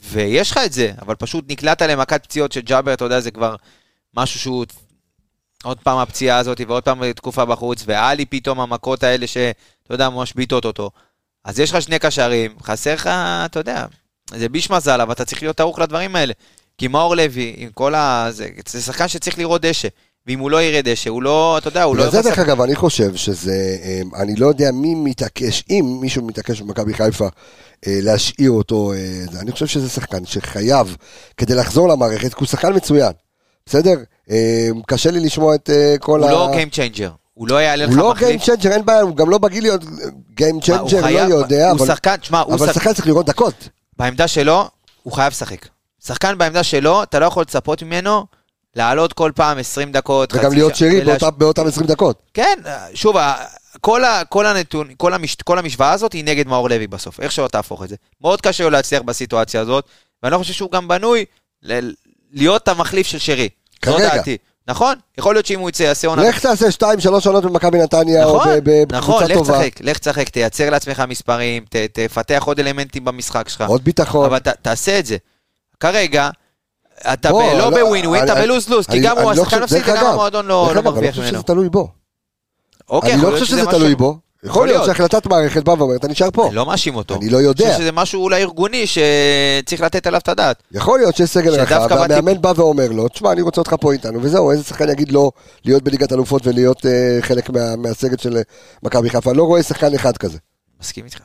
ויש 0.00 0.50
לך 0.50 0.58
את 0.64 0.72
זה, 0.72 0.92
אבל 1.02 1.14
פשוט 1.14 1.44
נקלעת 1.48 1.82
למכת 1.82 2.22
פציעות 2.22 2.52
של 2.52 2.60
ג'אבר, 2.60 2.92
אתה 2.92 3.04
יודע, 3.04 3.20
זה 3.20 3.30
כבר 3.30 3.56
משהו 4.16 4.40
שהוא... 4.40 4.64
עוד 5.64 5.78
פעם 5.78 5.98
הפציעה 5.98 6.38
הזאת, 6.38 6.60
ועוד 6.68 6.82
פעם 6.82 7.12
תקופה 7.12 7.44
בחוץ, 7.44 7.82
ועלי 7.86 8.26
פתאום 8.26 8.60
המכות 8.60 9.02
האלה 9.02 9.26
שאתה 9.26 9.54
יודע, 9.90 10.08
ממש 10.08 10.32
בעיטות 10.32 10.64
אותו. 10.64 10.90
אז 11.44 11.60
יש 11.60 11.70
לך 11.70 11.82
שני 11.82 11.98
קשרים, 11.98 12.56
חסר 12.62 12.94
לך, 12.94 13.06
אתה 13.44 13.60
יודע, 13.60 13.86
זה 14.30 14.48
ביש 14.48 14.70
מזל, 14.70 15.00
אבל 15.00 15.12
אתה 15.12 15.24
צריך 15.24 15.42
להיות 15.42 15.60
ערוך 15.60 15.78
לדברים 15.78 16.16
האלה. 16.16 16.32
כי 16.78 16.88
מאור 16.88 17.14
לוי, 17.14 17.54
עם 17.56 17.70
כל 17.70 17.94
ה... 17.94 18.26
זה, 18.30 18.48
זה 18.66 18.82
שחקן 18.82 19.08
שצריך 19.08 19.38
לראות 19.38 19.60
דשא. 19.60 19.88
ואם 20.26 20.38
הוא 20.38 20.50
לא 20.50 20.62
יראה 20.62 20.82
דשא, 20.82 21.10
הוא 21.10 21.22
לא, 21.22 21.58
אתה 21.58 21.68
יודע, 21.68 21.82
הוא 21.82 21.96
לא... 21.96 22.02
בגלל 22.08 22.22
זה 22.22 22.28
דרך 22.28 22.38
אגב, 22.38 22.60
אני 22.60 22.74
חושב 22.74 23.14
שזה, 23.16 23.76
אמ, 23.84 24.14
אני 24.14 24.36
לא 24.36 24.46
יודע 24.46 24.70
מי 24.72 24.94
מתעקש, 24.94 25.64
אם 25.70 25.98
מישהו 26.00 26.22
מתעקש 26.26 26.60
במכבי 26.60 26.94
חיפה 26.94 27.28
אה, 27.86 27.98
להשאיר 28.02 28.50
אותו, 28.50 28.92
אה, 28.92 28.98
אני 29.40 29.52
חושב 29.52 29.66
שזה 29.66 29.88
שחקן 29.88 30.24
שחייב, 30.26 30.96
כדי 31.36 31.54
לחזור 31.54 31.88
למערכת, 31.88 32.34
כי 32.34 32.40
הוא 32.40 32.48
שחקן 32.48 32.74
מצוין, 32.76 33.12
בסדר? 33.66 33.94
קשה 34.86 35.10
לי 35.10 35.20
לשמוע 35.20 35.54
את 35.54 35.70
אה, 35.70 35.94
כל 36.00 36.20
הוא 36.22 36.28
ה... 36.28 36.32
לא 36.32 36.52
Game 36.54 36.74
Changer. 36.74 37.10
הוא 37.34 37.48
לא 37.48 37.62
יעלה 37.62 37.84
לך 37.86 37.90
הוא 37.90 37.98
לא 37.98 38.10
מחליף. 38.10 38.28
גיים 38.28 38.40
צ'נג'ר, 38.40 38.70
אין 38.72 38.84
בעיה, 38.84 39.00
הוא 39.00 39.16
גם 39.16 39.30
לא 39.30 39.38
בגיל 39.38 39.62
להיות 39.64 39.80
גיים 40.36 40.54
הוא 40.54 40.62
צ'נג'ר, 40.62 41.00
לא 41.28 41.34
יודע, 41.34 41.70
הוא 41.70 41.78
אבל- 41.78 41.86
שחקן, 41.86 42.16
תשמע, 42.16 42.40
הוא 42.40 42.54
אבל 42.54 42.66
שחקן, 42.66 42.72
שחקן 42.80 42.92
צריך 42.92 43.06
לראות 43.06 43.26
דקות. 43.26 43.68
בעמדה 43.98 44.28
שלו, 44.28 44.68
הוא 45.02 45.12
חייב 45.12 45.30
לשחק. 45.32 45.68
שחקן 46.06 46.38
בעמדה 46.38 46.62
שלו, 46.62 47.02
אתה 47.02 47.18
לא 47.18 47.26
יכול 47.26 47.42
לצפות 47.42 47.82
ממנו 47.82 48.24
לעלות 48.76 49.12
כל 49.12 49.32
פעם 49.34 49.58
20 49.58 49.92
דקות, 49.92 50.34
וגם 50.34 50.52
להיות 50.52 50.76
שרי 50.76 51.00
ולהש- 51.00 51.20
באותם- 51.22 51.38
באותם 51.38 51.66
20 51.66 51.86
דקות. 51.86 52.22
כן, 52.34 52.58
שוב, 52.94 53.16
כל, 53.80 54.04
ה, 54.04 54.22
כל 54.28 54.46
הנתון, 54.46 54.88
כל, 54.96 55.14
המש, 55.14 55.34
כל 55.44 55.58
המשוואה 55.58 55.92
הזאת 55.92 56.12
היא 56.12 56.24
נגד 56.24 56.46
מאור 56.48 56.68
לוי 56.70 56.86
בסוף, 56.86 57.20
איך 57.20 57.32
שלא 57.32 57.48
תהפוך 57.48 57.82
את 57.84 57.88
זה. 57.88 57.96
מאוד 58.20 58.40
קשה 58.40 58.64
לו 58.64 58.70
להצליח 58.70 59.02
בסיטואציה 59.02 59.60
הזאת, 59.60 59.84
ואני 60.22 60.32
לא 60.32 60.38
חושב 60.38 60.52
שהוא 60.52 60.70
גם 60.70 60.88
בנוי 60.88 61.24
ל, 61.62 61.90
להיות 62.32 62.68
המחליף 62.68 63.06
של 63.06 63.18
שרי. 63.18 63.48
זו 63.84 63.92
כרגע. 63.92 64.16
דעתי. 64.16 64.36
נכון? 64.68 64.94
יכול 65.18 65.34
להיות 65.34 65.46
שאם 65.46 65.60
הוא 65.60 65.68
יצא, 65.68 65.82
יעשה 65.82 66.08
עונה... 66.08 66.28
לך 66.28 66.40
תעשה 66.40 66.66
2-3 66.68 66.84
עונות 67.26 67.44
במכבי 67.44 67.78
נתניה, 67.78 68.24
או 68.24 68.36
נכון, 68.36 68.48
ב- 68.64 68.92
נכון, 68.94 69.14
בקבוצה 69.14 69.32
לך 69.34 69.38
טובה. 69.38 69.58
תשחק, 69.58 69.80
לך 69.80 69.98
תשחק, 69.98 70.28
תייצר 70.28 70.70
לעצמך 70.70 71.02
מספרים, 71.08 71.64
ת, 71.68 71.76
תפתח 71.76 72.42
עוד 72.46 72.60
אלמנטים 72.60 73.04
במשחק 73.04 73.48
שלך. 73.48 73.64
עוד 73.68 73.84
ביטחון. 73.84 74.26
אבל 74.26 74.38
ת, 74.38 74.48
תעשה 74.48 74.98
את 74.98 75.06
זה. 75.06 75.16
כרגע, 75.80 76.30
אתה 77.12 77.30
בוא, 77.30 77.42
ב, 77.42 77.56
לא 77.58 77.70
לא, 77.70 77.84
בווין 77.84 78.06
ווין, 78.06 78.24
אתה 78.24 78.34
בלוז-לוז, 78.34 78.86
כי 78.86 79.00
גם 79.00 79.18
הוא 79.18 79.32
לא 79.32 79.42
השחקן 79.42 79.62
מפסיד 79.62 79.78
דרך 79.84 79.88
וגם 79.88 80.06
המועדון 80.06 80.46
לא 80.46 80.64
דרך 80.66 80.74
לא 80.76 80.80
אגב, 80.80 80.86
אני 80.86 80.86
לא 80.86 80.90
מרוויח 80.92 81.10
חושב 81.10 81.22
ממנו. 81.22 81.34
שזה 81.34 81.42
תלוי 81.42 81.68
בו. 81.68 81.88
אוקיי, 82.88 83.14
אני 83.14 83.22
לא 83.22 83.30
חושב 83.30 83.44
שזה 83.44 83.66
תלוי 83.66 83.94
בו. 83.94 84.18
יכול 84.44 84.66
להיות 84.66 84.84
שהחלטת 84.86 85.26
מערכת 85.26 85.62
באה 85.64 85.74
ואומרת, 85.78 86.00
אתה 86.00 86.08
נשאר 86.08 86.28
פה. 86.32 86.46
אני 86.46 86.54
לא 86.54 86.66
מאשים 86.66 86.94
אותו. 86.96 87.14
אני 87.14 87.30
לא 87.30 87.38
יודע. 87.38 87.64
אני 87.64 87.72
חושב 87.72 87.82
שזה 87.82 87.92
משהו 87.92 88.22
אולי 88.22 88.42
ארגוני 88.42 88.84
שצריך 88.86 89.80
לתת 89.80 90.06
עליו 90.06 90.20
את 90.20 90.28
הדעת. 90.28 90.62
יכול 90.72 90.98
להיות 90.98 91.16
שיש 91.16 91.30
סגל 91.30 91.54
רחב, 91.60 91.86
והמאמן 91.90 92.40
בא 92.42 92.52
ואומר 92.56 92.88
לו, 92.88 93.08
תשמע, 93.08 93.32
אני 93.32 93.42
רוצה 93.42 93.60
אותך 93.60 93.74
פה 93.80 93.92
איתנו, 93.92 94.18
וזהו, 94.22 94.50
איזה 94.50 94.64
שחקן 94.64 94.88
יגיד 94.88 95.12
לא 95.12 95.30
להיות 95.64 95.82
בליגת 95.82 96.12
אלופות 96.12 96.46
ולהיות 96.46 96.86
אה, 96.86 96.90
חלק 97.20 97.50
מה- 97.50 97.76
מהסגל 97.76 98.16
של 98.16 98.38
מכבי 98.82 99.10
חיפה. 99.10 99.30
אני 99.30 99.38
לא 99.38 99.44
רואה 99.44 99.62
שחקן 99.62 99.94
אחד 99.94 100.16
כזה. 100.16 100.38
מסכים 100.80 101.04
איתך. 101.04 101.18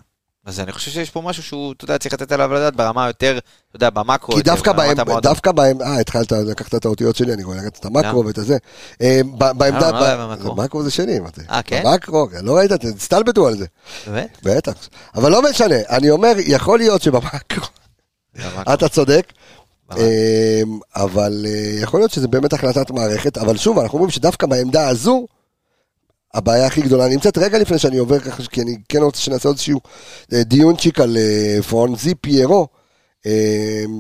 אז 0.46 0.60
אני 0.60 0.72
חושב 0.72 0.92
שיש 0.92 1.10
פה 1.10 1.22
משהו 1.22 1.44
שהוא, 1.44 1.72
אתה 1.72 1.84
יודע, 1.84 1.98
צריך 1.98 2.14
לתת 2.14 2.32
עליו 2.32 2.54
לדעת 2.54 2.76
ברמה 2.76 3.08
יותר, 3.08 3.38
אתה 3.38 3.76
יודע, 3.76 3.90
במאקרו. 3.90 4.36
כי 4.36 4.42
דווקא 4.42 4.72
בהם. 4.72 4.98
דווקא 5.22 5.52
בהם, 5.52 5.82
אה, 5.82 6.00
התחלת, 6.00 6.32
לקחת 6.32 6.76
את 6.76 6.86
האותיות 6.86 7.16
שלי, 7.16 7.34
אני 7.34 7.44
רואה, 7.44 7.58
לקחת 7.58 7.80
את 7.80 7.86
המקרו 7.86 8.26
ואת 8.26 8.38
הזה. 8.38 8.58
אה, 9.02 9.22
בעמדה, 9.38 9.80
מה 9.80 9.88
הבעיה 9.98 10.18
ב- 10.18 10.32
במקרו? 10.32 10.62
המקרו 10.62 10.84
זה 10.84 10.92
שני, 10.92 11.20
זה? 11.36 11.44
אה, 11.50 11.62
כן? 11.62 11.84
המקרו, 11.86 12.28
לא 12.44 12.58
ראית, 12.58 12.72
תסתלבטו 12.72 13.48
על 13.48 13.58
זה. 13.58 13.66
באמת? 14.08 14.38
בטח. 14.44 14.74
אבל 15.16 15.32
לא 15.32 15.42
משנה, 15.50 15.76
אני 15.90 16.10
אומר, 16.10 16.34
יכול 16.38 16.80
להיות 16.80 17.02
שבמקרו, 17.02 17.30
במאקרו. 18.34 18.74
אתה 18.74 18.90
צודק, 18.90 19.34
אבל 20.96 21.46
אה, 21.46 21.80
יכול 21.82 22.00
להיות 22.00 22.12
שזה 22.12 22.28
באמת 22.28 22.54
החלטת 22.54 22.92
מערכת, 22.92 23.38
אבל 23.38 23.58
שוב, 23.58 23.80
אנחנו 23.80 23.98
אומרים 23.98 24.12
שדווקא 24.12 24.48
בעמדה 24.48 24.88
הזו, 24.88 25.26
הבעיה 26.34 26.66
הכי 26.68 26.82
גדולה 26.82 27.08
נמצאת 27.08 27.38
רגע 27.38 27.60
לפני 27.60 27.80
שאני 27.80 27.98
עובר 27.98 28.20
ככה, 28.20 28.44
כי 28.44 28.62
אני 28.62 28.78
כן 28.90 29.02
רוצה 29.02 29.20
שנעשה 29.22 29.50
עוד 29.50 29.56
איזשהו 29.56 29.80
אה, 30.34 30.44
דיונצ'יק 30.44 31.00
על 31.00 31.18
אה, 31.18 31.64
פרונזי 31.64 32.16
פיירו, 32.16 32.68
אמ, 33.26 33.32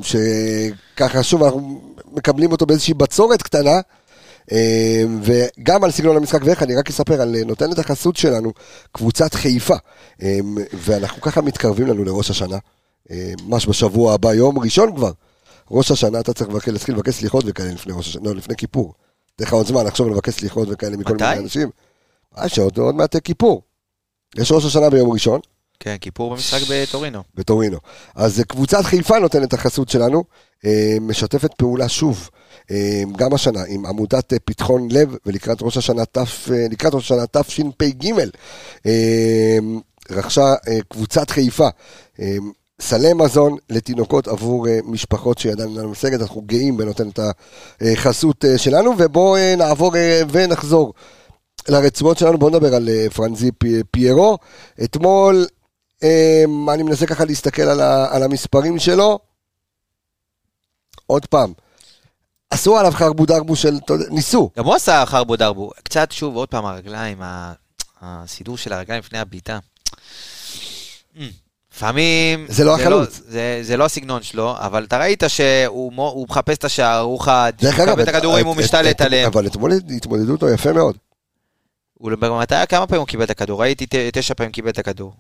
שככה 0.04 1.24
שוב 1.24 1.44
אנחנו 1.44 1.82
מקבלים 2.12 2.52
אותו 2.52 2.66
באיזושהי 2.66 2.94
בצורת 2.94 3.42
קטנה, 3.42 3.80
וגם 5.22 5.84
על 5.84 5.92
סגנון 5.92 6.18
המשחק 6.18 6.40
ואיך, 6.44 6.64
אני 6.64 6.76
רק 6.76 6.90
אספר 6.90 7.22
על 7.22 7.36
אה, 7.36 7.44
נותנת 7.44 7.80
החסות 7.80 8.18
שלנו, 8.18 8.52
קבוצת 8.92 9.34
חיפה, 9.34 9.76
ואנחנו 10.74 11.22
ככה 11.22 11.42
מתקרבים 11.42 11.88
לנו 11.88 12.04
לראש 12.04 12.30
השנה, 12.30 12.58
ממש 13.46 13.68
בשבוע 13.68 14.14
הבא, 14.14 14.34
יום 14.34 14.60
ראשון 14.60 14.96
כבר. 14.96 15.12
ראש 15.72 15.92
השנה 15.92 16.20
אתה 16.20 16.34
צריך 16.34 16.50
לבקש- 16.50 16.72
להתחיל 16.72 16.96
לבקש 16.96 17.14
סליחות 17.16 17.44
וכאלה 17.48 17.72
לפני 17.72 17.94
ראש 17.94 18.08
השנה, 18.08 18.22
לא, 18.26 18.36
לפני 18.36 18.56
כיפור. 18.56 18.94
תן 19.36 19.46
לך 19.46 19.54
עוד 19.54 19.68
זמן 19.68 19.86
לחשוב 19.86 20.08
ולבקש 20.08 20.34
סליחות 20.34 20.68
וכאלה 20.72 20.98
מכל 20.98 21.14
מתי? 21.14 21.24
מיני 21.30 21.40
אנשים. 21.40 21.70
אה, 22.38 22.50
שעוד 22.50 22.78
עוד 22.78 22.96
מעט 22.96 23.16
כיפור. 23.24 23.62
יש 24.36 24.52
ראש 24.52 24.66
השנה 24.66 24.90
ביום 24.90 25.12
ראשון, 25.12 25.40
כן, 25.80 25.96
כיפור 26.02 26.32
במשחק 26.32 26.60
בטורינו. 26.70 27.24
בטורינו. 27.36 27.78
אז 28.16 28.40
אה, 28.40 28.44
קבוצת 28.44 28.82
חיפה 28.82 29.20
נותנת 29.20 29.48
את 29.48 29.54
החסות 29.54 29.90
שלנו, 29.90 30.24
אה, 30.66 30.98
משתפת 31.02 31.54
פעולה 31.54 31.90
שוב, 31.90 32.30
אה, 32.72 33.04
גם 33.18 33.34
השנה, 33.34 33.64
עם 33.68 33.86
עמותת 33.86 34.34
פתחון 34.46 34.88
לב, 34.92 35.16
ולקראת 35.26 35.58
ראש 35.62 35.78
השנה 35.78 36.06
ת', 36.06 36.18
אה, 36.18 36.24
לקראת 36.72 36.94
ראש 36.94 37.12
השנה 37.12 37.28
תשפ"ג, 37.28 38.12
רכשה 40.12 40.54
קבוצת 40.90 41.30
חיפה. 41.30 41.68
סלי 42.82 43.14
מזון 43.14 43.58
לתינוקות 43.70 44.28
עבור 44.28 44.68
משפחות 44.84 45.38
שידן 45.38 45.68
אינה 45.68 45.88
משגת, 45.88 46.22
אנחנו 46.22 46.42
גאים 46.42 46.78
בנותן 46.78 47.10
את 47.10 47.20
החסות 47.82 48.46
שלנו, 48.58 48.94
ובואו 48.98 49.56
נעבור 49.58 49.94
ונחזור 50.32 50.94
לרצועות 51.70 52.18
שלנו, 52.18 52.38
בואו 52.38 52.50
נדבר 52.52 52.76
על 52.76 52.90
אה, 52.90 53.06
פרנזי 53.14 53.52
פי- 53.52 53.84
פיירו. 53.92 54.38
אתמול, 54.84 55.46
אה, 56.04 56.44
אני 56.74 56.84
מנסה 56.84 57.06
ככה 57.06 57.26
להסתכל 57.26 57.62
על, 57.62 57.82
ה, 57.82 58.16
על 58.16 58.24
המספרים 58.24 58.80
שלו. 58.80 59.20
עוד 61.08 61.26
פעם, 61.26 61.54
עשו 62.50 62.78
עליו 62.78 62.92
חרבו 62.92 63.26
דרבו 63.26 63.56
של, 63.56 63.78
ניסו. 64.10 64.50
גם 64.58 64.66
הוא 64.66 64.76
עשה 64.76 65.04
חרבו 65.06 65.36
דרבו. 65.36 65.72
קצת, 65.84 66.12
שוב, 66.12 66.36
עוד 66.36 66.50
פעם, 66.50 66.66
הרגליים, 66.66 67.22
הסידור 68.02 68.58
של 68.58 68.74
הרגליים 68.74 69.00
לפני 69.00 69.20
הבעיטה. 69.20 69.60
לפעמים... 71.76 72.46
זה 72.50 72.64
לא 72.64 72.76
החלוץ. 72.76 73.22
זה, 73.28 73.60
זה 73.64 73.78
לא 73.78 73.86
הסגנון 73.86 74.24
שלו, 74.24 74.56
אבל 74.58 74.84
אתה 74.84 74.98
ראית 74.98 75.24
שהוא 75.28 76.26
מחפש 76.30 76.58
את 76.58 76.64
השער, 76.64 77.00
הוא 77.00 77.20
חד, 77.20 77.54
הוא 77.62 77.72
מקבל 77.72 78.04
את 78.04 78.08
הכדורים, 78.08 78.46
הוא 78.46 78.56
משתלט 78.56 79.02
עליהם. 79.02 79.32
אבל 79.32 79.48
אתמול 79.48 79.72
התמודדו 79.96 80.32
אותו 80.32 80.50
יפה 80.50 80.74
מאוד. 80.74 80.98
הוא 82.00 82.12
מתי, 82.42 82.56
כמה 82.70 82.88
פעמים 82.88 83.00
הוא 83.00 83.08
קיבל 83.08 83.24
את 83.24 83.30
הכדור? 83.30 83.62
ראיתי 83.62 83.86
תשע 84.14 84.34
פעמים 84.34 84.52
קיבל 84.52 84.70
את 84.70 84.80
הכדור. 84.80 85.14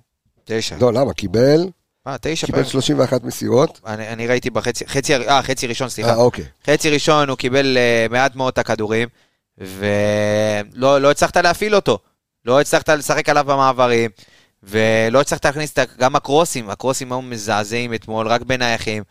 תשע. 0.43 0.75
לא, 0.81 0.93
למה? 0.93 1.13
קיבל, 1.13 1.67
אה, 2.07 2.15
תשע 2.21 2.45
קיבל 2.45 2.57
פעמים. 2.57 2.71
31 2.71 3.23
מסירות. 3.23 3.79
אני, 3.85 4.07
אני 4.07 4.27
ראיתי 4.27 4.49
בחצי, 4.49 4.87
חצי, 4.87 5.15
אה, 5.15 5.41
חצי 5.41 5.67
ראשון, 5.67 5.89
סליחה. 5.89 6.09
אה, 6.09 6.15
אוקיי. 6.15 6.45
חצי 6.67 6.89
ראשון 6.89 7.29
הוא 7.29 7.37
קיבל 7.37 7.77
uh, 7.77 8.11
מעט 8.11 8.35
מאוד 8.35 8.51
את 8.51 8.57
הכדורים, 8.57 9.07
ולא 9.57 11.01
לא 11.01 11.11
הצלחת 11.11 11.37
להפעיל 11.37 11.75
אותו. 11.75 11.99
לא 12.45 12.61
הצלחת 12.61 12.89
לשחק 12.89 13.29
עליו 13.29 13.43
במעברים, 13.43 14.09
ולא 14.63 15.21
הצלחת 15.21 15.45
להכניס 15.45 15.71
את 15.71 15.79
גם 15.99 16.15
הקרוסים, 16.15 16.69
הקרוסים 16.69 17.11
היו 17.11 17.21
מזעזעים 17.21 17.93
אתמול, 17.93 18.27
רק 18.27 18.41
בנייחים. 18.41 19.03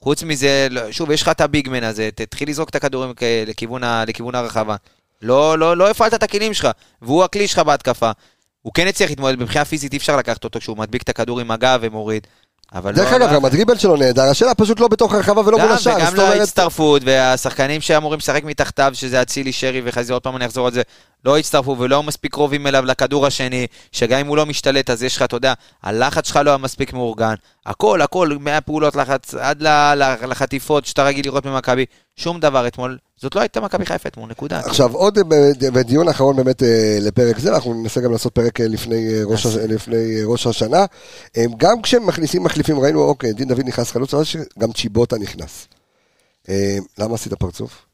חוץ 0.00 0.22
מזה, 0.22 0.66
לא- 0.70 0.92
שוב, 0.92 1.10
יש 1.10 1.22
לך 1.22 1.28
את 1.28 1.40
הביגמן 1.40 1.84
הזה, 1.84 2.08
תתחיל 2.14 2.48
לזרוק 2.48 2.68
את 2.68 2.74
הכדורים 2.74 3.14
לכיוון, 3.46 3.84
ה, 3.84 4.04
לכיוון 4.06 4.34
הרחבה. 4.34 4.76
לא, 5.22 5.58
לא, 5.58 5.76
לא 5.76 5.90
הפעלת 5.90 6.14
את 6.14 6.22
הכלים 6.22 6.54
שלך, 6.54 6.68
והוא 7.02 7.24
הכלי 7.24 7.48
שלך 7.48 7.58
בהתקפה. 7.58 8.10
הוא 8.62 8.72
כן 8.74 8.86
הצליח 8.86 9.10
להתמודד, 9.10 9.38
מבחינה 9.38 9.64
פיזית 9.64 9.92
אי 9.92 9.98
אפשר 9.98 10.16
לקחת 10.16 10.44
אותו 10.44 10.58
כשהוא 10.58 10.76
מדביק 10.78 11.02
את 11.02 11.08
הכדור 11.08 11.40
עם 11.40 11.50
הגב 11.50 11.78
ומוריד. 11.82 12.26
אבל 12.74 12.92
דרך 12.94 13.12
לא, 13.12 13.16
אגב, 13.16 13.28
לא- 13.28 13.34
גם 13.34 13.44
הדריבל 13.44 13.78
שלו 13.78 13.96
נהדר, 13.96 14.22
השאלה 14.22 14.54
פשוט 14.54 14.80
לא 14.80 14.88
בתוך 14.88 15.14
הרחבה 15.14 15.40
ולא 15.40 15.58
מול 15.58 15.68
גם, 15.68 15.74
השער. 15.74 15.96
וגם 15.96 16.16
להצטרפות, 16.16 17.02
והשחקנים 17.04 17.80
שאמורים 17.80 18.18
לשחק 18.18 18.44
מתחתיו, 18.44 18.90
שזה 18.94 19.22
אצילי, 19.22 19.52
שרי 19.52 19.82
וחזי, 19.84 20.12
עוד 20.12 20.22
פעם 20.22 20.36
אני 20.36 20.46
אחזור 20.46 20.66
על 20.66 20.72
זה, 20.72 20.82
לא 21.24 21.38
הצטרפו 21.38 21.76
ולא 21.78 22.02
מספיק 22.02 22.32
קרובים 22.32 22.66
אליו 22.66 22.84
לכדור 22.84 23.26
השני, 23.26 23.66
שגם 23.92 24.18
אם 24.18 24.26
הוא 24.26 24.36
לא 24.36 24.46
משתלט 24.46 24.90
אז 24.90 25.02
יש 25.02 25.16
לך, 25.16 25.22
אתה 25.22 25.36
יודע, 25.36 25.54
הלחץ 25.82 26.26
שלך 26.26 26.36
לא 26.44 26.50
היה 26.50 26.56
מספיק 26.58 26.92
מאורגן, 26.92 27.34
הכל, 27.66 28.02
הכל, 28.02 28.36
מהפעולות 28.40 28.96
לחץ 28.96 29.34
עד 29.34 29.62
לחטיפות 30.28 30.86
שאתה 30.86 31.04
רגיל 31.04 31.24
לראות 31.26 31.46
ממכבי, 31.46 31.84
שום 32.16 32.40
דבר 32.40 32.66
אתמול, 32.66 32.98
זאת 33.20 33.34
לא 33.34 33.40
הייתה 33.40 33.60
מכבי 33.60 33.86
חיפה 33.86 34.08
אתמול, 34.08 34.30
נקודה. 34.30 34.58
עכשיו, 34.60 34.92
עוד 34.94 35.18
ב- 35.28 35.34
בדיון 35.72 36.08
אחרון 36.08 36.36
באמת 36.36 36.62
אה, 36.62 36.98
לפרק 37.00 37.38
זה, 37.38 37.54
אנחנו 37.54 37.74
ננסה 37.74 38.00
גם 38.00 38.12
לעשות 38.12 38.34
פרק 38.34 38.60
אה, 38.60 38.68
לפני 38.68 39.08
אה, 39.14 39.20
ראש 39.24 39.46
הש- 39.46 39.56
לפני 39.56 39.96
אה, 39.96 40.22
ראש 40.24 40.46
השנה. 40.46 40.84
אה, 41.36 41.44
גם 41.56 41.82
כשהם 41.82 42.06
מכניסים 42.06 42.42
מחליפים, 42.42 42.80
ראינו, 42.80 43.02
אוקיי, 43.02 43.32
דין 43.32 43.48
דוד 43.48 43.60
נכנס 43.66 43.90
חלוץ, 43.90 44.14
אבל 44.14 44.24
גם 44.58 44.72
צ'יבוטה 44.72 45.16
נכנס. 45.18 45.68
אה, 46.48 46.76
למה 46.98 47.14
עשית 47.14 47.34
פרצוף? 47.34 47.86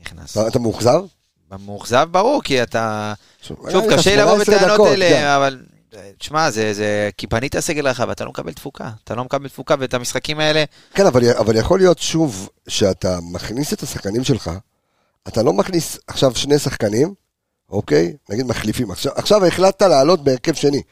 נכנס. 0.00 0.30
אתה 0.38 0.48
אתה 0.48 0.58
מאוכזב? 0.58 1.00
מאוכזב 1.66 2.08
ברור, 2.10 2.42
כי 2.42 2.62
אתה... 2.62 3.12
שוב, 3.42 3.68
לך 3.68 3.92
קשה 3.92 4.16
לבוא 4.16 4.44
18 4.44 4.56
בטענות 4.56 4.88
אלה. 4.88 5.36
אבל... 5.36 5.58
תשמע, 6.18 6.50
זה, 6.50 6.74
זה... 6.74 7.10
כי 7.16 7.26
פנית 7.26 7.58
סגל 7.58 7.88
רחב, 7.88 8.10
אתה 8.10 8.24
לא 8.24 8.30
מקבל 8.30 8.52
תפוקה. 8.52 8.90
אתה 9.04 9.14
לא 9.14 9.24
מקבל 9.24 9.48
תפוקה, 9.48 9.74
ואת 9.78 9.94
המשחקים 9.94 10.40
האלה... 10.40 10.64
כן, 10.94 11.06
אבל, 11.06 11.30
אבל 11.38 11.56
יכול 11.56 11.78
להיות 11.78 11.98
שוב 11.98 12.48
שאתה 12.68 13.18
מכניס 13.22 13.72
את 13.72 13.82
השחקנים 13.82 14.24
שלך, 14.24 14.50
אתה 15.28 15.42
לא 15.42 15.52
מכניס 15.52 15.98
עכשיו 16.06 16.34
שני 16.34 16.58
שחקנים, 16.58 17.14
אוקיי? 17.70 18.16
נגיד 18.30 18.46
מחליפים. 18.46 18.90
עכשיו, 18.90 19.12
עכשיו 19.16 19.46
החלטת 19.46 19.82
לעלות 19.82 20.24
בהרכב 20.24 20.54
שני. 20.54 20.82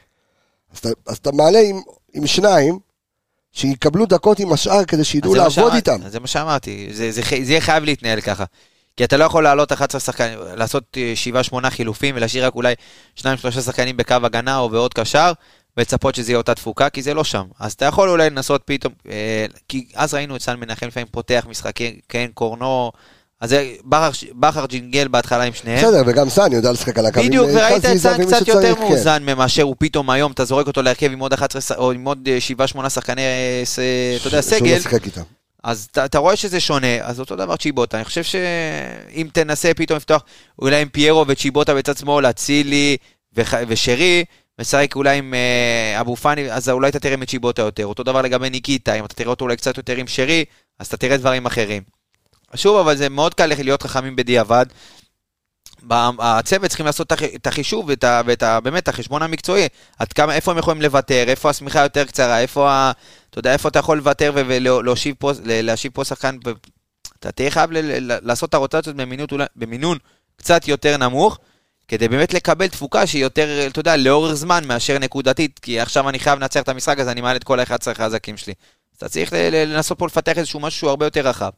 אז 0.73 0.77
אתה, 0.77 0.89
אז 1.07 1.17
אתה 1.17 1.31
מעלה 1.31 1.59
עם, 1.59 1.81
עם 2.13 2.27
שניים, 2.27 2.79
שיקבלו 3.51 4.05
דקות 4.05 4.39
עם 4.39 4.53
השאר 4.53 4.85
כדי 4.85 5.03
שידעו 5.03 5.35
לעבוד 5.35 5.51
שאמרתי, 5.51 5.75
איתם. 5.75 6.09
זה 6.09 6.19
מה 6.19 6.27
שאמרתי, 6.27 6.89
זה, 6.91 7.11
זה, 7.11 7.21
זה 7.21 7.51
יהיה 7.51 7.61
חייב 7.61 7.83
להתנהל 7.83 8.21
ככה. 8.21 8.43
כי 8.97 9.03
אתה 9.03 9.17
לא 9.17 9.23
יכול 9.23 9.43
לעלות 9.43 9.71
11 9.71 9.99
שחקנים, 10.01 10.39
לעשות 10.55 10.97
7-8 11.53 11.69
חילופים 11.69 12.15
ולהשאיר 12.15 12.45
רק 12.45 12.55
אולי 12.55 12.73
2-3 13.19 13.23
שחקנים 13.65 13.97
בקו 13.97 14.15
הגנה 14.23 14.57
או 14.57 14.69
בעוד 14.69 14.93
קשר, 14.93 15.31
ולצפות 15.77 16.15
שזה 16.15 16.31
יהיה 16.31 16.37
אותה 16.37 16.55
תפוקה, 16.55 16.89
כי 16.89 17.01
זה 17.01 17.13
לא 17.13 17.23
שם. 17.23 17.43
אז 17.59 17.73
אתה 17.73 17.85
יכול 17.85 18.09
אולי 18.09 18.29
לנסות 18.29 18.61
פתאום, 18.65 18.93
אה, 19.09 19.45
כי 19.69 19.85
אז 19.95 20.13
ראינו 20.13 20.35
את 20.35 20.41
סן 20.41 20.55
מנחם 20.59 20.87
לפעמים 20.87 21.07
פותח 21.11 21.45
משחקים, 21.49 21.93
כן, 22.09 22.27
קורנו, 22.33 22.91
אז 23.41 23.55
בכר, 24.35 24.65
ג'ינגל 24.65 25.07
בהתחלה 25.07 25.43
עם 25.43 25.53
שניהם. 25.53 25.77
בסדר, 25.85 26.01
וגם 26.05 26.29
סן 26.29 26.51
יודע 26.51 26.71
לשחק 26.71 26.97
על 26.99 27.05
הקו. 27.05 27.19
עם, 27.19 27.27
בדיוק, 27.27 27.47
אה, 27.49 27.53
וראית 27.55 27.85
את 27.85 27.97
סן 27.97 28.25
קצת 28.25 28.47
יותר 28.47 28.75
כן. 28.75 28.81
מאוזן 28.81 29.23
מאשר 29.23 29.63
הוא 29.63 29.75
פתאום 29.79 30.09
היום, 30.09 30.31
אתה 30.31 30.45
זורק 30.45 30.67
אותו 30.67 30.81
להרכב 30.81 31.11
עם 31.11 31.19
עוד 31.19 31.33
11, 31.33 31.61
ש- 31.61 31.79
או 31.79 31.91
עם 31.91 32.05
עוד 32.05 32.27
7-8 32.75 32.89
שחקני, 32.89 33.21
אה, 33.21 33.61
ס- 33.65 33.79
אתה 34.19 34.27
יודע, 34.27 34.41
שהוא 34.41 34.59
סגל. 34.59 34.73
לא 34.75 34.79
שיחק 34.79 35.05
איתם. 35.05 35.21
אז 35.63 35.87
אתה, 35.91 36.05
אתה 36.05 36.17
רואה 36.17 36.35
שזה 36.35 36.59
שונה, 36.59 37.01
אז 37.01 37.19
אותו 37.19 37.35
דבר 37.35 37.55
צ'יבוטה. 37.55 37.97
אני 37.97 38.05
חושב 38.05 38.23
שאם 38.23 39.27
תנסה 39.33 39.73
פתאום 39.73 39.97
לפתוח 39.97 40.23
אולי 40.59 40.81
עם 40.81 40.89
פיירו 40.89 41.25
וצ'יבוטה 41.27 41.75
בצד 41.75 41.97
שמאל, 41.97 42.25
אצילי 42.25 42.97
וח, 43.33 43.53
ושרי, 43.67 44.25
משחק 44.61 44.95
אולי 44.95 45.17
עם 45.17 45.33
אה, 45.33 46.01
אבו 46.01 46.15
פאני, 46.15 46.51
אז 46.51 46.69
אולי 46.69 46.89
אתה 46.89 46.99
תראה 46.99 47.17
מצ'יבוטה 47.17 47.61
יותר. 47.61 47.85
אותו 47.85 48.03
דבר 48.03 48.21
לגבי 48.21 48.49
ניקיטה, 48.49 48.93
אם 48.93 49.05
אתה 49.05 49.15
תראה 49.15 49.29
אותו 49.29 49.45
אולי 49.45 49.57
קצת 49.57 49.77
יותר 49.77 49.95
עם 49.95 50.07
שרי, 50.07 50.45
אז 50.79 50.87
אתה 50.87 50.97
תראה 50.97 51.17
דברים 51.17 51.45
אחרים. 51.45 51.83
שוב, 52.55 52.77
אבל 52.77 52.95
זה 52.95 53.09
מאוד 53.09 53.33
קל 53.33 53.45
להיות 53.45 53.83
חכמים 53.83 54.15
בדיעבד. 54.15 54.65
הצוות 56.19 56.67
צריכים 56.69 56.85
לעשות 56.85 57.07
את 57.07 57.11
הח- 57.11 57.23
את 57.35 57.47
החישוב 57.47 57.85
ואת 57.89 58.03
ה, 58.03 58.21
ואת 58.25 58.43
ה, 58.43 58.59
באמת 58.59 58.87
החשבון 58.87 59.21
המקצועי, 59.21 59.67
עד 59.99 60.13
כמה, 60.13 60.35
איפה 60.35 60.51
הם 60.51 60.57
יכולים 60.57 60.81
לוותר, 60.81 61.25
איפה 61.27 61.49
השמיכה 61.49 61.79
יותר 61.83 62.05
קצרה, 62.05 62.39
איפה, 62.39 62.71
ה, 62.71 62.91
אתה 63.29 63.39
יודע, 63.39 63.53
איפה 63.53 63.69
אתה 63.69 63.79
יכול 63.79 63.97
לוותר 63.97 64.31
ו- 64.35 64.41
ולהושיב 64.47 65.15
פה, 65.19 65.31
פה 65.93 66.03
שחקן, 66.05 66.37
אתה 67.19 67.31
תהיה 67.31 67.51
חייב 67.51 67.71
ל- 67.71 68.19
לעשות 68.27 68.49
את 68.49 68.53
הרוטציות 68.53 68.95
במינון, 68.95 69.27
במינון 69.55 69.97
קצת 70.35 70.67
יותר 70.67 70.97
נמוך, 70.97 71.37
כדי 71.87 72.07
באמת 72.07 72.33
לקבל 72.33 72.67
תפוקה 72.67 73.07
שהיא 73.07 73.21
יותר, 73.21 73.67
אתה 73.67 73.79
יודע, 73.79 73.97
לאורך 73.97 74.33
זמן 74.33 74.63
מאשר 74.67 74.99
נקודתית, 74.99 75.59
כי 75.59 75.79
עכשיו 75.79 76.09
אני 76.09 76.19
חייב 76.19 76.39
לנצח 76.39 76.61
את 76.61 76.69
המשחק, 76.69 76.99
אז 76.99 77.07
אני 77.07 77.21
מעלה 77.21 77.35
את 77.35 77.43
כל 77.43 77.59
ה-11 77.59 77.91
החזקים 77.91 78.37
שלי. 78.37 78.53
אז 78.93 78.97
אתה 78.97 79.09
צריך 79.09 79.33
לנסות 79.51 79.99
פה 79.99 80.05
לפתח 80.05 80.37
איזשהו 80.37 80.59
משהו 80.59 80.79
שהוא 80.79 80.89
הרבה 80.89 81.05
יותר 81.05 81.27
רחב. 81.27 81.49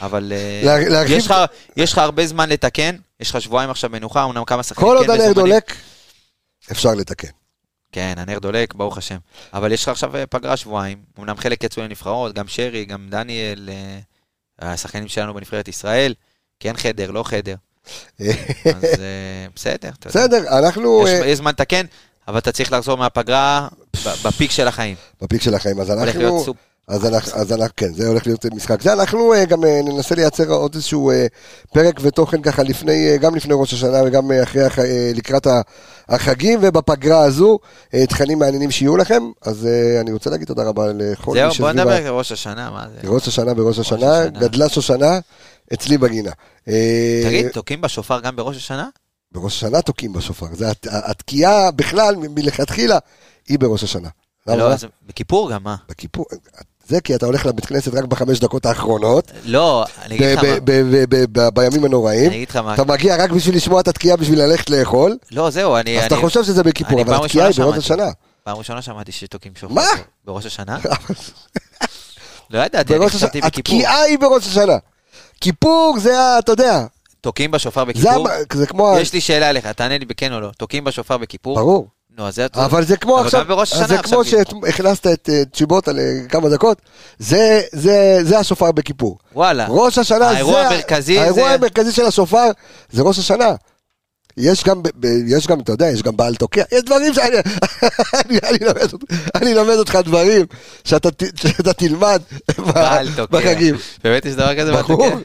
אבל 0.00 0.32
אה, 0.32 0.60
לה- 0.64 0.88
להרחיב- 0.88 1.18
יש 1.18 1.26
לך, 1.26 1.34
יש 1.76 1.92
לך 1.92 1.98
הרבה 1.98 2.26
זמן 2.26 2.48
לתקן, 2.48 2.96
יש 3.20 3.30
לך 3.30 3.40
שבועיים 3.40 3.70
עכשיו 3.70 3.90
מנוחה, 3.90 4.24
אמנם 4.24 4.44
כמה 4.44 4.62
שחקנים 4.62 4.88
כל 4.88 4.98
כן 5.04 5.10
עוד 5.10 5.20
הנר. 5.20 5.32
דולק, 5.32 5.74
אפשר 6.72 6.94
לתקן. 6.94 7.28
כן, 7.92 8.14
הנר 8.16 8.38
דולק, 8.38 8.74
ברוך 8.74 8.98
השם. 8.98 9.16
אבל 9.54 9.72
יש 9.72 9.82
לך 9.82 9.88
עכשיו 9.88 10.16
אה, 10.16 10.26
פגרה 10.26 10.56
שבועיים, 10.56 10.98
אמנם 11.18 11.36
חלק 11.36 11.64
יצאו 11.64 11.82
לנבחרות, 11.82 12.34
גם 12.34 12.48
שרי, 12.48 12.84
גם 12.84 13.06
דניאל, 13.10 13.70
אה, 13.72 13.98
השחקנים 14.72 15.08
שלנו 15.08 15.34
בנבחרת 15.34 15.68
ישראל, 15.68 16.14
כן 16.60 16.76
חדר, 16.76 17.10
לא 17.10 17.22
חדר. 17.22 17.54
אז 18.64 18.84
בסדר, 19.54 19.88
אתה 19.98 20.08
יודע. 20.08 20.20
בסדר, 20.26 20.58
אנחנו 20.58 21.04
יש 21.08 21.20
יש 21.26 21.38
זמן 21.38 21.50
לתקן, 21.50 21.86
אבל 22.28 22.38
אתה 22.38 22.52
צריך 22.52 22.72
לחזור 22.72 22.96
מהפגרה 22.98 23.68
בפיק 24.24 24.50
של 24.50 24.68
החיים. 24.68 24.96
בפיק 25.22 25.42
של 25.42 25.54
החיים, 25.54 25.80
אז 25.80 25.90
הולך 25.90 26.02
אנחנו... 26.02 26.20
להיות 26.20 26.44
סופ... 26.44 26.56
אז 26.88 27.06
אנחנו, 27.06 27.32
אז 27.40 27.52
אנחנו, 27.52 27.72
כן, 27.76 27.92
זה 27.94 28.08
הולך 28.08 28.26
להיות 28.26 28.46
משחק. 28.46 28.82
זה 28.82 28.92
אנחנו 28.92 29.34
אה, 29.34 29.44
גם 29.44 29.64
אה, 29.64 29.80
ננסה 29.84 30.14
לייצר 30.14 30.50
עוד 30.50 30.74
איזשהו 30.74 31.10
אה, 31.10 31.26
פרק 31.74 31.94
ותוכן 32.02 32.42
ככה 32.42 32.62
לפני, 32.62 33.18
גם 33.18 33.34
לפני 33.34 33.54
ראש 33.56 33.72
השנה 33.72 34.02
וגם 34.06 34.30
אחרי, 34.42 34.64
לקראת 35.14 35.46
החגים 36.08 36.58
ובפגרה 36.62 37.24
הזו, 37.24 37.58
תכנים 38.08 38.38
מעניינים 38.38 38.70
שיהיו 38.70 38.96
לכם. 38.96 39.22
אז 39.42 39.68
אני 40.00 40.12
רוצה 40.12 40.30
להגיד 40.30 40.46
תודה 40.48 40.62
רבה 40.64 40.86
לכל 40.94 41.32
זהו, 41.32 41.42
מי 41.42 41.46
בוא 41.48 41.50
שסביב 41.54 41.68
נדבר 41.68 41.90
ה- 41.90 41.96
על 41.96 42.08
ראש 42.08 42.32
השנה, 42.32 42.70
מה 42.70 42.86
זה? 43.02 43.08
ראש 43.08 43.28
השנה 43.28 43.54
בראש 43.54 43.78
השנה, 43.78 44.18
השנה. 44.18 44.40
גדלה 44.40 44.68
שושנה 44.68 45.18
אצלי 45.74 45.98
בגינה. 45.98 46.30
תגיד, 46.64 47.48
תוקעים 47.52 47.80
בשופר 47.80 48.20
גם 48.20 48.36
בראש 48.36 48.56
השנה? 48.56 48.88
בראש 49.32 49.56
השנה 49.56 49.82
תוקעים 49.82 50.12
בשופר. 50.12 50.46
זה 50.52 50.70
הת- 50.70 50.86
התקיעה 50.90 51.70
בכלל 51.70 52.16
מלכתחילה 52.16 52.98
היא 53.48 53.58
בראש 53.58 53.84
השנה. 53.84 54.08
לא, 54.46 54.72
אז 54.72 54.84
בכיפור 55.06 55.50
גם, 55.52 55.62
מה? 55.62 55.76
בכיפור, 55.88 56.26
זה 56.92 57.00
כי 57.00 57.14
אתה 57.14 57.26
הולך 57.26 57.46
לבית 57.46 57.66
כנסת 57.66 57.94
רק 57.94 58.04
בחמש 58.04 58.40
דקות 58.40 58.66
האחרונות, 58.66 59.32
לא, 59.44 59.84
אני 60.02 60.14
אגיד 60.16 60.38
לך 60.38 60.44
מה. 61.36 61.50
בימים 61.50 61.84
הנוראים. 61.84 62.26
אני 62.30 62.36
אגיד 62.36 62.48
לך 62.50 62.56
מה. 62.56 62.74
אתה 62.74 62.84
מגיע 62.84 63.16
רק 63.24 63.30
בשביל 63.30 63.56
לשמוע 63.56 63.80
את 63.80 63.88
התקיעה 63.88 64.16
בשביל 64.16 64.42
ללכת 64.42 64.70
לאכול, 64.70 65.16
לא, 65.30 65.50
זהו, 65.50 65.76
אני... 65.76 65.98
אז 65.98 66.04
אתה 66.04 66.16
חושב 66.16 66.44
שזה 66.44 66.62
בכיפור, 66.62 67.00
אבל 67.02 67.14
פעם 67.14 67.24
התקיעה 67.24 67.46
היא 67.46 67.54
בראש. 67.56 67.78
השנה. 67.78 68.08
פעם 68.44 68.56
ראשונה 68.56 68.82
שמעתי 68.82 69.12
שתוקעים 69.12 69.52
שופר. 69.60 69.74
מה? 69.74 69.86
בראש 70.24 70.46
השנה? 70.46 70.78
לא 72.50 72.58
ידעתי, 72.64 72.96
אני 72.96 73.08
חשבתי. 73.08 73.40
בכיפור. 73.40 73.46
התקיעה 73.46 74.02
היא 74.02 74.18
בראש 74.18 74.46
השנה. 74.46 74.76
כיפור 75.40 75.96
זה, 75.98 76.20
ה- 76.20 76.38
אתה 76.38 76.52
יודע, 76.52 76.84
תוקעים 77.20 77.50
בשופר 77.50 77.80
זה 77.80 77.84
בכיפור? 77.92 78.28
המ- 78.28 78.44
זה 78.52 78.66
כמו... 78.66 78.94
יש 79.00 79.12
לי 79.12 79.20
שאלה 79.20 79.50
אליך, 79.50 79.66
תענה 79.66 79.98
לי 79.98 80.04
בכן 80.04 80.32
או 80.32 80.40
לא. 80.40 80.50
תוקעים 80.58 80.84
בשופר 80.84 81.16
בכיפור? 81.18 81.56
ברור. 81.56 81.86
נו, 82.18 82.28
אז 82.28 82.34
זה... 82.34 82.46
אבל 82.54 82.84
זה 82.84 82.96
כמו 82.96 83.18
אבל 83.18 83.26
עכשיו, 83.26 83.88
זה 83.88 83.98
כמו 83.98 84.20
כאילו. 84.24 84.42
שהכנסת 84.66 85.06
את 85.06 85.28
אה, 85.32 85.42
צ'יבוטה 85.54 85.90
לכמה 85.94 86.48
דקות, 86.48 86.78
זה- 87.18 87.60
זה 87.72 88.18
זה 88.22 88.38
השופר 88.38 88.72
בכיפור. 88.72 89.18
וואלה. 89.34 89.66
ראש 89.68 89.98
השנה 89.98 90.28
האירוע 90.30 90.62
זה... 90.62 90.68
המרכזי 90.68 91.18
האירוע 91.18 91.48
זה- 91.48 91.54
המרכזי 91.54 91.92
של 91.92 92.04
השופר 92.06 92.50
זה 92.92 93.02
ראש 93.02 93.18
השנה. 93.18 93.54
יש 94.36 94.64
גם, 94.64 94.82
יש 95.26 95.46
גם, 95.46 95.60
אתה 95.60 95.72
יודע, 95.72 95.88
יש 95.88 96.02
גם 96.02 96.16
בעל 96.16 96.34
תוקע, 96.34 96.62
יש 96.72 96.82
דברים 96.82 97.14
שאני 97.14 97.36
אני, 98.26 98.38
אני, 98.48 98.58
אותך- 98.92 99.04
אני 99.34 99.52
אלמד 99.52 99.74
אותך 99.74 99.98
דברים 100.04 100.46
שאתה, 100.84 101.08
שאתה 101.34 101.72
תלמד. 101.72 102.22
בחגים. 103.30 103.74
באמת 104.04 104.24
יש 104.26 104.34
דבר 104.34 104.58
כזה? 104.58 104.72
בעל 104.72 104.82
תוקע? 104.82 105.16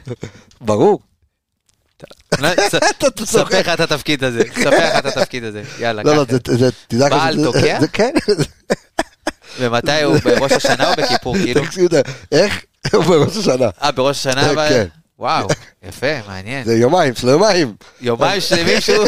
ברור. 0.60 0.98
ספר. 3.24 3.58
לך 3.60 3.68
את 3.68 3.80
התפקיד 3.80 4.24
הזה. 4.24 4.42
ספר 4.64 4.88
לך 4.88 4.98
את 4.98 5.06
התפקיד 5.06 5.44
הזה. 5.44 5.62
יאללה, 5.78 6.02
לא, 6.02 6.16
לא. 6.16 6.24
זה, 6.48 6.70
לך 6.92 7.10
בעל 7.12 7.44
תוקע? 7.44 7.80
זה 7.80 7.88
כן. 7.88 8.12
ומתי 9.60 10.02
הוא? 10.02 10.18
בראש 10.24 10.52
השנה 10.52 10.90
או 10.90 10.96
בכיפור? 10.96 11.36
כאילו? 11.38 11.64
תקשיב, 11.64 11.88
איך? 12.32 12.62
הוא 12.92 13.04
בראש 13.04 13.36
השנה. 13.36 13.68
אה, 13.82 13.92
בראש 13.92 14.26
השנה? 14.26 14.50
אבל- 14.50 14.68
כן. 14.68 14.86
וואו, 15.18 15.48
יפה, 15.88 16.06
מעניין. 16.28 16.64
זה 16.64 16.74
יומיים, 16.74 17.14
של 17.14 17.28
יומיים. 17.28 17.74
יומיים 18.00 18.40
שלמים 18.40 18.80
שהוא... 18.80 19.06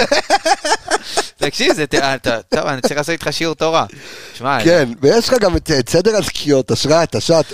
תקשיב, 1.36 1.74
זה... 1.74 1.84
אה, 2.02 2.16
טוב, 2.48 2.66
אני 2.66 2.80
צריך 2.80 2.96
לעשות 2.96 3.10
איתך 3.12 3.28
שיעור 3.30 3.54
תורה. 3.54 3.86
שמע, 4.34 4.64
כן, 4.64 4.88
ויש 5.02 5.28
לך 5.28 5.34
גם 5.40 5.56
את 5.56 5.70
סדר 5.88 6.16
הזכיות, 6.16 6.70
השראת, 6.70 7.14
השעת. 7.14 7.46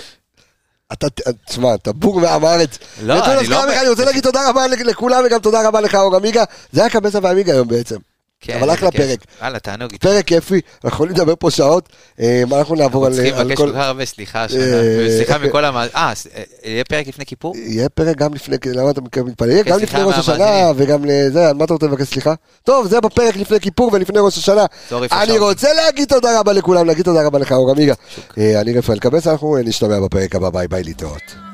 אתה, 0.93 1.07
תשמע, 1.45 1.75
אתה 1.75 1.93
בור 1.93 2.19
מעם 2.19 2.45
הארץ. 2.45 2.77
לא, 3.03 3.13
יודע, 3.13 3.39
אני 3.39 3.47
לא 3.47 3.81
אני 3.81 3.89
רוצה 3.89 4.05
להגיד 4.05 4.23
תודה 4.23 4.49
רבה 4.49 4.67
לכולם 4.67 5.23
וגם 5.25 5.39
תודה 5.39 5.67
רבה 5.67 5.81
לך, 5.81 5.95
אור 5.95 6.15
עמיגה. 6.15 6.43
זה 6.71 6.81
היה 6.81 6.89
קבסה 6.89 7.19
ועמיגה 7.21 7.53
היום 7.53 7.67
בעצם. 7.67 7.95
כן, 8.41 8.57
אבל 8.57 8.73
אחלה. 8.73 8.91
פרק. 8.91 9.19
וואלה, 9.41 9.59
תענוג. 9.59 9.95
פרק 9.95 10.25
כיפי, 10.25 10.61
אנחנו 10.75 10.89
יכולים 10.89 11.15
לדבר 11.15 11.33
פה 11.39 11.51
שעות. 11.51 11.89
אה, 12.19 12.43
מה 12.49 12.59
אנחנו 12.59 12.75
נעבור 12.75 13.05
על 13.05 13.13
צריכים 13.13 13.33
על 13.33 13.47
לבקש 13.47 13.57
כל... 13.57 13.67
כל 13.67 13.73
כך 13.73 13.79
הרבה 13.79 14.05
סליחה. 14.05 14.41
אה, 14.41 15.05
וסליחה 15.07 15.37
מכל 15.37 15.65
המאזינים. 15.65 15.95
אה, 15.95 16.13
אה, 16.35 16.43
יהיה 16.63 16.83
פרק 16.83 17.07
לפני 17.07 17.25
כיפור? 17.25 17.55
יהיה 17.57 17.89
פרק 17.89 18.17
גם 18.17 18.33
לפני, 18.33 18.57
למה 18.73 18.91
אתה 18.91 19.01
מתפלל? 19.01 19.49
יהיה 19.49 19.63
כן, 19.63 19.71
גם 19.71 19.77
סליחה 19.77 19.97
לפני 19.97 20.11
ראש 20.11 20.19
השנה. 20.19 20.71
וגם 20.75 21.05
לזה, 21.05 21.49
על 21.49 21.55
מה 21.55 21.65
אתה 21.65 21.73
רוצה 21.73 21.85
לבקש 21.85 22.07
סליחה? 22.07 22.33
טוב, 22.63 22.87
זה 22.87 23.01
בפרק 23.01 23.35
לפני 23.35 23.59
כיפור 23.59 23.89
ולפני 23.93 24.19
ראש 24.19 24.37
השנה. 24.37 24.65
אני. 25.11 25.37
רוצה 25.37 25.73
להגיד 25.73 26.07
תודה 26.07 26.39
רבה 26.39 26.53
לכולם, 26.53 26.85
להגיד 26.85 27.05
תודה 27.05 27.25
רבה 27.25 27.39
לך, 27.39 27.51
אור 27.51 27.71
עמיגה. 27.71 27.93
אה, 28.37 28.61
אני 28.61 28.77
רפאל 28.77 28.99
קבס, 28.99 29.27
אנחנו 29.27 29.57
נשתמע 29.63 29.99
בפרק 29.99 30.35
הבא, 30.35 30.49
ביי 30.49 30.67
ביי 30.67 30.83
להתראות. 30.83 31.46